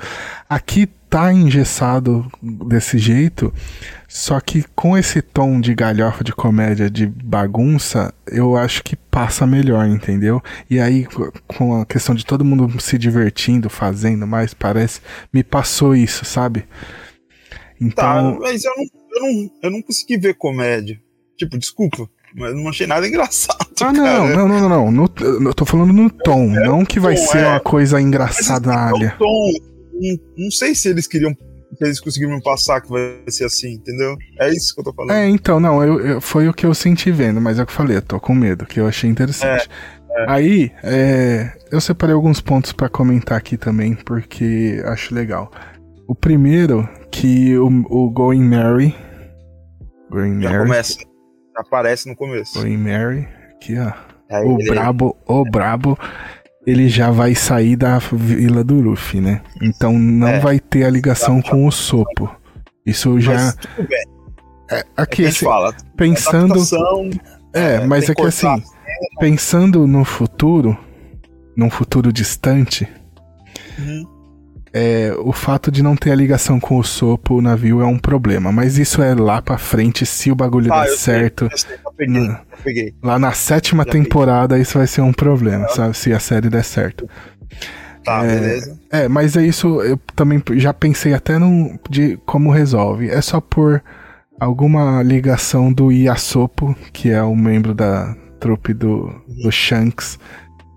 Aqui 0.49 0.87
tá 1.09 1.31
engessado 1.31 2.29
desse 2.67 2.97
jeito, 2.97 3.53
só 4.05 4.37
que 4.41 4.65
com 4.75 4.97
esse 4.97 5.21
tom 5.21 5.61
de 5.61 5.73
galhofa, 5.73 6.21
de 6.25 6.33
comédia, 6.33 6.89
de 6.89 7.07
bagunça, 7.07 8.13
eu 8.27 8.57
acho 8.57 8.83
que 8.83 8.97
passa 8.97 9.47
melhor, 9.47 9.87
entendeu? 9.87 10.43
E 10.69 10.81
aí, 10.81 11.07
com 11.47 11.81
a 11.81 11.85
questão 11.85 12.13
de 12.13 12.25
todo 12.25 12.43
mundo 12.43 12.81
se 12.81 12.97
divertindo, 12.97 13.69
fazendo 13.69 14.27
mais, 14.27 14.53
parece, 14.53 14.99
me 15.31 15.41
passou 15.41 15.95
isso, 15.95 16.25
sabe? 16.25 16.61
Tá, 16.61 16.67
Então, 17.79 18.39
mas 18.41 18.63
eu 18.65 18.73
não, 18.77 18.85
eu, 19.15 19.21
não, 19.21 19.51
eu 19.63 19.71
não 19.71 19.81
consegui 19.81 20.17
ver 20.17 20.35
comédia. 20.35 20.99
Tipo, 21.37 21.57
desculpa, 21.57 22.09
mas 22.35 22.53
não 22.55 22.69
achei 22.69 22.87
nada 22.87 23.07
engraçado. 23.07 23.65
Ah, 23.81 23.91
não, 23.91 24.03
cara. 24.05 24.35
não, 24.35 24.47
não, 24.47 24.59
não, 24.59 24.69
não. 24.69 24.91
No- 24.91 25.09
eu 25.47 25.53
tô 25.53 25.65
falando 25.65 25.91
no 25.91 26.09
tom, 26.09 26.47
não 26.47 26.85
que 26.85 26.99
vai 26.99 27.15
tom, 27.15 27.21
ser 27.27 27.39
é. 27.39 27.47
uma 27.47 27.59
coisa 27.59 27.99
engraçada 27.99 28.67
na 28.67 28.85
assim, 28.89 29.03
é 29.03 29.07
área. 29.07 29.15
um 29.15 29.17
tom, 29.17 29.51
não, 29.93 30.43
não 30.45 30.51
sei 30.51 30.73
se 30.75 30.87
eles 30.89 31.07
queriam. 31.07 31.33
Se 31.77 31.83
eles 31.83 31.99
conseguiram 31.99 32.35
me 32.35 32.41
passar 32.41 32.79
que 32.79 32.89
vai 32.89 33.19
ser 33.27 33.43
assim, 33.45 33.73
entendeu? 33.73 34.15
É 34.39 34.49
isso 34.49 34.73
que 34.73 34.79
eu 34.79 34.85
tô 34.85 34.93
falando. 34.93 35.11
É, 35.11 35.27
então, 35.27 35.59
não, 35.59 35.83
eu, 35.83 35.99
eu- 35.99 36.21
foi 36.21 36.47
o 36.47 36.53
que 36.53 36.65
eu 36.65 36.73
senti 36.73 37.11
vendo, 37.11 37.41
mas 37.41 37.59
é 37.59 37.63
o 37.63 37.65
que 37.65 37.71
eu 37.73 37.75
falei, 37.75 37.97
eu 37.97 38.01
tô 38.01 38.17
com 38.17 38.33
medo, 38.33 38.65
que 38.65 38.79
eu 38.79 38.87
achei 38.87 39.09
interessante. 39.09 39.67
Aí, 40.27 40.71
é, 40.81 41.51
eu 41.69 41.81
separei 41.81 42.15
alguns 42.15 42.39
pontos 42.39 42.71
pra 42.71 42.87
comentar 42.87 43.37
aqui 43.37 43.57
também, 43.57 43.93
porque 43.93 44.81
acho 44.85 45.13
legal. 45.13 45.51
O 46.07 46.15
primeiro, 46.15 46.87
que 47.11 47.57
o, 47.57 47.67
o 47.89 48.09
Going 48.09 48.43
Mary. 48.47 48.95
Going 50.09 50.41
Já 50.41 50.49
Mary. 50.51 50.63
começa. 50.63 50.99
Já 50.99 51.61
aparece 51.61 52.09
no 52.09 52.15
começo. 52.15 52.59
Going 52.59 52.77
Mary. 52.77 53.27
Aqui, 53.55 53.77
ó. 53.79 53.91
Aí 54.29 54.45
O 54.45 54.59
ele- 54.59 54.69
Brabo, 54.71 55.15
o 55.27 55.43
Brabo, 55.49 55.97
ele 56.65 56.89
já 56.89 57.11
vai 57.11 57.35
sair 57.35 57.75
da 57.75 57.97
vila 57.99 58.63
do 58.63 58.75
Luffy, 58.81 59.21
né? 59.21 59.41
Então 59.61 59.93
não 59.97 60.27
É. 60.27 60.39
vai 60.39 60.59
ter 60.59 60.83
a 60.83 60.89
ligação 60.89 61.41
com 61.41 61.65
o 61.67 61.71
Sopo. 61.71 62.29
Isso 62.85 63.19
já. 63.19 63.33
Mas 63.33 63.55
tudo 63.55 63.87
bem. 63.87 64.03
É, 64.71 64.79
É 64.79 64.83
aqui, 64.97 65.23
gente 65.23 65.35
assim, 65.37 65.45
fala. 65.45 65.75
pensando. 65.95 66.53
É, 67.53 67.75
é, 67.75 67.85
mas 67.85 68.09
é 68.09 68.15
que 68.15 68.21
assim, 68.23 68.61
pensando 69.19 69.85
no 69.87 70.03
futuro, 70.03 70.77
num 71.55 71.69
futuro 71.69 72.11
distante, 72.11 72.87
Uhum. 73.79 74.03
É, 74.77 75.13
o 75.19 75.31
fato 75.31 75.71
de 75.71 75.81
não 75.81 75.95
ter 75.95 76.11
a 76.11 76.15
ligação 76.15 76.59
com 76.59 76.77
o 76.77 76.83
Sopo, 76.83 77.35
o 77.35 77.41
navio, 77.41 77.79
é 77.81 77.85
um 77.85 77.97
problema. 77.97 78.51
Mas 78.51 78.77
isso 78.77 79.01
é 79.01 79.15
lá 79.15 79.41
pra 79.41 79.57
frente, 79.57 80.05
se 80.05 80.31
o 80.31 80.35
bagulho 80.35 80.73
Ah, 80.73 80.83
der 80.83 80.89
certo. 80.97 81.49
sei, 81.55 81.77
eu 81.85 81.93
peguei, 81.93 82.27
eu 82.27 82.57
peguei. 82.63 82.93
Lá 83.01 83.17
na 83.17 83.31
sétima 83.31 83.85
Já 83.85 83.91
peguei. 83.91 84.03
temporada, 84.03 84.59
isso 84.59 84.77
vai 84.77 84.87
ser 84.87 85.01
um 85.01 85.13
problema, 85.13 85.67
sabe? 85.69 85.95
Se 85.97 86.11
a 86.13 86.19
série 86.19 86.49
der 86.49 86.63
certo. 86.63 87.07
Tá, 88.03 88.23
É, 88.23 88.39
beleza. 88.39 88.79
É, 88.91 89.07
mas 89.07 89.35
é 89.37 89.43
isso, 89.45 89.81
eu 89.81 89.97
também 90.15 90.41
já 90.57 90.73
pensei 90.73 91.13
até 91.13 91.39
no, 91.39 91.79
de 91.89 92.17
como 92.25 92.51
resolve. 92.51 93.09
É 93.09 93.21
só 93.21 93.41
por 93.41 93.81
alguma 94.39 95.01
ligação 95.01 95.71
do 95.73 95.91
Yasopo, 95.91 96.75
que 96.93 97.09
é 97.09 97.23
um 97.23 97.35
membro 97.35 97.73
da 97.73 98.15
trupe 98.39 98.73
do, 98.73 99.11
do 99.43 99.51
Shanks, 99.51 100.19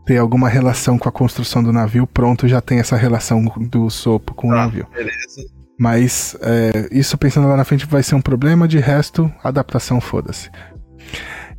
ter 0.08 0.16
alguma 0.16 0.48
relação 0.48 0.96
com 0.98 1.06
a 1.06 1.12
construção 1.12 1.62
do 1.62 1.70
navio, 1.70 2.06
pronto, 2.06 2.48
já 2.48 2.62
tem 2.62 2.78
essa 2.78 2.96
relação 2.96 3.44
do 3.70 3.90
Sopo 3.90 4.32
com 4.32 4.48
o 4.48 4.50
Tá, 4.50 4.56
navio. 4.56 4.86
beleza. 4.90 5.42
Mas 5.78 6.34
é, 6.40 6.88
isso 6.90 7.18
pensando 7.18 7.46
lá 7.46 7.54
na 7.58 7.64
frente 7.64 7.84
vai 7.84 8.02
ser 8.02 8.14
um 8.14 8.20
problema, 8.22 8.66
de 8.66 8.78
resto, 8.78 9.30
adaptação, 9.44 10.00
foda-se. 10.00 10.50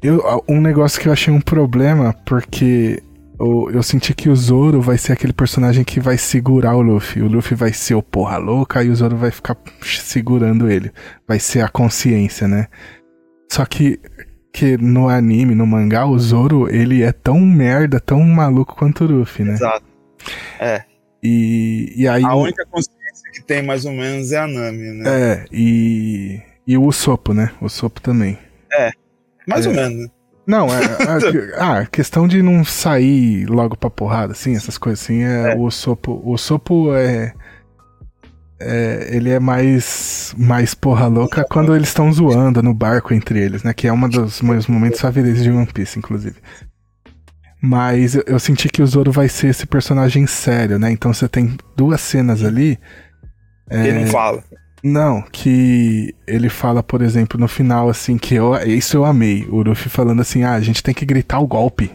Eu, 0.02 0.44
um 0.50 0.60
negócio 0.60 1.00
que 1.00 1.08
eu 1.08 1.14
achei 1.14 1.32
um 1.32 1.40
problema, 1.40 2.12
porque 2.26 3.04
eu, 3.40 3.70
eu 3.72 3.84
senti 3.84 4.16
que 4.16 4.30
o 4.30 4.36
Zoro 4.36 4.82
vai 4.82 4.98
ser 4.98 5.14
aquele 5.14 5.32
personagem 5.32 5.84
que 5.84 6.00
vai 6.00 6.18
segurar 6.18 6.76
o 6.76 6.82
Luffy. 6.82 7.22
O 7.22 7.28
Luffy 7.28 7.56
vai 7.56 7.72
ser 7.72 7.94
o 7.94 8.02
porra 8.02 8.38
louca 8.38 8.84
e 8.84 8.90
o 8.90 8.96
Zoro 8.96 9.16
vai 9.16 9.30
ficar 9.30 9.56
segurando 9.84 10.68
ele. 10.72 10.92
Vai 11.28 11.40
ser 11.40 11.62
a 11.62 11.70
consciência, 11.70 12.48
né? 12.48 12.66
Só 13.52 13.64
que, 13.64 14.00
que 14.52 14.78
no 14.78 15.08
anime, 15.08 15.56
no 15.56 15.66
mangá, 15.66 16.06
o 16.06 16.18
Zoro, 16.18 16.70
ele 16.74 17.04
é 17.04 17.12
tão 17.12 17.40
merda, 17.40 18.00
tão 18.00 18.22
maluco 18.24 18.76
quanto 18.76 19.04
o 19.04 19.08
Luffy, 19.08 19.46
né? 19.46 19.54
Exato. 19.54 19.86
E, 21.24 21.94
e 21.96 22.08
aí... 22.08 22.24
A 22.24 22.36
única 22.36 22.66
consciência 22.66 23.32
que 23.34 23.42
tem 23.42 23.62
mais 23.62 23.86
ou 23.86 23.92
menos 23.92 24.32
é 24.32 24.38
a 24.38 24.48
Nami, 24.48 24.92
né? 24.92 25.04
É, 25.08 25.46
e. 25.52 26.42
E 26.68 26.78
o 26.78 26.84
Usopp, 26.84 27.34
né? 27.34 27.52
O 27.62 27.66
Usopp 27.66 28.00
também. 28.02 28.38
mais 29.48 29.66
é. 29.66 29.70
ou 29.70 29.76
menos. 29.76 30.04
né? 30.04 30.12
Não, 30.46 30.68
é. 30.68 30.80
A, 31.58 31.80
a 31.80 31.86
questão 31.86 32.28
de 32.28 32.42
não 32.42 32.64
sair 32.64 33.46
logo 33.46 33.78
pra 33.78 33.90
porrada, 33.90 34.34
assim, 34.34 34.56
essas 34.56 34.78
coisas 34.80 35.04
assim, 35.04 35.24
é, 35.24 35.56
o 35.56 35.62
Usopp. 35.62 36.10
O 36.10 36.32
Usopp 36.34 36.72
é. 36.96 37.34
É, 38.60 39.10
ele 39.12 39.30
é 39.30 39.40
mais 39.40 40.34
mais 40.38 40.74
porra 40.74 41.08
louca 41.08 41.46
quando 41.50 41.76
eles 41.76 41.88
estão 41.88 42.12
zoando 42.12 42.62
no 42.62 42.74
barco 42.74 43.14
entre 43.14 43.40
eles, 43.40 43.64
né? 43.64 43.74
Que 43.74 43.88
é 43.88 43.94
um 43.94 44.10
dos 44.10 44.42
meus 44.42 44.68
momentos 44.68 45.00
favoritos 45.00 45.42
de 45.44 45.50
One 45.50 45.68
Piece, 45.68 45.98
inclusive. 45.98 46.36
Mas 47.62 48.16
eu, 48.16 48.24
eu 48.26 48.40
senti 48.40 48.70
que 48.70 48.82
o 48.82 48.88
Zoro 48.88 49.12
vai 49.12 49.28
ser 49.28 49.48
esse 49.48 49.66
personagem 49.66 50.26
sério, 50.26 50.80
né? 50.80 50.92
Então 50.92 51.14
você 51.14 51.28
tem 51.28 51.58
duas 51.76 52.00
cenas 52.02 52.44
ali. 52.44 52.80
Ele 53.70 54.06
não 54.06 54.08
fala. 54.08 54.44
Não, 54.82 55.22
que 55.22 56.16
ele 56.26 56.48
fala, 56.48 56.82
por 56.82 57.02
exemplo, 57.02 57.38
no 57.40 57.50
final, 57.50 57.90
assim, 57.90 58.18
que 58.18 58.36
eu, 58.36 58.56
isso 58.66 58.96
eu 58.96 59.04
amei. 59.04 59.46
O 59.50 59.62
Luffy 59.62 59.90
falando 59.90 60.22
assim: 60.22 60.44
ah, 60.44 60.54
a 60.54 60.62
gente 60.62 60.82
tem 60.82 60.94
que 60.94 61.06
gritar 61.06 61.40
o 61.40 61.48
golpe. 61.48 61.92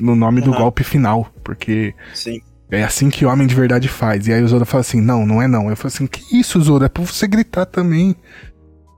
no 0.00 0.16
nome 0.16 0.40
do 0.40 0.50
Aham. 0.50 0.62
golpe 0.62 0.82
final, 0.82 1.30
porque 1.44 1.94
Sim. 2.12 2.40
É 2.74 2.84
assim 2.84 3.08
que 3.10 3.24
o 3.24 3.28
homem 3.28 3.46
de 3.46 3.54
verdade 3.54 3.88
faz. 3.88 4.26
E 4.26 4.32
aí 4.32 4.42
o 4.42 4.48
Zoro 4.48 4.64
fala 4.66 4.80
assim: 4.82 5.00
não, 5.00 5.24
não 5.26 5.40
é 5.40 5.48
não. 5.48 5.70
Eu 5.70 5.76
falo 5.76 5.88
assim: 5.88 6.06
que 6.06 6.38
isso, 6.38 6.60
Zoro? 6.60 6.84
É 6.84 6.88
pra 6.88 7.02
você 7.04 7.26
gritar 7.26 7.66
também. 7.66 8.14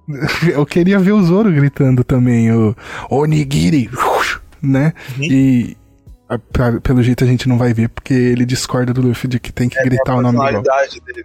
Eu 0.52 0.64
queria 0.64 0.98
ver 0.98 1.12
o 1.12 1.22
Zoro 1.22 1.52
gritando 1.52 2.04
também, 2.04 2.52
o 2.52 2.74
Onigiri, 3.10 3.90
né? 4.62 4.92
Uhum. 5.18 5.24
E 5.24 5.76
pra- 6.52 6.80
pelo 6.80 7.02
jeito 7.02 7.24
a 7.24 7.26
gente 7.26 7.48
não 7.48 7.58
vai 7.58 7.72
ver, 7.74 7.88
porque 7.88 8.14
ele 8.14 8.44
discorda 8.46 8.92
do 8.92 9.00
Luffy 9.02 9.28
de 9.28 9.40
que 9.40 9.52
tem 9.52 9.68
que 9.68 9.82
gritar 9.82 10.14
o 10.14 10.22
nome 10.22 10.36
do 10.38 10.42
golpe. 10.42 10.62
personalidade 10.62 11.00
dele 11.04 11.24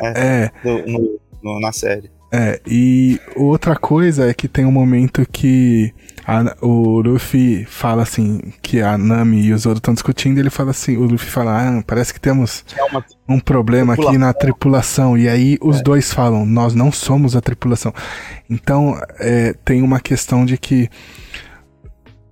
É, 0.00 0.50
do- 0.62 0.86
no- 0.90 1.20
no- 1.42 1.60
na 1.60 1.70
série. 1.72 2.10
É, 2.32 2.60
e 2.66 3.20
outra 3.36 3.76
coisa 3.76 4.28
é 4.28 4.34
que 4.34 4.48
tem 4.48 4.64
um 4.64 4.72
momento 4.72 5.24
que 5.30 5.94
a- 6.26 6.56
o 6.60 7.00
Luffy 7.00 7.64
fala 7.66 8.02
assim, 8.02 8.40
que 8.60 8.80
a 8.80 8.98
Nami 8.98 9.42
e 9.44 9.52
o 9.52 9.58
Zoro 9.58 9.78
estão 9.78 9.94
discutindo, 9.94 10.38
ele 10.38 10.50
fala 10.50 10.70
assim, 10.72 10.96
o 10.96 11.04
Luffy 11.04 11.30
fala, 11.30 11.78
ah, 11.78 11.82
parece 11.86 12.12
que 12.12 12.20
temos 12.20 12.64
é 12.76 12.82
uma 12.84 13.04
um 13.28 13.38
problema 13.40 13.94
aqui 13.94 14.18
na 14.18 14.32
tripulação, 14.32 15.16
e 15.16 15.28
aí 15.28 15.56
os 15.60 15.80
dois 15.82 16.12
falam, 16.12 16.44
nós 16.46 16.74
não 16.74 16.90
somos 16.92 17.34
a 17.36 17.40
tripulação. 17.40 17.92
Então, 18.50 19.00
é, 19.18 19.52
tem 19.64 19.82
uma 19.82 20.00
questão 20.00 20.44
de 20.44 20.56
que 20.58 20.88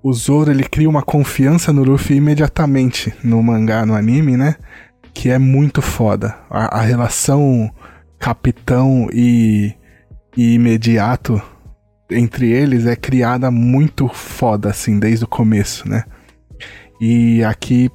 o 0.02 0.12
Zoro, 0.12 0.50
ele 0.50 0.64
cria 0.64 0.88
uma 0.88 1.02
confiança 1.02 1.72
no 1.72 1.82
Luffy 1.82 2.16
imediatamente 2.16 3.12
no 3.24 3.42
mangá, 3.42 3.86
no 3.86 3.94
anime, 3.94 4.36
né? 4.36 4.56
Que 5.14 5.30
é 5.30 5.38
muito 5.38 5.80
foda. 5.80 6.36
A, 6.50 6.78
a 6.78 6.82
relação 6.82 7.70
capitão 8.18 9.08
e, 9.12 9.72
e 10.36 10.54
imediato 10.54 11.40
entre 12.10 12.50
eles 12.50 12.86
é 12.86 12.96
criada 12.96 13.50
muito 13.50 14.08
foda, 14.08 14.70
assim, 14.70 14.98
desde 14.98 15.24
o 15.24 15.28
começo, 15.28 15.88
né? 15.88 16.04
E 17.00 17.42
aqui, 17.44 17.90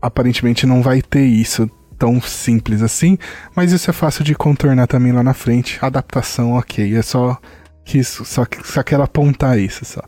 aparentemente, 0.00 0.66
não 0.66 0.82
vai 0.82 1.02
ter 1.02 1.24
isso 1.24 1.70
tão 1.98 2.20
simples 2.20 2.82
assim, 2.82 3.16
mas 3.54 3.72
isso 3.72 3.88
é 3.90 3.92
fácil 3.92 4.22
de 4.22 4.34
contornar 4.34 4.86
também 4.86 5.12
lá 5.12 5.22
na 5.22 5.34
frente. 5.34 5.78
Adaptação, 5.80 6.52
ok. 6.52 6.94
É 6.94 7.02
só 7.02 7.38
que 7.84 7.98
isso, 7.98 8.24
só, 8.24 8.46
só 8.64 8.82
quero 8.82 9.02
apontar 9.02 9.58
isso 9.58 9.84
só. 9.84 10.02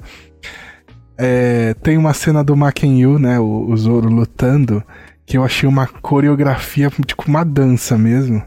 É, 1.16 1.74
tem 1.74 1.96
uma 1.96 2.14
cena 2.14 2.44
do 2.44 2.56
Makenyu, 2.56 3.18
né? 3.18 3.40
O, 3.40 3.70
o 3.70 3.76
Zoro 3.76 4.08
lutando, 4.08 4.82
que 5.26 5.36
eu 5.36 5.44
achei 5.44 5.68
uma 5.68 5.86
coreografia, 5.86 6.90
tipo 7.06 7.24
uma 7.26 7.44
dança 7.44 7.98
mesmo. 7.98 8.42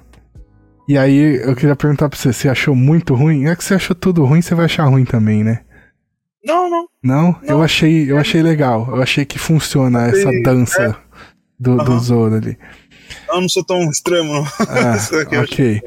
E 0.92 0.98
aí 0.98 1.38
eu 1.42 1.56
queria 1.56 1.74
perguntar 1.74 2.10
pra 2.10 2.20
você, 2.20 2.34
você 2.34 2.50
achou 2.50 2.76
muito 2.76 3.16
ruim? 3.16 3.48
É 3.48 3.56
que 3.56 3.64
você 3.64 3.76
achou 3.76 3.96
tudo 3.96 4.26
ruim, 4.26 4.42
você 4.42 4.54
vai 4.54 4.66
achar 4.66 4.84
ruim 4.84 5.06
também, 5.06 5.42
né? 5.42 5.62
Não, 6.44 6.70
não. 6.70 6.86
Não? 7.02 7.40
Eu 7.44 7.60
Não. 7.60 7.64
achei, 7.64 8.12
eu 8.12 8.18
achei 8.18 8.42
legal. 8.44 8.86
Eu 8.90 9.02
achei 9.02 9.24
que 9.24 9.40
funciona 9.40 10.08
essa 10.08 10.30
Sim, 10.30 10.42
dança 10.44 10.98
do, 11.58 11.78
do 11.78 11.92
Aham. 11.94 12.00
Zoro 12.00 12.36
ali. 12.36 12.58
Eu 13.30 13.40
não 13.40 13.48
sou 13.48 13.64
tão 13.64 13.90
extremo, 13.90 14.34
não. 14.34 14.44
Eu 15.32 15.40
Ah, 15.40 15.44
ok. 15.44 15.82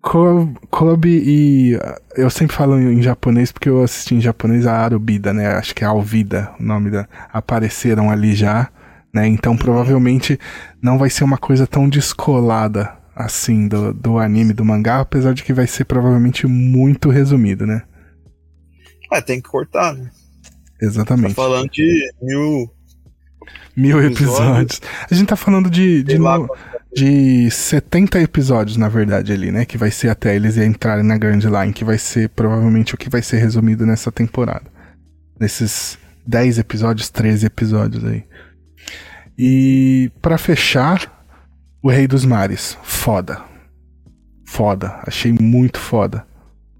Ko- 0.00 0.48
Kobe 0.70 1.08
e. 1.26 1.74
uh, 1.74 1.80
Eu 2.16 2.30
sempre 2.30 2.54
falo 2.54 2.78
em, 2.78 3.00
em 3.00 3.02
japonês 3.02 3.50
porque 3.50 3.68
eu 3.68 3.82
assisti 3.82 4.14
em 4.14 4.20
japonês 4.20 4.68
a 4.68 4.72
Arubida, 4.84 5.32
né? 5.32 5.48
Acho 5.48 5.74
que 5.74 5.82
é 5.82 5.86
Alvida 5.88 6.52
o 6.60 6.62
nome 6.62 6.90
da. 6.92 7.08
Apareceram 7.32 8.08
ali 8.08 8.36
já, 8.36 8.68
né? 9.12 9.26
Então 9.26 9.56
provavelmente 9.56 10.38
não 10.80 10.96
vai 10.96 11.10
ser 11.10 11.24
uma 11.24 11.38
coisa 11.38 11.66
tão 11.66 11.88
descolada 11.88 12.96
assim 13.18 13.66
do, 13.68 13.92
do 13.92 14.18
anime, 14.18 14.52
do 14.52 14.64
mangá, 14.64 15.00
apesar 15.00 15.34
de 15.34 15.42
que 15.42 15.52
vai 15.52 15.66
ser 15.66 15.84
provavelmente 15.84 16.46
muito 16.46 17.10
resumido, 17.10 17.66
né? 17.66 17.82
É, 19.12 19.20
tem 19.20 19.40
que 19.40 19.48
cortar, 19.48 19.94
né? 19.94 20.10
Tá 20.44 20.86
Exatamente. 20.86 21.34
falando 21.34 21.68
de 21.70 22.12
mil. 22.22 22.70
Mil 23.76 24.00
episódios. 24.02 24.38
episódios. 24.40 24.80
A 25.10 25.14
gente 25.14 25.28
tá 25.28 25.36
falando 25.36 25.70
de, 25.70 26.02
de, 26.02 26.18
lá, 26.18 26.38
no- 26.38 26.48
de 26.94 27.50
70 27.50 28.20
episódios, 28.20 28.76
na 28.76 28.88
verdade, 28.88 29.32
ali, 29.32 29.50
né? 29.52 29.64
Que 29.64 29.78
vai 29.78 29.90
ser 29.90 30.08
até 30.08 30.34
eles 30.36 30.56
entrarem 30.56 31.04
na 31.04 31.16
Grand 31.16 31.38
Line, 31.38 31.72
que 31.72 31.84
vai 31.84 31.96
ser 31.98 32.28
provavelmente 32.30 32.94
o 32.94 32.98
que 32.98 33.08
vai 33.08 33.22
ser 33.22 33.38
resumido 33.38 33.86
nessa 33.86 34.10
temporada. 34.12 34.64
Nesses 35.40 35.96
10 36.26 36.58
episódios, 36.58 37.08
13 37.08 37.46
episódios 37.46 38.04
aí. 38.04 38.24
E 39.38 40.10
pra 40.20 40.36
fechar, 40.36 41.17
o 41.82 41.90
Rei 41.90 42.06
dos 42.06 42.24
Mares. 42.24 42.76
Foda. 42.82 43.42
Foda. 44.46 45.00
Achei 45.06 45.32
muito 45.32 45.78
foda. 45.78 46.26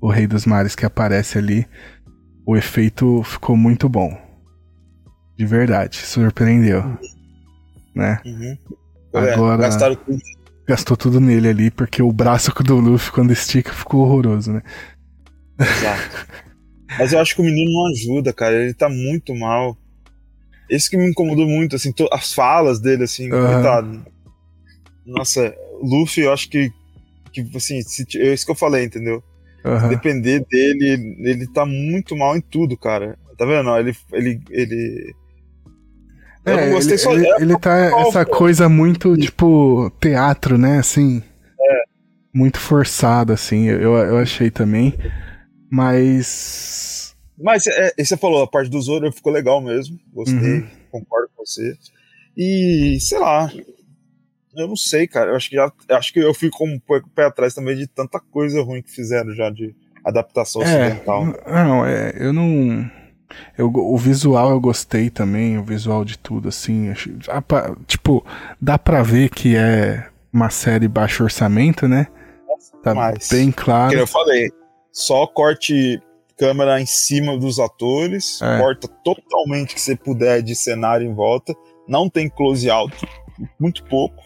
O 0.01 0.11
Rei 0.11 0.27
dos 0.27 0.47
Mares 0.47 0.75
que 0.75 0.87
aparece 0.87 1.39
ali. 1.39 1.67
O 2.47 2.57
efeito 2.57 3.23
ficou 3.25 3.57
muito 3.57 3.89
bom. 3.89 4.17
De 5.37 5.45
verdade. 5.45 5.97
Surpreendeu. 5.99 6.83
Né? 7.95 8.21
Uhum. 8.25 8.59
É, 9.15 9.33
Agora- 9.35 9.57
gastaram 9.63 9.97
tudo. 9.97 10.19
Gastou 10.67 10.97
tudo 10.99 11.19
nele 11.19 11.49
ali, 11.49 11.71
porque 11.71 12.03
o 12.03 12.13
braço 12.13 12.53
do 12.63 12.77
Luffy, 12.77 13.11
quando 13.11 13.33
estica, 13.33 13.73
ficou 13.73 14.03
horroroso, 14.03 14.53
né? 14.53 14.63
Exato. 15.59 16.27
Mas 16.99 17.13
eu 17.13 17.19
acho 17.21 17.35
que 17.35 17.41
o 17.41 17.45
menino 17.45 17.71
não 17.73 17.87
ajuda, 17.91 18.35
cara. 18.35 18.55
Ele 18.55 18.75
tá 18.75 18.87
muito 18.87 19.35
mal. 19.35 19.79
Esse 20.69 20.91
que 20.91 20.99
me 20.99 21.09
incomodou 21.09 21.47
muito, 21.47 21.75
assim, 21.75 21.91
as 22.13 22.35
falas 22.35 22.81
dele, 22.81 23.05
assim, 23.05 23.33
Aham. 23.33 23.53
coitado. 23.55 24.07
Nossa, 25.09 25.55
Luffy, 25.83 26.23
eu 26.25 26.33
acho 26.33 26.49
que, 26.51 26.71
que 27.33 27.41
assim, 27.57 27.81
se, 27.83 28.05
é 28.21 28.35
isso 28.35 28.45
que 28.45 28.51
eu 28.53 28.57
falei, 28.57 28.85
entendeu? 28.85 29.23
Aham. 29.65 29.89
Depender 29.89 30.45
dele, 30.49 31.17
ele 31.21 31.47
tá 31.53 31.65
muito 31.67 32.15
mal 32.17 32.37
em 32.37 32.41
tudo, 32.41 32.77
cara. 32.77 33.19
Tá 33.37 33.45
vendo? 33.47 33.71
Ele. 33.77 33.97
ele, 34.13 34.41
ele... 34.51 35.15
Eu 36.45 36.59
É, 36.59 36.67
não 36.67 36.73
gostei 36.75 36.95
ele, 36.95 36.99
só 37.03 37.13
ele, 37.13 37.27
é, 37.27 37.43
ele 37.43 37.59
tá 37.59 37.77
essa 38.01 38.25
pô. 38.25 38.37
coisa 38.37 38.69
muito, 38.69 39.17
tipo, 39.17 39.91
teatro, 40.01 40.57
né? 40.59 40.79
Assim. 40.79 41.23
É. 41.61 41.83
Muito 42.35 42.59
forçado, 42.59 43.33
assim. 43.33 43.67
Eu, 43.67 43.95
eu 43.97 44.19
achei 44.19 44.51
também. 44.51 44.95
Mas. 45.71 47.15
Mas 47.41 47.67
é, 47.67 47.93
você 47.99 48.17
falou, 48.17 48.43
a 48.43 48.47
parte 48.49 48.71
do 48.71 48.81
Zoro 48.81 49.13
ficou 49.13 49.33
legal 49.33 49.61
mesmo. 49.61 49.99
Gostei, 50.13 50.37
Uhum. 50.39 50.67
concordo 50.91 51.29
com 51.37 51.45
você. 51.45 51.75
E, 52.37 52.99
sei 53.01 53.19
lá. 53.19 53.51
Eu 54.59 54.69
não 54.69 54.77
sei, 54.77 55.07
cara. 55.07 55.31
Eu 55.31 55.37
acho 55.37 55.49
que 55.49 55.57
já. 55.57 55.73
Acho 55.91 56.13
que 56.13 56.19
eu 56.21 56.35
fico 56.35 56.59
com 56.59 56.69
um 56.69 56.79
pouco 56.79 57.09
pé 57.11 57.25
atrás 57.25 57.55
também 57.55 57.77
de 57.77 57.87
tanta 57.87 58.19
coisa 58.21 58.63
ruim 58.63 58.83
que 58.83 58.91
fizeram 58.91 59.35
já 59.35 59.51
de 59.51 59.75
adaptação 60.05 60.63
É, 60.63 60.65
ocidental. 60.65 61.25
não, 61.47 61.87
é, 61.87 62.13
eu 62.19 62.33
não. 62.33 62.91
Eu, 63.59 63.71
o 63.75 63.97
visual 63.99 64.51
eu 64.53 64.61
gostei 64.61 65.11
também, 65.11 65.59
o 65.59 65.63
visual 65.63 66.05
de 66.05 66.19
tudo, 66.19 66.49
assim. 66.49 66.93
pra- 67.47 67.75
tipo, 67.87 68.25
dá 68.61 68.79
pra 68.79 69.03
ver 69.03 69.29
que 69.29 69.55
é 69.55 70.07
uma 70.33 70.49
série 70.51 70.89
baixo 70.89 71.25
orçamento, 71.25 71.87
né? 71.87 72.07
Tá 72.83 72.95
Mas, 72.95 73.29
bem 73.31 73.51
claro. 73.53 73.91
Que 73.91 74.01
eu 74.01 74.07
falei, 74.07 74.51
só 74.93 75.27
corte 75.27 76.01
câmera 76.39 76.81
em 76.81 76.87
cima 76.87 77.37
dos 77.37 77.59
atores, 77.59 78.41
É. 78.41 78.59
corta 78.59 78.89
totalmente 79.05 79.75
que 79.75 79.81
você 79.81 79.95
puder 79.97 80.41
de 80.41 80.55
cenário 80.55 81.07
em 81.07 81.13
volta, 81.13 81.55
não 81.87 82.09
tem 82.09 82.29
close 82.31 82.71
alto, 82.71 82.97
muito 83.59 83.83
pouco. 83.85 84.23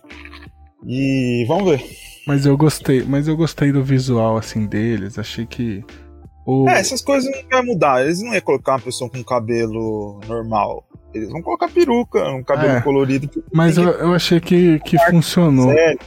E 0.86 1.44
vamos 1.47 1.70
ver. 1.70 1.84
Mas 2.26 2.47
eu 2.47 2.56
gostei, 2.56 3.02
mas 3.02 3.28
eu 3.28 3.36
gostei 3.36 3.72
do 3.72 3.82
visual 3.82 4.36
assim 4.36 4.66
deles. 4.66 5.18
Achei 5.18 5.47
que 5.47 5.84
o 6.47 6.68
É, 6.68 6.78
essas 6.80 7.02
coisas 7.02 7.30
não 7.30 7.43
vai 7.51 7.62
mudar. 7.62 8.02
Eles 8.05 8.22
não 8.22 8.32
iam 8.32 8.40
colocar 8.40 8.72
uma 8.72 8.80
pessoa 8.80 9.09
com 9.10 9.22
cabelo 9.22 10.20
normal. 10.28 10.84
Eles 11.14 11.30
vão 11.30 11.43
colocar 11.43 11.68
peruca, 11.68 12.28
um 12.30 12.43
cabelo 12.43 12.74
É. 12.74 12.80
colorido. 12.80 13.28
mas 13.52 13.76
eu, 13.76 13.84
eu 13.90 14.14
achei 14.14 14.40
que, 14.40 14.78
que 14.80 14.98
funcionou. 15.10 15.70
sério, 15.72 15.98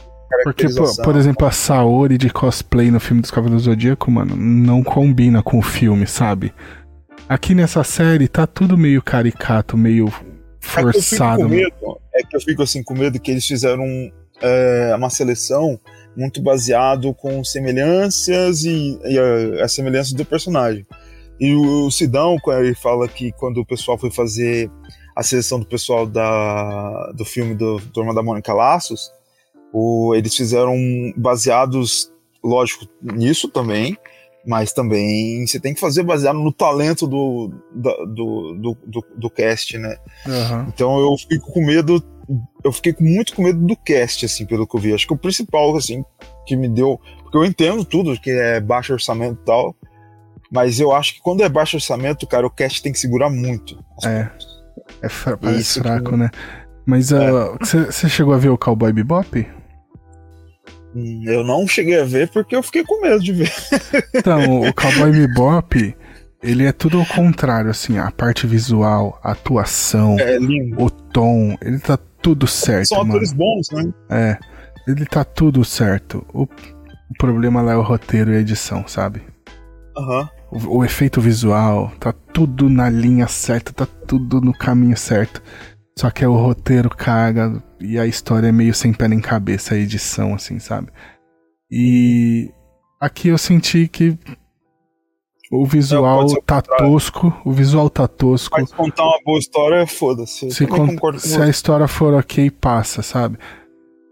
Porque, 0.42 0.68
por, 0.68 0.96
por 1.04 1.16
exemplo, 1.16 1.46
a 1.46 1.50
Saori 1.52 2.18
de 2.18 2.28
cosplay 2.30 2.90
no 2.90 2.98
filme 2.98 3.22
dos 3.22 3.30
Cavaleiros 3.30 3.64
do 3.64 3.70
Zodíaco, 3.70 4.10
mano, 4.10 4.34
não 4.36 4.82
combina 4.82 5.42
com 5.42 5.58
o 5.58 5.62
filme, 5.62 6.06
sabe? 6.06 6.52
Aqui 7.28 7.54
nessa 7.54 7.82
série 7.84 8.26
tá 8.28 8.46
tudo 8.46 8.76
meio 8.76 9.00
caricato, 9.02 9.76
meio 9.76 10.12
É 10.66 10.80
que 10.82 10.88
eu 10.88 10.92
fico 10.92 11.02
forçado. 11.16 11.42
com 11.42 11.48
medo, 11.48 12.00
é 12.14 12.22
que 12.22 12.36
eu 12.36 12.40
fico 12.40 12.62
assim 12.62 12.82
com 12.82 12.94
medo 12.94 13.20
que 13.20 13.30
eles 13.30 13.46
fizeram 13.46 13.84
é, 14.40 14.94
uma 14.96 15.08
seleção 15.10 15.78
muito 16.16 16.42
baseado 16.42 17.12
com 17.14 17.42
semelhanças 17.44 18.64
e, 18.64 18.98
e 19.04 19.18
a- 19.18 19.64
as 19.64 19.72
semelhanças 19.72 20.12
do 20.12 20.24
personagem. 20.24 20.86
E 21.38 21.52
o, 21.54 21.86
o 21.86 21.90
Sidão, 21.90 22.36
ele 22.58 22.74
fala 22.74 23.06
que 23.08 23.32
quando 23.32 23.58
o 23.58 23.66
pessoal 23.66 23.98
foi 23.98 24.10
fazer 24.10 24.70
a 25.14 25.22
seleção 25.22 25.58
do 25.60 25.66
pessoal 25.66 26.06
da, 26.06 27.12
do 27.12 27.24
filme 27.24 27.54
do 27.54 27.78
Turma 27.92 28.14
da 28.14 28.22
Mônica 28.22 28.52
Laços, 28.54 29.10
o- 29.72 30.14
eles 30.14 30.34
fizeram 30.34 30.74
baseados, 31.16 32.10
lógico, 32.42 32.86
nisso 33.02 33.48
também, 33.48 33.96
mas 34.46 34.72
também 34.72 35.46
você 35.46 35.58
tem 35.58 35.74
que 35.74 35.80
fazer 35.80 36.02
baseado 36.04 36.38
no 36.38 36.52
talento 36.52 37.06
do, 37.06 37.50
do, 37.74 38.06
do, 38.06 38.76
do, 38.86 39.04
do 39.16 39.30
cast, 39.30 39.76
né? 39.76 39.96
Aham. 40.26 40.66
Então 40.68 40.98
eu 41.00 41.16
fico 41.18 41.52
com 41.52 41.64
medo, 41.64 42.02
eu 42.62 42.70
fiquei 42.72 42.92
com- 42.92 43.04
muito 43.04 43.34
com 43.34 43.42
medo 43.42 43.58
do 43.58 43.76
cast, 43.76 44.24
assim, 44.24 44.46
pelo 44.46 44.66
que 44.66 44.76
eu 44.76 44.80
vi. 44.80 44.94
Acho 44.94 45.06
que 45.06 45.14
o 45.14 45.18
principal, 45.18 45.76
assim, 45.76 46.04
que 46.46 46.56
me 46.56 46.68
deu. 46.68 47.00
Porque 47.22 47.36
eu 47.38 47.44
entendo 47.44 47.84
tudo, 47.84 48.18
que 48.20 48.30
é 48.30 48.60
baixo 48.60 48.92
orçamento 48.92 49.40
e 49.42 49.44
tal. 49.44 49.74
Mas 50.50 50.78
eu 50.78 50.92
acho 50.92 51.14
que 51.14 51.20
quando 51.20 51.42
é 51.42 51.48
baixo 51.48 51.76
orçamento, 51.76 52.24
cara, 52.26 52.46
o 52.46 52.50
cast 52.50 52.80
tem 52.80 52.92
que 52.92 53.00
segurar 53.00 53.28
muito. 53.28 53.76
É. 54.04 54.30
É 55.02 55.50
Isso, 55.58 55.80
fraco, 55.80 56.16
né? 56.16 56.30
Mas 56.86 57.10
você 57.10 58.08
chegou 58.08 58.32
a 58.32 58.38
ver 58.38 58.50
o 58.50 58.56
Cowboy 58.58 58.92
Bebop? 58.92 59.44
Eu 61.24 61.44
não 61.44 61.66
cheguei 61.68 62.00
a 62.00 62.04
ver 62.04 62.28
porque 62.28 62.56
eu 62.56 62.62
fiquei 62.62 62.84
com 62.84 63.00
medo 63.02 63.22
de 63.22 63.32
ver. 63.32 63.52
Então, 64.14 64.62
o 64.62 64.72
Cowboy 64.72 65.12
Bebop, 65.12 65.94
ele 66.42 66.64
é 66.64 66.72
tudo 66.72 66.98
ao 66.98 67.06
contrário, 67.06 67.70
assim, 67.70 67.98
a 67.98 68.10
parte 68.10 68.46
visual, 68.46 69.18
a 69.22 69.32
atuação, 69.32 70.16
É 70.18 70.38
o 70.78 70.90
tom, 70.90 71.56
ele 71.60 71.78
tá 71.78 71.98
tudo 72.22 72.46
certo, 72.46 72.88
São 72.88 72.98
mano. 72.98 73.10
atores 73.12 73.32
bons, 73.32 73.68
né? 73.72 73.92
É, 74.10 74.38
ele 74.88 75.04
tá 75.04 75.22
tudo 75.24 75.64
certo. 75.64 76.24
O, 76.32 76.42
o 76.44 77.14
problema 77.18 77.60
lá 77.62 77.72
é 77.72 77.76
o 77.76 77.82
roteiro 77.82 78.32
e 78.32 78.36
a 78.36 78.40
edição, 78.40 78.86
sabe? 78.86 79.22
Aham. 79.96 80.28
O, 80.50 80.78
o 80.78 80.84
efeito 80.84 81.20
visual, 81.20 81.92
tá 82.00 82.12
tudo 82.32 82.68
na 82.68 82.88
linha 82.88 83.26
certa, 83.26 83.72
tá 83.72 83.86
tudo 84.06 84.40
no 84.40 84.52
caminho 84.52 84.96
certo. 84.96 85.42
Só 85.98 86.10
que 86.10 86.22
é 86.24 86.28
o 86.28 86.36
roteiro 86.36 86.90
caga 86.90 87.62
e 87.80 87.98
a 87.98 88.06
história 88.06 88.48
é 88.48 88.52
meio 88.52 88.74
sem 88.74 88.92
pé 88.92 89.08
nem 89.08 89.18
cabeça, 89.20 89.74
a 89.74 89.78
edição, 89.78 90.34
assim, 90.34 90.58
sabe? 90.58 90.88
E 91.70 92.50
aqui 93.00 93.28
eu 93.28 93.38
senti 93.38 93.88
que 93.88 94.18
o 95.50 95.64
visual 95.64 96.18
pode 96.18 96.32
ser 96.32 96.38
o 96.38 96.42
tá 96.42 96.60
tosco, 96.60 97.34
o 97.46 97.52
visual 97.52 97.88
tá 97.88 98.06
tosco. 98.06 98.60
Mas 98.60 98.70
contar 98.72 99.04
uma 99.04 99.18
boa 99.24 99.38
história, 99.38 99.86
foda-se. 99.86 100.50
Se, 100.50 100.66
con- 100.66 100.96
se 101.18 101.40
a 101.40 101.48
história 101.48 101.88
for 101.88 102.12
ok, 102.12 102.50
passa, 102.50 103.00
sabe? 103.02 103.38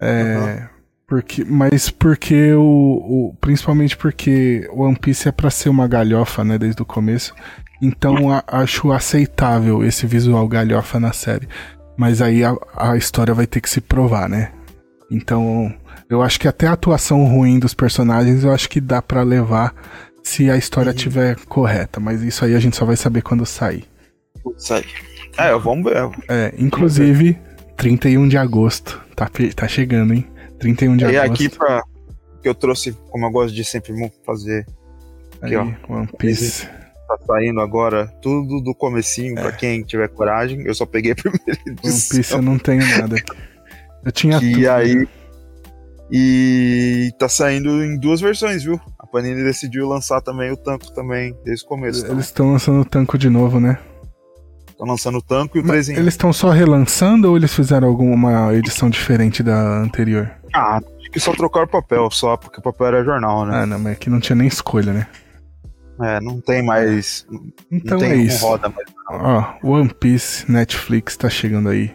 É, 0.01 0.37
Aham. 0.37 0.69
porque, 1.07 1.45
mas 1.45 1.91
porque 1.91 2.55
o, 2.55 2.63
o- 2.63 3.37
Principalmente 3.43 3.95
porque 3.97 4.67
One 4.73 4.97
Piece 4.97 5.29
é 5.29 5.33
pra 5.33 5.51
ser 5.51 5.69
uma 5.69 5.87
galhofa, 5.87 6.43
né? 6.45 6.57
Desde 6.57 6.81
o 6.81 6.87
começo. 6.87 7.35
Então 7.83 8.31
a- 8.33 8.45
acho 8.47 8.93
aceitável 8.93 9.85
esse 9.85 10.07
visual 10.07 10.47
galhofa 10.49 10.99
na 11.01 11.13
série. 11.13 11.49
Mas 11.97 12.21
aí 12.21 12.43
a, 12.45 12.55
a 12.77 12.97
história 12.97 13.33
vai 13.35 13.47
ter 13.47 13.61
que 13.61 13.71
se 13.71 13.81
provar, 13.81 14.29
né? 14.29 14.53
Então 15.11 15.73
eu 16.09 16.23
acho 16.23 16.39
que 16.41 16.49
até 16.49 16.67
a 16.67 16.73
atuação 16.73 17.25
ruim 17.25 17.59
dos 17.59 17.75
personagens 17.75 18.45
eu 18.45 18.53
acho 18.53 18.69
que 18.69 18.81
dá 18.81 19.01
pra 19.01 19.23
levar 19.23 19.75
se 20.23 20.51
a 20.51 20.57
história 20.57 20.91
Uhum. 20.91 20.97
tiver 20.97 21.37
correta. 21.47 22.01
Mas 22.01 22.23
isso 22.23 22.45
aí 22.45 22.55
a 22.55 22.61
gente 22.61 22.77
só 22.77 22.85
vai 22.85 22.97
saber 22.97 23.23
quando 23.23 23.45
sair. 23.47 23.85
Aí. 24.71 24.85
É, 25.37 25.57
vamos 25.59 25.85
ver. 25.91 26.11
É, 26.29 26.53
inclusive, 26.59 27.39
31 27.77 28.29
de 28.29 28.37
agosto. 28.39 29.01
Tá, 29.17 29.31
tá 29.55 29.69
chegando, 29.69 30.15
hein? 30.15 30.27
31 30.59 30.97
de 30.97 31.05
E 31.05 31.17
agosto. 31.17 31.33
aqui 31.33 31.49
pra. 31.49 31.83
Que 32.43 32.49
eu 32.49 32.55
trouxe, 32.55 32.93
como 33.11 33.25
eu 33.27 33.31
gosto 33.31 33.55
de 33.55 33.65
sempre 33.65 33.93
fazer, 34.25 34.67
aí, 35.41 35.55
aqui, 35.57 35.75
ó. 35.89 35.95
One 35.95 36.09
Piece. 36.19 36.69
Tá 37.19 37.25
saindo 37.27 37.61
agora 37.61 38.07
tudo 38.23 38.61
do 38.61 38.75
comecinho, 38.75 39.35
pra 39.35 39.53
quem 39.53 39.83
tiver 39.83 40.09
coragem. 40.09 40.63
Eu 40.67 40.75
só 40.75 40.85
peguei 40.87 41.13
a 41.13 41.15
primeira 41.21 41.43
One 41.67 41.79
edição. 41.79 42.17
Piece 42.17 42.33
eu 42.33 42.43
não 42.43 42.59
tenho 42.59 42.87
nada. 42.99 43.17
Eu 44.05 44.13
tinha 44.13 44.37
E 44.39 44.53
tudo. 44.55 44.71
aí. 44.71 45.09
E 46.11 47.11
tá 47.19 47.29
saindo 47.29 47.83
em 47.83 47.99
duas 47.99 48.21
versões, 48.21 48.63
viu? 48.63 48.79
A 48.99 49.07
Panini 49.07 49.43
decidiu 49.43 49.89
lançar 49.89 50.21
também 50.21 50.51
o 50.53 50.57
tanco 50.57 50.93
também, 50.93 51.35
desde 51.45 51.65
o 51.65 51.69
começo. 51.69 52.07
Eles 52.07 52.27
estão 52.27 52.53
lançando 52.53 52.81
o 52.81 52.85
tanco 52.85 53.17
de 53.17 53.31
novo, 53.31 53.59
né? 53.59 53.79
Estão 54.69 54.87
lançando 54.87 55.19
o 55.19 55.23
tanco 55.23 55.57
e 55.57 55.61
o 55.61 55.65
3 55.67 55.89
eles 55.91 56.15
estão 56.15 56.33
só 56.33 56.51
relançando 56.51 57.31
ou 57.31 57.37
eles 57.37 57.55
fizeram 57.55 57.89
alguma 57.89 58.53
edição 58.55 58.91
diferente 58.91 59.43
da 59.43 59.79
anterior? 59.79 60.31
Ah, 60.53 60.77
acho 60.99 61.11
que 61.11 61.21
só 61.21 61.33
trocaram 61.33 61.67
o 61.67 61.71
papel, 61.71 62.11
só 62.11 62.37
porque 62.37 62.59
o 62.59 62.63
papel 62.63 62.89
era 62.89 63.05
jornal, 63.05 63.47
né? 63.47 63.63
Ah, 63.63 63.67
não, 63.67 63.79
mas 63.79 63.93
aqui 63.93 64.11
não 64.11 64.21
tinha 64.21 64.37
nem 64.37 64.49
escolha, 64.49 64.93
né? 64.93 65.07
É, 66.03 66.21
não 66.21 66.41
tem 66.41 66.63
mais. 66.63 67.27
Então 67.71 67.99
não 67.99 68.07
tem 68.09 68.13
é 68.13 68.17
isso. 68.17 68.45
roda 68.45 68.69
mais. 68.69 68.87
Ó, 69.09 69.55
One 69.63 69.93
Piece 69.95 70.51
Netflix 70.51 71.17
tá 71.17 71.29
chegando 71.31 71.69
aí. 71.69 71.95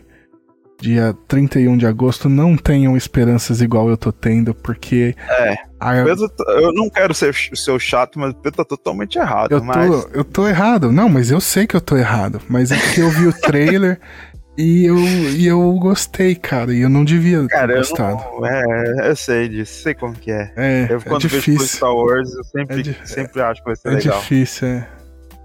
Dia 0.82 1.14
31 1.28 1.76
de 1.78 1.86
agosto. 1.86 2.30
Não 2.30 2.56
tenham 2.56 2.96
esperanças 2.96 3.60
igual 3.60 3.90
eu 3.90 3.98
tô 3.98 4.14
tendo, 4.14 4.54
porque. 4.56 5.14
É. 5.30 5.56
a- 5.78 6.04
Pedro, 6.06 6.30
tá- 6.30 6.46
eu 6.54 6.72
não 6.74 6.90
quero 6.90 7.14
ser 7.14 7.36
o 7.52 7.56
seu 7.58 7.78
chato, 7.78 8.18
mas 8.18 8.32
o 8.32 8.36
Pedro 8.36 8.58
tá 8.58 8.64
totalmente 8.66 9.18
errado. 9.18 9.52
Eu 9.52 9.62
mas 9.64 9.90
tô, 10.06 10.10
eu 10.14 10.24
tô 10.24 10.48
errado. 10.48 10.90
Não, 10.92 11.10
mas 11.10 11.32
eu 11.32 11.42
sei 11.42 11.68
que 11.68 11.76
eu 11.76 11.82
tô 11.82 11.98
errado. 11.98 12.40
Mas 12.48 12.72
é 12.72 12.78
que 12.78 13.02
eu 13.02 13.10
vi 13.10 13.28
o 13.28 13.34
trailer 13.34 14.00
e, 14.60 14.86
eu, 14.86 14.98
e 14.98 15.48
eu 15.48 15.74
gostei, 15.74 16.36
cara. 16.36 16.74
E 16.74 16.82
eu 16.82 16.90
não 16.90 17.04
devia 17.06 17.42
ter 17.44 17.48
Cara, 17.48 17.74
eu 17.74 17.78
gostado. 17.78 18.16
não, 18.40 18.46
é, 18.46 19.10
eu 19.10 19.16
sei 19.16 19.48
disso, 19.50 19.82
sei 19.84 19.94
como 19.94 20.14
que 20.14 20.32
é. 20.32 20.52
É, 20.56 20.88
Eu 20.90 20.98
é 20.98 21.00
quando 21.02 21.22
vejo 21.24 21.36
difícil. 21.38 21.68
Star 21.68 21.94
Wars, 21.96 22.30
eu 22.34 22.44
sempre, 22.44 22.98
É 23.02 23.06
sempre 23.06 23.42
acho 23.42 23.62
que 23.62 23.68
vai 23.68 23.76
ser 23.76 23.88
É 23.88 23.92
legal. 23.92 24.20
difícil, 24.20 24.68
é. 24.68 24.88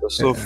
Eu 0.02 0.10
sou. 0.10 0.36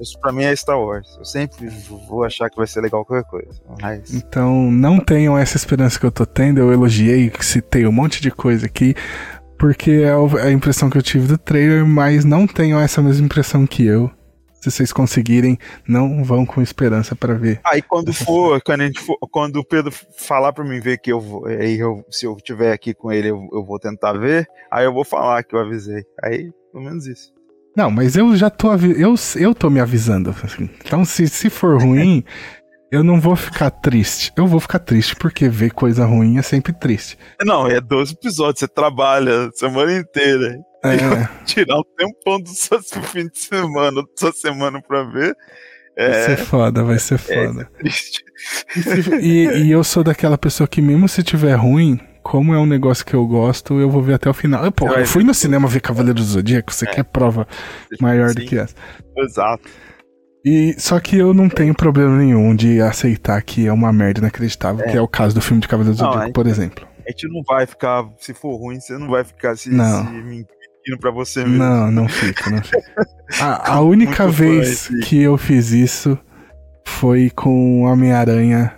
Isso 0.00 0.16
pra 0.20 0.30
mim 0.30 0.44
é 0.44 0.54
Star 0.54 0.78
Wars. 0.78 1.08
Eu 1.18 1.24
sempre 1.24 1.68
vou 2.08 2.22
achar 2.22 2.48
que 2.48 2.56
vai 2.56 2.66
ser 2.68 2.80
legal 2.80 3.04
qualquer 3.04 3.28
coisa. 3.28 3.48
Mas. 3.82 4.14
Então, 4.14 4.70
não 4.70 5.00
tenham 5.00 5.36
essa 5.36 5.56
esperança 5.56 5.98
que 5.98 6.06
eu 6.06 6.12
tô 6.12 6.24
tendo. 6.24 6.60
Eu 6.60 6.72
elogiei, 6.72 7.32
citei 7.40 7.84
um 7.86 7.90
monte 7.92 8.22
de 8.22 8.30
coisa 8.30 8.66
aqui, 8.66 8.94
porque 9.58 9.90
é 9.90 10.38
é 10.40 10.48
a 10.48 10.52
impressão 10.52 10.88
que 10.88 10.96
eu 10.96 11.02
tive 11.02 11.26
do 11.26 11.36
trailer, 11.36 11.84
mas 11.84 12.24
não 12.24 12.46
tenham 12.46 12.78
essa 12.78 13.02
mesma 13.02 13.24
impressão 13.26 13.66
que 13.66 13.84
eu. 13.84 14.08
Se 14.60 14.70
vocês 14.70 14.92
conseguirem, 14.92 15.56
não 15.86 16.24
vão 16.24 16.44
com 16.44 16.60
esperança 16.60 17.14
pra 17.14 17.34
ver. 17.34 17.60
Aí 17.64 17.80
quando 17.80 18.12
for, 18.12 18.60
quando, 18.62 18.80
a 18.80 18.86
gente 18.86 19.00
for, 19.00 19.16
quando 19.30 19.56
o 19.56 19.64
Pedro 19.64 19.92
falar 20.16 20.52
pra 20.52 20.64
mim 20.64 20.80
ver 20.80 20.98
que 20.98 21.12
eu 21.12 21.20
vou, 21.20 21.46
aí 21.46 21.78
eu, 21.78 22.04
se 22.10 22.26
eu 22.26 22.36
tiver 22.36 22.72
aqui 22.72 22.92
com 22.92 23.12
ele, 23.12 23.28
eu, 23.28 23.48
eu 23.52 23.64
vou 23.64 23.78
tentar 23.78 24.14
ver, 24.14 24.46
aí 24.70 24.84
eu 24.84 24.92
vou 24.92 25.04
falar 25.04 25.42
que 25.44 25.54
eu 25.54 25.60
avisei. 25.60 26.02
Aí, 26.22 26.50
pelo 26.72 26.84
menos 26.84 27.06
isso. 27.06 27.32
Não, 27.76 27.92
mas 27.92 28.16
eu 28.16 28.34
já 28.36 28.50
tô 28.50 28.74
eu, 28.74 29.14
eu 29.36 29.54
tô 29.54 29.70
me 29.70 29.78
avisando. 29.78 30.34
assim. 30.42 30.68
Então, 30.84 31.04
se, 31.04 31.28
se 31.28 31.48
for 31.48 31.78
ruim, 31.80 32.24
eu 32.90 33.04
não 33.04 33.20
vou 33.20 33.36
ficar 33.36 33.70
triste. 33.70 34.32
Eu 34.36 34.46
vou 34.46 34.58
ficar 34.58 34.80
triste 34.80 35.14
porque 35.14 35.48
ver 35.48 35.70
coisa 35.70 36.04
ruim 36.04 36.38
é 36.38 36.42
sempre 36.42 36.72
triste. 36.72 37.16
Não, 37.44 37.68
é 37.68 37.80
12 37.80 38.14
episódios, 38.14 38.60
você 38.60 38.68
trabalha 38.68 39.46
a 39.46 39.52
semana 39.52 39.96
inteira. 39.96 40.58
É, 40.84 40.98
Tirar 41.44 41.78
um 41.78 41.82
tempão 41.96 42.40
do 42.40 42.48
seu 42.50 42.80
fim 43.04 43.26
de 43.28 43.38
semana, 43.38 44.02
da 44.02 44.08
sua 44.16 44.32
semana 44.32 44.80
pra 44.80 45.02
ver. 45.04 45.34
vai 45.96 46.06
É 46.06 46.24
ser 46.26 46.36
foda, 46.38 46.84
vai 46.84 46.98
ser 46.98 47.18
foda. 47.18 47.64
triste. 47.78 48.22
E, 48.76 48.82
se- 48.82 49.14
e- 49.16 49.62
e 49.64 49.70
eu 49.70 49.82
sou 49.82 50.04
daquela 50.04 50.38
pessoa 50.38 50.68
que, 50.68 50.80
mesmo 50.80 51.08
se 51.08 51.22
tiver 51.22 51.54
ruim, 51.56 51.98
como 52.22 52.54
é 52.54 52.58
um 52.58 52.66
negócio 52.66 53.04
que 53.04 53.14
eu 53.14 53.26
gosto, 53.26 53.80
eu 53.80 53.90
vou 53.90 54.02
ver 54.02 54.14
até 54.14 54.28
o 54.30 54.34
final. 54.34 54.64
Eu, 54.64 54.70
pô, 54.70 54.86
vai 54.86 55.02
eu 55.02 55.06
fui 55.06 55.24
no 55.24 55.34
cinema 55.34 55.66
ver 55.66 55.80
Cavaleiro 55.80 56.14
do 56.18 56.22
Zodíaco, 56.24 56.72
você 56.72 56.86
quer 56.86 57.02
prova 57.04 57.46
maior 58.00 58.32
do 58.34 58.40
Sim, 58.42 58.46
que 58.46 58.58
essa. 58.58 58.74
Exato. 59.16 59.68
E, 60.44 60.74
só 60.78 61.00
que 61.00 61.16
eu 61.16 61.34
não 61.34 61.48
tenho 61.48 61.74
problema 61.74 62.16
nenhum 62.16 62.54
de 62.54 62.80
aceitar 62.80 63.42
que 63.42 63.66
é 63.66 63.72
uma 63.72 63.92
merda 63.92 64.20
inacreditável, 64.20 64.84
É. 64.86 64.90
que 64.90 64.96
é 64.96 65.00
o 65.00 65.08
caso 65.08 65.34
do 65.34 65.40
filme 65.40 65.60
de 65.60 65.66
Cavaleiro 65.66 65.96
do 65.96 66.02
Não, 66.02 66.10
Zodíaco, 66.12 66.30
é- 66.30 66.32
por 66.32 66.46
exemplo. 66.46 66.86
A 67.06 67.10
gente 67.10 67.26
não 67.28 67.42
vai 67.42 67.66
ficar, 67.66 68.04
se 68.18 68.32
for 68.34 68.54
ruim, 68.56 68.78
você 68.78 68.96
não 68.98 69.08
vai 69.08 69.24
ficar 69.24 69.56
se, 69.56 69.70
Não. 69.70 70.06
se 70.06 70.12
mentindo 70.88 70.98
pra 70.98 71.10
você 71.10 71.40
mesmo. 71.44 71.58
Não, 71.58 71.90
não 71.90 72.08
fica, 72.08 72.50
não 72.50 72.62
fica. 72.62 72.82
A, 73.40 73.74
a 73.74 73.80
única 73.82 74.24
Muito 74.24 74.36
vez 74.36 74.86
fã, 74.86 74.98
que 75.00 75.20
eu 75.22 75.36
fiz 75.36 75.70
isso 75.70 76.18
foi 76.86 77.28
com 77.28 77.82
Homem-Aranha. 77.82 78.72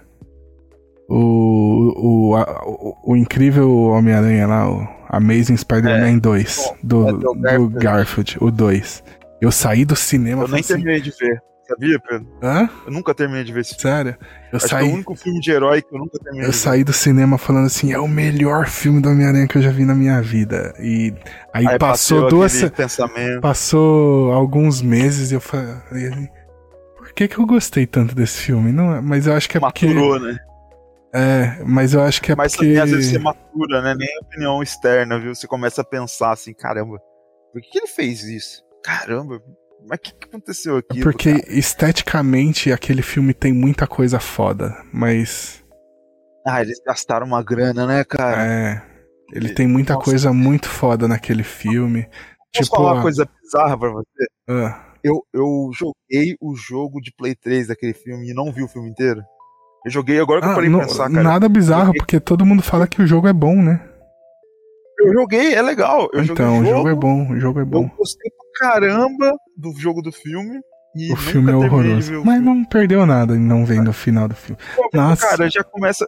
O, 1.09 2.31
o, 2.31 2.37
a- 2.37 2.63
o, 2.67 3.13
o 3.13 3.17
incrível 3.17 3.71
Homem-Aranha 3.87 4.47
lá, 4.49 4.69
o 4.71 4.89
Amazing 5.09 5.57
Spider-Man 5.57 6.19
2, 6.19 6.73
do, 6.83 7.09
é 7.09 7.13
do 7.13 7.19
do 7.19 7.35
Garfield. 7.35 7.79
Garfield, 7.79 8.39
o 8.41 8.51
2. 8.51 9.05
Eu 9.41 9.53
saí 9.53 9.85
do 9.85 9.95
cinema 9.97 10.43
Eu 10.43 10.49
nem 10.49 10.61
assim, 10.61 10.75
terminei 10.75 11.01
de 11.01 11.11
ver. 11.19 11.41
Sabia, 11.71 12.01
Pedro? 12.01 12.27
Hã? 12.43 12.69
Eu 12.85 12.93
nunca 12.93 13.15
terminei 13.15 13.45
de 13.45 13.53
ver 13.53 13.61
esse 13.61 13.77
filme. 13.77 13.97
Sério? 13.97 14.17
Eu 14.53 14.57
Acho 14.57 14.67
é 14.67 14.69
saí, 14.69 14.89
o 14.89 14.95
único 14.95 15.15
filme 15.15 15.39
de 15.41 15.53
herói 15.53 15.81
que 15.81 15.95
eu 15.95 15.99
nunca 16.01 16.19
terminei 16.19 16.49
eu 16.49 16.53
saí 16.53 16.83
do 16.83 16.93
cinema 16.93 17.39
falando 17.39 17.67
assim, 17.67 17.93
é 17.93 17.99
o 17.99 18.09
melhor 18.09 18.67
filme 18.67 19.01
do 19.01 19.09
Homem-Aranha 19.09 19.47
que 19.47 19.57
eu 19.57 19.63
já 19.63 19.71
vi 19.71 19.85
na 19.85 19.95
minha 19.95 20.21
vida. 20.21 20.75
E 20.81 21.15
aí. 21.55 21.69
Aí 21.69 21.79
passou 21.79 22.29
duas, 22.29 22.69
pensamento. 22.71 23.41
Passou 23.41 24.33
alguns 24.33 24.83
meses 24.83 25.31
e 25.31 25.35
eu 25.35 25.41
falei, 25.41 26.29
por 26.97 27.13
que 27.13 27.29
que 27.29 27.39
eu 27.39 27.47
gostei 27.47 27.87
tanto 27.87 28.15
desse 28.17 28.39
filme? 28.39 28.73
Não, 28.73 28.97
é- 28.97 29.01
mas 29.01 29.29
eu 29.29 29.35
acho 29.35 29.49
que 29.49 29.57
é 29.57 29.61
porque 29.61 29.87
Maturou, 29.87 30.19
né? 30.19 30.37
é, 31.15 31.63
mas 31.65 31.95
eu 31.95 32.03
acho 32.03 32.21
que 32.21 32.33
é 32.33 32.37
Mas 32.37 32.57
porque 32.57 32.67
também 32.67 32.83
às 32.83 32.91
vezes 32.91 33.13
você 33.13 33.19
matura, 33.19 33.81
né? 33.81 33.95
Nem 33.97 34.09
opinião 34.23 34.61
externa, 34.61 35.21
viu? 35.21 35.35
Você 35.35 35.47
começa 35.47 35.83
a 35.83 35.85
pensar 35.85 36.33
assim, 36.33 36.53
caramba, 36.53 36.99
por 37.53 37.63
que 37.63 37.79
ele 37.79 37.87
fez 37.87 38.25
isso? 38.25 38.65
Caramba, 38.83 39.41
mas 39.89 39.99
o 39.99 40.03
que, 40.03 40.13
que 40.15 40.25
aconteceu 40.29 40.77
aqui? 40.77 41.01
é 41.01 41.03
porque 41.03 41.31
esteticamente 41.49 42.73
aquele 42.73 43.03
filme 43.03 43.33
tem 43.35 43.53
muita 43.53 43.87
coisa 43.87 44.19
foda, 44.21 44.77
mas 44.93 45.63
Ah, 46.47 46.61
eles 46.61 46.81
gastaram 46.87 47.27
uma 47.27 47.43
grana, 47.43 47.87
né, 47.87 48.05
cara? 48.05 48.43
é, 48.47 48.83
ele 49.33 49.51
tem 49.51 49.67
muita 49.67 49.95
Nossa. 49.95 50.05
coisa 50.05 50.33
muito 50.33 50.69
foda 50.69 51.07
naquele 51.09 51.43
filme. 51.43 52.05
Posso 52.53 52.65
tipo, 52.65 52.77
falar 52.77 52.95
uma 52.95 53.03
coisa 53.03 53.29
bizarra 53.43 53.79
pra 53.79 53.91
você? 53.91 54.27
ah, 54.49 54.85
Eu, 55.05 55.25
eu 55.33 55.71
joguei 55.73 56.37
o 56.41 56.55
jogo 56.57 57.01
de 57.01 57.13
Play 57.17 57.35
3 57.35 57.69
daquele 57.69 57.95
filme 57.95 58.31
e 58.31 58.35
não 58.35 58.53
vi 58.53 58.63
o 58.63 58.69
filme 58.69 58.91
inteiro. 58.91 59.23
Eu 59.85 59.91
joguei 59.91 60.21
agora 60.21 60.41
que 60.41 60.47
eu 60.47 60.51
ah, 60.51 60.55
parei 60.55 60.69
não- 60.69 60.81
pensar, 60.81 61.09
cara. 61.11 61.23
nada 61.23 61.49
bizarro, 61.49 61.95
porque 61.95 62.21
todo 62.21 62.45
mundo 62.45 62.63
fala 62.63 62.87
que 62.87 63.01
o 63.01 63.07
jogo 63.07 63.27
é 63.29 63.33
bom, 63.33 63.63
né? 63.63 63.81
Eu 65.01 65.13
joguei, 65.13 65.55
é 65.55 65.63
legal. 65.63 66.09
Eu 66.13 66.23
então, 66.23 66.55
o 66.55 66.57
joguei 66.57 66.73
jogo 66.73 66.89
é 66.89 66.95
bom, 66.95 67.31
o 67.31 67.41
jogo 67.41 67.59
é 67.59 67.63
Eu 67.63 67.67
bom. 67.67 67.91
gostei 67.97 68.31
pra 68.31 68.71
caramba 68.71 69.33
do 69.57 69.73
jogo 69.79 70.03
do 70.03 70.13
filme. 70.13 70.61
O 71.13 71.17
filme 71.17 71.53
é 71.53 71.55
horroroso. 71.55 72.25
Mas 72.25 72.43
não 72.43 72.65
perdeu 72.65 73.07
nada 73.07 73.37
em 73.37 73.41
não 73.41 73.65
vendo 73.65 73.91
o 73.91 73.93
final 73.93 74.27
do 74.27 74.35
filme. 74.35 74.61
Pô, 74.75 74.91
Nossa. 74.93 75.29
Cara, 75.29 75.49
já 75.49 75.63
começa. 75.63 76.07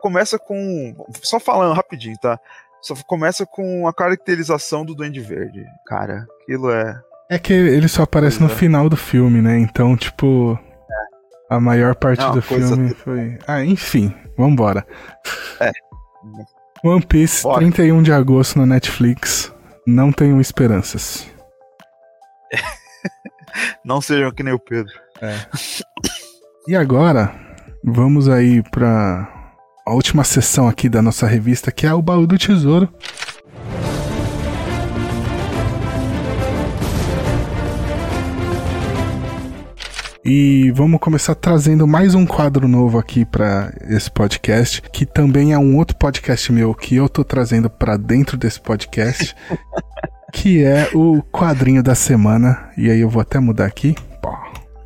Começa 0.00 0.38
com. 0.38 1.06
Só 1.22 1.38
falando 1.38 1.74
rapidinho, 1.74 2.16
tá? 2.20 2.38
Só 2.82 2.94
começa 3.06 3.46
com 3.46 3.86
a 3.86 3.94
caracterização 3.94 4.84
do 4.84 4.94
Duende 4.94 5.20
Verde. 5.20 5.64
Cara, 5.86 6.26
aquilo 6.42 6.70
é. 6.70 7.00
É 7.30 7.38
que 7.38 7.52
ele 7.52 7.88
só 7.88 8.02
aparece 8.02 8.40
no 8.40 8.46
é. 8.46 8.50
final 8.50 8.88
do 8.88 8.96
filme, 8.96 9.40
né? 9.40 9.58
Então, 9.58 9.96
tipo. 9.96 10.58
A 11.48 11.60
maior 11.60 11.94
parte 11.94 12.22
É 12.22 12.26
uma 12.26 12.34
do 12.34 12.42
filme 12.42 12.92
foi. 12.92 13.38
Ah, 13.46 13.64
enfim, 13.64 14.12
vambora. 14.36 14.84
É. 15.60 15.70
One 16.86 17.04
Piece, 17.04 17.42
Bora. 17.42 17.58
31 17.58 18.02
de 18.02 18.12
agosto 18.12 18.58
na 18.58 18.66
Netflix. 18.66 19.52
Não 19.86 20.12
tenham 20.12 20.40
esperanças. 20.40 21.26
Não 23.84 24.00
sejam 24.00 24.30
que 24.30 24.42
nem 24.42 24.54
o 24.54 24.58
Pedro. 24.58 24.92
E 26.68 26.76
agora, 26.76 27.34
vamos 27.82 28.28
aí 28.28 28.62
pra 28.70 29.52
a 29.86 29.94
última 29.94 30.24
sessão 30.24 30.68
aqui 30.68 30.88
da 30.88 31.00
nossa 31.00 31.26
revista, 31.26 31.70
que 31.70 31.86
é 31.86 31.94
o 31.94 32.02
Baú 32.02 32.26
do 32.26 32.36
Tesouro. 32.36 32.92
E 40.28 40.72
vamos 40.72 40.98
começar 40.98 41.34
trazendo 41.36 41.86
mais 41.86 42.14
um 42.14 42.26
quadro 42.26 42.66
novo 42.66 42.98
aqui 42.98 43.24
pra 43.24 43.72
esse 43.88 44.10
podcast, 44.10 44.82
que 44.90 45.06
também 45.06 45.52
é 45.52 45.58
um 45.58 45.76
outro 45.76 45.96
podcast 45.96 46.52
meu 46.52 46.74
que 46.74 46.96
eu 46.96 47.08
tô 47.08 47.22
trazendo 47.22 47.70
pra 47.70 47.96
dentro 47.96 48.36
desse 48.36 48.60
podcast, 48.60 49.36
que 50.32 50.64
é 50.64 50.90
o 50.94 51.22
quadrinho 51.22 51.80
da 51.82 51.94
semana. 51.94 52.70
E 52.76 52.90
aí 52.90 53.00
eu 53.00 53.08
vou 53.08 53.22
até 53.22 53.38
mudar 53.38 53.66
aqui. 53.66 53.94
Pô, 54.20 54.34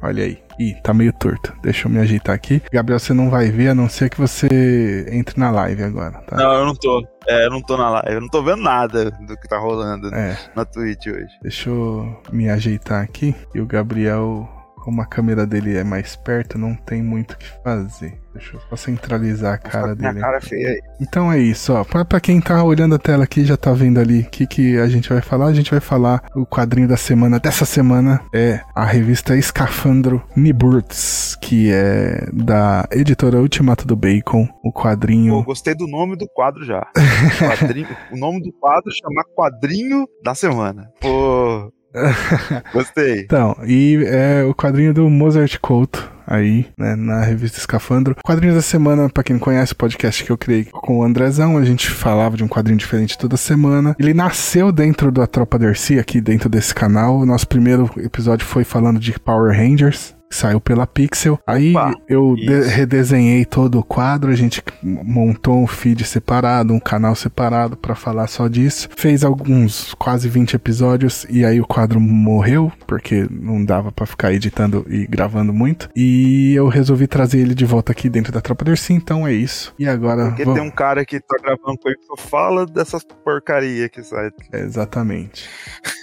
olha 0.03 0.25
aí. 0.25 0.39
Ih, 0.59 0.75
tá 0.83 0.93
meio 0.93 1.11
torto. 1.15 1.55
Deixa 1.63 1.89
eu 1.89 1.93
me 1.93 1.99
ajeitar 2.01 2.35
aqui. 2.35 2.61
Gabriel, 2.71 2.99
você 2.99 3.15
não 3.15 3.31
vai 3.31 3.51
ver 3.51 3.69
a 3.69 3.75
não 3.75 3.89
ser 3.89 4.11
que 4.11 4.21
você 4.21 5.07
entre 5.11 5.41
na 5.41 5.51
live 5.51 5.83
agora, 5.83 6.19
tá? 6.27 6.37
Não, 6.37 6.53
eu 6.53 6.67
não 6.67 6.75
tô. 6.75 7.03
É, 7.27 7.47
eu 7.47 7.51
não 7.51 7.63
tô 7.63 7.79
na 7.79 7.89
live. 7.89 8.13
Eu 8.13 8.21
não 8.21 8.29
tô 8.29 8.43
vendo 8.43 8.63
nada 8.63 9.11
do 9.11 9.37
que 9.39 9.49
tá 9.49 9.59
rolando 9.59 10.15
É, 10.15 10.37
na 10.55 10.67
Twitch 10.67 11.07
hoje. 11.07 11.31
deixa 11.43 11.71
eu 11.71 12.15
me 12.31 12.51
ajeitar 12.51 13.03
aqui. 13.03 13.35
E 13.55 13.61
o 13.61 13.65
Gabriel, 13.65 14.47
como 14.81 15.01
a 15.03 15.07
câmera 15.07 15.47
dele 15.47 15.77
é 15.77 15.85
mais 15.85 16.17
perto, 16.17 16.59
não 16.59 16.75
tem 16.75 17.03
muito 17.03 17.33
o 17.35 17.37
que 17.39 17.47
fazer. 17.63 18.19
Deixa 18.33 18.57
eu 18.57 18.61
só 18.69 18.77
centralizar 18.77 19.55
a 19.55 19.59
cara 19.59 19.95
dele. 19.95 20.21
cara 20.21 20.41
feia 20.41 20.69
aí. 20.69 20.81
Então 21.01 21.33
é 21.33 21.39
isso, 21.39 21.73
ó. 21.73 21.83
Pra, 21.83 22.05
pra 22.05 22.21
quem 22.21 22.41
tá 22.41 22.63
olhando 22.63 22.95
a 22.95 22.99
tela 22.99 23.25
aqui, 23.25 23.45
já 23.45 23.57
tá 23.57 23.73
vendo 23.73 23.99
ali 23.99 24.21
o 24.21 24.31
que, 24.31 24.47
que 24.47 24.79
a 24.79 24.87
gente 24.87 25.09
vai 25.13 25.21
falar. 25.21 25.47
A 25.47 25.53
gente 25.53 25.71
vai 25.73 25.81
falar 25.81 26.23
o 26.37 26.47
quadrinho 26.47 26.87
da 26.87 26.97
semana 26.97 27.41
dessa 27.41 27.65
semana. 27.65 28.21
É 28.33 28.61
a 28.73 28.85
revista 28.85 29.37
Escafandro 29.37 30.23
Niburts, 30.37 31.37
que 31.43 31.73
é 31.73 32.29
da 32.33 32.87
editora 32.93 33.39
Ultimato 33.41 33.85
do 33.85 33.97
Bacon. 33.97 34.49
O 34.63 34.73
Pô, 34.73 34.81
quadrinho. 34.81 35.43
gostei 35.43 35.75
do 35.75 35.89
nome 35.89 36.15
do 36.17 36.29
quadro 36.29 36.65
já. 36.65 36.87
Quadrinho- 37.41 37.89
o 38.13 38.17
nome 38.17 38.41
do 38.41 38.53
quadro 38.61 38.93
chama 38.93 39.25
Quadrinho 39.35 40.07
da 40.23 40.37
Semana. 40.37 40.89
Pô. 41.01 41.73
Gostei. 42.73 43.21
Então, 43.21 43.57
e 43.67 44.03
é 44.07 44.45
o 44.45 44.55
quadrinho 44.55 44.95
do 44.95 45.09
Mozart 45.09 45.59
Couto 45.59 46.11
aí, 46.27 46.67
né, 46.79 46.95
na 46.95 47.23
revista 47.23 47.59
Escafandro. 47.59 48.15
Quadrinhos 48.25 48.55
da 48.55 48.63
semana, 48.63 49.09
pra 49.09 49.25
quem 49.25 49.35
não 49.35 49.41
conhece, 49.41 49.73
o 49.73 49.77
podcast 49.77 50.23
que 50.23 50.31
eu 50.31 50.39
criei 50.39 50.65
com 50.65 50.99
o 50.99 51.03
Andrezão, 51.03 51.59
a 51.59 51.65
gente 51.65 51.91
falava 51.91 52.37
de 52.37 52.45
um 52.45 52.49
quadrinho 52.49 52.79
diferente 52.79 53.19
toda 53.19 53.37
semana. 53.37 53.97
Ele 53.99 54.15
nasceu 54.15 54.71
dentro 54.71 55.11
da 55.11 55.27
Tropa 55.27 55.59
Dercy, 55.59 55.99
aqui 55.99 56.21
dentro 56.21 56.49
desse 56.49 56.73
canal. 56.73 57.19
O 57.19 57.27
nosso 57.27 57.49
primeiro 57.49 57.91
episódio 57.97 58.47
foi 58.47 58.63
falando 58.63 59.01
de 59.01 59.19
Power 59.19 59.57
Rangers. 59.57 60.15
Saiu 60.33 60.61
pela 60.61 60.87
Pixel. 60.87 61.39
Aí 61.47 61.73
eu 62.09 62.35
redesenhei 62.69 63.45
todo 63.45 63.79
o 63.81 63.85
quadro, 63.85 64.31
a 64.31 64.35
gente 64.37 64.63
montou 64.83 65.61
um 65.63 65.67
feed 65.67 66.05
separado, 66.05 66.73
um 66.73 66.79
canal 66.81 67.15
separado 67.17 67.77
pra 67.77 67.95
falar 67.95 68.27
só 68.29 68.47
disso. 68.47 68.89
Fez 68.97 69.25
alguns 69.25 69.93
quase 69.95 70.29
20 70.29 70.55
episódios 70.55 71.27
e 71.29 71.45
aí 71.45 71.61
o 71.61 71.67
quadro 71.67 72.01
morreu, 72.01 72.73
porque 72.87 73.27
não 73.31 73.65
dava 73.65 73.91
pra 73.91 74.07
ficar 74.07 74.33
editando 74.33 74.87
e 74.89 75.07
gravando 75.07 75.53
muito. 75.53 75.89
E 75.97 76.55
eu 76.55 76.69
resolvi 76.69 77.07
trazer 77.07 77.41
ele 77.41 77.55
de 77.55 77.65
volta 77.65 77.91
aqui 77.93 78.09
dentro 78.09 78.33
da 78.33 78.41
Tropa 78.41 78.65
Dercy, 78.65 78.93
então 78.93 79.27
é 79.27 79.33
isso. 79.33 79.75
E 79.79 79.89
agora 79.89 80.27
Porque 80.27 80.45
vamos- 80.45 80.61
tem 80.61 80.69
um 80.69 80.73
cara 80.73 81.05
que 81.05 81.19
tá 81.21 81.37
gravando 81.43 81.77
com 81.79 81.89
ele 81.89 81.99
que 81.99 82.07
só 82.07 82.17
fala 82.17 82.65
dessas 82.67 83.03
porcaria 83.25 83.89
que 83.89 84.03
sai. 84.05 84.31
Exatamente. 84.53 85.49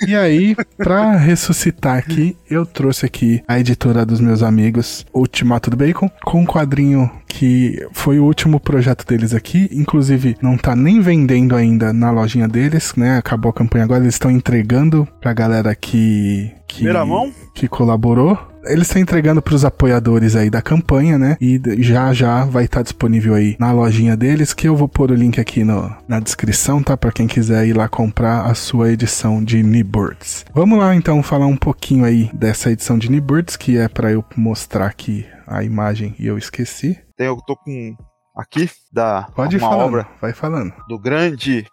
E 0.06 0.16
aí, 0.16 0.56
pra 0.78 1.16
ressuscitar 1.16 1.98
aqui, 1.98 2.36
eu 2.50 2.66
trouxe 2.66 3.06
aqui 3.06 3.44
a 3.48 3.60
editora 3.60 4.06
dos 4.06 4.20
meus 4.20 4.44
amigos, 4.44 5.06
Ultimato 5.14 5.70
do 5.70 5.78
Bacon, 5.78 6.10
com 6.24 6.42
um 6.42 6.46
quadrinho 6.46 7.10
que 7.28 7.86
foi 7.94 8.20
o 8.20 8.26
último 8.26 8.60
projeto 8.60 9.06
deles 9.06 9.34
aqui. 9.34 9.70
Inclusive, 9.72 10.38
não 10.42 10.58
tá 10.58 10.76
nem 10.76 11.00
vendendo 11.02 11.56
ainda 11.56 11.92
na 11.94 12.12
lojinha 12.12 12.48
deles, 12.48 12.94
né? 12.96 13.18
Acabou 13.18 13.50
a 13.50 13.54
campanha 13.54 13.84
agora, 13.86 14.04
eles 14.04 14.16
estão 14.16 14.32
entregando 14.32 15.08
pra 15.20 15.34
galera 15.34 15.76
que. 15.76 16.52
que 16.68 16.78
Primeira 16.78 17.06
mão? 17.06 17.32
que 17.54 17.68
colaborou. 17.68 18.38
Eles 18.68 18.88
estão 18.88 19.02
entregando 19.02 19.42
para 19.42 19.56
os 19.56 19.66
apoiadores 19.66 20.36
aí 20.36 20.50
da 20.50 20.62
campanha, 20.62 21.18
né? 21.18 21.38
E 21.42 21.60
já 21.80 22.14
já 22.14 22.46
vai 22.46 22.66
estar 22.66 22.82
disponível 22.82 23.34
aí 23.34 23.56
na 23.60 23.72
lojinha 23.72 24.16
deles, 24.16 24.54
que 24.54 24.68
eu 24.68 24.76
vou 24.76 24.88
pôr 24.88 25.12
o 25.12 25.16
link 25.16 25.40
aqui 25.40 25.64
no, 25.64 25.94
na 26.08 26.20
descrição, 26.20 26.82
tá? 26.84 26.96
Para 26.98 27.12
quem 27.12 27.28
quiser 27.28 27.66
ir 27.68 27.74
lá 27.74 27.88
comprar 27.88 28.46
a 28.46 28.54
sua 28.54 28.92
edição 28.92 29.44
de 29.44 29.62
Nibirds. 29.64 30.46
Vamos 30.54 30.80
lá 30.80 30.96
então 30.96 31.22
falar 31.24 31.48
um 31.48 31.58
pouquinho 31.58 32.06
aí 32.06 32.30
dessa 32.34 32.72
edição 32.72 32.98
de 32.98 33.10
Nibirds, 33.10 33.56
que 33.56 33.78
é 33.78 33.88
para 33.88 34.12
eu 34.12 34.24
mostrar 34.36 34.88
aqui 34.88 35.26
a 35.46 35.64
imagem 35.64 36.16
e 36.20 36.28
eu 36.28 36.38
esqueci. 36.38 36.98
Tem, 37.16 37.28
eu 37.28 37.38
tô 37.48 37.56
com 37.56 37.96
aqui 38.36 38.70
da 38.92 39.24
Pode 39.36 39.58
uma 39.58 39.70
falando, 39.70 39.88
obra 39.88 40.08
vai 40.22 40.34
falando. 40.34 40.74
do 40.88 41.00
grande, 41.00 41.66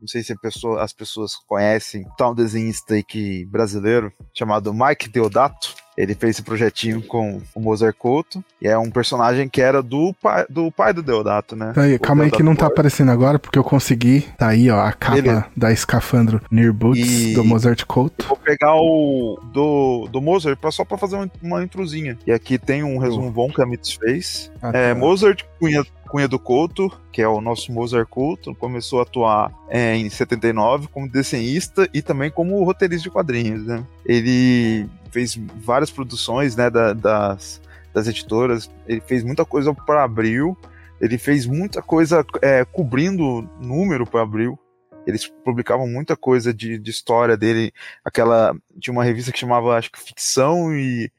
não 0.00 0.06
sei 0.06 0.22
se 0.22 0.34
pessoa- 0.40 0.82
as 0.82 0.92
pessoas 0.92 1.32
conhecem, 1.48 2.04
tá 2.18 2.30
um 2.30 2.34
desenhista 2.34 2.94
aí 2.94 3.02
que, 3.02 3.44
brasileiro 3.46 4.12
chamado 4.36 4.72
Mike 4.74 5.08
Deodato. 5.08 5.74
Ele 5.96 6.14
fez 6.14 6.36
esse 6.36 6.42
projetinho 6.42 7.02
com 7.02 7.40
o 7.54 7.60
Mozart 7.60 7.94
Couto, 7.98 8.42
e 8.60 8.66
é 8.68 8.78
um 8.78 8.90
personagem 8.90 9.48
que 9.48 9.60
era 9.60 9.82
do 9.82 10.14
pai 10.22 10.44
do, 10.48 10.70
pai 10.72 10.92
do 10.92 11.02
Deodato, 11.02 11.54
né? 11.54 11.72
Tá 11.74 11.82
aí, 11.82 11.98
calma 11.98 12.24
aí 12.24 12.30
que 12.30 12.38
Deodato 12.38 12.44
não 12.44 12.54
tá 12.56 12.64
Borges. 12.66 12.72
aparecendo 12.72 13.10
agora, 13.10 13.38
porque 13.38 13.58
eu 13.58 13.64
consegui. 13.64 14.22
Tá 14.38 14.48
aí, 14.48 14.70
ó, 14.70 14.80
a 14.80 14.92
capa 14.92 15.16
Beleza. 15.20 15.46
da 15.56 15.72
Escafandro 15.72 16.40
Near 16.50 16.72
Boots 16.72 17.08
E- 17.30 17.34
do 17.34 17.44
Mozart 17.44 17.84
Couto. 17.84 18.26
Vou 18.26 18.36
pegar 18.36 18.74
o 18.76 19.38
do, 19.52 20.08
do 20.10 20.20
Mozart 20.20 20.58
pra, 20.58 20.70
só 20.70 20.84
pra 20.84 20.96
fazer 20.98 21.16
uma, 21.16 21.30
uma 21.42 21.62
introzinha. 21.62 22.18
E 22.26 22.32
aqui 22.32 22.58
tem 22.58 22.82
um 22.82 22.98
resumo 22.98 23.30
bom 23.30 23.48
que 23.50 23.60
a 23.60 23.66
Mits 23.66 23.92
fez. 23.92 24.50
Ah, 24.62 24.70
É, 24.72 24.94
tá. 24.94 24.98
Mozart 25.00 25.42
Cunha, 25.60 25.84
Cunha 26.08 26.26
do 26.28 26.38
Couto, 26.38 26.90
que 27.12 27.20
é 27.22 27.28
o 27.28 27.40
nosso 27.40 27.70
Mozart 27.72 28.08
Couto, 28.08 28.54
começou 28.54 29.00
a 29.00 29.02
atuar 29.02 29.50
é, 29.68 29.96
em 29.96 30.08
79 30.10 30.88
como 30.88 31.08
desenhista 31.08 31.88
e 31.92 32.00
também 32.02 32.30
como 32.30 32.62
roteirista 32.64 33.04
de 33.04 33.10
quadrinhos. 33.10 33.64
Né? 33.66 33.82
Ele 34.06 34.86
fez 35.12 35.36
várias 35.56 35.90
produções 35.90 36.56
né, 36.56 36.70
da- 36.70 36.92
das, 36.92 37.60
das 37.92 38.08
editoras, 38.08 38.70
ele 38.86 39.00
fez 39.00 39.22
muita 39.22 39.44
coisa 39.44 39.72
para 39.74 40.02
Abril, 40.02 40.56
ele 41.00 41.18
fez 41.18 41.46
muita 41.46 41.82
coisa 41.82 42.24
é, 42.40 42.64
cobrindo 42.64 43.42
número 43.60 44.06
para 44.06 44.22
Abril. 44.22 44.58
Eles 45.06 45.26
publicavam 45.26 45.86
muita 45.88 46.16
coisa 46.16 46.54
de, 46.54 46.78
de 46.78 46.90
história 46.90 47.36
dele. 47.36 47.72
Aquela. 48.04 48.54
Tinha 48.80 48.92
uma 48.92 49.02
revista 49.02 49.32
que 49.32 49.38
chamava, 49.38 49.76
acho 49.76 49.90
que 49.90 49.98
Ficção 49.98 50.72
e 50.72 51.10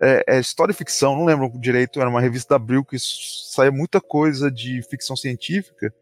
é, 0.00 0.24
é 0.26 0.40
história 0.40 0.72
e 0.72 0.74
ficção, 0.74 1.16
não 1.16 1.24
lembro 1.24 1.50
direito, 1.58 2.00
era 2.00 2.08
uma 2.08 2.20
revista 2.20 2.50
da 2.50 2.56
Abril 2.56 2.84
que 2.84 2.96
saía 2.98 3.70
muita 3.70 4.00
coisa 4.00 4.50
de 4.50 4.80
ficção 4.88 5.16
científica, 5.16 5.92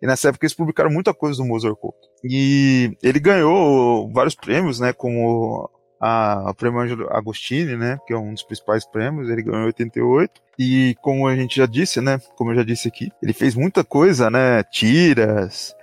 e 0.00 0.06
nessa 0.06 0.28
época 0.28 0.44
eles 0.44 0.54
publicaram 0.54 0.90
muita 0.90 1.14
coisa 1.14 1.38
do 1.38 1.44
Mozart 1.44 1.74
Couto. 1.76 2.06
E 2.22 2.96
ele 3.02 3.18
ganhou 3.18 4.12
vários 4.12 4.34
prêmios, 4.34 4.78
né, 4.78 4.92
como 4.92 5.70
a, 6.00 6.50
a 6.50 6.54
prêmio 6.54 6.80
Angelo 6.80 7.08
Agostini, 7.10 7.76
né, 7.76 7.98
que 8.06 8.12
é 8.12 8.18
um 8.18 8.32
dos 8.32 8.42
principais 8.42 8.86
prêmios, 8.86 9.28
ele 9.28 9.42
ganhou 9.42 9.62
em 9.62 9.66
88, 9.66 10.40
e 10.58 10.96
como 11.00 11.26
a 11.26 11.34
gente 11.34 11.56
já 11.56 11.66
disse, 11.66 12.00
né, 12.00 12.18
como 12.36 12.50
eu 12.50 12.56
já 12.56 12.62
disse 12.62 12.88
aqui, 12.88 13.10
ele 13.22 13.32
fez 13.32 13.54
muita 13.54 13.82
coisa, 13.84 14.30
né, 14.30 14.62
tiras, 14.64 15.74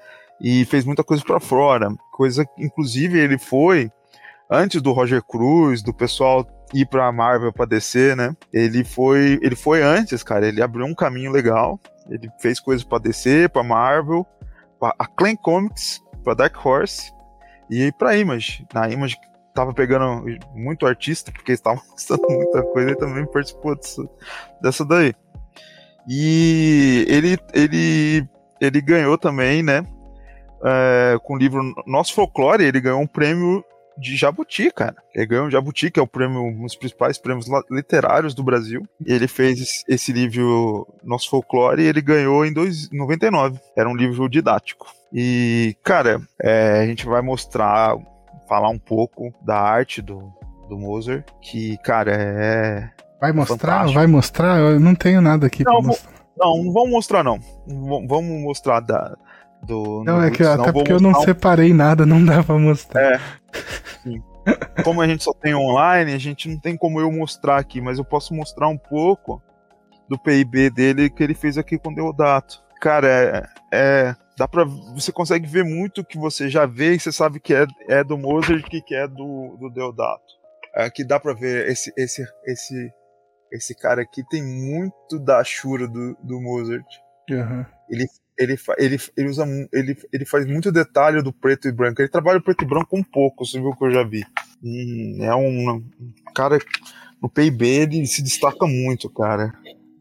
e 0.41 0.65
fez 0.65 0.85
muita 0.85 1.03
coisa 1.03 1.23
pra 1.23 1.40
fora, 1.40 1.94
coisa 2.11 2.45
inclusive 2.57 3.19
ele 3.19 3.38
foi 3.38 3.91
antes 4.49 4.81
do 4.81 4.91
Roger 4.91 5.23
Cruz, 5.23 5.81
do 5.81 5.94
pessoal 5.94 6.48
ir 6.73 6.85
pra 6.85 7.11
Marvel 7.11 7.53
pra 7.53 7.65
DC, 7.65 8.15
né? 8.15 8.35
Ele 8.52 8.84
foi, 8.84 9.40
ele 9.41 9.56
foi 9.56 9.81
antes, 9.81 10.23
cara, 10.23 10.48
ele 10.48 10.61
abriu 10.61 10.85
um 10.85 10.95
caminho 10.95 11.31
legal. 11.31 11.80
Ele 12.10 12.30
fez 12.40 12.60
coisas 12.60 12.84
pra 12.84 12.98
DC, 12.98 13.48
pra 13.49 13.64
Marvel, 13.64 14.26
pra 14.80 14.94
a 14.98 15.06
Clan 15.06 15.35
Comics, 15.35 16.02
pra 16.23 16.34
Dark 16.34 16.65
Horse 16.65 17.14
e 17.69 17.91
pra 17.94 18.18
Image. 18.18 18.65
Na 18.73 18.90
Image 18.90 19.18
tava 19.54 19.74
pegando 19.74 20.26
muito 20.54 20.86
artista, 20.86 21.32
porque 21.32 21.52
eles 21.52 21.60
estavam 21.60 21.82
lançando 21.92 22.28
muita 22.30 22.64
coisa, 22.64 22.90
ele 22.90 23.00
também 23.00 23.26
participou 23.26 23.76
disso, 23.76 24.10
dessa 24.62 24.86
daí. 24.86 25.14
E 26.08 27.06
ele, 27.08 27.38
ele, 27.54 28.28
ele 28.60 28.82
ganhou 28.82 29.18
também, 29.18 29.64
né? 29.64 29.86
é, 30.64 31.18
com 31.22 31.34
o 31.34 31.38
livro 31.38 31.62
Nosso 31.86 32.14
Folclore, 32.14 32.64
ele 32.64 32.80
ganhou 32.80 33.02
um 33.02 33.08
prêmio 33.08 33.64
de 33.98 34.16
Jabuti, 34.16 34.72
cara. 34.72 34.96
Ele 35.14 35.26
ganhou 35.26 35.52
Jabuti, 35.52 35.92
que 35.92 36.00
é 36.00 36.04
o 36.04 36.08
prêmio, 36.08 36.42
um 36.42 36.64
dos 36.64 36.76
principais 36.76 37.18
prêmios 37.18 37.46
literários 37.70 38.34
do 38.34 38.44
Brasil. 38.44 38.82
Ele 39.06 39.28
fez 39.28 39.84
esse 39.88 40.12
livro 40.12 40.88
Nosso 41.04 41.30
Folclore 41.30 41.84
e 41.84 41.86
ele 41.86 42.02
ganhou 42.02 42.46
em 42.46 42.54
99. 42.92 43.60
Era 43.76 43.90
um 43.90 43.96
livro 43.96 44.28
didático. 44.28 44.88
E, 45.12 45.76
cara, 45.84 46.20
é, 46.42 46.80
a 46.80 46.86
gente 46.88 47.06
vai 47.06 47.22
mostrar, 47.22 47.96
falar 48.54 48.70
um 48.70 48.78
pouco 48.78 49.34
da 49.42 49.60
arte 49.60 50.00
do, 50.00 50.32
do 50.70 50.78
Mozart, 50.78 51.26
que, 51.42 51.76
cara, 51.78 52.12
é. 52.14 52.90
Vai 53.20 53.32
mostrar? 53.32 53.58
Fantástico. 53.58 53.94
Vai 53.96 54.06
mostrar? 54.06 54.60
Eu 54.60 54.80
não 54.80 54.94
tenho 54.94 55.22
nada 55.22 55.48
aqui 55.48 55.64
Não, 55.64 55.74
pra 55.74 55.88
mostrar. 55.88 56.12
Não, 56.38 56.64
não 56.64 56.72
vamos 56.72 56.92
mostrar, 56.92 57.24
não. 57.24 57.40
Vamos 58.08 58.44
mostrar 58.44 58.80
da. 58.80 59.16
Do, 59.64 60.04
Não, 60.04 60.22
é 60.22 60.30
que 60.30 60.44
até 60.44 60.72
vou 60.72 60.74
porque 60.74 60.92
eu 60.92 61.00
não 61.00 61.12
um 61.12 61.22
separei 61.22 61.74
nada, 61.74 62.06
não 62.06 62.24
dá 62.24 62.44
pra 62.44 62.60
mostrar. 62.60 63.02
É. 63.02 63.20
Sim. 64.04 64.22
Como 64.84 65.02
a 65.02 65.08
gente 65.08 65.24
só 65.24 65.34
tem 65.34 65.56
online, 65.56 66.14
a 66.14 66.18
gente 66.18 66.50
não 66.50 66.60
tem 66.60 66.76
como 66.76 67.00
eu 67.00 67.10
mostrar 67.12 67.58
aqui, 67.58 67.80
mas 67.80 67.98
eu 67.98 68.04
posso 68.04 68.36
mostrar 68.36 68.68
um 68.68 68.78
pouco 68.78 69.42
do 70.10 70.20
PIB 70.20 70.70
dele 70.70 71.10
que 71.10 71.24
ele 71.24 71.34
fez 71.34 71.58
aqui 71.58 71.80
com 71.80 71.92
o 71.92 71.96
Deodato. 71.96 72.62
Cara, 72.82 73.08
é, 73.08 73.44
é- 73.72 74.16
dá 74.38 74.47
pra, 74.47 74.64
você 74.64 75.11
consegue 75.11 75.47
ver 75.47 75.64
muito 75.64 76.01
o 76.01 76.05
que 76.05 76.18
você 76.18 76.49
já 76.49 76.65
vê 76.65 76.93
e 76.95 76.99
você 76.99 77.11
sabe 77.11 77.39
que 77.39 77.53
é, 77.53 77.65
é 77.89 78.03
do 78.03 78.18
Mozart 78.18 78.65
e 78.73 78.81
que 78.81 78.95
é 78.95 79.07
do, 79.07 79.57
do 79.60 79.69
Deodato. 79.69 80.23
Aqui 80.76 81.03
dá 81.03 81.19
pra 81.19 81.34
ver 81.34 81.69
esse, 81.69 81.93
esse, 81.97 82.26
esse, 82.45 82.91
esse 83.51 83.76
cara 83.76 84.01
aqui 84.01 84.23
tem 84.30 84.43
muito 84.43 85.19
da 85.19 85.43
chura 85.43 85.88
do, 85.88 86.15
do 86.23 86.41
Mozart 86.41 86.85
Aham. 87.31 87.65
ele, 88.39 88.57
fa- 88.57 88.76
ele, 88.80 88.97
ele 89.15 89.30
usa 89.30 89.45
ele, 89.72 89.95
ele 90.11 90.26
faz 90.26 90.45
muito 90.47 90.72
detalhe 90.72 91.22
do 91.22 91.31
preto 91.31 91.68
e 91.68 91.72
branco. 91.72 92.01
Ele 92.01 92.10
trabalha 92.10 92.39
o 92.39 92.43
preto 92.43 92.64
e 92.64 92.68
branco 92.68 92.97
um 92.97 93.03
pouco, 93.03 93.45
você 93.45 93.60
viu 93.60 93.69
o 93.69 93.76
que 93.77 93.85
eu 93.85 93.91
já 93.91 94.03
vi. 94.03 94.26
Hum, 94.64 95.18
é 95.22 95.35
um, 95.35 95.69
um 95.77 95.84
cara 96.34 96.57
no 97.22 97.30
PIB 97.30 97.65
ele 97.68 98.07
se 98.07 98.23
destaca 98.23 98.65
muito, 98.65 99.10
cara. 99.10 99.53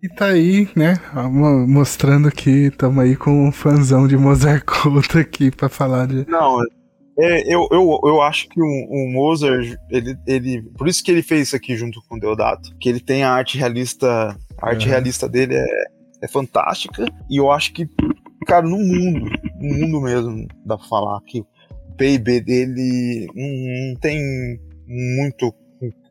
E 0.02 0.08
tá 0.08 0.26
aí, 0.26 0.68
né, 0.74 0.94
mo- 1.30 1.66
mostrando 1.66 2.30
que 2.30 2.50
estamos 2.66 3.02
aí 3.04 3.14
com 3.16 3.46
um 3.48 3.52
fãzão 3.52 4.08
de 4.08 4.16
Mozart 4.16 4.64
Couto 4.64 5.18
aqui 5.18 5.50
pra 5.50 5.68
falar 5.68 6.06
de... 6.08 6.26
Não, 6.28 6.60
é, 7.18 7.42
eu, 7.54 7.68
eu, 7.70 8.00
eu 8.04 8.20
acho 8.22 8.48
que 8.48 8.60
o, 8.60 8.64
o 8.64 9.12
Mozart, 9.12 9.76
ele, 9.90 10.16
ele. 10.26 10.62
Por 10.76 10.88
isso 10.88 11.04
que 11.04 11.10
ele 11.10 11.22
fez 11.22 11.48
isso 11.48 11.56
aqui 11.56 11.76
junto 11.76 12.00
com 12.08 12.16
o 12.16 12.18
Deodato. 12.18 12.74
Que 12.80 12.88
ele 12.88 13.00
tem 13.00 13.22
a 13.22 13.30
arte 13.30 13.58
realista. 13.58 14.34
A 14.58 14.68
arte 14.70 14.86
Uhum. 14.86 14.90
realista 14.92 15.28
dele 15.28 15.54
é, 15.54 15.66
é 16.22 16.26
fantástica. 16.28 17.04
E 17.28 17.36
eu 17.36 17.52
acho 17.52 17.72
que, 17.74 17.86
cara, 18.46 18.66
no 18.66 18.78
mundo, 18.78 19.30
no 19.60 19.74
mundo 19.78 20.00
mesmo, 20.00 20.48
dá 20.64 20.78
pra 20.78 20.86
falar 20.88 21.20
que 21.26 21.40
o 21.40 21.46
PIB 21.98 22.40
dele 22.40 23.28
não, 23.36 23.88
não 23.90 24.00
tem 24.00 24.18
muito 24.88 25.54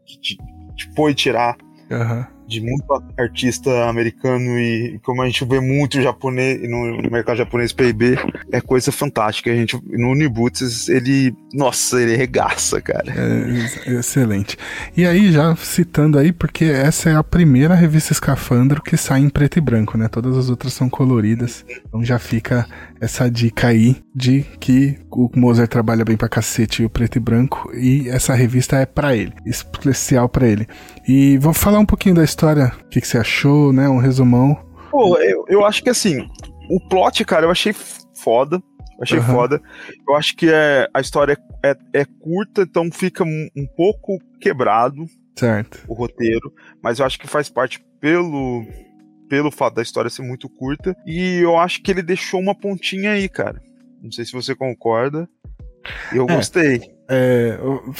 que 0.05 0.19
te, 0.19 0.37
te 0.77 0.93
pôr 0.95 1.09
e 1.09 1.15
tirar 1.15 1.57
Aham. 1.91 2.27
De 2.51 2.61
muito 2.61 2.85
artista 3.17 3.85
americano 3.89 4.59
e 4.59 4.99
como 5.03 5.21
a 5.21 5.25
gente 5.25 5.43
vê 5.45 5.59
muito 5.59 6.01
japonês 6.01 6.61
no, 6.69 7.01
mercado 7.09 7.37
japonês 7.37 7.71
PIB 7.71 8.17
é 8.51 8.59
coisa 8.61 8.91
fantástica 8.91 9.49
a 9.51 9.55
gente 9.55 9.79
no 9.89 10.09
Uniboots 10.11 10.89
ele 10.89 11.33
nossa 11.53 12.01
ele 12.01 12.15
regaça 12.15 12.81
cara 12.81 13.11
É, 13.15 13.49
ex- 13.49 13.87
excelente. 13.87 14.57
E 14.95 15.05
aí, 15.05 15.31
já 15.31 15.55
citando 15.55 16.17
aí, 16.17 16.31
porque 16.31 16.65
essa 16.65 17.09
é 17.09 17.15
a 17.15 17.23
primeira 17.23 17.75
revista 17.75 18.11
Escafandro 18.13 18.81
que 18.81 18.97
sai 18.97 19.21
em 19.21 19.29
preto 19.29 19.57
e 19.57 19.61
branco, 19.61 19.97
né? 19.97 20.07
Todas 20.07 20.37
as 20.37 20.49
outras 20.49 20.73
são 20.73 20.89
coloridas. 20.89 21.65
Então 21.87 22.03
já 22.03 22.19
fica 22.19 22.65
essa 22.99 23.29
dica 23.29 23.67
aí 23.67 23.95
de 24.13 24.45
que 24.59 24.97
o 25.09 25.29
Mozart 25.35 25.69
trabalha 25.69 26.03
bem 26.05 26.15
pra 26.17 26.29
cacete 26.29 26.83
o 26.83 26.89
preto 26.89 27.15
e 27.17 27.19
branco 27.19 27.71
e 27.73 28.07
essa 28.09 28.33
revista 28.33 28.75
é 28.77 28.85
pra 28.85 29.15
ele, 29.15 29.33
especial 29.45 30.27
pra 30.29 30.47
ele. 30.47 30.67
E 31.07 31.37
vamos 31.37 31.57
falar 31.57 31.79
um 31.79 31.85
pouquinho 31.85 32.15
da 32.15 32.23
história, 32.23 32.40
o 32.45 32.89
que, 32.89 32.99
que 33.01 33.07
você 33.07 33.17
achou, 33.17 33.71
né? 33.73 33.87
Um 33.89 33.97
resumão. 33.97 34.55
Pô, 34.89 35.17
eu, 35.17 35.45
eu 35.47 35.65
acho 35.65 35.83
que 35.83 35.89
assim 35.89 36.27
o 36.69 36.79
plot 36.89 37.23
cara 37.25 37.45
eu 37.45 37.51
achei 37.51 37.73
foda 38.15 38.57
eu 38.97 39.03
achei 39.03 39.19
Aham. 39.19 39.33
foda 39.33 39.61
eu 40.07 40.15
acho 40.15 40.35
que 40.35 40.49
é 40.51 40.87
a 40.93 40.99
história 40.99 41.37
é, 41.63 41.75
é 41.93 42.05
curta 42.05 42.61
então 42.63 42.89
fica 42.91 43.23
um, 43.23 43.47
um 43.55 43.65
pouco 43.65 44.17
quebrado 44.39 45.05
Certo. 45.37 45.79
o 45.87 45.93
roteiro, 45.93 46.53
mas 46.83 46.99
eu 46.99 47.05
acho 47.05 47.17
que 47.17 47.27
faz 47.27 47.49
parte 47.49 47.83
pelo 48.01 48.65
pelo 49.29 49.49
fato 49.49 49.75
da 49.75 49.81
história 49.81 50.09
ser 50.09 50.23
muito 50.23 50.49
curta 50.49 50.95
e 51.05 51.37
eu 51.41 51.57
acho 51.57 51.81
que 51.81 51.89
ele 51.89 52.01
deixou 52.01 52.39
uma 52.39 52.53
pontinha 52.53 53.11
aí, 53.11 53.29
cara. 53.29 53.61
Não 54.03 54.11
sei 54.11 54.25
se 54.25 54.33
você 54.33 54.53
concorda. 54.53 55.27
Eu 56.13 56.25
É. 56.29 56.35
gostei. 56.35 56.81
É, 57.13 57.57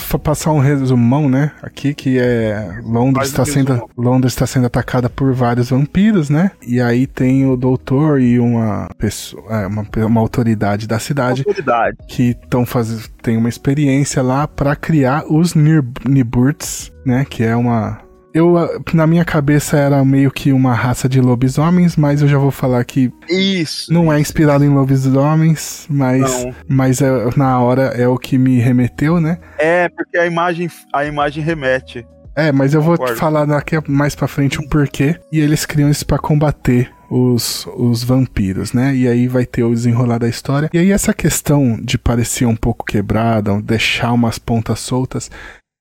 vou 0.10 0.20
passar 0.20 0.52
um 0.54 0.60
resumão, 0.60 1.28
né? 1.28 1.52
Aqui 1.62 1.94
que 1.94 2.18
é 2.18 2.80
Londres 2.82 3.28
está 3.28 3.44
sendo. 3.44 3.90
Londres 3.98 4.32
está 4.32 4.48
sendo 4.48 4.68
atacada 4.68 5.10
por 5.10 5.34
vários 5.34 5.70
vampiros, 5.70 6.30
né? 6.30 6.52
E 6.66 6.80
aí 6.80 7.06
tem 7.06 7.46
o 7.46 7.58
doutor 7.58 8.22
e 8.22 8.40
uma 8.40 8.88
pessoa, 8.98 9.44
é, 9.50 9.68
uma, 9.68 9.86
uma 10.06 10.22
autoridade 10.22 10.88
da 10.88 10.98
cidade 10.98 11.44
Autoridade. 11.46 11.98
que 12.08 12.30
estão 12.42 12.66
fazendo 12.66 13.02
tem 13.22 13.36
uma 13.38 13.50
experiência 13.50 14.22
lá 14.24 14.48
para 14.48 14.76
criar 14.76 15.26
os 15.30 15.54
Nir- 15.56 15.84
Niburts, 16.08 16.92
né? 17.06 17.26
Que 17.30 17.44
é 17.44 17.56
uma 17.56 18.00
eu, 18.34 18.58
ah, 18.58 18.70
na 18.94 19.06
minha 19.06 19.26
cabeça 19.26 19.78
era 19.78 20.04
meio 20.04 20.32
que 20.32 20.52
uma 20.54 20.74
raça 20.74 21.08
de 21.08 21.20
lobisomens, 21.20 21.96
mas 21.96 22.22
eu 22.22 22.28
já 22.28 22.38
vou 22.38 22.52
falar 22.52 22.84
que 22.86 23.12
Isso. 23.30 23.92
não 23.92 24.12
é 24.12 24.20
inspirado 24.20 24.64
em 24.64 24.70
lobisomens, 24.70 25.86
mas, 25.90 26.22
Não. 26.22 26.56
mas 26.68 27.02
é, 27.02 27.10
na 27.36 27.60
hora 27.60 27.84
é 27.96 28.08
o 28.08 28.18
que 28.18 28.38
me 28.38 28.60
remeteu, 28.60 29.20
né? 29.20 29.38
É, 29.58 29.90
porque 29.90 30.18
a 30.18 30.26
imagem 30.26 30.70
a 30.94 31.06
imagem 31.06 31.44
remete. 31.44 32.06
É, 32.36 32.52
mas 32.52 32.74
eu 32.74 32.82
vou 32.82 32.96
te 32.96 33.00
Concordo. 33.00 33.20
falar 33.20 33.46
daqui 33.46 33.76
mais 33.90 34.16
pra 34.16 34.28
frente 34.28 34.60
o 34.60 34.68
porquê. 34.70 35.20
E 35.32 35.40
eles 35.40 35.66
criam 35.66 35.90
isso 35.90 36.06
pra 36.06 36.18
combater 36.18 36.90
os, 37.10 37.68
os 37.76 38.06
vampiros, 38.06 38.72
né? 38.72 38.96
E 38.96 39.06
aí 39.06 39.28
vai 39.28 39.46
ter 39.46 39.64
o 39.64 39.74
desenrolar 39.74 40.18
da 40.18 40.30
história. 40.30 40.70
E 40.74 40.78
aí 40.78 40.92
essa 40.92 41.14
questão 41.14 41.78
de 41.82 41.98
parecer 41.98 42.46
um 42.46 42.56
pouco 42.56 42.86
quebrada, 42.86 43.62
deixar 43.62 44.14
umas 44.14 44.40
pontas 44.40 44.80
soltas, 44.80 45.30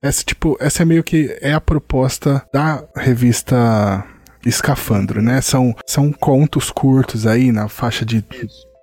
essa 0.03 0.25
tipo, 0.25 0.57
essa 0.61 0.83
é 0.83 0.87
meio 0.87 1.05
que 1.05 1.37
é 1.41 1.53
a 1.53 1.61
proposta 1.61 2.43
da 2.53 2.85
revista 2.97 4.05
Escafandro, 4.45 5.21
né? 5.21 5.41
São, 5.41 5.75
são 5.87 6.13
contos 6.13 6.71
curtos 6.71 7.27
aí 7.27 7.53
na 7.53 7.69
faixa 7.69 8.05
de 8.05 8.25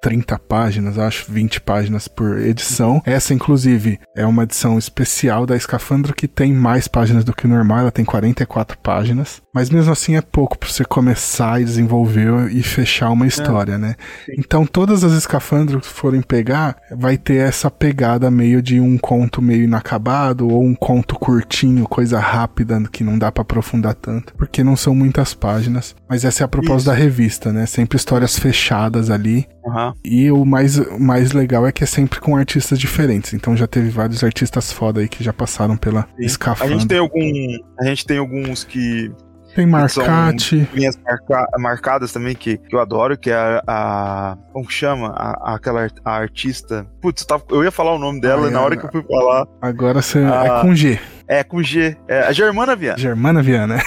30 0.01 0.37
páginas, 0.39 0.97
acho 0.97 1.31
20 1.31 1.61
páginas 1.61 2.07
por 2.07 2.39
edição. 2.39 3.01
Essa, 3.05 3.33
inclusive, 3.33 3.99
é 4.15 4.25
uma 4.25 4.43
edição 4.43 4.77
especial 4.77 5.45
da 5.45 5.55
Escafandro 5.55 6.13
que 6.13 6.27
tem 6.27 6.53
mais 6.53 6.87
páginas 6.87 7.23
do 7.23 7.33
que 7.33 7.45
o 7.45 7.49
normal, 7.49 7.79
ela 7.79 7.91
tem 7.91 8.05
44 8.05 8.77
páginas. 8.77 9.41
Mas 9.53 9.69
mesmo 9.69 9.91
assim 9.91 10.15
é 10.15 10.21
pouco 10.21 10.57
pra 10.57 10.69
você 10.69 10.85
começar 10.85 11.61
e 11.61 11.65
desenvolver 11.65 12.51
e 12.51 12.61
fechar 12.61 13.09
uma 13.09 13.27
história, 13.27 13.77
né? 13.77 13.95
Então 14.37 14.65
todas 14.65 15.03
as 15.03 15.13
Escafandro 15.13 15.81
que 15.81 15.87
forem 15.87 16.21
pegar, 16.21 16.77
vai 16.91 17.17
ter 17.17 17.37
essa 17.37 17.69
pegada 17.71 18.29
meio 18.29 18.61
de 18.61 18.79
um 18.79 18.97
conto 18.97 19.41
meio 19.41 19.63
inacabado 19.63 20.47
ou 20.47 20.63
um 20.63 20.75
conto 20.75 21.15
curtinho, 21.15 21.87
coisa 21.87 22.19
rápida 22.19 22.81
que 22.91 23.03
não 23.03 23.17
dá 23.17 23.31
pra 23.31 23.41
aprofundar 23.41 23.95
tanto, 23.95 24.33
porque 24.35 24.63
não 24.63 24.75
são 24.75 24.93
muitas 24.93 25.33
páginas. 25.33 25.95
Mas 26.07 26.23
essa 26.23 26.43
é 26.43 26.45
a 26.45 26.47
proposta 26.47 26.77
Isso. 26.77 26.85
da 26.89 26.93
revista, 26.93 27.51
né? 27.51 27.65
Sempre 27.65 27.97
histórias 27.97 28.37
fechadas 28.37 29.09
ali. 29.09 29.47
Aham. 29.67 29.93
E 30.03 30.31
o 30.31 30.45
mais, 30.45 30.77
o 30.77 30.99
mais 30.99 31.31
legal 31.33 31.65
é 31.67 31.71
que 31.71 31.83
é 31.83 31.87
sempre 31.87 32.19
com 32.19 32.35
artistas 32.35 32.79
diferentes. 32.79 33.33
Então 33.33 33.55
já 33.55 33.67
teve 33.67 33.89
vários 33.89 34.23
artistas 34.23 34.71
foda 34.71 35.01
aí 35.01 35.07
que 35.07 35.23
já 35.23 35.33
passaram 35.33 35.75
pela 35.77 36.07
Sim. 36.19 36.27
A 36.61 36.67
gente 36.67 36.87
tem 36.87 36.97
algum, 36.99 37.31
a 37.79 37.85
gente 37.85 38.05
tem 38.05 38.17
alguns 38.17 38.63
que 38.63 39.11
Tem 39.55 39.65
Marcate. 39.65 40.67
linhas 40.73 40.97
marca- 41.03 41.47
marcadas 41.57 42.11
também 42.11 42.35
que, 42.35 42.57
que 42.57 42.75
eu 42.75 42.79
adoro, 42.79 43.17
que 43.17 43.31
é 43.31 43.35
a, 43.35 43.61
a- 43.67 44.37
como 44.53 44.67
que 44.67 44.73
chama? 44.73 45.09
A, 45.15 45.55
aquela 45.55 45.87
a 46.05 46.11
artista. 46.11 46.85
Putz, 47.01 47.21
eu, 47.23 47.27
tava- 47.27 47.43
eu 47.49 47.63
ia 47.63 47.71
falar 47.71 47.93
o 47.95 47.99
nome 47.99 48.21
dela 48.21 48.47
e 48.47 48.51
na 48.51 48.61
hora 48.61 48.77
que 48.77 48.85
eu 48.85 48.91
fui 48.91 49.03
falar. 49.03 49.45
Agora 49.61 50.01
você 50.01 50.19
Ah. 50.19 50.59
é 50.59 50.61
com 50.61 50.75
G. 50.75 50.99
É 51.27 51.43
com 51.43 51.61
G. 51.61 51.97
É 52.07 52.21
a 52.21 52.31
Germana 52.31 52.75
Viana. 52.75 52.97
Germana 52.97 53.41
Viana. 53.41 53.77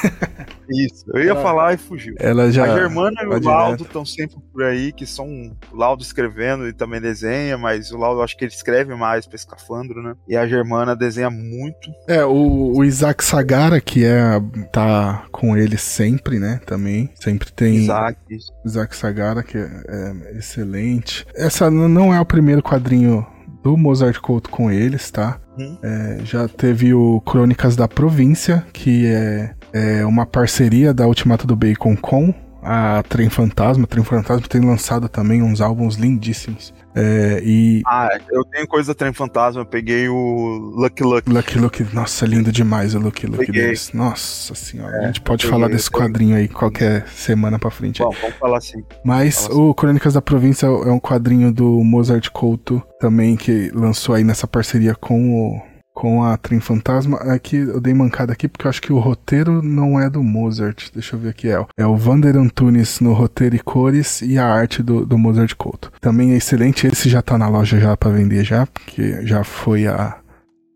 Isso. 0.71 1.05
Eu 1.13 1.25
ia 1.25 1.37
falar 1.37 1.75
e 1.75 1.77
fugiu. 1.77 2.15
Ela 2.19 2.51
já. 2.53 2.65
a 2.65 2.79
Germana 2.79 3.23
e 3.23 3.27
o 3.27 3.41
Laudo 3.41 3.83
estão 3.83 4.05
sempre 4.05 4.37
por 4.53 4.63
aí, 4.63 4.93
que 4.93 5.05
são 5.05 5.27
o 5.73 5.77
Laudo 5.77 6.03
escrevendo 6.03 6.69
e 6.69 6.73
também 6.73 7.01
desenha, 7.01 7.59
mas 7.59 7.91
o 7.91 7.99
Laudo 7.99 8.21
eu 8.21 8.25
acho 8.25 8.37
que 8.37 8.45
ele 8.45 8.53
escreve 8.53 8.95
mais 8.95 9.27
pra 9.27 9.37
escafandro, 9.37 10.03
né? 10.03 10.15
E 10.29 10.37
a 10.37 10.47
Germana 10.47 10.95
desenha 10.95 11.31
muito. 11.31 11.91
É, 12.07 12.25
o, 12.25 12.77
o 12.77 12.85
Isaac 12.85 13.25
Sagara, 13.25 13.81
que 13.81 14.05
é 14.05 14.41
tá 14.73 15.25
com 15.33 15.57
ele 15.57 15.77
sempre, 15.77 16.39
né? 16.39 16.61
Também. 16.67 17.11
Sempre 17.15 17.51
tem 17.51 17.77
Isaac. 17.77 18.19
Isaac 18.65 18.95
Sagara, 18.95 19.43
que 19.43 19.59
é, 19.59 19.69
é 19.89 20.39
excelente. 20.39 21.27
Essa 21.35 21.71
não 21.71 22.15
é 22.15 22.21
o 22.21 22.27
primeiro 22.27 22.63
quadrinho 22.63 23.27
do 23.63 23.77
Mozart 23.77 24.19
Couto 24.19 24.51
com 24.51 24.71
eles, 24.71 25.11
tá? 25.11 25.40
Uhum. 25.59 25.77
É, 25.83 26.21
já 26.25 26.49
teve 26.49 26.95
o 26.95 27.21
Crônicas 27.21 27.77
da 27.77 27.89
Província, 27.89 28.65
que 28.73 29.07
é, 29.07 29.55
é 29.73 30.07
uma 30.07 30.25
parceria 30.25 30.95
da 30.95 31.07
Ultimato 31.07 31.47
do 31.47 31.57
Bacon 31.57 31.97
com 31.97 32.33
a 32.63 33.03
Trem 33.09 33.29
Fantasma. 33.29 33.87
Trem 33.87 34.05
Fantasma 34.05 34.47
tem 34.49 34.61
lançado 34.61 35.09
também 35.09 35.43
uns 35.43 35.61
álbuns 35.61 35.97
lindíssimos. 35.97 36.73
É, 36.95 37.41
e. 37.45 37.83
Ah, 37.87 38.09
eu 38.31 38.45
tenho 38.45 38.67
coisa 38.67 38.89
da 38.89 38.95
Trem 38.95 39.13
Fantasma, 39.13 39.63
eu 39.63 39.67
peguei 39.67 40.09
o 40.09 40.73
Lucky 40.77 41.05
Lucky. 41.05 41.31
Lucky 41.31 41.59
Lucky, 41.59 41.87
nossa, 41.93 42.27
lindo 42.27 42.51
demais 42.51 42.95
o 42.95 42.99
Lucky 42.99 43.27
Lucky 43.27 43.47
Peguei. 43.47 43.63
deles. 43.63 43.93
Nossa 43.93 44.55
senhora, 44.55 44.97
É, 44.97 45.05
a 45.05 45.07
gente 45.07 45.21
pode 45.21 45.47
falar 45.47 45.69
desse 45.69 45.91
quadrinho 45.91 46.37
aí 46.37 46.49
qualquer 46.49 47.07
semana 47.09 47.59
pra 47.59 47.71
frente. 47.71 48.03
Bom, 48.03 48.11
vamos 48.21 48.37
falar 48.37 48.59
assim. 48.59 48.83
Mas 49.05 49.47
Fala 49.47 49.61
o 49.61 49.75
Crônicas 49.75 50.15
da 50.15 50.23
Província 50.23 50.67
é 50.67 50.91
um 50.91 50.99
quadrinho 50.99 51.53
do 51.53 51.83
Mozart 51.85 52.29
Couto 52.31 52.83
também 52.99 53.37
que 53.37 53.71
lançou 53.73 54.15
aí 54.15 54.25
nessa 54.25 54.47
parceria 54.47 54.95
com 54.95 55.31
o 55.35 55.70
com 55.95 56.23
a 56.25 56.37
Trem 56.37 56.61
Fantasma. 56.61 57.19
Aqui 57.19 57.57
eu 57.57 57.81
dei 57.81 57.93
mancada 57.95 58.33
aqui 58.33 58.49
porque 58.49 58.67
eu 58.67 58.71
acho 58.71 58.81
que 58.83 58.93
o 58.93 58.99
roteiro 58.99 59.63
não 59.63 60.01
é 60.01 60.09
do 60.09 60.23
Mozart. 60.23 60.91
Deixa 60.93 61.17
eu 61.17 61.21
ver 61.21 61.31
aqui. 61.31 61.49
É, 61.49 61.59
o- 61.61 61.67
é 61.77 61.87
o 61.87 61.97
Vander 61.97 62.37
Antunes 62.37 63.01
no 63.01 63.13
roteiro 63.13 63.57
e 63.57 63.59
cores 63.61 64.23
e 64.23 64.39
a 64.39 64.47
arte 64.47 64.83
do, 64.83 65.05
do 65.05 65.19
Mozart 65.19 65.55
Couto. 65.55 65.93
Também 66.01 66.33
é 66.33 66.37
excelente. 66.37 66.87
Esse 66.87 67.09
já 67.09 67.21
tá 67.23 67.37
na 67.37 67.49
loja 67.49 67.79
já 67.79 67.97
pra 67.97 68.11
vender 68.11 68.45
já, 68.45 68.67
porque 68.67 69.27
já 69.27 69.45
foi 69.45 69.87
a, 69.87 70.19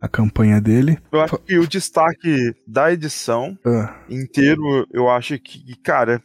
a 0.00 0.08
campanha 0.08 0.60
dele. 0.60 0.98
Eu 1.12 1.20
acho 1.20 1.38
que 1.38 1.58
o 1.58 1.66
destaque 1.66 2.54
da 2.66 2.92
edição 2.92 3.56
Ah, 3.64 3.94
inteiro, 4.10 4.86
eu 4.92 5.08
acho 5.08 5.38
que, 5.38 5.74
cara, 5.82 6.22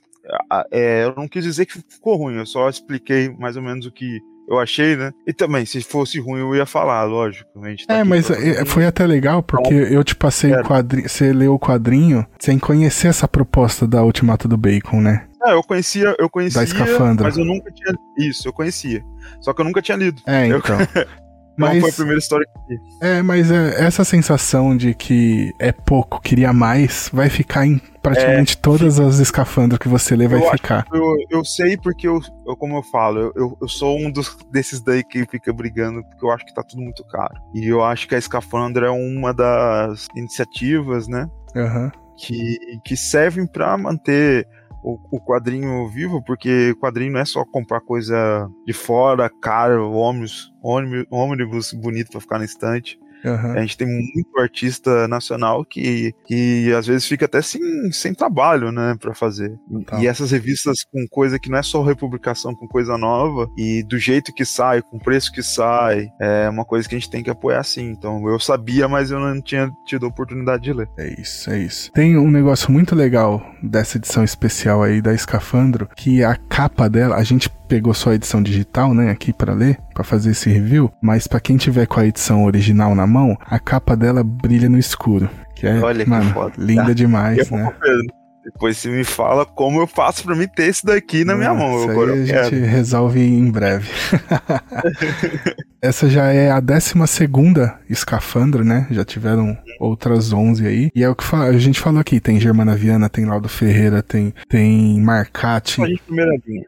é, 0.72 1.06
eu 1.06 1.14
não 1.16 1.28
quis 1.28 1.44
dizer 1.44 1.66
que 1.66 1.82
ficou 1.90 2.18
ruim, 2.18 2.36
eu 2.36 2.46
só 2.46 2.70
expliquei 2.70 3.30
mais 3.40 3.56
ou 3.56 3.64
menos 3.64 3.86
o 3.86 3.92
que 3.92 4.20
eu 4.50 4.60
achei, 4.60 4.96
né? 4.96 5.12
E 5.28 5.32
também, 5.34 5.66
se 5.66 5.82
fosse 5.82 6.20
ruim, 6.20 6.40
eu 6.42 6.56
ia 6.56 6.66
falar, 6.66 7.04
lógico. 7.04 7.48
Tá 7.88 7.94
É, 7.96 8.04
mas 8.04 8.28
pra 8.28 8.36
é, 8.44 8.66
foi 8.66 8.86
até 8.86 9.06
legal, 9.06 9.44
porque 9.44 9.74
eu 9.74 10.04
te 10.04 10.16
passei 10.16 10.52
o 10.54 10.64
quadrinho. 10.64 11.08
Você 11.08 11.32
leu 11.32 11.54
o 11.54 11.60
quadrinho 11.60 12.26
sem 12.40 12.58
conhecer 12.58 13.08
essa 13.08 13.28
proposta 13.28 13.88
da 13.88 14.04
Ultimato 14.04 14.48
do 14.48 14.58
Bacon, 14.58 15.00
né? 15.02 15.26
É, 15.46 15.54
eu 15.54 15.64
conhecia, 15.64 16.14
eu 16.20 16.30
conhecia, 16.30 16.60
Da 16.60 16.66
escafandra. 16.66 17.26
mas 17.26 17.38
eu 17.38 17.46
nunca 17.46 17.72
tinha 17.72 17.96
isso, 18.18 18.48
eu 18.48 18.52
conhecia. 18.52 19.02
Só 19.40 19.54
que 19.54 19.62
eu 19.62 19.66
nunca 19.66 19.82
tinha 19.82 19.96
lido. 19.98 20.22
É, 20.26 20.48
Eu- 20.52 20.62
então. 21.60 21.74
Não 21.74 21.74
Mas- 21.76 21.82
foi 21.82 21.90
a 21.90 21.94
primeira 21.94 22.20
história 22.20 22.46
que 22.68 22.74
li. 22.74 22.80
É, 23.02 23.22
mas 23.22 23.52
é, 23.52 23.84
essa 23.84 24.04
sensação 24.04 24.76
de 24.76 24.94
que 24.94 25.54
é 25.60 25.72
pouco, 25.72 26.22
queria 26.22 26.54
mais, 26.54 27.10
vai 27.14 27.30
ficar 27.30 27.66
em 27.66 27.80
praticamente 28.02 28.58
todas 28.58 29.00
as 29.00 29.20
escafandras 29.20 29.78
que 29.78 29.90
você 29.90 30.16
lê, 30.16 30.28
vai 30.28 30.40
É, 30.40 30.44
Eu 30.44 30.48
acho 30.48 30.58
ficar. 30.58 30.86
Eu, 30.94 31.16
eu 31.30 31.46
sei 31.46 31.76
porque 31.78 32.08
eu, 32.08 32.20
eu- 32.48 32.56
como 32.56 32.78
eu 32.78 32.84
falo, 32.84 33.32
eu, 33.36 33.58
eu, 33.62 33.68
sou 33.68 34.00
um 34.00 34.10
dos, 34.10 34.38
desses 34.52 34.82
daí 34.82 35.04
que 35.04 35.26
fica 35.30 35.52
brigando, 35.52 36.02
porque 36.04 36.26
eu 36.26 36.32
acho 36.32 36.46
que 36.46 36.54
tá 36.54 36.64
tudo 36.64 36.82
muito 36.82 37.04
caro. 37.06 37.34
E 37.54 37.68
eu 37.68 37.84
acho 37.84 38.08
que 38.08 38.16
a 38.16 38.18
Escafandra 38.18 38.88
é 38.88 38.90
uma 38.90 39.34
das 39.34 40.08
iniciativas, 40.16 41.08
né? 41.08 41.28
Aham. 41.56 41.92
que, 42.18 42.58
que 42.86 42.96
servem 42.98 43.48
para 43.48 43.78
manter 43.78 44.46
o, 44.84 45.00
o 45.12 45.20
quadrinho 45.20 45.88
vivo, 45.90 46.22
porque 46.24 46.74
quadrinho 46.80 47.14
não 47.14 47.20
é 47.20 47.26
só 47.26 47.44
comprar 47.46 47.82
coisa 47.82 48.50
de 48.66 48.74
fora, 48.74 49.30
caro, 49.30 49.92
ônibus, 49.92 50.54
ônibus, 50.62 51.06
ônibus 51.10 51.74
bonito 51.74 52.12
para 52.12 52.22
ficar 52.22 52.40
na 52.40 52.46
estante. 52.46 53.00
Aham. 53.26 53.54
A 53.54 53.62
gente 53.62 53.78
tem 53.78 53.88
muito 53.88 54.40
artista 54.40 55.08
nacional 55.08 55.66
que, 55.66 56.14
que 56.26 56.72
às 56.74 56.88
vezes 56.88 57.06
fica 57.06 57.26
até 57.26 57.42
sem, 57.42 57.62
sem 57.92 58.14
trabalho, 58.14 58.72
né, 58.72 58.96
para 59.00 59.14
fazer. 59.14 59.58
Total. 59.72 60.00
E 60.02 60.08
essas 60.08 60.32
revistas 60.32 60.84
com 60.84 61.06
coisa 61.10 61.40
que 61.40 61.50
não 61.50 61.58
é 61.58 61.64
só 61.64 61.84
republicação, 61.84 62.56
com 62.56 62.68
coisa 62.68 62.98
nova 62.98 63.50
e 63.58 63.84
do 63.84 63.98
jeito 63.98 64.34
que 64.34 64.46
sai, 64.46 64.82
com 64.82 64.98
o 64.98 65.04
preço 65.04 65.32
que 65.32 65.44
sai, 65.44 66.08
é 66.20 66.50
uma 66.50 66.66
coisa 66.66 66.88
que 66.88 66.96
a 66.96 67.00
gente 67.00 67.10
tem 67.10 67.24
que 67.24 67.30
apoiar 67.30 67.64
sim. 67.64 67.90
Então 67.90 68.28
eu 68.28 68.40
sabia, 68.40 68.88
mas 68.88 69.12
eu 69.12 69.20
não 69.20 69.42
tinha 69.42 69.72
tido 69.86 70.06
a 70.06 70.10
oportunidade 70.10 70.64
de 70.64 70.74
ler. 70.74 70.90
É 70.98 71.22
isso, 71.22 71.50
é 71.50 71.60
isso. 71.60 71.92
Tem 71.92 72.18
um 72.18 72.32
negócio 72.32 72.72
muito 72.72 72.96
legal 72.96 73.44
dessa 73.62 73.98
edição 73.98 74.24
especial 74.24 74.84
aí 74.84 75.02
da 75.02 75.14
Escafandro, 75.14 75.90
que 75.96 76.24
a 76.24 76.36
capa 76.36 76.90
dela, 76.90 77.16
a 77.16 77.24
gente 77.24 77.50
pegou 77.70 77.94
só 77.94 78.10
a 78.10 78.16
edição 78.16 78.42
digital, 78.44 78.94
né, 78.94 79.12
aqui 79.12 79.32
pra 79.32 79.54
ler, 79.54 79.78
pra 79.94 80.04
fazer 80.04 80.32
esse 80.32 80.50
review, 80.50 80.92
mas 81.02 81.28
pra 81.28 81.40
quem 81.40 81.56
tiver 81.56 81.86
com 81.86 82.00
a 82.00 82.06
edição 82.08 82.44
original 82.44 82.96
na 82.96 83.06
mão, 83.08 83.38
a 83.46 83.60
capa 83.60 83.96
dela 83.96 84.24
brilha 84.24 84.68
no 84.68 84.78
escuro, 84.80 85.30
que 85.56 85.68
é, 85.68 85.80
Olha 85.80 86.04
que 86.04 86.10
mano, 86.10 86.32
foda. 86.34 86.54
linda 86.58 86.94
demais, 86.96 87.50
Eu 87.50 87.58
né? 87.58 87.64
vou. 87.64 88.19
Depois 88.52 88.78
você 88.78 88.90
me 88.90 89.04
fala 89.04 89.46
como 89.46 89.80
eu 89.82 89.88
faço 89.88 90.24
pra 90.24 90.36
mim 90.36 90.48
ter 90.48 90.64
esse 90.64 90.86
daqui 90.86 91.24
na 91.24 91.36
minha 91.36 91.54
mão. 91.54 91.80
Isso 91.80 91.90
Agora 91.92 92.14
aí 92.14 92.32
a 92.32 92.44
gente 92.44 92.56
resolve 92.66 93.20
em 93.20 93.50
breve. 93.52 93.90
Essa 95.82 96.10
já 96.10 96.26
é 96.34 96.52
a 96.52 96.60
12 96.60 97.08
segunda 97.08 97.80
escafandra, 97.90 98.66
né? 98.66 98.86
Já 98.92 99.06
tiveram 99.06 99.58
outras 99.80 100.34
11 100.34 100.68
aí. 100.68 100.90
E 100.94 101.04
é 101.04 101.10
o 101.10 101.16
que 101.16 101.24
a 101.34 101.58
gente 101.58 101.80
falou 101.80 102.02
aqui: 102.02 102.20
tem 102.20 102.40
Germana 102.40 102.76
Viana, 102.76 103.08
tem 103.08 103.26
Laudo 103.26 103.48
Ferreira, 103.48 104.04
tem, 104.04 104.34
tem 104.50 105.00
Marcati. 105.00 105.82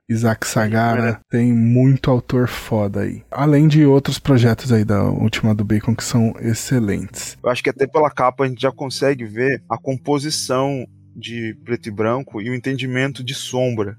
Isaac 0.09 0.47
Sagara, 0.47 1.19
tem 1.29 1.51
muito 1.51 2.09
autor 2.09 2.47
foda 2.47 3.01
aí. 3.01 3.21
Além 3.29 3.67
de 3.67 3.85
outros 3.85 4.17
projetos 4.17 4.71
aí 4.71 4.85
da 4.85 5.03
Última 5.03 5.53
do 5.53 5.65
Bacon 5.65 5.93
que 5.93 6.03
são 6.03 6.33
excelentes. 6.39 7.37
Eu 7.43 7.49
acho 7.49 7.61
que 7.61 7.69
até 7.69 7.85
pela 7.85 8.09
capa 8.09 8.45
a 8.45 8.47
gente 8.47 8.61
já 8.61 8.71
consegue 8.71 9.25
ver 9.25 9.61
a 9.69 9.77
composição 9.77 10.85
de 11.15 11.55
preto 11.63 11.88
e 11.88 11.91
branco 11.91 12.41
e 12.41 12.49
o 12.49 12.55
entendimento 12.55 13.23
de 13.23 13.33
sombra 13.33 13.97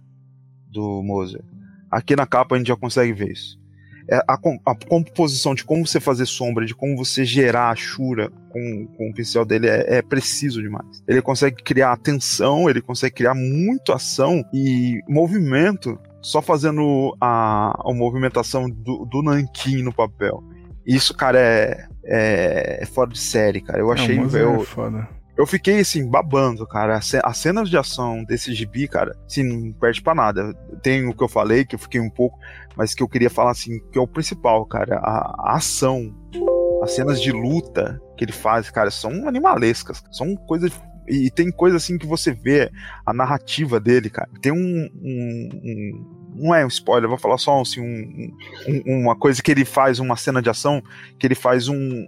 do 0.70 1.02
Moser. 1.02 1.42
Aqui 1.90 2.16
na 2.16 2.26
capa 2.26 2.54
a 2.54 2.58
gente 2.58 2.68
já 2.68 2.76
consegue 2.76 3.12
ver 3.12 3.32
isso. 3.32 3.60
É 4.08 4.16
a, 4.28 4.38
a 4.66 4.74
composição 4.74 5.54
de 5.54 5.64
como 5.64 5.86
você 5.86 6.00
fazer 6.00 6.26
sombra, 6.26 6.66
de 6.66 6.74
como 6.74 6.96
você 6.96 7.24
gerar 7.24 7.70
a 7.70 7.76
chura 7.76 8.30
com, 8.50 8.86
com 8.96 9.10
o 9.10 9.14
pincel 9.14 9.44
dele 9.44 9.68
é, 9.68 9.98
é 9.98 10.02
preciso 10.02 10.60
demais. 10.60 11.02
Ele 11.06 11.22
consegue 11.22 11.62
criar 11.62 11.96
tensão, 11.98 12.68
ele 12.68 12.80
consegue 12.80 13.14
criar 13.14 13.34
muito 13.34 13.92
ação 13.92 14.44
e 14.52 15.00
movimento 15.08 15.98
só 16.20 16.40
fazendo 16.40 17.16
a, 17.20 17.74
a 17.84 17.92
movimentação 17.94 18.68
do, 18.68 19.04
do 19.04 19.22
nanquim 19.22 19.82
no 19.82 19.92
papel. 19.92 20.42
Isso, 20.86 21.14
cara, 21.14 21.38
é, 21.38 21.86
é, 22.04 22.78
é 22.82 22.86
fora 22.86 23.10
de 23.10 23.18
série, 23.18 23.60
cara. 23.60 23.78
Eu 23.78 23.92
achei. 23.92 24.16
Não, 24.16 24.24
mas 24.24 24.34
é 24.34 24.42
eu, 24.42 24.60
foda. 24.64 25.08
Eu 25.42 25.46
fiquei 25.46 25.80
assim, 25.80 26.08
babando, 26.08 26.66
cara. 26.66 26.96
As 26.96 27.06
ce- 27.06 27.20
As 27.22 27.36
cenas 27.36 27.68
de 27.68 27.76
ação 27.76 28.24
desse 28.24 28.54
gibi, 28.54 28.86
cara, 28.88 29.16
assim, 29.26 29.42
não 29.42 29.72
perde 29.72 30.00
pra 30.00 30.14
nada. 30.14 30.54
Tem 30.82 31.06
o 31.06 31.14
que 31.14 31.22
eu 31.22 31.28
falei, 31.28 31.64
que 31.64 31.74
eu 31.74 31.78
fiquei 31.78 32.00
um 32.00 32.10
pouco, 32.10 32.38
mas 32.76 32.94
que 32.94 33.02
eu 33.02 33.08
queria 33.08 33.28
falar 33.30 33.50
assim, 33.50 33.78
que 33.90 33.98
é 33.98 34.00
o 34.00 34.06
principal, 34.06 34.64
cara. 34.66 34.96
A, 34.98 35.52
a 35.52 35.56
ação, 35.56 36.14
as 36.82 36.92
cenas 36.92 37.20
de 37.20 37.30
luta 37.32 38.00
que 38.16 38.24
ele 38.24 38.32
faz, 38.32 38.70
cara, 38.70 38.90
são 38.90 39.28
animalescas. 39.28 40.02
São 40.10 40.34
coisas. 40.36 40.72
E 41.08 41.30
tem 41.30 41.50
coisa 41.50 41.76
assim 41.76 41.98
que 41.98 42.06
você 42.06 42.32
vê 42.32 42.70
a 43.04 43.12
narrativa 43.12 43.80
dele, 43.80 44.08
cara. 44.08 44.30
Tem 44.40 44.52
um. 44.52 44.56
um- 44.56 45.48
um- 45.52 46.22
não 46.34 46.54
é 46.54 46.64
um 46.64 46.68
spoiler, 46.68 47.08
vou 47.10 47.18
falar 47.18 47.36
só 47.36 47.60
assim, 47.60 47.80
um- 47.80 48.32
um- 48.86 49.00
uma 49.02 49.14
coisa 49.14 49.42
que 49.42 49.50
ele 49.50 49.64
faz, 49.66 49.98
uma 49.98 50.16
cena 50.16 50.40
de 50.40 50.48
ação, 50.48 50.80
que 51.18 51.26
ele 51.26 51.34
faz 51.34 51.68
um 51.68 52.06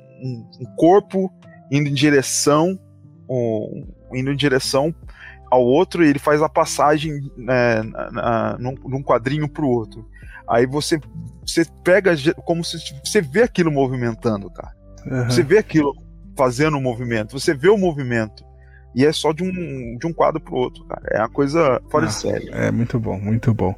corpo 0.77 1.31
indo 1.71 1.89
em 1.91 1.93
direção 1.95 2.79
um- 3.29 3.87
indo 4.13 4.31
em 4.33 4.37
direção 4.37 4.95
ao 5.51 5.63
outro 5.63 6.05
e 6.05 6.09
ele 6.09 6.19
faz 6.19 6.43
a 6.43 6.49
passagem 6.49 7.13
né, 7.37 7.83
na- 7.83 8.11
na- 8.11 8.57
num, 8.59 8.75
num 8.87 9.03
quadrinho 9.03 9.49
pro 9.49 9.67
outro. 9.69 10.07
Aí 10.49 10.67
você, 10.67 10.99
você 11.47 11.65
pega 11.83 12.13
como 12.45 12.63
se 12.65 12.77
você 13.05 13.21
vê 13.23 13.43
aquilo 13.43 13.71
movimentando, 13.73 14.51
cara. 14.51 14.73
Aham. 15.11 15.31
Você 15.31 15.43
vê 15.43 15.59
aquilo 15.59 15.93
fazendo 16.37 16.77
o 16.77 16.81
movimento, 16.81 17.39
você 17.39 17.55
vê 17.55 17.69
o 17.69 17.79
movimento. 17.79 18.45
E 18.97 19.05
é 19.05 19.13
só 19.13 19.33
de 19.33 19.43
um, 19.43 19.97
de 19.99 20.07
um 20.07 20.13
quadro 20.13 20.41
pro 20.41 20.55
outro, 20.55 20.85
cara. 20.85 21.03
É 21.11 21.19
uma 21.19 21.29
coisa 21.29 21.81
fora 21.91 22.05
Ah. 22.05 22.09
de 22.09 22.15
série. 22.15 22.49
É 22.53 22.71
muito 22.71 22.99
bom, 23.01 23.19
muito 23.19 23.53
bom. 23.53 23.75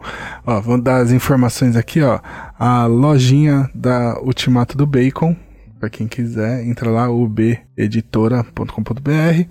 Ó, 0.46 0.60
vamos 0.60 0.82
dar 0.84 0.98
as 0.98 1.10
informações 1.10 1.74
aqui, 1.74 2.02
ó. 2.02 2.20
A 2.58 2.84
lojinha 2.86 3.70
da 3.74 4.20
Ultimato 4.20 4.76
do 4.76 4.86
Bacon, 4.86 5.34
pra 5.78 5.90
quem 5.90 6.06
quiser, 6.06 6.64
entra 6.64 6.90
lá 6.90 7.10
ubeditora.com.br. 7.10 9.48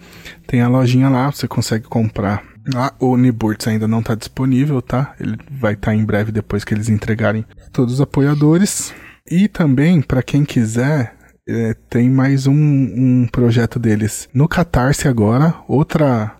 Tem 0.47 0.61
a 0.61 0.67
lojinha 0.67 1.09
lá, 1.09 1.31
você 1.31 1.47
consegue 1.47 1.85
comprar. 1.85 2.43
Lá 2.73 2.91
o 2.99 3.11
Uniburts 3.11 3.67
ainda 3.67 3.87
não 3.87 4.01
tá 4.01 4.15
disponível, 4.15 4.81
tá? 4.81 5.13
Ele 5.19 5.37
vai 5.51 5.73
estar 5.73 5.93
em 5.93 6.03
breve 6.03 6.31
depois 6.31 6.63
que 6.63 6.73
eles 6.73 6.89
entregarem 6.89 7.45
todos 7.71 7.95
os 7.95 8.01
apoiadores. 8.01 8.93
E 9.29 9.47
também, 9.47 10.01
pra 10.01 10.23
quem 10.23 10.43
quiser, 10.43 11.15
é, 11.47 11.75
tem 11.89 12.09
mais 12.09 12.47
um, 12.47 12.53
um 12.53 13.27
projeto 13.31 13.77
deles 13.77 14.27
no 14.33 14.47
Catarse 14.47 15.07
agora, 15.07 15.53
outra 15.67 16.35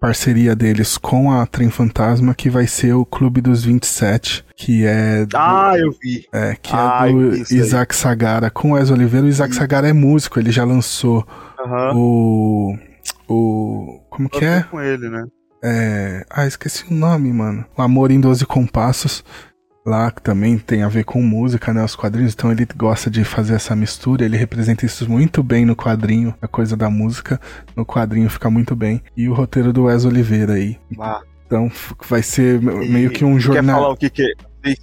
parceria 0.00 0.54
deles 0.54 0.98
com 0.98 1.32
a 1.32 1.46
Trem 1.46 1.70
Fantasma, 1.70 2.34
que 2.34 2.50
vai 2.50 2.66
ser 2.66 2.92
o 2.94 3.04
Clube 3.04 3.40
dos 3.40 3.64
27, 3.64 4.44
que 4.56 4.84
é 4.84 5.24
do, 5.24 5.36
Ah, 5.36 5.74
eu 5.78 5.90
vi. 6.02 6.24
é, 6.32 6.54
que 6.60 6.70
ah, 6.74 7.04
é 7.08 7.12
do. 7.12 7.34
Isaac 7.34 7.94
Sagara 7.94 8.50
com 8.50 8.72
o 8.72 8.74
Wes 8.74 8.90
Oliveira. 8.90 9.26
O 9.26 9.28
Isaac 9.28 9.54
Sagara 9.54 9.88
é 9.88 9.92
músico, 9.92 10.38
ele 10.38 10.50
já 10.50 10.64
lançou 10.64 11.26
o. 11.94 12.76
O. 13.28 14.00
Como 14.10 14.28
que 14.28 14.44
é? 14.44 14.62
com 14.64 14.80
ele, 14.80 15.08
né? 15.08 15.24
É. 15.62 16.26
Ah, 16.30 16.46
esqueci 16.46 16.84
o 16.90 16.94
nome, 16.94 17.32
mano. 17.32 17.64
O 17.76 17.80
Amor 17.80 18.10
em 18.10 18.20
Doze 18.20 18.44
Compassos. 18.44 19.24
Lá 19.86 20.10
que 20.10 20.22
também 20.22 20.56
tem 20.58 20.82
a 20.82 20.88
ver 20.88 21.04
com 21.04 21.20
música, 21.22 21.74
né? 21.74 21.84
Os 21.84 21.94
quadrinhos. 21.94 22.32
Então 22.32 22.50
ele 22.50 22.66
gosta 22.74 23.10
de 23.10 23.22
fazer 23.22 23.54
essa 23.54 23.76
mistura. 23.76 24.24
Ele 24.24 24.36
representa 24.36 24.86
isso 24.86 25.08
muito 25.10 25.42
bem 25.42 25.66
no 25.66 25.76
quadrinho. 25.76 26.34
A 26.40 26.48
coisa 26.48 26.74
da 26.74 26.88
música. 26.88 27.38
No 27.76 27.84
quadrinho 27.84 28.30
fica 28.30 28.48
muito 28.48 28.74
bem. 28.74 29.02
E 29.14 29.28
o 29.28 29.34
roteiro 29.34 29.74
do 29.74 29.84
Wes 29.84 30.06
Oliveira 30.06 30.54
aí. 30.54 30.78
Ah, 30.98 31.20
Então 31.46 31.70
vai 32.08 32.22
ser 32.22 32.62
me- 32.62 32.86
E 32.86 32.88
meio 32.90 33.10
que 33.10 33.24
um 33.26 33.36
Quer 33.36 33.42
falar 33.44 33.54
jornal. 33.62 33.92
o 33.92 33.96
que 33.96 34.08
que 34.08 34.22
é? 34.22 34.32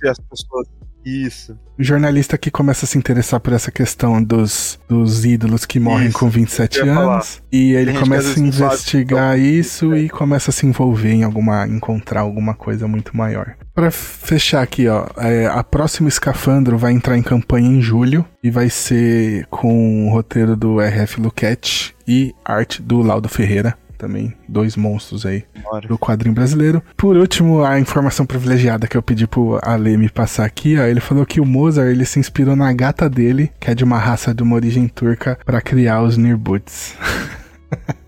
As 0.09 0.19
pessoas. 0.19 0.67
Isso. 1.05 1.57
Um 1.79 1.83
jornalista 1.83 2.37
que 2.37 2.51
começa 2.51 2.85
a 2.85 2.87
se 2.87 2.97
interessar 2.97 3.39
por 3.39 3.53
essa 3.53 3.71
questão 3.71 4.21
dos, 4.21 4.79
dos 4.87 5.25
ídolos 5.25 5.65
que 5.65 5.79
morrem 5.79 6.09
Isso, 6.09 6.19
com 6.19 6.29
27 6.29 6.79
eu 6.79 6.85
ia 6.85 6.93
falar. 6.93 7.13
anos. 7.15 7.41
E 7.51 7.73
ele 7.73 7.93
começa 7.93 8.39
a 8.39 8.43
investigar 8.43 9.39
isso 9.39 9.95
e 9.95 10.09
começa 10.09 10.51
a 10.51 10.53
se 10.53 10.65
envolver 10.65 11.11
em 11.11 11.23
alguma. 11.23 11.67
encontrar 11.67 12.21
alguma 12.21 12.53
coisa 12.53 12.87
muito 12.87 13.15
maior. 13.17 13.55
Pra 13.73 13.89
fechar 13.89 14.61
aqui, 14.61 14.87
ó, 14.87 15.07
é, 15.17 15.47
a 15.47 15.63
próxima 15.63 16.09
Escafandro 16.09 16.77
vai 16.77 16.91
entrar 16.91 17.17
em 17.17 17.23
campanha 17.23 17.67
em 17.67 17.81
julho 17.81 18.25
e 18.43 18.51
vai 18.51 18.69
ser 18.69 19.45
com 19.47 20.07
o 20.07 20.11
roteiro 20.11 20.55
do 20.55 20.79
RF 20.79 21.21
Luquete 21.21 21.95
e 22.07 22.33
arte 22.43 22.81
do 22.81 23.01
Laudo 23.01 23.29
Ferreira. 23.29 23.77
Também, 24.01 24.33
dois 24.49 24.75
monstros 24.75 25.27
aí 25.27 25.43
Bora. 25.61 25.87
do 25.87 25.95
quadrinho 25.95 26.33
brasileiro. 26.33 26.81
Por 26.97 27.15
último, 27.15 27.63
a 27.63 27.79
informação 27.79 28.25
privilegiada 28.25 28.87
que 28.87 28.97
eu 28.97 29.01
pedi 29.03 29.27
pro 29.27 29.59
Ale 29.61 29.95
me 29.95 30.09
passar 30.09 30.43
aqui, 30.43 30.75
ó, 30.79 30.85
ele 30.85 30.99
falou 30.99 31.23
que 31.23 31.39
o 31.39 31.45
Mozart 31.45 31.89
ele 31.89 32.03
se 32.03 32.19
inspirou 32.19 32.55
na 32.55 32.73
gata 32.73 33.07
dele, 33.07 33.51
que 33.59 33.69
é 33.69 33.75
de 33.75 33.83
uma 33.83 33.99
raça 33.99 34.33
de 34.33 34.41
uma 34.41 34.55
origem 34.55 34.87
turca, 34.87 35.37
pra 35.45 35.61
criar 35.61 36.01
os 36.01 36.17
Nirbuts. 36.17 36.95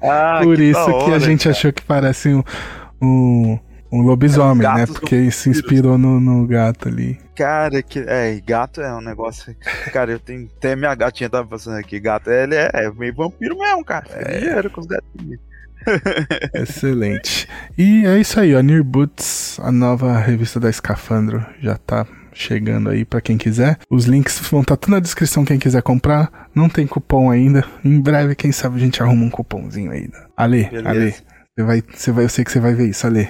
Ah, 0.02 0.42
Por 0.44 0.58
que 0.58 0.64
isso 0.64 0.86
da 0.86 0.94
que 1.06 1.12
a 1.14 1.18
hora, 1.18 1.20
gente 1.20 1.44
cara. 1.46 1.52
achou 1.52 1.72
que 1.72 1.82
parece 1.84 2.34
um, 2.34 2.44
um, 3.02 3.58
um 3.92 4.02
lobisomem, 4.02 4.68
É, 4.68 4.74
né? 4.74 4.86
Porque 4.88 5.16
ele 5.16 5.32
se 5.32 5.50
inspirou 5.50 5.98
no, 5.98 6.20
no 6.20 6.46
gato 6.46 6.90
ali. 6.90 7.18
Cara, 7.36 7.82
que. 7.82 8.00
É, 8.00 8.40
gato 8.42 8.82
é 8.82 8.94
um 8.94 9.02
negócio. 9.02 9.56
Cara, 9.92 10.12
eu 10.12 10.20
tenho. 10.20 10.50
Até 10.58 10.76
minha 10.76 10.94
gatinha 10.96 11.30
tava 11.30 11.48
passando 11.48 11.78
aqui. 11.78 12.00
Gato, 12.00 12.30
ele 12.30 12.56
é, 12.56 12.70
é 12.74 12.92
meio 12.92 13.16
vampiro 13.16 13.58
mesmo, 13.58 13.86
cara. 13.86 14.06
É 14.10 14.40
dinheiro 14.40 14.70
com 14.70 14.82
os 14.82 14.88
gatinhos. 14.88 15.40
Excelente. 16.54 17.48
E 17.78 18.06
é 18.06 18.20
isso 18.20 18.40
aí, 18.40 18.56
ó. 18.56 18.62
Nirbuts, 18.62 19.60
a 19.62 19.72
nova 19.72 20.18
revista 20.18 20.60
da 20.60 20.70
Escafandro, 20.70 21.46
já 21.62 21.78
tá 21.78 22.06
chegando 22.34 22.90
aí 22.90 23.06
pra 23.06 23.22
quem 23.22 23.38
quiser. 23.38 23.78
Os 23.90 24.06
links 24.06 24.40
vão 24.50 24.62
estar 24.62 24.76
tudo 24.78 24.92
na 24.92 25.00
descrição 25.00 25.46
quem 25.46 25.60
quiser 25.60 25.82
comprar. 25.82 26.50
Não 26.56 26.68
tem 26.68 26.88
cupom 26.88 27.30
ainda. 27.30 27.64
Em 27.84 28.00
breve, 28.00 28.36
quem 28.36 28.52
sabe 28.52 28.78
a 28.78 28.80
gente 28.80 29.02
arruma 29.02 29.26
um 29.26 29.30
cupomzinho 29.30 29.92
aí. 29.92 30.10
Ale, 30.36 30.66
Beleza. 30.66 30.90
Ale, 30.90 31.12
você 31.56 31.64
vai, 31.64 31.84
você 31.94 32.12
vai, 32.12 32.26
eu 32.26 32.30
sei 32.30 32.44
que 32.44 32.52
você 32.52 32.60
vai 32.60 32.74
ver 32.74 32.88
isso, 32.90 33.06
Ale. 33.06 33.28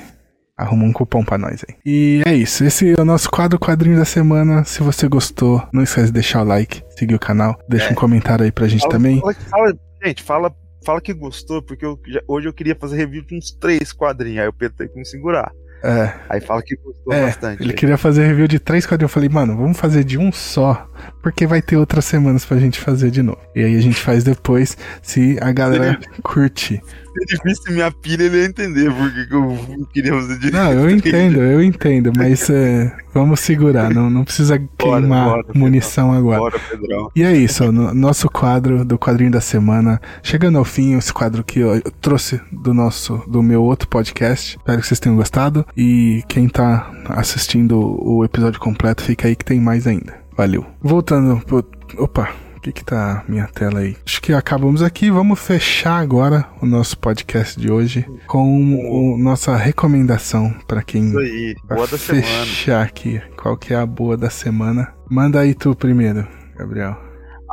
Arruma 0.55 0.85
um 0.85 0.93
cupom 0.93 1.23
pra 1.25 1.37
nós 1.37 1.65
aí. 1.67 1.75
E 1.85 2.21
é 2.25 2.33
isso. 2.33 2.63
Esse 2.63 2.93
é 2.97 3.01
o 3.01 3.03
nosso 3.03 3.29
quadro 3.29 3.59
quadrinho 3.59 3.97
da 3.97 4.05
semana. 4.05 4.63
Se 4.63 4.83
você 4.83 5.07
gostou, 5.07 5.67
não 5.73 5.81
esquece 5.81 6.07
de 6.07 6.13
deixar 6.13 6.41
o 6.43 6.45
like, 6.45 6.83
seguir 6.97 7.15
o 7.15 7.19
canal, 7.19 7.59
deixa 7.67 7.87
É. 7.87 7.91
um 7.91 7.95
comentário 7.95 8.45
aí 8.45 8.51
pra 8.51 8.67
gente 8.67 8.81
Fala- 8.81 8.93
também. 8.93 9.19
Fala, 9.19 9.33
fala- 9.33 9.73
gente, 10.05 10.21
fala, 10.23 10.55
fala 10.83 11.01
que 11.01 11.13
gostou, 11.13 11.61
porque 11.61 11.85
eu 11.85 11.99
já- 12.07 12.21
hoje 12.27 12.47
eu 12.47 12.53
queria 12.53 12.75
fazer 12.75 12.97
review 12.97 13.23
de 13.23 13.35
uns 13.35 13.51
três 13.51 13.91
quadrinhos. 13.91 14.39
Aí 14.41 14.47
o 14.47 14.53
Pedro 14.53 14.77
tem 14.77 14.87
que 14.87 14.97
me 14.97 15.05
segurar. 15.05 15.51
É. 15.85 16.13
Aí 16.29 16.39
fala 16.39 16.61
que 16.61 16.77
gostou 16.77 17.11
É, 17.11 17.23
bastante. 17.25 17.61
Ele 17.61 17.73
queria 17.73 17.97
fazer 17.97 18.25
review 18.25 18.47
de 18.47 18.57
três 18.57 18.85
quadrinhos. 18.85 19.09
Eu 19.11 19.13
falei, 19.13 19.27
mano, 19.27 19.57
vamos 19.57 19.77
fazer 19.77 20.05
de 20.05 20.17
um 20.17 20.31
só. 20.31 20.89
Porque 21.21 21.45
vai 21.45 21.61
ter 21.61 21.75
outras 21.75 22.05
semanas 22.05 22.45
pra 22.45 22.57
gente 22.57 22.79
fazer 22.79 23.11
de 23.11 23.21
novo. 23.21 23.41
E 23.53 23.61
aí 23.61 23.75
a 23.75 23.81
gente 23.81 23.99
faz 23.99 24.23
depois, 24.23 24.77
se 25.01 25.37
a 25.41 25.51
galera 25.51 25.99
curtir. 26.23 26.81
Se 26.85 27.33
ele 27.33 27.41
visse 27.43 27.69
minha 27.71 27.91
pilha, 27.91 28.23
ele 28.23 28.37
ia 28.37 28.45
entender 28.45 28.89
porque 28.93 29.25
que 29.27 29.33
eu 29.35 29.41
não 29.77 29.85
queria 29.93 30.13
fazer 30.13 30.39
de 30.39 30.51
Não, 30.51 30.71
eu 30.71 30.89
entendo, 30.89 31.41
eu 31.41 31.61
entendo. 31.61 32.13
Mas 32.15 32.47
é, 32.49 32.89
vamos 33.13 33.39
segurar. 33.39 33.89
Não, 33.93 34.09
não 34.09 34.23
precisa 34.23 34.59
queimar 34.77 35.29
bora, 35.29 35.45
munição 35.53 36.11
agora. 36.13 36.39
Bora, 36.39 36.59
Pedrão. 36.69 37.09
E 37.15 37.23
é 37.23 37.35
isso, 37.35 37.71
no- 37.71 37.93
nosso 37.93 38.29
quadro 38.29 38.83
do 38.83 38.97
quadrinho 38.97 39.31
da 39.31 39.41
semana. 39.41 40.01
Chegando 40.21 40.57
ao 40.57 40.65
fim, 40.65 40.95
esse 40.97 41.13
quadro 41.13 41.43
que 41.43 41.59
eu, 41.59 41.81
trouxe 42.01 42.41
do 42.51 42.73
nosso, 42.73 43.21
do 43.27 43.41
meu 43.43 43.63
outro 43.63 43.87
podcast. 43.87 44.57
Espero 44.57 44.81
que 44.81 44.87
vocês 44.87 44.99
tenham 44.99 45.15
gostado. 45.15 45.65
E 45.77 46.23
quem 46.27 46.47
tá 46.49 46.91
assistindo 47.09 47.79
o 47.79 48.23
episódio 48.25 48.59
completo, 48.59 49.03
fica 49.03 49.27
aí 49.27 49.35
que 49.35 49.45
tem 49.45 49.59
mais 49.59 49.87
ainda. 49.87 50.13
Valeu. 50.35 50.65
Voltando 50.81 51.39
pro. 51.45 51.63
Opa, 51.97 52.29
que 52.63 52.71
que 52.71 52.85
tá 52.85 53.25
minha 53.27 53.45
tela 53.47 53.79
aí? 53.79 53.97
Acho 54.05 54.21
que 54.21 54.31
acabamos 54.31 54.81
aqui. 54.81 55.11
Vamos 55.11 55.37
fechar 55.37 55.99
agora 55.99 56.47
o 56.61 56.65
nosso 56.65 56.97
podcast 56.97 57.59
de 57.59 57.69
hoje 57.69 58.05
com 58.25 58.75
o, 58.75 59.17
nossa 59.17 59.53
recomendação 59.57 60.49
para 60.65 60.81
quem 60.81 61.09
Isso 61.09 61.19
aí. 61.19 61.55
Boa 61.67 61.85
da 61.85 61.97
semana. 61.97 62.25
fechar 62.25 62.85
aqui, 62.85 63.21
qual 63.35 63.57
que 63.57 63.73
é 63.73 63.75
a 63.75 63.85
boa 63.85 64.15
da 64.15 64.29
semana? 64.29 64.93
Manda 65.11 65.41
aí 65.41 65.53
tu 65.53 65.75
primeiro, 65.75 66.25
Gabriel. 66.55 66.97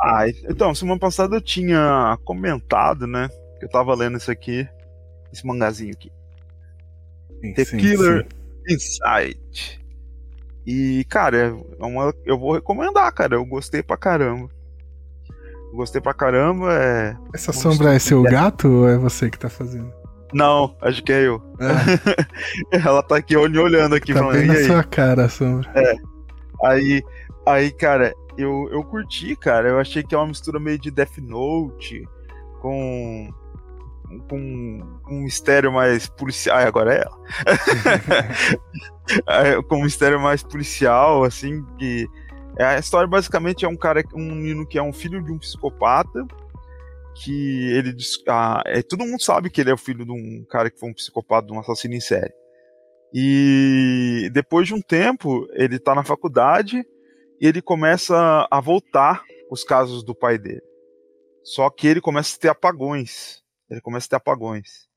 Ah, 0.01 0.23
então, 0.49 0.73
semana 0.73 0.97
passada 0.97 1.35
eu 1.35 1.41
tinha 1.41 2.17
comentado, 2.23 3.05
né? 3.05 3.27
Que 3.59 3.65
eu 3.65 3.69
tava 3.69 3.93
lendo 3.93 4.17
isso 4.17 4.31
aqui. 4.31 4.65
Esse 5.33 5.45
mangazinho 5.45 5.91
aqui. 5.91 6.09
Sim, 7.41 7.53
The 7.53 7.65
sim, 7.65 7.77
Killer 7.77 8.25
sim. 8.65 8.75
Inside. 8.75 9.81
E, 10.65 11.05
cara, 11.09 11.37
é 11.79 11.85
uma, 11.85 12.13
eu 12.25 12.39
vou 12.39 12.53
recomendar, 12.53 13.13
cara. 13.13 13.35
Eu 13.35 13.45
gostei 13.45 13.83
pra 13.83 13.97
caramba. 13.97 14.49
Gostei 15.73 16.01
pra 16.01 16.13
caramba. 16.13 16.73
É... 16.73 17.15
Essa 17.33 17.53
sombra 17.53 17.93
é 17.93 17.99
seu 17.99 18.21
gato 18.23 18.67
ou 18.67 18.89
é 18.89 18.97
você 18.97 19.29
que 19.29 19.39
tá 19.39 19.49
fazendo? 19.49 19.91
Não, 20.33 20.75
acho 20.81 21.03
que 21.03 21.11
é 21.11 21.27
eu. 21.27 21.41
É, 22.71 22.77
Ela 22.85 23.03
tá 23.03 23.17
aqui 23.17 23.35
olhando 23.35 23.95
aqui, 23.95 24.13
tá 24.13 24.19
falando, 24.19 24.37
bem 24.37 24.47
na 24.47 24.53
aí? 24.53 24.65
sua 24.65 24.83
cara 24.83 25.25
a 25.25 25.29
sombra. 25.29 25.69
Aí, 26.63 27.03
aí, 27.45 27.71
cara, 27.71 28.13
eu, 28.37 28.69
eu 28.71 28.83
curti, 28.83 29.35
cara. 29.35 29.69
Eu 29.69 29.79
achei 29.79 30.03
que 30.03 30.15
é 30.15 30.17
uma 30.17 30.27
mistura 30.27 30.59
meio 30.59 30.79
de 30.79 30.91
Death 30.91 31.17
Note 31.17 32.07
com. 32.61 33.29
com 34.29 34.81
um 35.09 35.21
mistério 35.23 35.71
mais 35.71 36.07
policial. 36.07 36.57
Ai, 36.57 36.65
agora 36.65 36.93
é 36.93 37.01
ela. 37.01 37.17
É, 39.27 39.61
com 39.63 39.77
um 39.77 39.83
mistério 39.83 40.19
mais 40.19 40.43
policial, 40.43 41.23
assim, 41.23 41.65
que. 41.77 42.07
É, 42.57 42.65
A 42.65 42.79
história 42.79 43.07
basicamente 43.07 43.65
é 43.65 43.67
um 43.67 43.77
cara, 43.77 44.03
um 44.13 44.35
menino 44.35 44.67
que 44.67 44.77
é 44.77 44.83
um 44.83 44.93
filho 44.93 45.23
de 45.23 45.31
um 45.31 45.39
psicopata. 45.39 46.25
Que 47.23 47.71
ele. 47.73 47.95
Ah, 48.27 48.63
é, 48.65 48.81
todo 48.81 49.05
mundo 49.05 49.21
sabe 49.21 49.49
que 49.49 49.59
ele 49.59 49.69
é 49.69 49.73
o 49.73 49.77
filho 49.77 50.05
de 50.05 50.11
um 50.11 50.45
cara 50.49 50.71
que 50.71 50.79
foi 50.79 50.89
um 50.89 50.93
psicopata, 50.93 51.47
de 51.47 51.53
um 51.53 51.59
assassino 51.59 51.93
em 51.93 51.99
série. 51.99 52.33
E 53.13 54.29
depois 54.31 54.67
de 54.67 54.73
um 54.73 54.81
tempo, 54.81 55.45
ele 55.53 55.77
tá 55.77 55.93
na 55.93 56.03
faculdade 56.03 56.85
e 57.39 57.47
ele 57.47 57.61
começa 57.61 58.47
a 58.49 58.61
voltar 58.61 59.23
os 59.49 59.63
casos 59.63 60.03
do 60.03 60.15
pai 60.15 60.37
dele. 60.37 60.63
Só 61.43 61.69
que 61.69 61.87
ele 61.87 61.99
começa 61.99 62.37
a 62.37 62.39
ter 62.39 62.47
apagões. 62.47 63.41
Ele 63.69 63.81
começa 63.81 64.07
a 64.07 64.09
ter 64.11 64.15
apagões. 64.15 64.87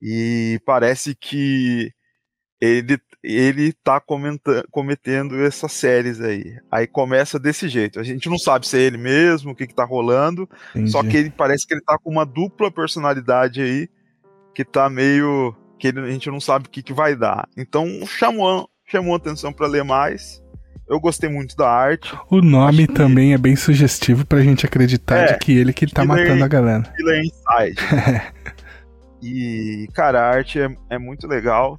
E 0.00 0.60
parece 0.64 1.14
que 1.16 1.92
ele, 2.60 2.98
ele 3.22 3.72
tá 3.72 4.00
cometendo 4.70 5.42
essas 5.42 5.72
séries 5.72 6.20
aí. 6.20 6.56
Aí 6.70 6.86
começa 6.86 7.38
desse 7.38 7.68
jeito. 7.68 7.98
A 7.98 8.02
gente 8.02 8.28
não 8.28 8.38
sabe 8.38 8.66
se 8.66 8.76
é 8.78 8.80
ele 8.82 8.96
mesmo, 8.98 9.50
o 9.52 9.54
que, 9.54 9.66
que 9.66 9.74
tá 9.74 9.84
rolando. 9.84 10.48
Só 10.86 11.00
Entendi. 11.00 11.08
que 11.10 11.16
ele 11.16 11.30
parece 11.30 11.66
que 11.66 11.74
ele 11.74 11.82
tá 11.82 11.98
com 11.98 12.10
uma 12.10 12.24
dupla 12.24 12.70
personalidade 12.70 13.60
aí, 13.60 13.88
que 14.54 14.64
tá 14.64 14.88
meio. 14.88 15.54
que 15.80 15.86
ele- 15.88 16.00
a 16.00 16.10
gente 16.10 16.28
não 16.28 16.40
sabe 16.40 16.66
o 16.66 16.70
que, 16.70 16.82
que 16.82 16.92
vai 16.92 17.14
dar. 17.14 17.48
Então 17.56 17.86
chamou, 18.06 18.68
chamou 18.84 19.14
atenção 19.14 19.52
pra 19.52 19.68
ler 19.68 19.84
mais. 19.84 20.42
Eu 20.88 20.98
gostei 20.98 21.28
muito 21.30 21.54
da 21.56 21.68
arte. 21.70 22.12
O 22.30 22.40
nome 22.40 22.78
acho 22.82 22.86
que- 22.88 22.94
também 22.94 23.32
é 23.34 23.38
bem 23.38 23.54
sugestivo 23.54 24.26
pra 24.26 24.40
gente 24.40 24.64
acreditar 24.66 25.18
É, 25.18 25.32
de 25.34 25.38
que 25.38 25.52
ele 25.56 25.72
que 25.72 25.86
tá 25.86 26.02
Killer- 26.02 26.24
matando 26.26 26.44
a 26.44 26.48
galera. 26.48 26.82
Killer 26.96 27.20
Inside. 27.20 27.76
e, 29.22 29.86
cara, 29.94 30.20
a 30.20 30.28
arte 30.34 30.60
é, 30.60 30.68
é 30.90 30.98
muito 30.98 31.26
legal. 31.26 31.78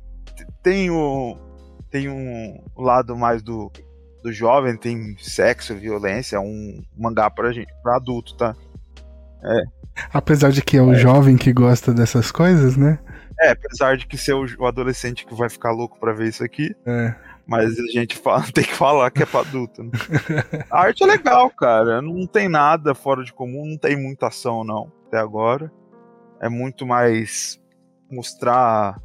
Tem 0.64 0.90
o. 0.90 1.38
Tem 1.90 2.08
um 2.10 2.62
lado 2.78 3.16
mais 3.16 3.42
do, 3.42 3.72
do 4.24 4.32
jovem, 4.32 4.78
tem 4.78 5.16
sexo, 5.18 5.76
violência, 5.76 6.36
é 6.36 6.40
um 6.40 6.84
mangá 6.96 7.30
pra 7.32 7.52
gente, 7.52 7.74
pra 7.82 7.96
adulto, 7.96 8.36
tá? 8.38 8.56
Apesar 10.14 10.52
de 10.52 10.62
que 10.62 10.78
é 10.78 10.82
o 10.82 10.94
jovem 10.94 11.36
que 11.36 11.52
gosta 11.52 11.94
dessas 11.94 12.32
coisas, 12.32 12.78
né? 12.78 13.00
É, 13.42 13.52
apesar 13.52 13.98
de 13.98 14.06
que 14.06 14.18
ser 14.18 14.34
o, 14.34 14.46
o 14.60 14.66
adolescente 14.66 15.26
que 15.26 15.34
vai 15.34 15.50
ficar 15.50 15.72
louco 15.72 16.00
pra 16.00 16.14
ver 16.14 16.28
isso 16.28 16.44
aqui, 16.44 16.76
É. 16.86 17.16
mas 17.48 17.80
a 17.80 17.86
gente 17.92 18.18
fala, 18.18 18.44
tem 18.54 18.64
que 18.64 18.74
falar 18.74 19.10
que 19.12 19.24
é 19.24 19.26
pra 19.26 19.40
adulto. 19.42 19.84
Né? 19.84 19.92
a 20.70 20.82
arte 20.82 21.04
é 21.04 21.08
legal, 21.08 21.50
cara. 21.50 22.02
Não 22.02 22.28
tem 22.28 22.50
nada 22.50 22.94
fora 22.94 23.24
de 23.24 23.34
comum, 23.34 23.66
não 23.66 23.78
tem 23.78 23.96
muita 23.96 24.28
ação, 24.28 24.64
não, 24.64 24.92
até 25.08 25.18
agora. 25.18 25.72
É 26.42 26.50
muito 26.50 26.86
mais 26.86 27.60
mostrar 28.12 29.00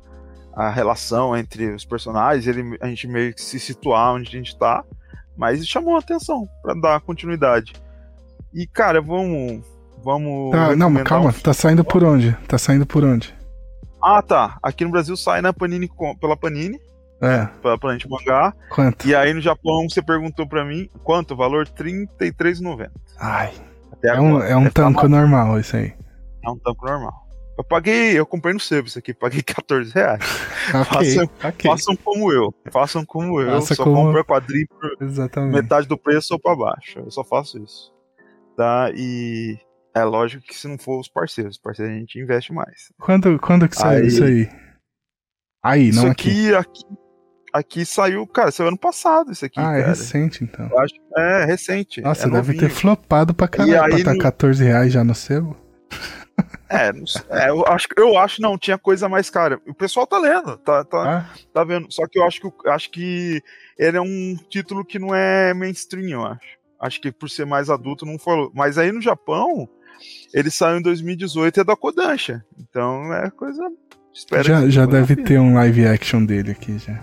a 0.56 0.70
relação 0.70 1.36
entre 1.36 1.72
os 1.74 1.84
personagens, 1.84 2.46
ele, 2.46 2.76
a 2.80 2.86
gente 2.86 3.06
meio 3.08 3.34
que 3.34 3.42
se 3.42 3.58
situar 3.58 4.14
onde 4.14 4.28
a 4.28 4.38
gente 4.38 4.56
tá, 4.56 4.84
mas 5.36 5.66
chamou 5.66 5.96
a 5.96 5.98
atenção 5.98 6.46
pra 6.62 6.74
dar 6.74 7.00
continuidade. 7.00 7.72
E, 8.52 8.66
cara, 8.66 9.00
vamos. 9.00 9.64
Vamos. 10.04 10.52
Tá, 10.52 10.76
não, 10.76 10.92
calma, 11.02 11.30
um 11.30 11.32
tá 11.32 11.52
saindo 11.54 11.82
por 11.84 12.04
onde? 12.04 12.32
Tá 12.46 12.58
saindo 12.58 12.84
por 12.86 13.02
onde? 13.02 13.34
Ah, 14.02 14.20
tá. 14.22 14.58
Aqui 14.62 14.84
no 14.84 14.90
Brasil 14.90 15.16
sai 15.16 15.40
na 15.40 15.50
Panini 15.52 15.88
pela 16.20 16.36
Panini, 16.36 16.78
É, 17.22 17.46
pela 17.62 17.78
Panini 17.78 18.04
Mangá. 18.08 18.52
quanto? 18.70 19.08
E 19.08 19.14
aí 19.14 19.32
no 19.32 19.40
Japão 19.40 19.88
você 19.88 20.02
perguntou 20.02 20.46
pra 20.46 20.62
mim 20.64 20.88
quanto 21.02 21.32
o 21.32 21.36
valor? 21.36 21.66
R$ 21.66 21.72
33,90. 22.18 22.90
Ai, 23.18 23.52
Até 23.92 24.08
é 24.10 24.20
um, 24.20 24.28
agora. 24.36 24.48
é 24.50 24.56
um 24.56 24.64
tá 24.64 24.70
tanco 24.84 25.08
mal- 25.08 25.20
normal 25.20 25.58
isso 25.58 25.74
aí. 25.74 25.94
É 26.44 26.50
um 26.50 26.58
tanco 26.58 26.84
normal. 26.86 27.23
Eu 27.56 27.62
paguei, 27.62 28.18
eu 28.18 28.26
comprei 28.26 28.52
no 28.52 28.58
serviço 28.60 28.98
aqui, 28.98 29.14
paguei 29.14 29.40
14 29.44 29.92
reais. 29.92 30.20
Ok, 30.74 30.84
Façam, 30.84 31.30
ok. 31.44 31.70
façam 31.70 31.96
como 31.96 32.32
eu. 32.32 32.54
Façam 32.72 33.04
como 33.04 33.40
eu. 33.40 33.60
Faça 33.60 33.74
só 33.74 33.84
como- 33.84 33.96
compro 33.96 34.20
a 34.20 34.24
quadrinho 34.24 34.66
Exatamente. 35.00 35.52
metade 35.62 35.86
do 35.86 35.98
preço 35.98 36.32
ou 36.34 36.40
pra 36.40 36.56
baixo. 36.56 36.98
Eu 37.00 37.10
só 37.10 37.22
faço 37.22 37.62
isso. 37.62 37.92
Tá? 38.56 38.90
E 38.96 39.58
é 39.94 40.02
lógico 40.04 40.42
que 40.46 40.56
se 40.56 40.66
não 40.66 40.78
for 40.78 40.98
os 40.98 41.06
parceiros, 41.08 41.56
os 41.56 41.60
parceiros 41.62 41.94
a 41.94 41.98
gente 41.98 42.18
investe 42.18 42.52
mais. 42.52 42.90
Quando, 42.98 43.38
quando 43.38 43.68
que 43.68 43.76
saiu 43.76 44.00
Aí- 44.02 44.06
isso 44.08 44.24
aí? 44.24 44.48
Aí, 45.62 45.88
isso 45.90 46.02
não 46.02 46.10
aqui. 46.12 46.54
aqui, 46.54 46.82
aqui, 47.52 47.84
saiu, 47.86 48.26
cara, 48.26 48.50
saiu 48.50 48.68
ano 48.68 48.78
passado 48.78 49.30
isso 49.32 49.44
aqui, 49.44 49.58
Ah, 49.60 49.74
é 49.74 49.80
cara. 49.80 49.88
recente 49.88 50.42
então. 50.44 50.66
Eu 50.70 50.78
acho, 50.78 50.94
é 51.16 51.44
recente. 51.44 52.00
Nossa, 52.00 52.22
é 52.22 52.24
deve 52.24 52.36
novinho. 52.38 52.58
ter 52.60 52.68
flopado 52.70 53.34
pra 53.34 53.48
caralho 53.48 53.72
E 53.72 53.76
pra 53.76 53.86
aí 53.86 53.94
estar 53.96 54.14
no- 54.14 54.18
14 54.20 54.64
reais 54.64 54.92
já 54.92 55.04
no 55.04 55.14
sebo. 55.14 55.56
É, 56.68 56.92
não 56.92 57.06
sei. 57.06 57.22
É, 57.30 57.50
eu 57.50 57.64
acho, 57.66 57.86
eu 57.96 58.18
acho 58.18 58.42
não, 58.42 58.58
tinha 58.58 58.76
coisa 58.76 59.08
mais 59.08 59.30
cara. 59.30 59.60
O 59.66 59.74
pessoal 59.74 60.06
tá 60.06 60.18
lendo, 60.18 60.56
tá, 60.58 60.84
tá, 60.84 61.18
Ah, 61.18 61.34
tá 61.52 61.64
vendo. 61.64 61.92
Só 61.92 62.06
que 62.06 62.18
eu 62.18 62.24
acho 62.24 62.40
que, 62.40 62.68
acho 62.68 62.90
que 62.90 63.42
ele 63.78 63.96
é 63.96 64.00
um 64.00 64.36
título 64.48 64.84
que 64.84 64.98
não 64.98 65.14
é 65.14 65.54
mainstream, 65.54 66.08
eu 66.08 66.26
acho. 66.26 66.58
Acho 66.80 67.00
que 67.00 67.12
por 67.12 67.30
ser 67.30 67.46
mais 67.46 67.70
adulto 67.70 68.04
não 68.04 68.18
falou. 68.18 68.50
Mas 68.54 68.76
aí 68.78 68.90
no 68.90 69.00
Japão, 69.00 69.68
ele 70.32 70.50
saiu 70.50 70.78
em 70.78 70.82
2018 70.82 71.56
e 71.56 71.60
é 71.60 71.64
da 71.64 71.76
Kodansha. 71.76 72.44
Então 72.58 73.12
é 73.14 73.30
coisa. 73.30 73.70
Já 74.42 74.68
já 74.68 74.86
deve 74.86 75.16
ter 75.16 75.38
um 75.38 75.54
live 75.54 75.86
action 75.86 76.24
dele 76.24 76.52
aqui 76.52 76.78
já. 76.78 77.00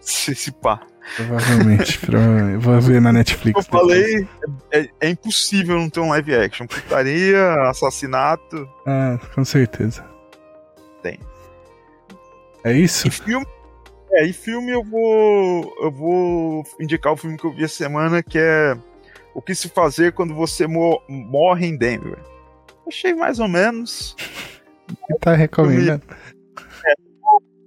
Se, 0.00 0.34
se 0.34 0.52
pá. 0.52 0.80
Provavelmente. 1.16 1.98
provavelmente. 2.04 2.62
Vou 2.64 2.80
ver 2.80 3.00
na 3.00 3.12
Netflix. 3.12 3.56
Eu 3.56 3.62
falei, 3.64 4.26
é, 4.72 4.88
é 5.00 5.08
impossível 5.10 5.76
não 5.76 5.88
ter 5.90 6.00
um 6.00 6.10
live 6.10 6.34
action. 6.34 6.66
Putaria, 6.66 7.52
assassinato. 7.68 8.68
Ah, 8.86 9.18
com 9.34 9.44
certeza. 9.44 10.04
Tem. 11.02 11.18
É 12.64 12.72
isso? 12.72 13.06
E 13.06 13.10
filme. 13.10 13.46
É, 14.12 14.26
e 14.26 14.32
filme 14.32 14.70
eu 14.72 14.82
vou. 14.84 15.74
Eu 15.82 15.90
vou 15.90 16.64
indicar 16.80 17.12
o 17.12 17.16
filme 17.16 17.36
que 17.36 17.44
eu 17.44 17.52
vi 17.52 17.64
essa 17.64 17.74
semana, 17.76 18.22
que 18.22 18.38
é 18.38 18.76
O 19.34 19.42
que 19.42 19.54
se 19.54 19.68
fazer 19.68 20.12
quando 20.12 20.34
você 20.34 20.66
mo- 20.66 21.02
morre 21.08 21.66
em 21.66 21.76
Denver. 21.76 22.18
Achei 22.86 23.12
mais 23.14 23.38
ou 23.38 23.48
menos. 23.48 24.16
Tá 25.20 25.32
recomendando? 25.34 26.02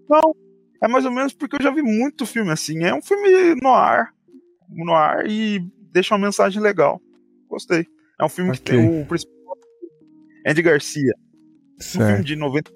Não, 0.07 0.35
é 0.83 0.87
mais 0.87 1.05
ou 1.05 1.11
menos 1.11 1.33
porque 1.33 1.55
eu 1.55 1.63
já 1.63 1.71
vi 1.71 1.81
muito 1.81 2.25
filme 2.25 2.51
assim. 2.51 2.83
É 2.83 2.93
um 2.93 3.01
filme 3.01 3.55
no 3.61 3.69
ar. 3.69 4.09
No 4.69 4.93
ar 4.93 5.25
e 5.29 5.59
deixa 5.91 6.13
uma 6.15 6.25
mensagem 6.25 6.61
legal. 6.61 7.01
Gostei. 7.49 7.85
É 8.19 8.25
um 8.25 8.29
filme 8.29 8.51
que 8.51 8.59
Ok. 8.59 8.77
tem 8.77 9.01
o 9.01 9.05
principal. 9.05 9.35
Andy 10.45 10.61
Garcia. 10.61 11.13
Um 11.79 11.83
filme 11.83 12.07
Certo. 12.07 12.23
de 12.25 12.35
90. 12.35 12.71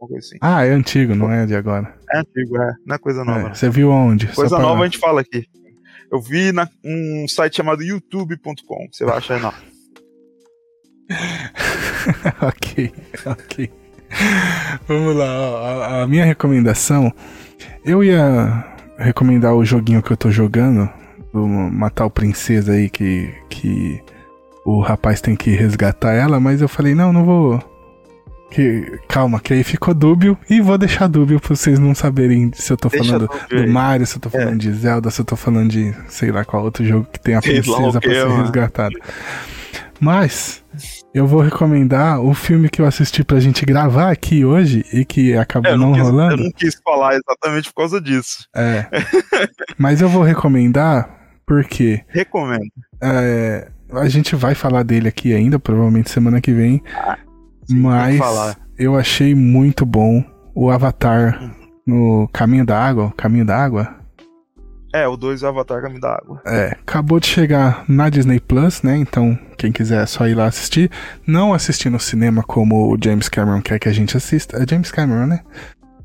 Uma 0.00 0.08
coisa 0.08 0.26
assim. 0.26 0.38
Ah, 0.40 0.64
é 0.64 0.70
antigo, 0.70 1.14
não 1.14 1.30
é 1.30 1.44
de 1.46 1.54
agora. 1.56 1.94
É 2.12 2.18
antigo, 2.18 2.56
é. 2.62 2.74
Não 2.86 2.94
é 2.94 2.98
coisa 2.98 3.24
nova. 3.24 3.48
É. 3.50 3.54
Você 3.54 3.68
viu 3.68 3.90
onde? 3.90 4.26
Só 4.28 4.34
Coisa 4.36 4.56
pra- 4.56 4.64
nova 4.64 4.82
a 4.82 4.84
gente 4.86 4.98
fala 4.98 5.20
aqui. 5.20 5.44
Eu 6.10 6.20
vi 6.20 6.52
na 6.52 6.68
um 6.84 7.26
site 7.28 7.56
chamado 7.56 7.82
youtube.com. 7.82 8.88
Você 8.90 9.04
vai 9.04 9.18
achar 9.18 9.34
aí, 9.34 9.42
não. 9.42 9.52
ok, 12.48 12.92
ok. 13.26 13.70
Vamos 14.86 15.16
lá, 15.16 15.26
ó, 15.26 15.66
a, 15.66 16.02
a 16.02 16.06
minha 16.06 16.24
recomendação. 16.24 17.12
Eu 17.84 18.02
ia 18.02 18.64
recomendar 18.98 19.54
o 19.54 19.64
joguinho 19.64 20.02
que 20.02 20.10
eu 20.10 20.16
tô 20.16 20.30
jogando, 20.30 20.88
do 21.32 21.46
Matar 21.46 22.06
o 22.06 22.10
Princesa 22.10 22.72
aí, 22.72 22.90
que, 22.90 23.32
que 23.48 24.00
o 24.64 24.80
rapaz 24.80 25.20
tem 25.20 25.36
que 25.36 25.50
resgatar 25.50 26.12
ela, 26.12 26.40
mas 26.40 26.60
eu 26.60 26.68
falei, 26.68 26.94
não, 26.94 27.12
não 27.12 27.24
vou. 27.24 27.62
Que, 28.50 28.98
calma, 29.06 29.38
que 29.40 29.52
aí 29.52 29.62
ficou 29.62 29.92
dúbio 29.92 30.36
e 30.48 30.58
vou 30.60 30.78
deixar 30.78 31.06
dúbio 31.06 31.38
pra 31.38 31.54
vocês 31.54 31.78
não 31.78 31.94
saberem 31.94 32.50
se 32.54 32.72
eu 32.72 32.78
tô 32.78 32.88
Deixa 32.88 33.04
falando 33.04 33.30
do 33.50 33.56
aí. 33.56 33.66
Mario, 33.66 34.06
se 34.06 34.16
eu 34.16 34.20
tô 34.20 34.30
falando 34.30 34.58
de 34.58 34.72
Zelda, 34.72 35.10
se 35.10 35.20
eu 35.20 35.24
tô 35.24 35.36
falando 35.36 35.70
de 35.70 35.94
sei 36.08 36.32
lá 36.32 36.46
qual 36.46 36.64
outro 36.64 36.82
jogo 36.82 37.06
que 37.12 37.20
tem 37.20 37.34
a 37.34 37.38
lá 37.38 37.42
princesa 37.42 38.00
pra 38.00 38.10
que, 38.10 38.14
ser 38.14 38.28
resgatada. 38.28 38.98
Mas 40.00 40.62
eu 41.18 41.26
vou 41.26 41.40
recomendar 41.40 42.20
o 42.20 42.32
filme 42.34 42.68
que 42.68 42.80
eu 42.80 42.86
assisti 42.86 43.22
pra 43.24 43.40
gente 43.40 43.64
gravar 43.66 44.10
aqui 44.10 44.44
hoje 44.44 44.84
e 44.92 45.04
que 45.04 45.36
acabou 45.36 45.70
É, 45.70 45.74
eu, 45.74 45.78
não, 45.78 45.86
não 45.88 45.92
quis, 45.94 46.00
eu 46.04 46.10
rolando. 46.10 46.42
não 46.44 46.50
quis 46.52 46.80
falar 46.84 47.14
exatamente 47.14 47.68
por 47.68 47.74
causa 47.82 48.00
disso. 48.00 48.46
É. 48.54 48.86
Mas 49.78 50.00
eu 50.00 50.08
vou 50.08 50.22
recomendar 50.22 51.08
porque 51.46 52.04
Recomendo. 52.08 52.70
é, 53.02 53.68
a 53.92 54.08
gente 54.08 54.36
vai 54.36 54.54
falar 54.54 54.82
dele 54.82 55.08
aqui 55.08 55.34
ainda, 55.34 55.58
provavelmente 55.58 56.10
semana 56.10 56.40
que 56.40 56.52
vem. 56.52 56.78
tem 56.78 56.86
que 57.66 57.74
mas 57.74 58.56
eu 58.78 58.96
achei 58.96 59.34
muito 59.34 59.84
bom 59.84 60.22
o 60.54 60.70
Avatar 60.70 61.38
Hum. 61.42 61.50
no 61.86 62.28
Caminho 62.32 62.64
da 62.66 62.78
Água. 62.82 63.12
Caminho 63.16 63.44
da 63.44 63.56
Água? 63.56 63.96
É, 64.92 65.06
o 65.06 65.16
2 65.16 65.44
Avatar 65.44 65.82
Caminho 65.82 66.00
da 66.00 66.14
Água. 66.14 66.40
É, 66.46 66.68
acabou 66.80 67.20
de 67.20 67.26
chegar 67.26 67.84
na 67.88 68.08
Disney 68.08 68.40
Plus, 68.40 68.82
né? 68.82 68.96
Então, 68.96 69.38
quem 69.58 69.70
quiser 69.70 70.02
é 70.02 70.06
só 70.06 70.26
ir 70.26 70.34
lá 70.34 70.46
assistir. 70.46 70.90
Não 71.26 71.52
assistir 71.52 71.90
no 71.90 72.00
cinema 72.00 72.42
como 72.42 72.92
o 72.94 72.98
James 73.02 73.28
Cameron 73.28 73.60
quer 73.60 73.78
que 73.78 73.88
a 73.88 73.92
gente 73.92 74.16
assista. 74.16 74.56
É 74.56 74.64
James 74.68 74.90
Cameron, 74.90 75.26
né? 75.26 75.40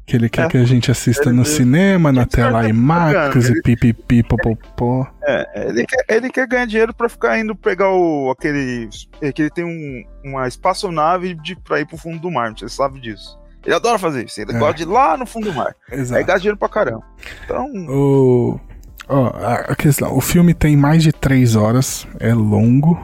Que 0.06 0.18
ele 0.18 0.28
quer 0.30 0.48
É. 0.48 0.50
que 0.50 0.58
a 0.58 0.66
gente 0.66 0.92
assista 0.92 1.30
Ele- 1.30 1.38
no 1.38 1.44
ele- 1.44 1.50
cinema, 1.50 2.12
na 2.12 2.22
James 2.24 2.34
tela 2.34 2.66
é 2.66 2.70
IMAX 2.70 3.48
e 3.48 3.52
ele- 3.54 3.62
pipipi, 3.62 4.22
popopó. 4.22 5.08
É, 5.24 5.70
ele 5.70 5.86
quer, 5.86 6.06
ele 6.10 6.30
quer 6.30 6.46
ganhar 6.46 6.66
dinheiro 6.66 6.94
pra 6.94 7.08
ficar 7.08 7.40
indo 7.40 7.56
pegar 7.56 7.90
o, 7.90 8.30
aquele. 8.32 8.90
é 9.22 9.32
Que 9.32 9.44
ele 9.44 9.50
tem 9.50 9.64
um, 9.64 10.04
uma 10.30 10.46
espaçonave 10.46 11.36
de, 11.36 11.56
pra 11.56 11.80
ir 11.80 11.86
pro 11.88 11.96
fundo 11.98 12.20
do 12.20 12.30
mar, 12.30 12.52
você 12.54 12.68
sabe 12.68 13.00
disso. 13.00 13.40
Ele 13.66 13.74
adora 13.74 13.98
fazer 13.98 14.26
isso, 14.26 14.42
ele 14.42 14.52
É. 14.54 14.60
gosta 14.60 14.74
de 14.76 14.84
ir 14.84 14.88
lá 14.88 15.16
no 15.16 15.26
fundo 15.26 15.50
do 15.50 15.54
mar. 15.54 15.74
Aí 15.90 16.00
Exato. 16.02 16.26
gasta 16.26 16.40
dinheiro 16.42 16.58
pra 16.58 16.68
caramba. 16.68 17.02
Então, 17.46 17.66
O, 17.88 18.60
ó, 19.08 19.28
a, 19.28 19.76
questão, 19.76 20.16
o 20.16 20.22
filme 20.22 20.54
tem 20.54 20.76
mais 20.76 21.04
de 21.04 21.12
três 21.12 21.56
horas, 21.56 22.08
é 22.20 22.34
longo. 22.34 23.00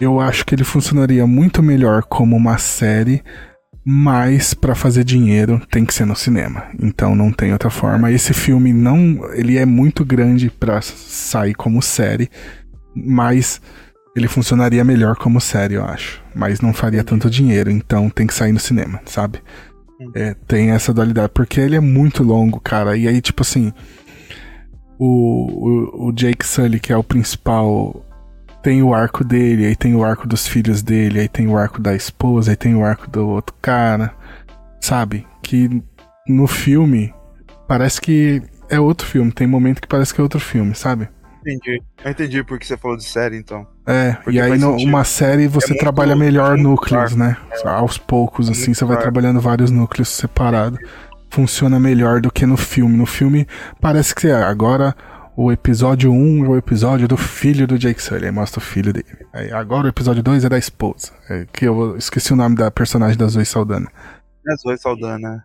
Eu 0.00 0.20
acho 0.20 0.44
que 0.46 0.54
ele 0.54 0.64
funcionaria 0.64 1.26
muito 1.26 1.62
melhor 1.62 2.04
como 2.04 2.36
uma 2.36 2.56
série, 2.58 3.22
mas 3.84 4.54
pra 4.54 4.74
fazer 4.74 5.02
dinheiro 5.02 5.60
tem 5.70 5.84
que 5.84 5.94
ser 5.94 6.04
no 6.04 6.14
cinema. 6.14 6.64
Então 6.80 7.14
não 7.14 7.32
tem 7.32 7.52
outra 7.52 7.70
forma. 7.70 8.12
Esse 8.12 8.32
filme 8.32 8.72
não, 8.72 9.28
ele 9.32 9.58
é 9.58 9.66
muito 9.66 10.04
grande 10.04 10.50
pra 10.50 10.80
sair 10.80 11.54
como 11.54 11.82
série, 11.82 12.30
mas 12.94 13.60
ele 14.14 14.28
funcionaria 14.28 14.84
melhor 14.84 15.16
como 15.16 15.40
série, 15.40 15.74
eu 15.74 15.84
acho. 15.84 16.22
Mas 16.34 16.60
não 16.60 16.72
faria 16.72 17.02
tanto 17.02 17.30
dinheiro, 17.30 17.70
então 17.70 18.10
tem 18.10 18.26
que 18.26 18.34
sair 18.34 18.52
no 18.52 18.60
cinema, 18.60 19.00
sabe? 19.04 19.40
É, 20.14 20.34
tem 20.46 20.70
essa 20.70 20.92
dualidade, 20.94 21.30
porque 21.34 21.60
ele 21.60 21.76
é 21.76 21.80
muito 21.80 22.22
longo, 22.22 22.60
cara. 22.60 22.96
E 22.96 23.08
aí, 23.08 23.20
tipo 23.20 23.42
assim, 23.42 23.72
o, 24.98 26.04
o, 26.04 26.08
o 26.08 26.12
Jake 26.12 26.46
Sully, 26.46 26.80
que 26.80 26.92
é 26.92 26.96
o 26.96 27.04
principal, 27.04 28.04
tem 28.62 28.82
o 28.82 28.92
arco 28.94 29.24
dele, 29.24 29.66
aí 29.66 29.76
tem 29.76 29.94
o 29.94 30.04
arco 30.04 30.26
dos 30.26 30.46
filhos 30.46 30.82
dele, 30.82 31.20
aí 31.20 31.28
tem 31.28 31.46
o 31.48 31.56
arco 31.56 31.80
da 31.80 31.94
esposa, 31.94 32.50
aí 32.50 32.56
tem 32.56 32.74
o 32.74 32.84
arco 32.84 33.08
do 33.08 33.26
outro 33.28 33.54
cara, 33.62 34.12
sabe? 34.80 35.26
Que 35.42 35.82
no 36.28 36.46
filme 36.46 37.14
parece 37.66 38.00
que 38.00 38.42
é 38.68 38.78
outro 38.80 39.06
filme, 39.06 39.32
tem 39.32 39.46
momento 39.46 39.80
que 39.80 39.88
parece 39.88 40.12
que 40.12 40.20
é 40.20 40.22
outro 40.22 40.40
filme, 40.40 40.74
sabe? 40.74 41.08
entendi. 41.40 41.82
Eu 42.04 42.10
entendi 42.10 42.44
porque 42.44 42.66
você 42.66 42.76
falou 42.76 42.96
de 42.96 43.04
série, 43.04 43.38
então. 43.38 43.66
É, 43.86 44.12
Porque 44.22 44.36
e 44.36 44.40
aí 44.40 44.58
no- 44.58 44.76
uma 44.76 45.02
série 45.02 45.48
você 45.48 45.68
muito- 45.68 45.80
trabalha 45.80 46.14
melhor 46.14 46.58
núcleos, 46.58 47.14
claro. 47.14 47.16
né? 47.16 47.36
Aos 47.64 47.96
poucos, 47.96 48.50
assim, 48.50 48.66
muito 48.66 48.78
você 48.78 48.84
vai 48.84 48.96
claro. 48.96 49.10
trabalhando 49.10 49.40
vários 49.40 49.70
núcleos 49.70 50.10
separados. 50.10 50.78
Funciona 51.30 51.78
melhor 51.78 52.20
do 52.20 52.30
que 52.30 52.46
no 52.46 52.56
filme. 52.56 52.96
No 52.96 53.06
filme 53.06 53.46
parece 53.80 54.14
que 54.14 54.28
é, 54.28 54.34
agora 54.34 54.94
o 55.36 55.52
episódio 55.52 56.10
1 56.12 56.44
é 56.46 56.48
o 56.48 56.56
episódio 56.56 57.06
do 57.06 57.16
filho 57.16 57.64
do 57.64 57.78
Jake 57.78 58.02
Sully, 58.02 58.24
aí 58.24 58.32
mostra 58.32 58.58
o 58.58 58.62
filho 58.62 58.92
dele. 58.92 59.24
Aí 59.32 59.52
agora 59.52 59.86
o 59.86 59.88
episódio 59.88 60.20
2 60.20 60.44
é 60.44 60.48
da 60.48 60.58
esposa, 60.58 61.12
é, 61.30 61.46
que 61.52 61.64
eu 61.64 61.96
esqueci 61.96 62.32
o 62.32 62.36
nome 62.36 62.56
da 62.56 62.70
personagem 62.72 63.16
da 63.16 63.28
Zoe 63.28 63.46
Saldana. 63.46 63.88
É 64.48 64.56
Zoe 64.56 64.76
Saldana. 64.76 65.44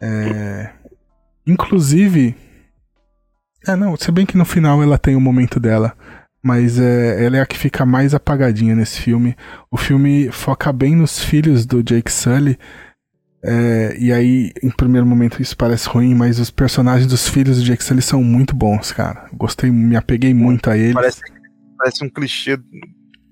É, 0.00 0.70
inclusive. 1.46 2.34
É, 3.66 3.76
não, 3.76 3.94
se 3.96 4.10
bem 4.10 4.24
que 4.24 4.38
no 4.38 4.44
final 4.44 4.82
ela 4.82 4.96
tem 4.96 5.16
o 5.16 5.20
momento 5.20 5.60
dela. 5.60 5.92
Mas 6.42 6.78
é, 6.78 7.24
ela 7.24 7.38
é 7.38 7.40
a 7.40 7.46
que 7.46 7.58
fica 7.58 7.84
mais 7.84 8.14
apagadinha 8.14 8.74
nesse 8.74 9.00
filme. 9.00 9.36
O 9.70 9.76
filme 9.76 10.30
foca 10.30 10.72
bem 10.72 10.94
nos 10.94 11.18
filhos 11.18 11.66
do 11.66 11.82
Jake 11.82 12.10
Sully. 12.10 12.56
É, 13.46 13.96
e 13.98 14.12
aí, 14.12 14.52
em 14.62 14.70
primeiro 14.70 15.06
momento, 15.06 15.40
isso 15.40 15.56
parece 15.56 15.88
ruim, 15.88 16.14
mas 16.14 16.38
os 16.40 16.50
personagens 16.50 17.06
dos 17.06 17.28
filhos 17.28 17.58
do 17.58 17.64
Jake 17.64 17.84
Sully 17.84 18.02
são 18.02 18.22
muito 18.22 18.54
bons, 18.56 18.90
cara. 18.92 19.26
Gostei, 19.32 19.70
me 19.70 19.94
apeguei 19.96 20.34
muito 20.34 20.68
a 20.68 20.76
eles. 20.76 20.94
Parece, 20.94 21.20
parece 21.78 22.04
um 22.04 22.08
clichê. 22.08 22.58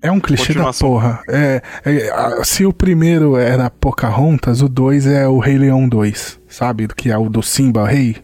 É 0.01 0.11
um 0.11 0.19
clichê 0.19 0.53
da 0.53 0.71
porra. 0.71 1.21
É, 1.27 1.61
é, 1.83 2.09
a- 2.11 2.43
se 2.43 2.65
o 2.65 2.71
primeiro 2.71 3.35
era 3.37 3.69
Pocahontas, 3.69 4.61
o 4.61 4.69
2 4.69 5.05
é 5.07 5.27
o 5.27 5.39
Rei 5.39 5.57
Leão 5.57 5.89
2, 5.89 6.39
sabe? 6.47 6.87
Que 6.87 7.11
é 7.11 7.17
o 7.17 7.27
do 7.27 7.41
Simba 7.41 7.87
Rei, 7.87 8.17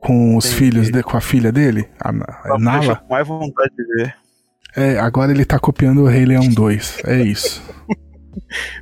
com 0.00 0.36
os 0.36 0.46
Entendi. 0.46 0.58
filhos, 0.58 0.90
de, 0.90 1.02
com 1.02 1.16
a 1.16 1.20
filha 1.20 1.52
dele, 1.52 1.86
a, 2.00 2.08
a 2.08 2.58
Nala. 2.58 2.96
com 2.96 3.12
mais 3.14 3.28
vontade 3.28 3.70
de 3.76 3.84
ver. 4.02 4.14
É, 4.74 4.98
agora 4.98 5.30
ele 5.30 5.44
tá 5.44 5.58
copiando 5.58 6.02
o 6.02 6.06
Rei 6.06 6.24
Leão 6.24 6.48
2, 6.48 7.02
é 7.04 7.22
isso. 7.22 7.62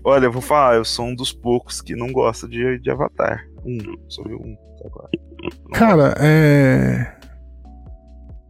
Olha, 0.04 0.26
eu 0.26 0.32
vou 0.32 0.42
falar, 0.42 0.76
eu 0.76 0.84
sou 0.84 1.06
um 1.06 1.14
dos 1.14 1.32
poucos 1.32 1.80
que 1.80 1.94
não 1.96 2.12
gosta 2.12 2.48
de, 2.48 2.78
de 2.78 2.90
Avatar. 2.90 3.44
Um, 3.64 3.78
sobre 4.08 4.34
um 4.34 4.56
agora. 4.84 5.08
Não 5.42 5.70
Cara, 5.72 6.04
gosto. 6.08 6.18
é. 6.22 7.16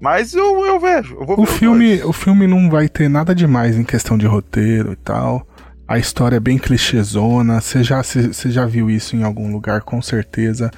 Mas 0.00 0.32
eu, 0.32 0.64
eu 0.64 0.80
vejo. 0.80 1.14
Eu 1.20 1.26
vou 1.26 1.40
O 1.40 1.46
filme, 1.46 1.96
dois. 1.96 2.04
o 2.08 2.12
filme 2.12 2.46
não 2.46 2.70
vai 2.70 2.88
ter 2.88 3.08
nada 3.08 3.34
demais 3.34 3.76
em 3.76 3.84
questão 3.84 4.16
de 4.16 4.26
roteiro 4.26 4.92
e 4.92 4.96
tal. 4.96 5.46
A 5.86 5.98
história 5.98 6.36
é 6.36 6.40
bem 6.40 6.56
clichêzona. 6.56 7.60
Você 7.60 7.82
já, 7.82 8.02
você 8.02 8.50
já 8.50 8.64
viu 8.64 8.88
isso 8.88 9.14
em 9.16 9.22
algum 9.24 9.52
lugar, 9.52 9.82
com 9.82 10.00
certeza. 10.00 10.70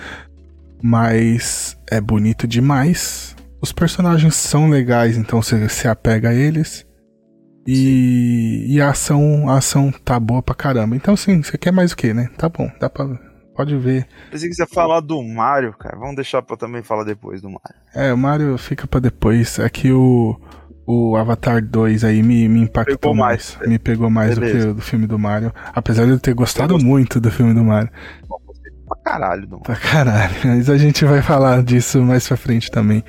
Mas 0.82 1.76
é 1.90 2.00
bonito 2.00 2.46
demais. 2.48 3.36
Os 3.60 3.70
personagens 3.70 4.34
são 4.34 4.68
legais, 4.68 5.16
então 5.16 5.40
você 5.40 5.68
se 5.68 5.86
apega 5.86 6.30
a 6.30 6.34
eles. 6.34 6.84
E, 7.66 8.66
e 8.74 8.80
a 8.80 8.90
ação, 8.90 9.48
a 9.48 9.58
ação 9.58 9.92
tá 10.04 10.18
boa 10.18 10.42
pra 10.42 10.54
caramba. 10.54 10.96
Então, 10.96 11.16
sim, 11.16 11.42
você 11.42 11.56
quer 11.56 11.72
mais 11.72 11.92
o 11.92 11.96
que, 11.96 12.12
né? 12.12 12.28
Tá 12.36 12.48
bom, 12.48 12.70
dá 12.80 12.90
pra. 12.90 13.06
Pode 13.54 13.76
ver. 13.76 14.06
Pensei 14.30 14.48
que 14.48 14.54
você 14.54 14.62
ia 14.62 14.66
falar 14.66 15.00
do 15.00 15.22
Mario, 15.22 15.74
cara. 15.78 15.96
Vamos 15.98 16.16
deixar 16.16 16.40
pra 16.42 16.54
eu 16.54 16.58
também 16.58 16.82
falar 16.82 17.04
depois 17.04 17.42
do 17.42 17.48
Mario. 17.50 17.80
É, 17.94 18.12
o 18.12 18.16
Mario 18.16 18.56
fica 18.56 18.86
pra 18.86 18.98
depois. 18.98 19.58
É 19.58 19.68
que 19.68 19.92
o, 19.92 20.40
o 20.86 21.14
Avatar 21.16 21.62
2 21.62 22.02
aí 22.02 22.22
me, 22.22 22.48
me 22.48 22.60
impactou 22.62 22.96
Pegou 22.98 23.14
mais. 23.14 23.56
mais. 23.58 23.68
Me 23.68 23.78
pegou 23.78 24.08
mais 24.08 24.34
do 24.36 24.40
que 24.40 24.46
Beleza. 24.46 24.70
o 24.70 24.74
do 24.74 24.80
filme 24.80 25.06
do 25.06 25.18
Mario. 25.18 25.52
Apesar 25.74 26.06
de 26.06 26.12
eu 26.12 26.18
ter 26.18 26.32
gostado 26.34 26.72
gostei. 26.72 26.88
muito 26.90 27.20
do 27.20 27.30
filme 27.30 27.52
do 27.52 27.62
Mario. 27.62 27.90
Pra 28.88 28.96
caralho 29.04 29.42
do 29.42 29.50
Mario. 29.60 29.64
Pra 29.64 29.76
caralho. 29.76 30.34
Mas 30.46 30.70
a 30.70 30.78
gente 30.78 31.04
vai 31.04 31.20
falar 31.20 31.62
disso 31.62 32.02
mais 32.02 32.26
pra 32.26 32.38
frente 32.38 32.70
também. 32.70 33.04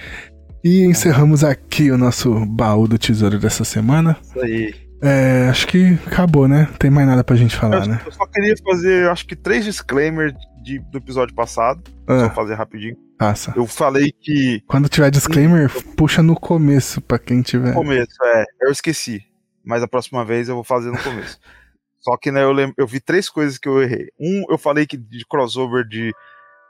E 0.64 0.86
encerramos 0.86 1.44
aqui 1.44 1.92
o 1.92 1.98
nosso 1.98 2.46
baú 2.46 2.88
do 2.88 2.98
tesouro 2.98 3.38
dessa 3.38 3.64
semana. 3.64 4.18
Isso 4.22 4.40
aí. 4.40 4.74
É, 5.02 5.50
acho 5.50 5.68
que 5.68 6.00
acabou, 6.08 6.48
né? 6.48 6.70
Tem 6.80 6.90
mais 6.90 7.06
nada 7.06 7.24
pra 7.26 7.36
gente 7.36 7.56
falar, 7.56 7.82
eu, 7.84 7.88
né? 7.90 8.02
eu 8.06 8.12
só 8.14 8.26
queria 8.26 8.56
fazer, 8.64 9.10
acho 9.10 9.28
que 9.28 9.36
três 9.36 9.66
disclaimers 9.66 10.34
de, 10.64 10.80
do 10.80 10.98
episódio 10.98 11.36
passado. 11.36 11.84
Ah, 12.08 12.22
Só 12.22 12.30
fazer 12.30 12.54
rapidinho. 12.54 12.96
passa. 13.18 13.52
Eu 13.54 13.68
falei 13.68 14.14
que 14.22 14.62
Quando 14.66 14.88
tiver 14.88 15.12
disclaimer, 15.12 15.70
puxa 15.98 16.24
no 16.24 16.36
começo 16.40 17.02
pra 17.02 17.20
quem 17.20 17.42
tiver. 17.42 17.70
no 17.70 17.74
começo, 17.74 18.16
é, 18.24 18.46
eu 18.62 18.72
esqueci. 18.72 19.22
Mas 19.66 19.84
a 19.84 19.88
próxima 19.90 20.24
vez 20.24 20.48
eu 20.48 20.56
vou 20.56 20.64
fazer 20.64 20.90
no 20.90 20.98
começo. 20.98 21.38
Só 22.00 22.16
que 22.18 22.32
né, 22.32 22.42
eu, 22.44 22.54
lem- 22.54 22.74
eu 22.78 22.88
vi 22.88 23.02
três 23.02 23.30
coisas 23.30 23.58
que 23.58 23.68
eu 23.68 23.82
errei. 23.84 24.08
Um, 24.20 24.46
eu 24.50 24.58
falei 24.58 24.86
que 24.86 24.96
de 24.96 25.26
crossover 25.30 25.86
de 25.86 26.14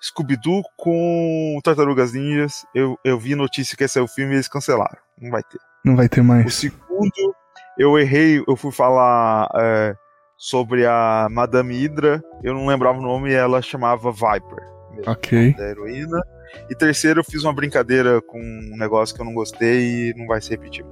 Scooby-Doo 0.03 0.61
com 0.77 1.59
Tartarugas 1.63 2.13
Ninjas. 2.13 2.65
Eu, 2.75 2.97
eu 3.05 3.17
vi 3.17 3.35
notícia 3.35 3.77
que 3.77 3.83
esse 3.83 3.97
é 3.97 4.01
o 4.01 4.07
filme 4.07 4.33
e 4.33 4.35
eles 4.35 4.47
cancelaram. 4.47 4.97
Não 5.19 5.31
vai 5.31 5.41
ter. 5.43 5.59
Não 5.85 5.95
vai 5.95 6.09
ter 6.09 6.21
O 6.21 6.23
mais. 6.25 6.53
segundo, 6.55 7.35
eu 7.77 7.97
errei, 7.97 8.43
eu 8.47 8.55
fui 8.55 8.71
falar 8.71 9.49
é, 9.55 9.95
sobre 10.37 10.85
a 10.85 11.27
Madame 11.31 11.73
Hydra. 11.75 12.21
Eu 12.43 12.53
não 12.53 12.67
lembrava 12.67 12.99
o 12.99 13.01
nome 13.01 13.29
e 13.31 13.33
ela 13.33 13.61
chamava 13.61 14.11
Viper. 14.11 14.63
mesmo, 14.95 15.11
Ok. 15.11 15.53
Da 15.53 15.69
heroína. 15.69 16.21
E 16.69 16.75
terceiro, 16.75 17.21
eu 17.21 17.23
fiz 17.23 17.43
uma 17.43 17.53
brincadeira 17.53 18.21
com 18.21 18.39
um 18.39 18.77
negócio 18.77 19.15
que 19.15 19.21
eu 19.21 19.25
não 19.25 19.33
gostei 19.33 20.09
e 20.09 20.13
não 20.15 20.27
vai 20.27 20.39
se 20.41 20.49
repetir. 20.51 20.85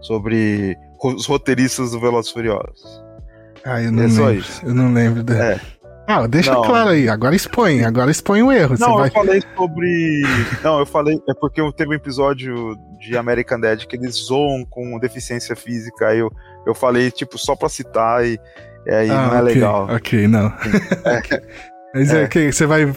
Sobre 0.00 0.76
os 1.02 1.26
roteiristas 1.26 1.90
do 1.90 2.00
Velozes 2.00 2.30
Furiosos. 2.30 3.02
Ah, 3.64 3.82
eu 3.82 3.90
não 3.90 4.04
É 4.04 4.06
lembro. 4.06 4.44
Eu 4.62 4.74
não 4.74 4.92
lembro. 4.92 5.22
Da... 5.24 5.34
É. 5.52 5.60
Ah, 6.06 6.26
deixa 6.26 6.52
Não. 6.52 6.62
claro 6.62 6.90
aí. 6.90 7.08
Agora 7.08 7.34
expõe. 7.34 7.84
Agora 7.84 8.10
expõe 8.10 8.42
o 8.42 8.52
erro. 8.52 8.76
Não, 8.78 8.96
vai. 8.98 9.08
eu 9.08 9.12
falei 9.12 9.42
sobre. 9.56 10.22
Não, 10.62 10.78
eu 10.78 10.86
falei. 10.86 11.20
É 11.28 11.34
porque 11.34 11.60
teve 11.72 11.90
um 11.90 11.94
episódio 11.94 12.76
de 13.00 13.16
American 13.16 13.58
Dad 13.60 13.84
que 13.84 13.96
eles 13.96 14.14
zoam 14.26 14.64
com 14.68 14.98
deficiência 14.98 15.56
física. 15.56 16.08
Aí 16.08 16.18
eu, 16.18 16.30
eu 16.66 16.74
falei, 16.74 17.10
tipo, 17.10 17.36
só 17.38 17.56
pra 17.56 17.68
citar 17.68 18.24
e, 18.24 18.38
e 18.86 18.90
aí 18.90 19.10
ah, 19.10 19.14
não 19.14 19.34
é 19.36 19.42
ok, 19.42 19.54
legal. 19.54 19.88
Ok, 19.90 20.28
não. 20.28 20.52
Mas 21.94 22.12
é, 22.12 22.24
É. 22.24 22.28
que 22.28 22.52
você 22.52 22.66
vai 22.66 22.82
é 22.82 22.92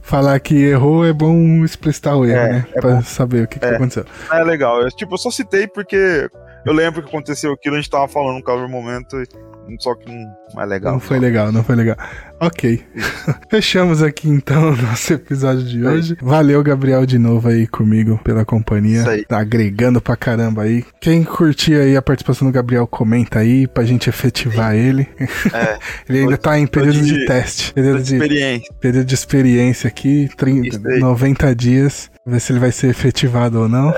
falar 0.00 0.38
que 0.38 0.54
errou, 0.56 1.04
é 1.04 1.12
bom 1.12 1.64
explicitar 1.64 2.16
o 2.16 2.24
erro, 2.24 2.38
É, 2.38 2.52
né? 2.52 2.66
é 2.74 2.80
pra 2.80 2.94
bom. 2.96 3.02
saber 3.02 3.44
o 3.44 3.48
que, 3.48 3.58
que 3.58 3.64
É. 3.66 3.74
aconteceu. 3.74 4.04
É 4.30 4.44
legal. 4.44 4.80
Eu, 4.82 4.88
tipo, 4.88 5.14
eu 5.14 5.18
só 5.18 5.30
citei 5.32 5.66
porque 5.66 6.28
eu 6.64 6.72
lembro 6.72 7.02
que 7.02 7.08
aconteceu 7.08 7.52
aquilo, 7.52 7.74
a 7.74 7.78
gente 7.80 7.90
tava 7.90 8.06
falando 8.06 8.36
no 8.36 8.42
calor 8.44 8.68
momento, 8.68 9.20
e- 9.20 9.26
só 9.78 9.94
que 9.94 10.10
não, 10.10 10.62
é 10.62 10.66
legal. 10.66 10.92
Não 10.92 11.00
foi 11.00 11.18
legal, 11.18 11.52
não 11.52 11.62
foi 11.64 11.74
legal. 11.76 11.96
Ok. 12.40 12.84
Fechamos 13.50 14.02
aqui 14.02 14.28
então 14.28 14.72
o 14.72 14.76
nosso 14.76 15.12
episódio 15.14 15.64
de 15.64 15.78
aí. 15.78 15.86
hoje. 15.86 16.16
Valeu, 16.20 16.62
Gabriel, 16.62 17.04
de 17.06 17.18
novo 17.18 17.48
aí 17.48 17.66
comigo 17.66 18.18
pela 18.22 18.44
companhia. 18.44 19.00
Isso 19.00 19.10
aí. 19.10 19.24
Tá 19.24 19.38
agregando 19.38 20.00
pra 20.00 20.16
caramba 20.16 20.62
aí. 20.62 20.84
Quem 21.00 21.24
curtir 21.24 21.74
aí 21.74 21.96
a 21.96 22.02
participação 22.02 22.46
do 22.48 22.52
Gabriel, 22.52 22.86
comenta 22.86 23.38
aí 23.40 23.66
pra 23.66 23.84
gente 23.84 24.08
efetivar 24.08 24.74
ele. 24.74 25.08
É, 25.56 25.78
ele 26.08 26.18
ainda 26.20 26.36
Tô- 26.36 26.42
tá 26.50 26.58
em 26.58 26.66
período 26.66 27.00
de, 27.00 27.14
de- 27.20 27.26
teste. 27.26 27.72
Período 27.72 27.98
de 28.02 28.04
de, 28.08 28.14
experiência. 28.14 28.74
período 28.80 29.04
de 29.06 29.14
experiência 29.14 29.88
aqui, 29.88 30.28
30, 30.36 30.68
Isso 30.68 30.86
aí. 30.88 30.98
90 31.00 31.54
dias. 31.54 32.10
Ver 32.26 32.40
se 32.40 32.52
ele 32.52 32.58
vai 32.58 32.72
ser 32.72 32.88
efetivado 32.88 33.60
ou 33.60 33.68
não. 33.68 33.92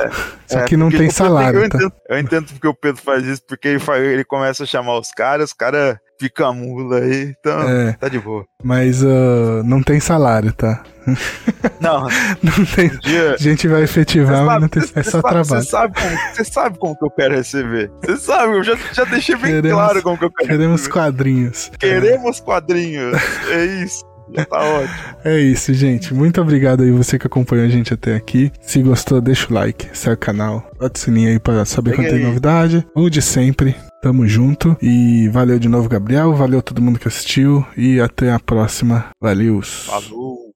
Só 0.46 0.58
É, 0.60 0.64
que 0.64 0.76
não 0.76 0.86
porque 0.88 0.98
tem 0.98 1.10
salário, 1.10 1.60
Eu 1.60 1.68
tá? 1.70 1.78
entendo, 1.78 1.92
eu 2.10 2.18
entendo 2.18 2.46
porque 2.52 2.68
o 2.68 2.74
Pedro 2.74 3.00
faz 3.02 3.24
isso, 3.24 3.42
porque 3.48 3.68
ele, 3.68 3.78
faz- 3.78 4.02
ele 4.02 4.22
começa 4.24 4.64
a 4.64 4.66
chamar 4.66 4.98
os 4.98 5.10
caras, 5.10 5.46
os 5.50 5.52
caras 5.54 5.96
ficam 6.20 6.52
mula 6.54 6.98
aí, 7.00 7.34
então 7.38 7.62
É. 7.68 7.92
tá 7.92 8.08
de 8.08 8.18
boa. 8.18 8.44
Mas 8.62 9.02
ah, 9.02 9.62
não 9.64 9.82
tem 9.82 9.98
salário, 9.98 10.52
tá? 10.52 10.82
Não, 11.80 12.02
Não 12.42 12.64
tem. 12.76 12.90
um 12.90 12.98
dia. 12.98 13.32
A 13.34 13.36
gente 13.38 13.66
vai 13.66 13.82
efetivar, 13.84 14.44
mas 14.44 14.60
não 14.60 14.68
tem. 14.68 14.82
É 14.94 15.02
só 15.02 15.22
trabalho. 15.22 15.44
Você 15.46 15.62
sabe, 15.62 15.94
como, 15.98 16.16
você 16.34 16.44
sabe 16.44 16.78
como 16.78 16.98
que 16.98 17.04
eu 17.06 17.10
quero 17.10 17.34
receber. 17.34 17.90
Você 18.04 18.16
sabe, 18.18 18.52
eu 18.58 18.62
já, 18.62 18.76
já 18.92 19.04
deixei 19.04 19.36
bem 19.36 19.54
Queremos- 19.54 19.72
claro 19.72 20.02
como 20.02 20.18
que 20.18 20.24
eu 20.26 20.30
quero 20.30 20.50
Queremos 20.50 20.80
receber. 20.82 20.92
quadrinhos. 20.92 21.70
Queremos 21.78 22.40
quadrinhos. 22.40 23.16
É 23.50 23.64
isso. 23.64 24.04
Já 24.34 24.44
tá 24.44 24.58
ótimo. 24.58 24.98
É 25.24 25.38
isso, 25.40 25.72
gente. 25.74 26.14
Muito 26.14 26.40
obrigado 26.40 26.82
aí 26.82 26.90
você 26.90 27.18
que 27.18 27.26
acompanhou 27.26 27.66
a 27.66 27.68
gente 27.68 27.92
até 27.92 28.14
aqui. 28.14 28.52
Se 28.60 28.82
gostou, 28.82 29.20
deixa 29.20 29.50
o 29.50 29.54
like, 29.54 29.88
segue 29.92 30.14
o 30.14 30.18
canal, 30.18 30.70
bota 30.78 30.98
o 30.98 31.02
sininho 31.02 31.30
aí 31.30 31.38
pra 31.38 31.64
saber 31.64 31.90
Pega 31.90 32.02
quando 32.02 32.10
tem 32.10 32.24
novidade. 32.24 32.86
Ou 32.94 33.08
de 33.10 33.22
sempre. 33.22 33.76
Tamo 34.02 34.26
junto. 34.28 34.76
E 34.80 35.28
valeu 35.28 35.58
de 35.58 35.68
novo, 35.68 35.88
Gabriel. 35.88 36.32
Valeu 36.34 36.62
todo 36.62 36.80
mundo 36.80 36.98
que 36.98 37.08
assistiu. 37.08 37.66
E 37.76 38.00
até 38.00 38.30
a 38.30 38.38
próxima. 38.38 39.06
Valeu. 39.20 39.60
Falou. 39.62 40.47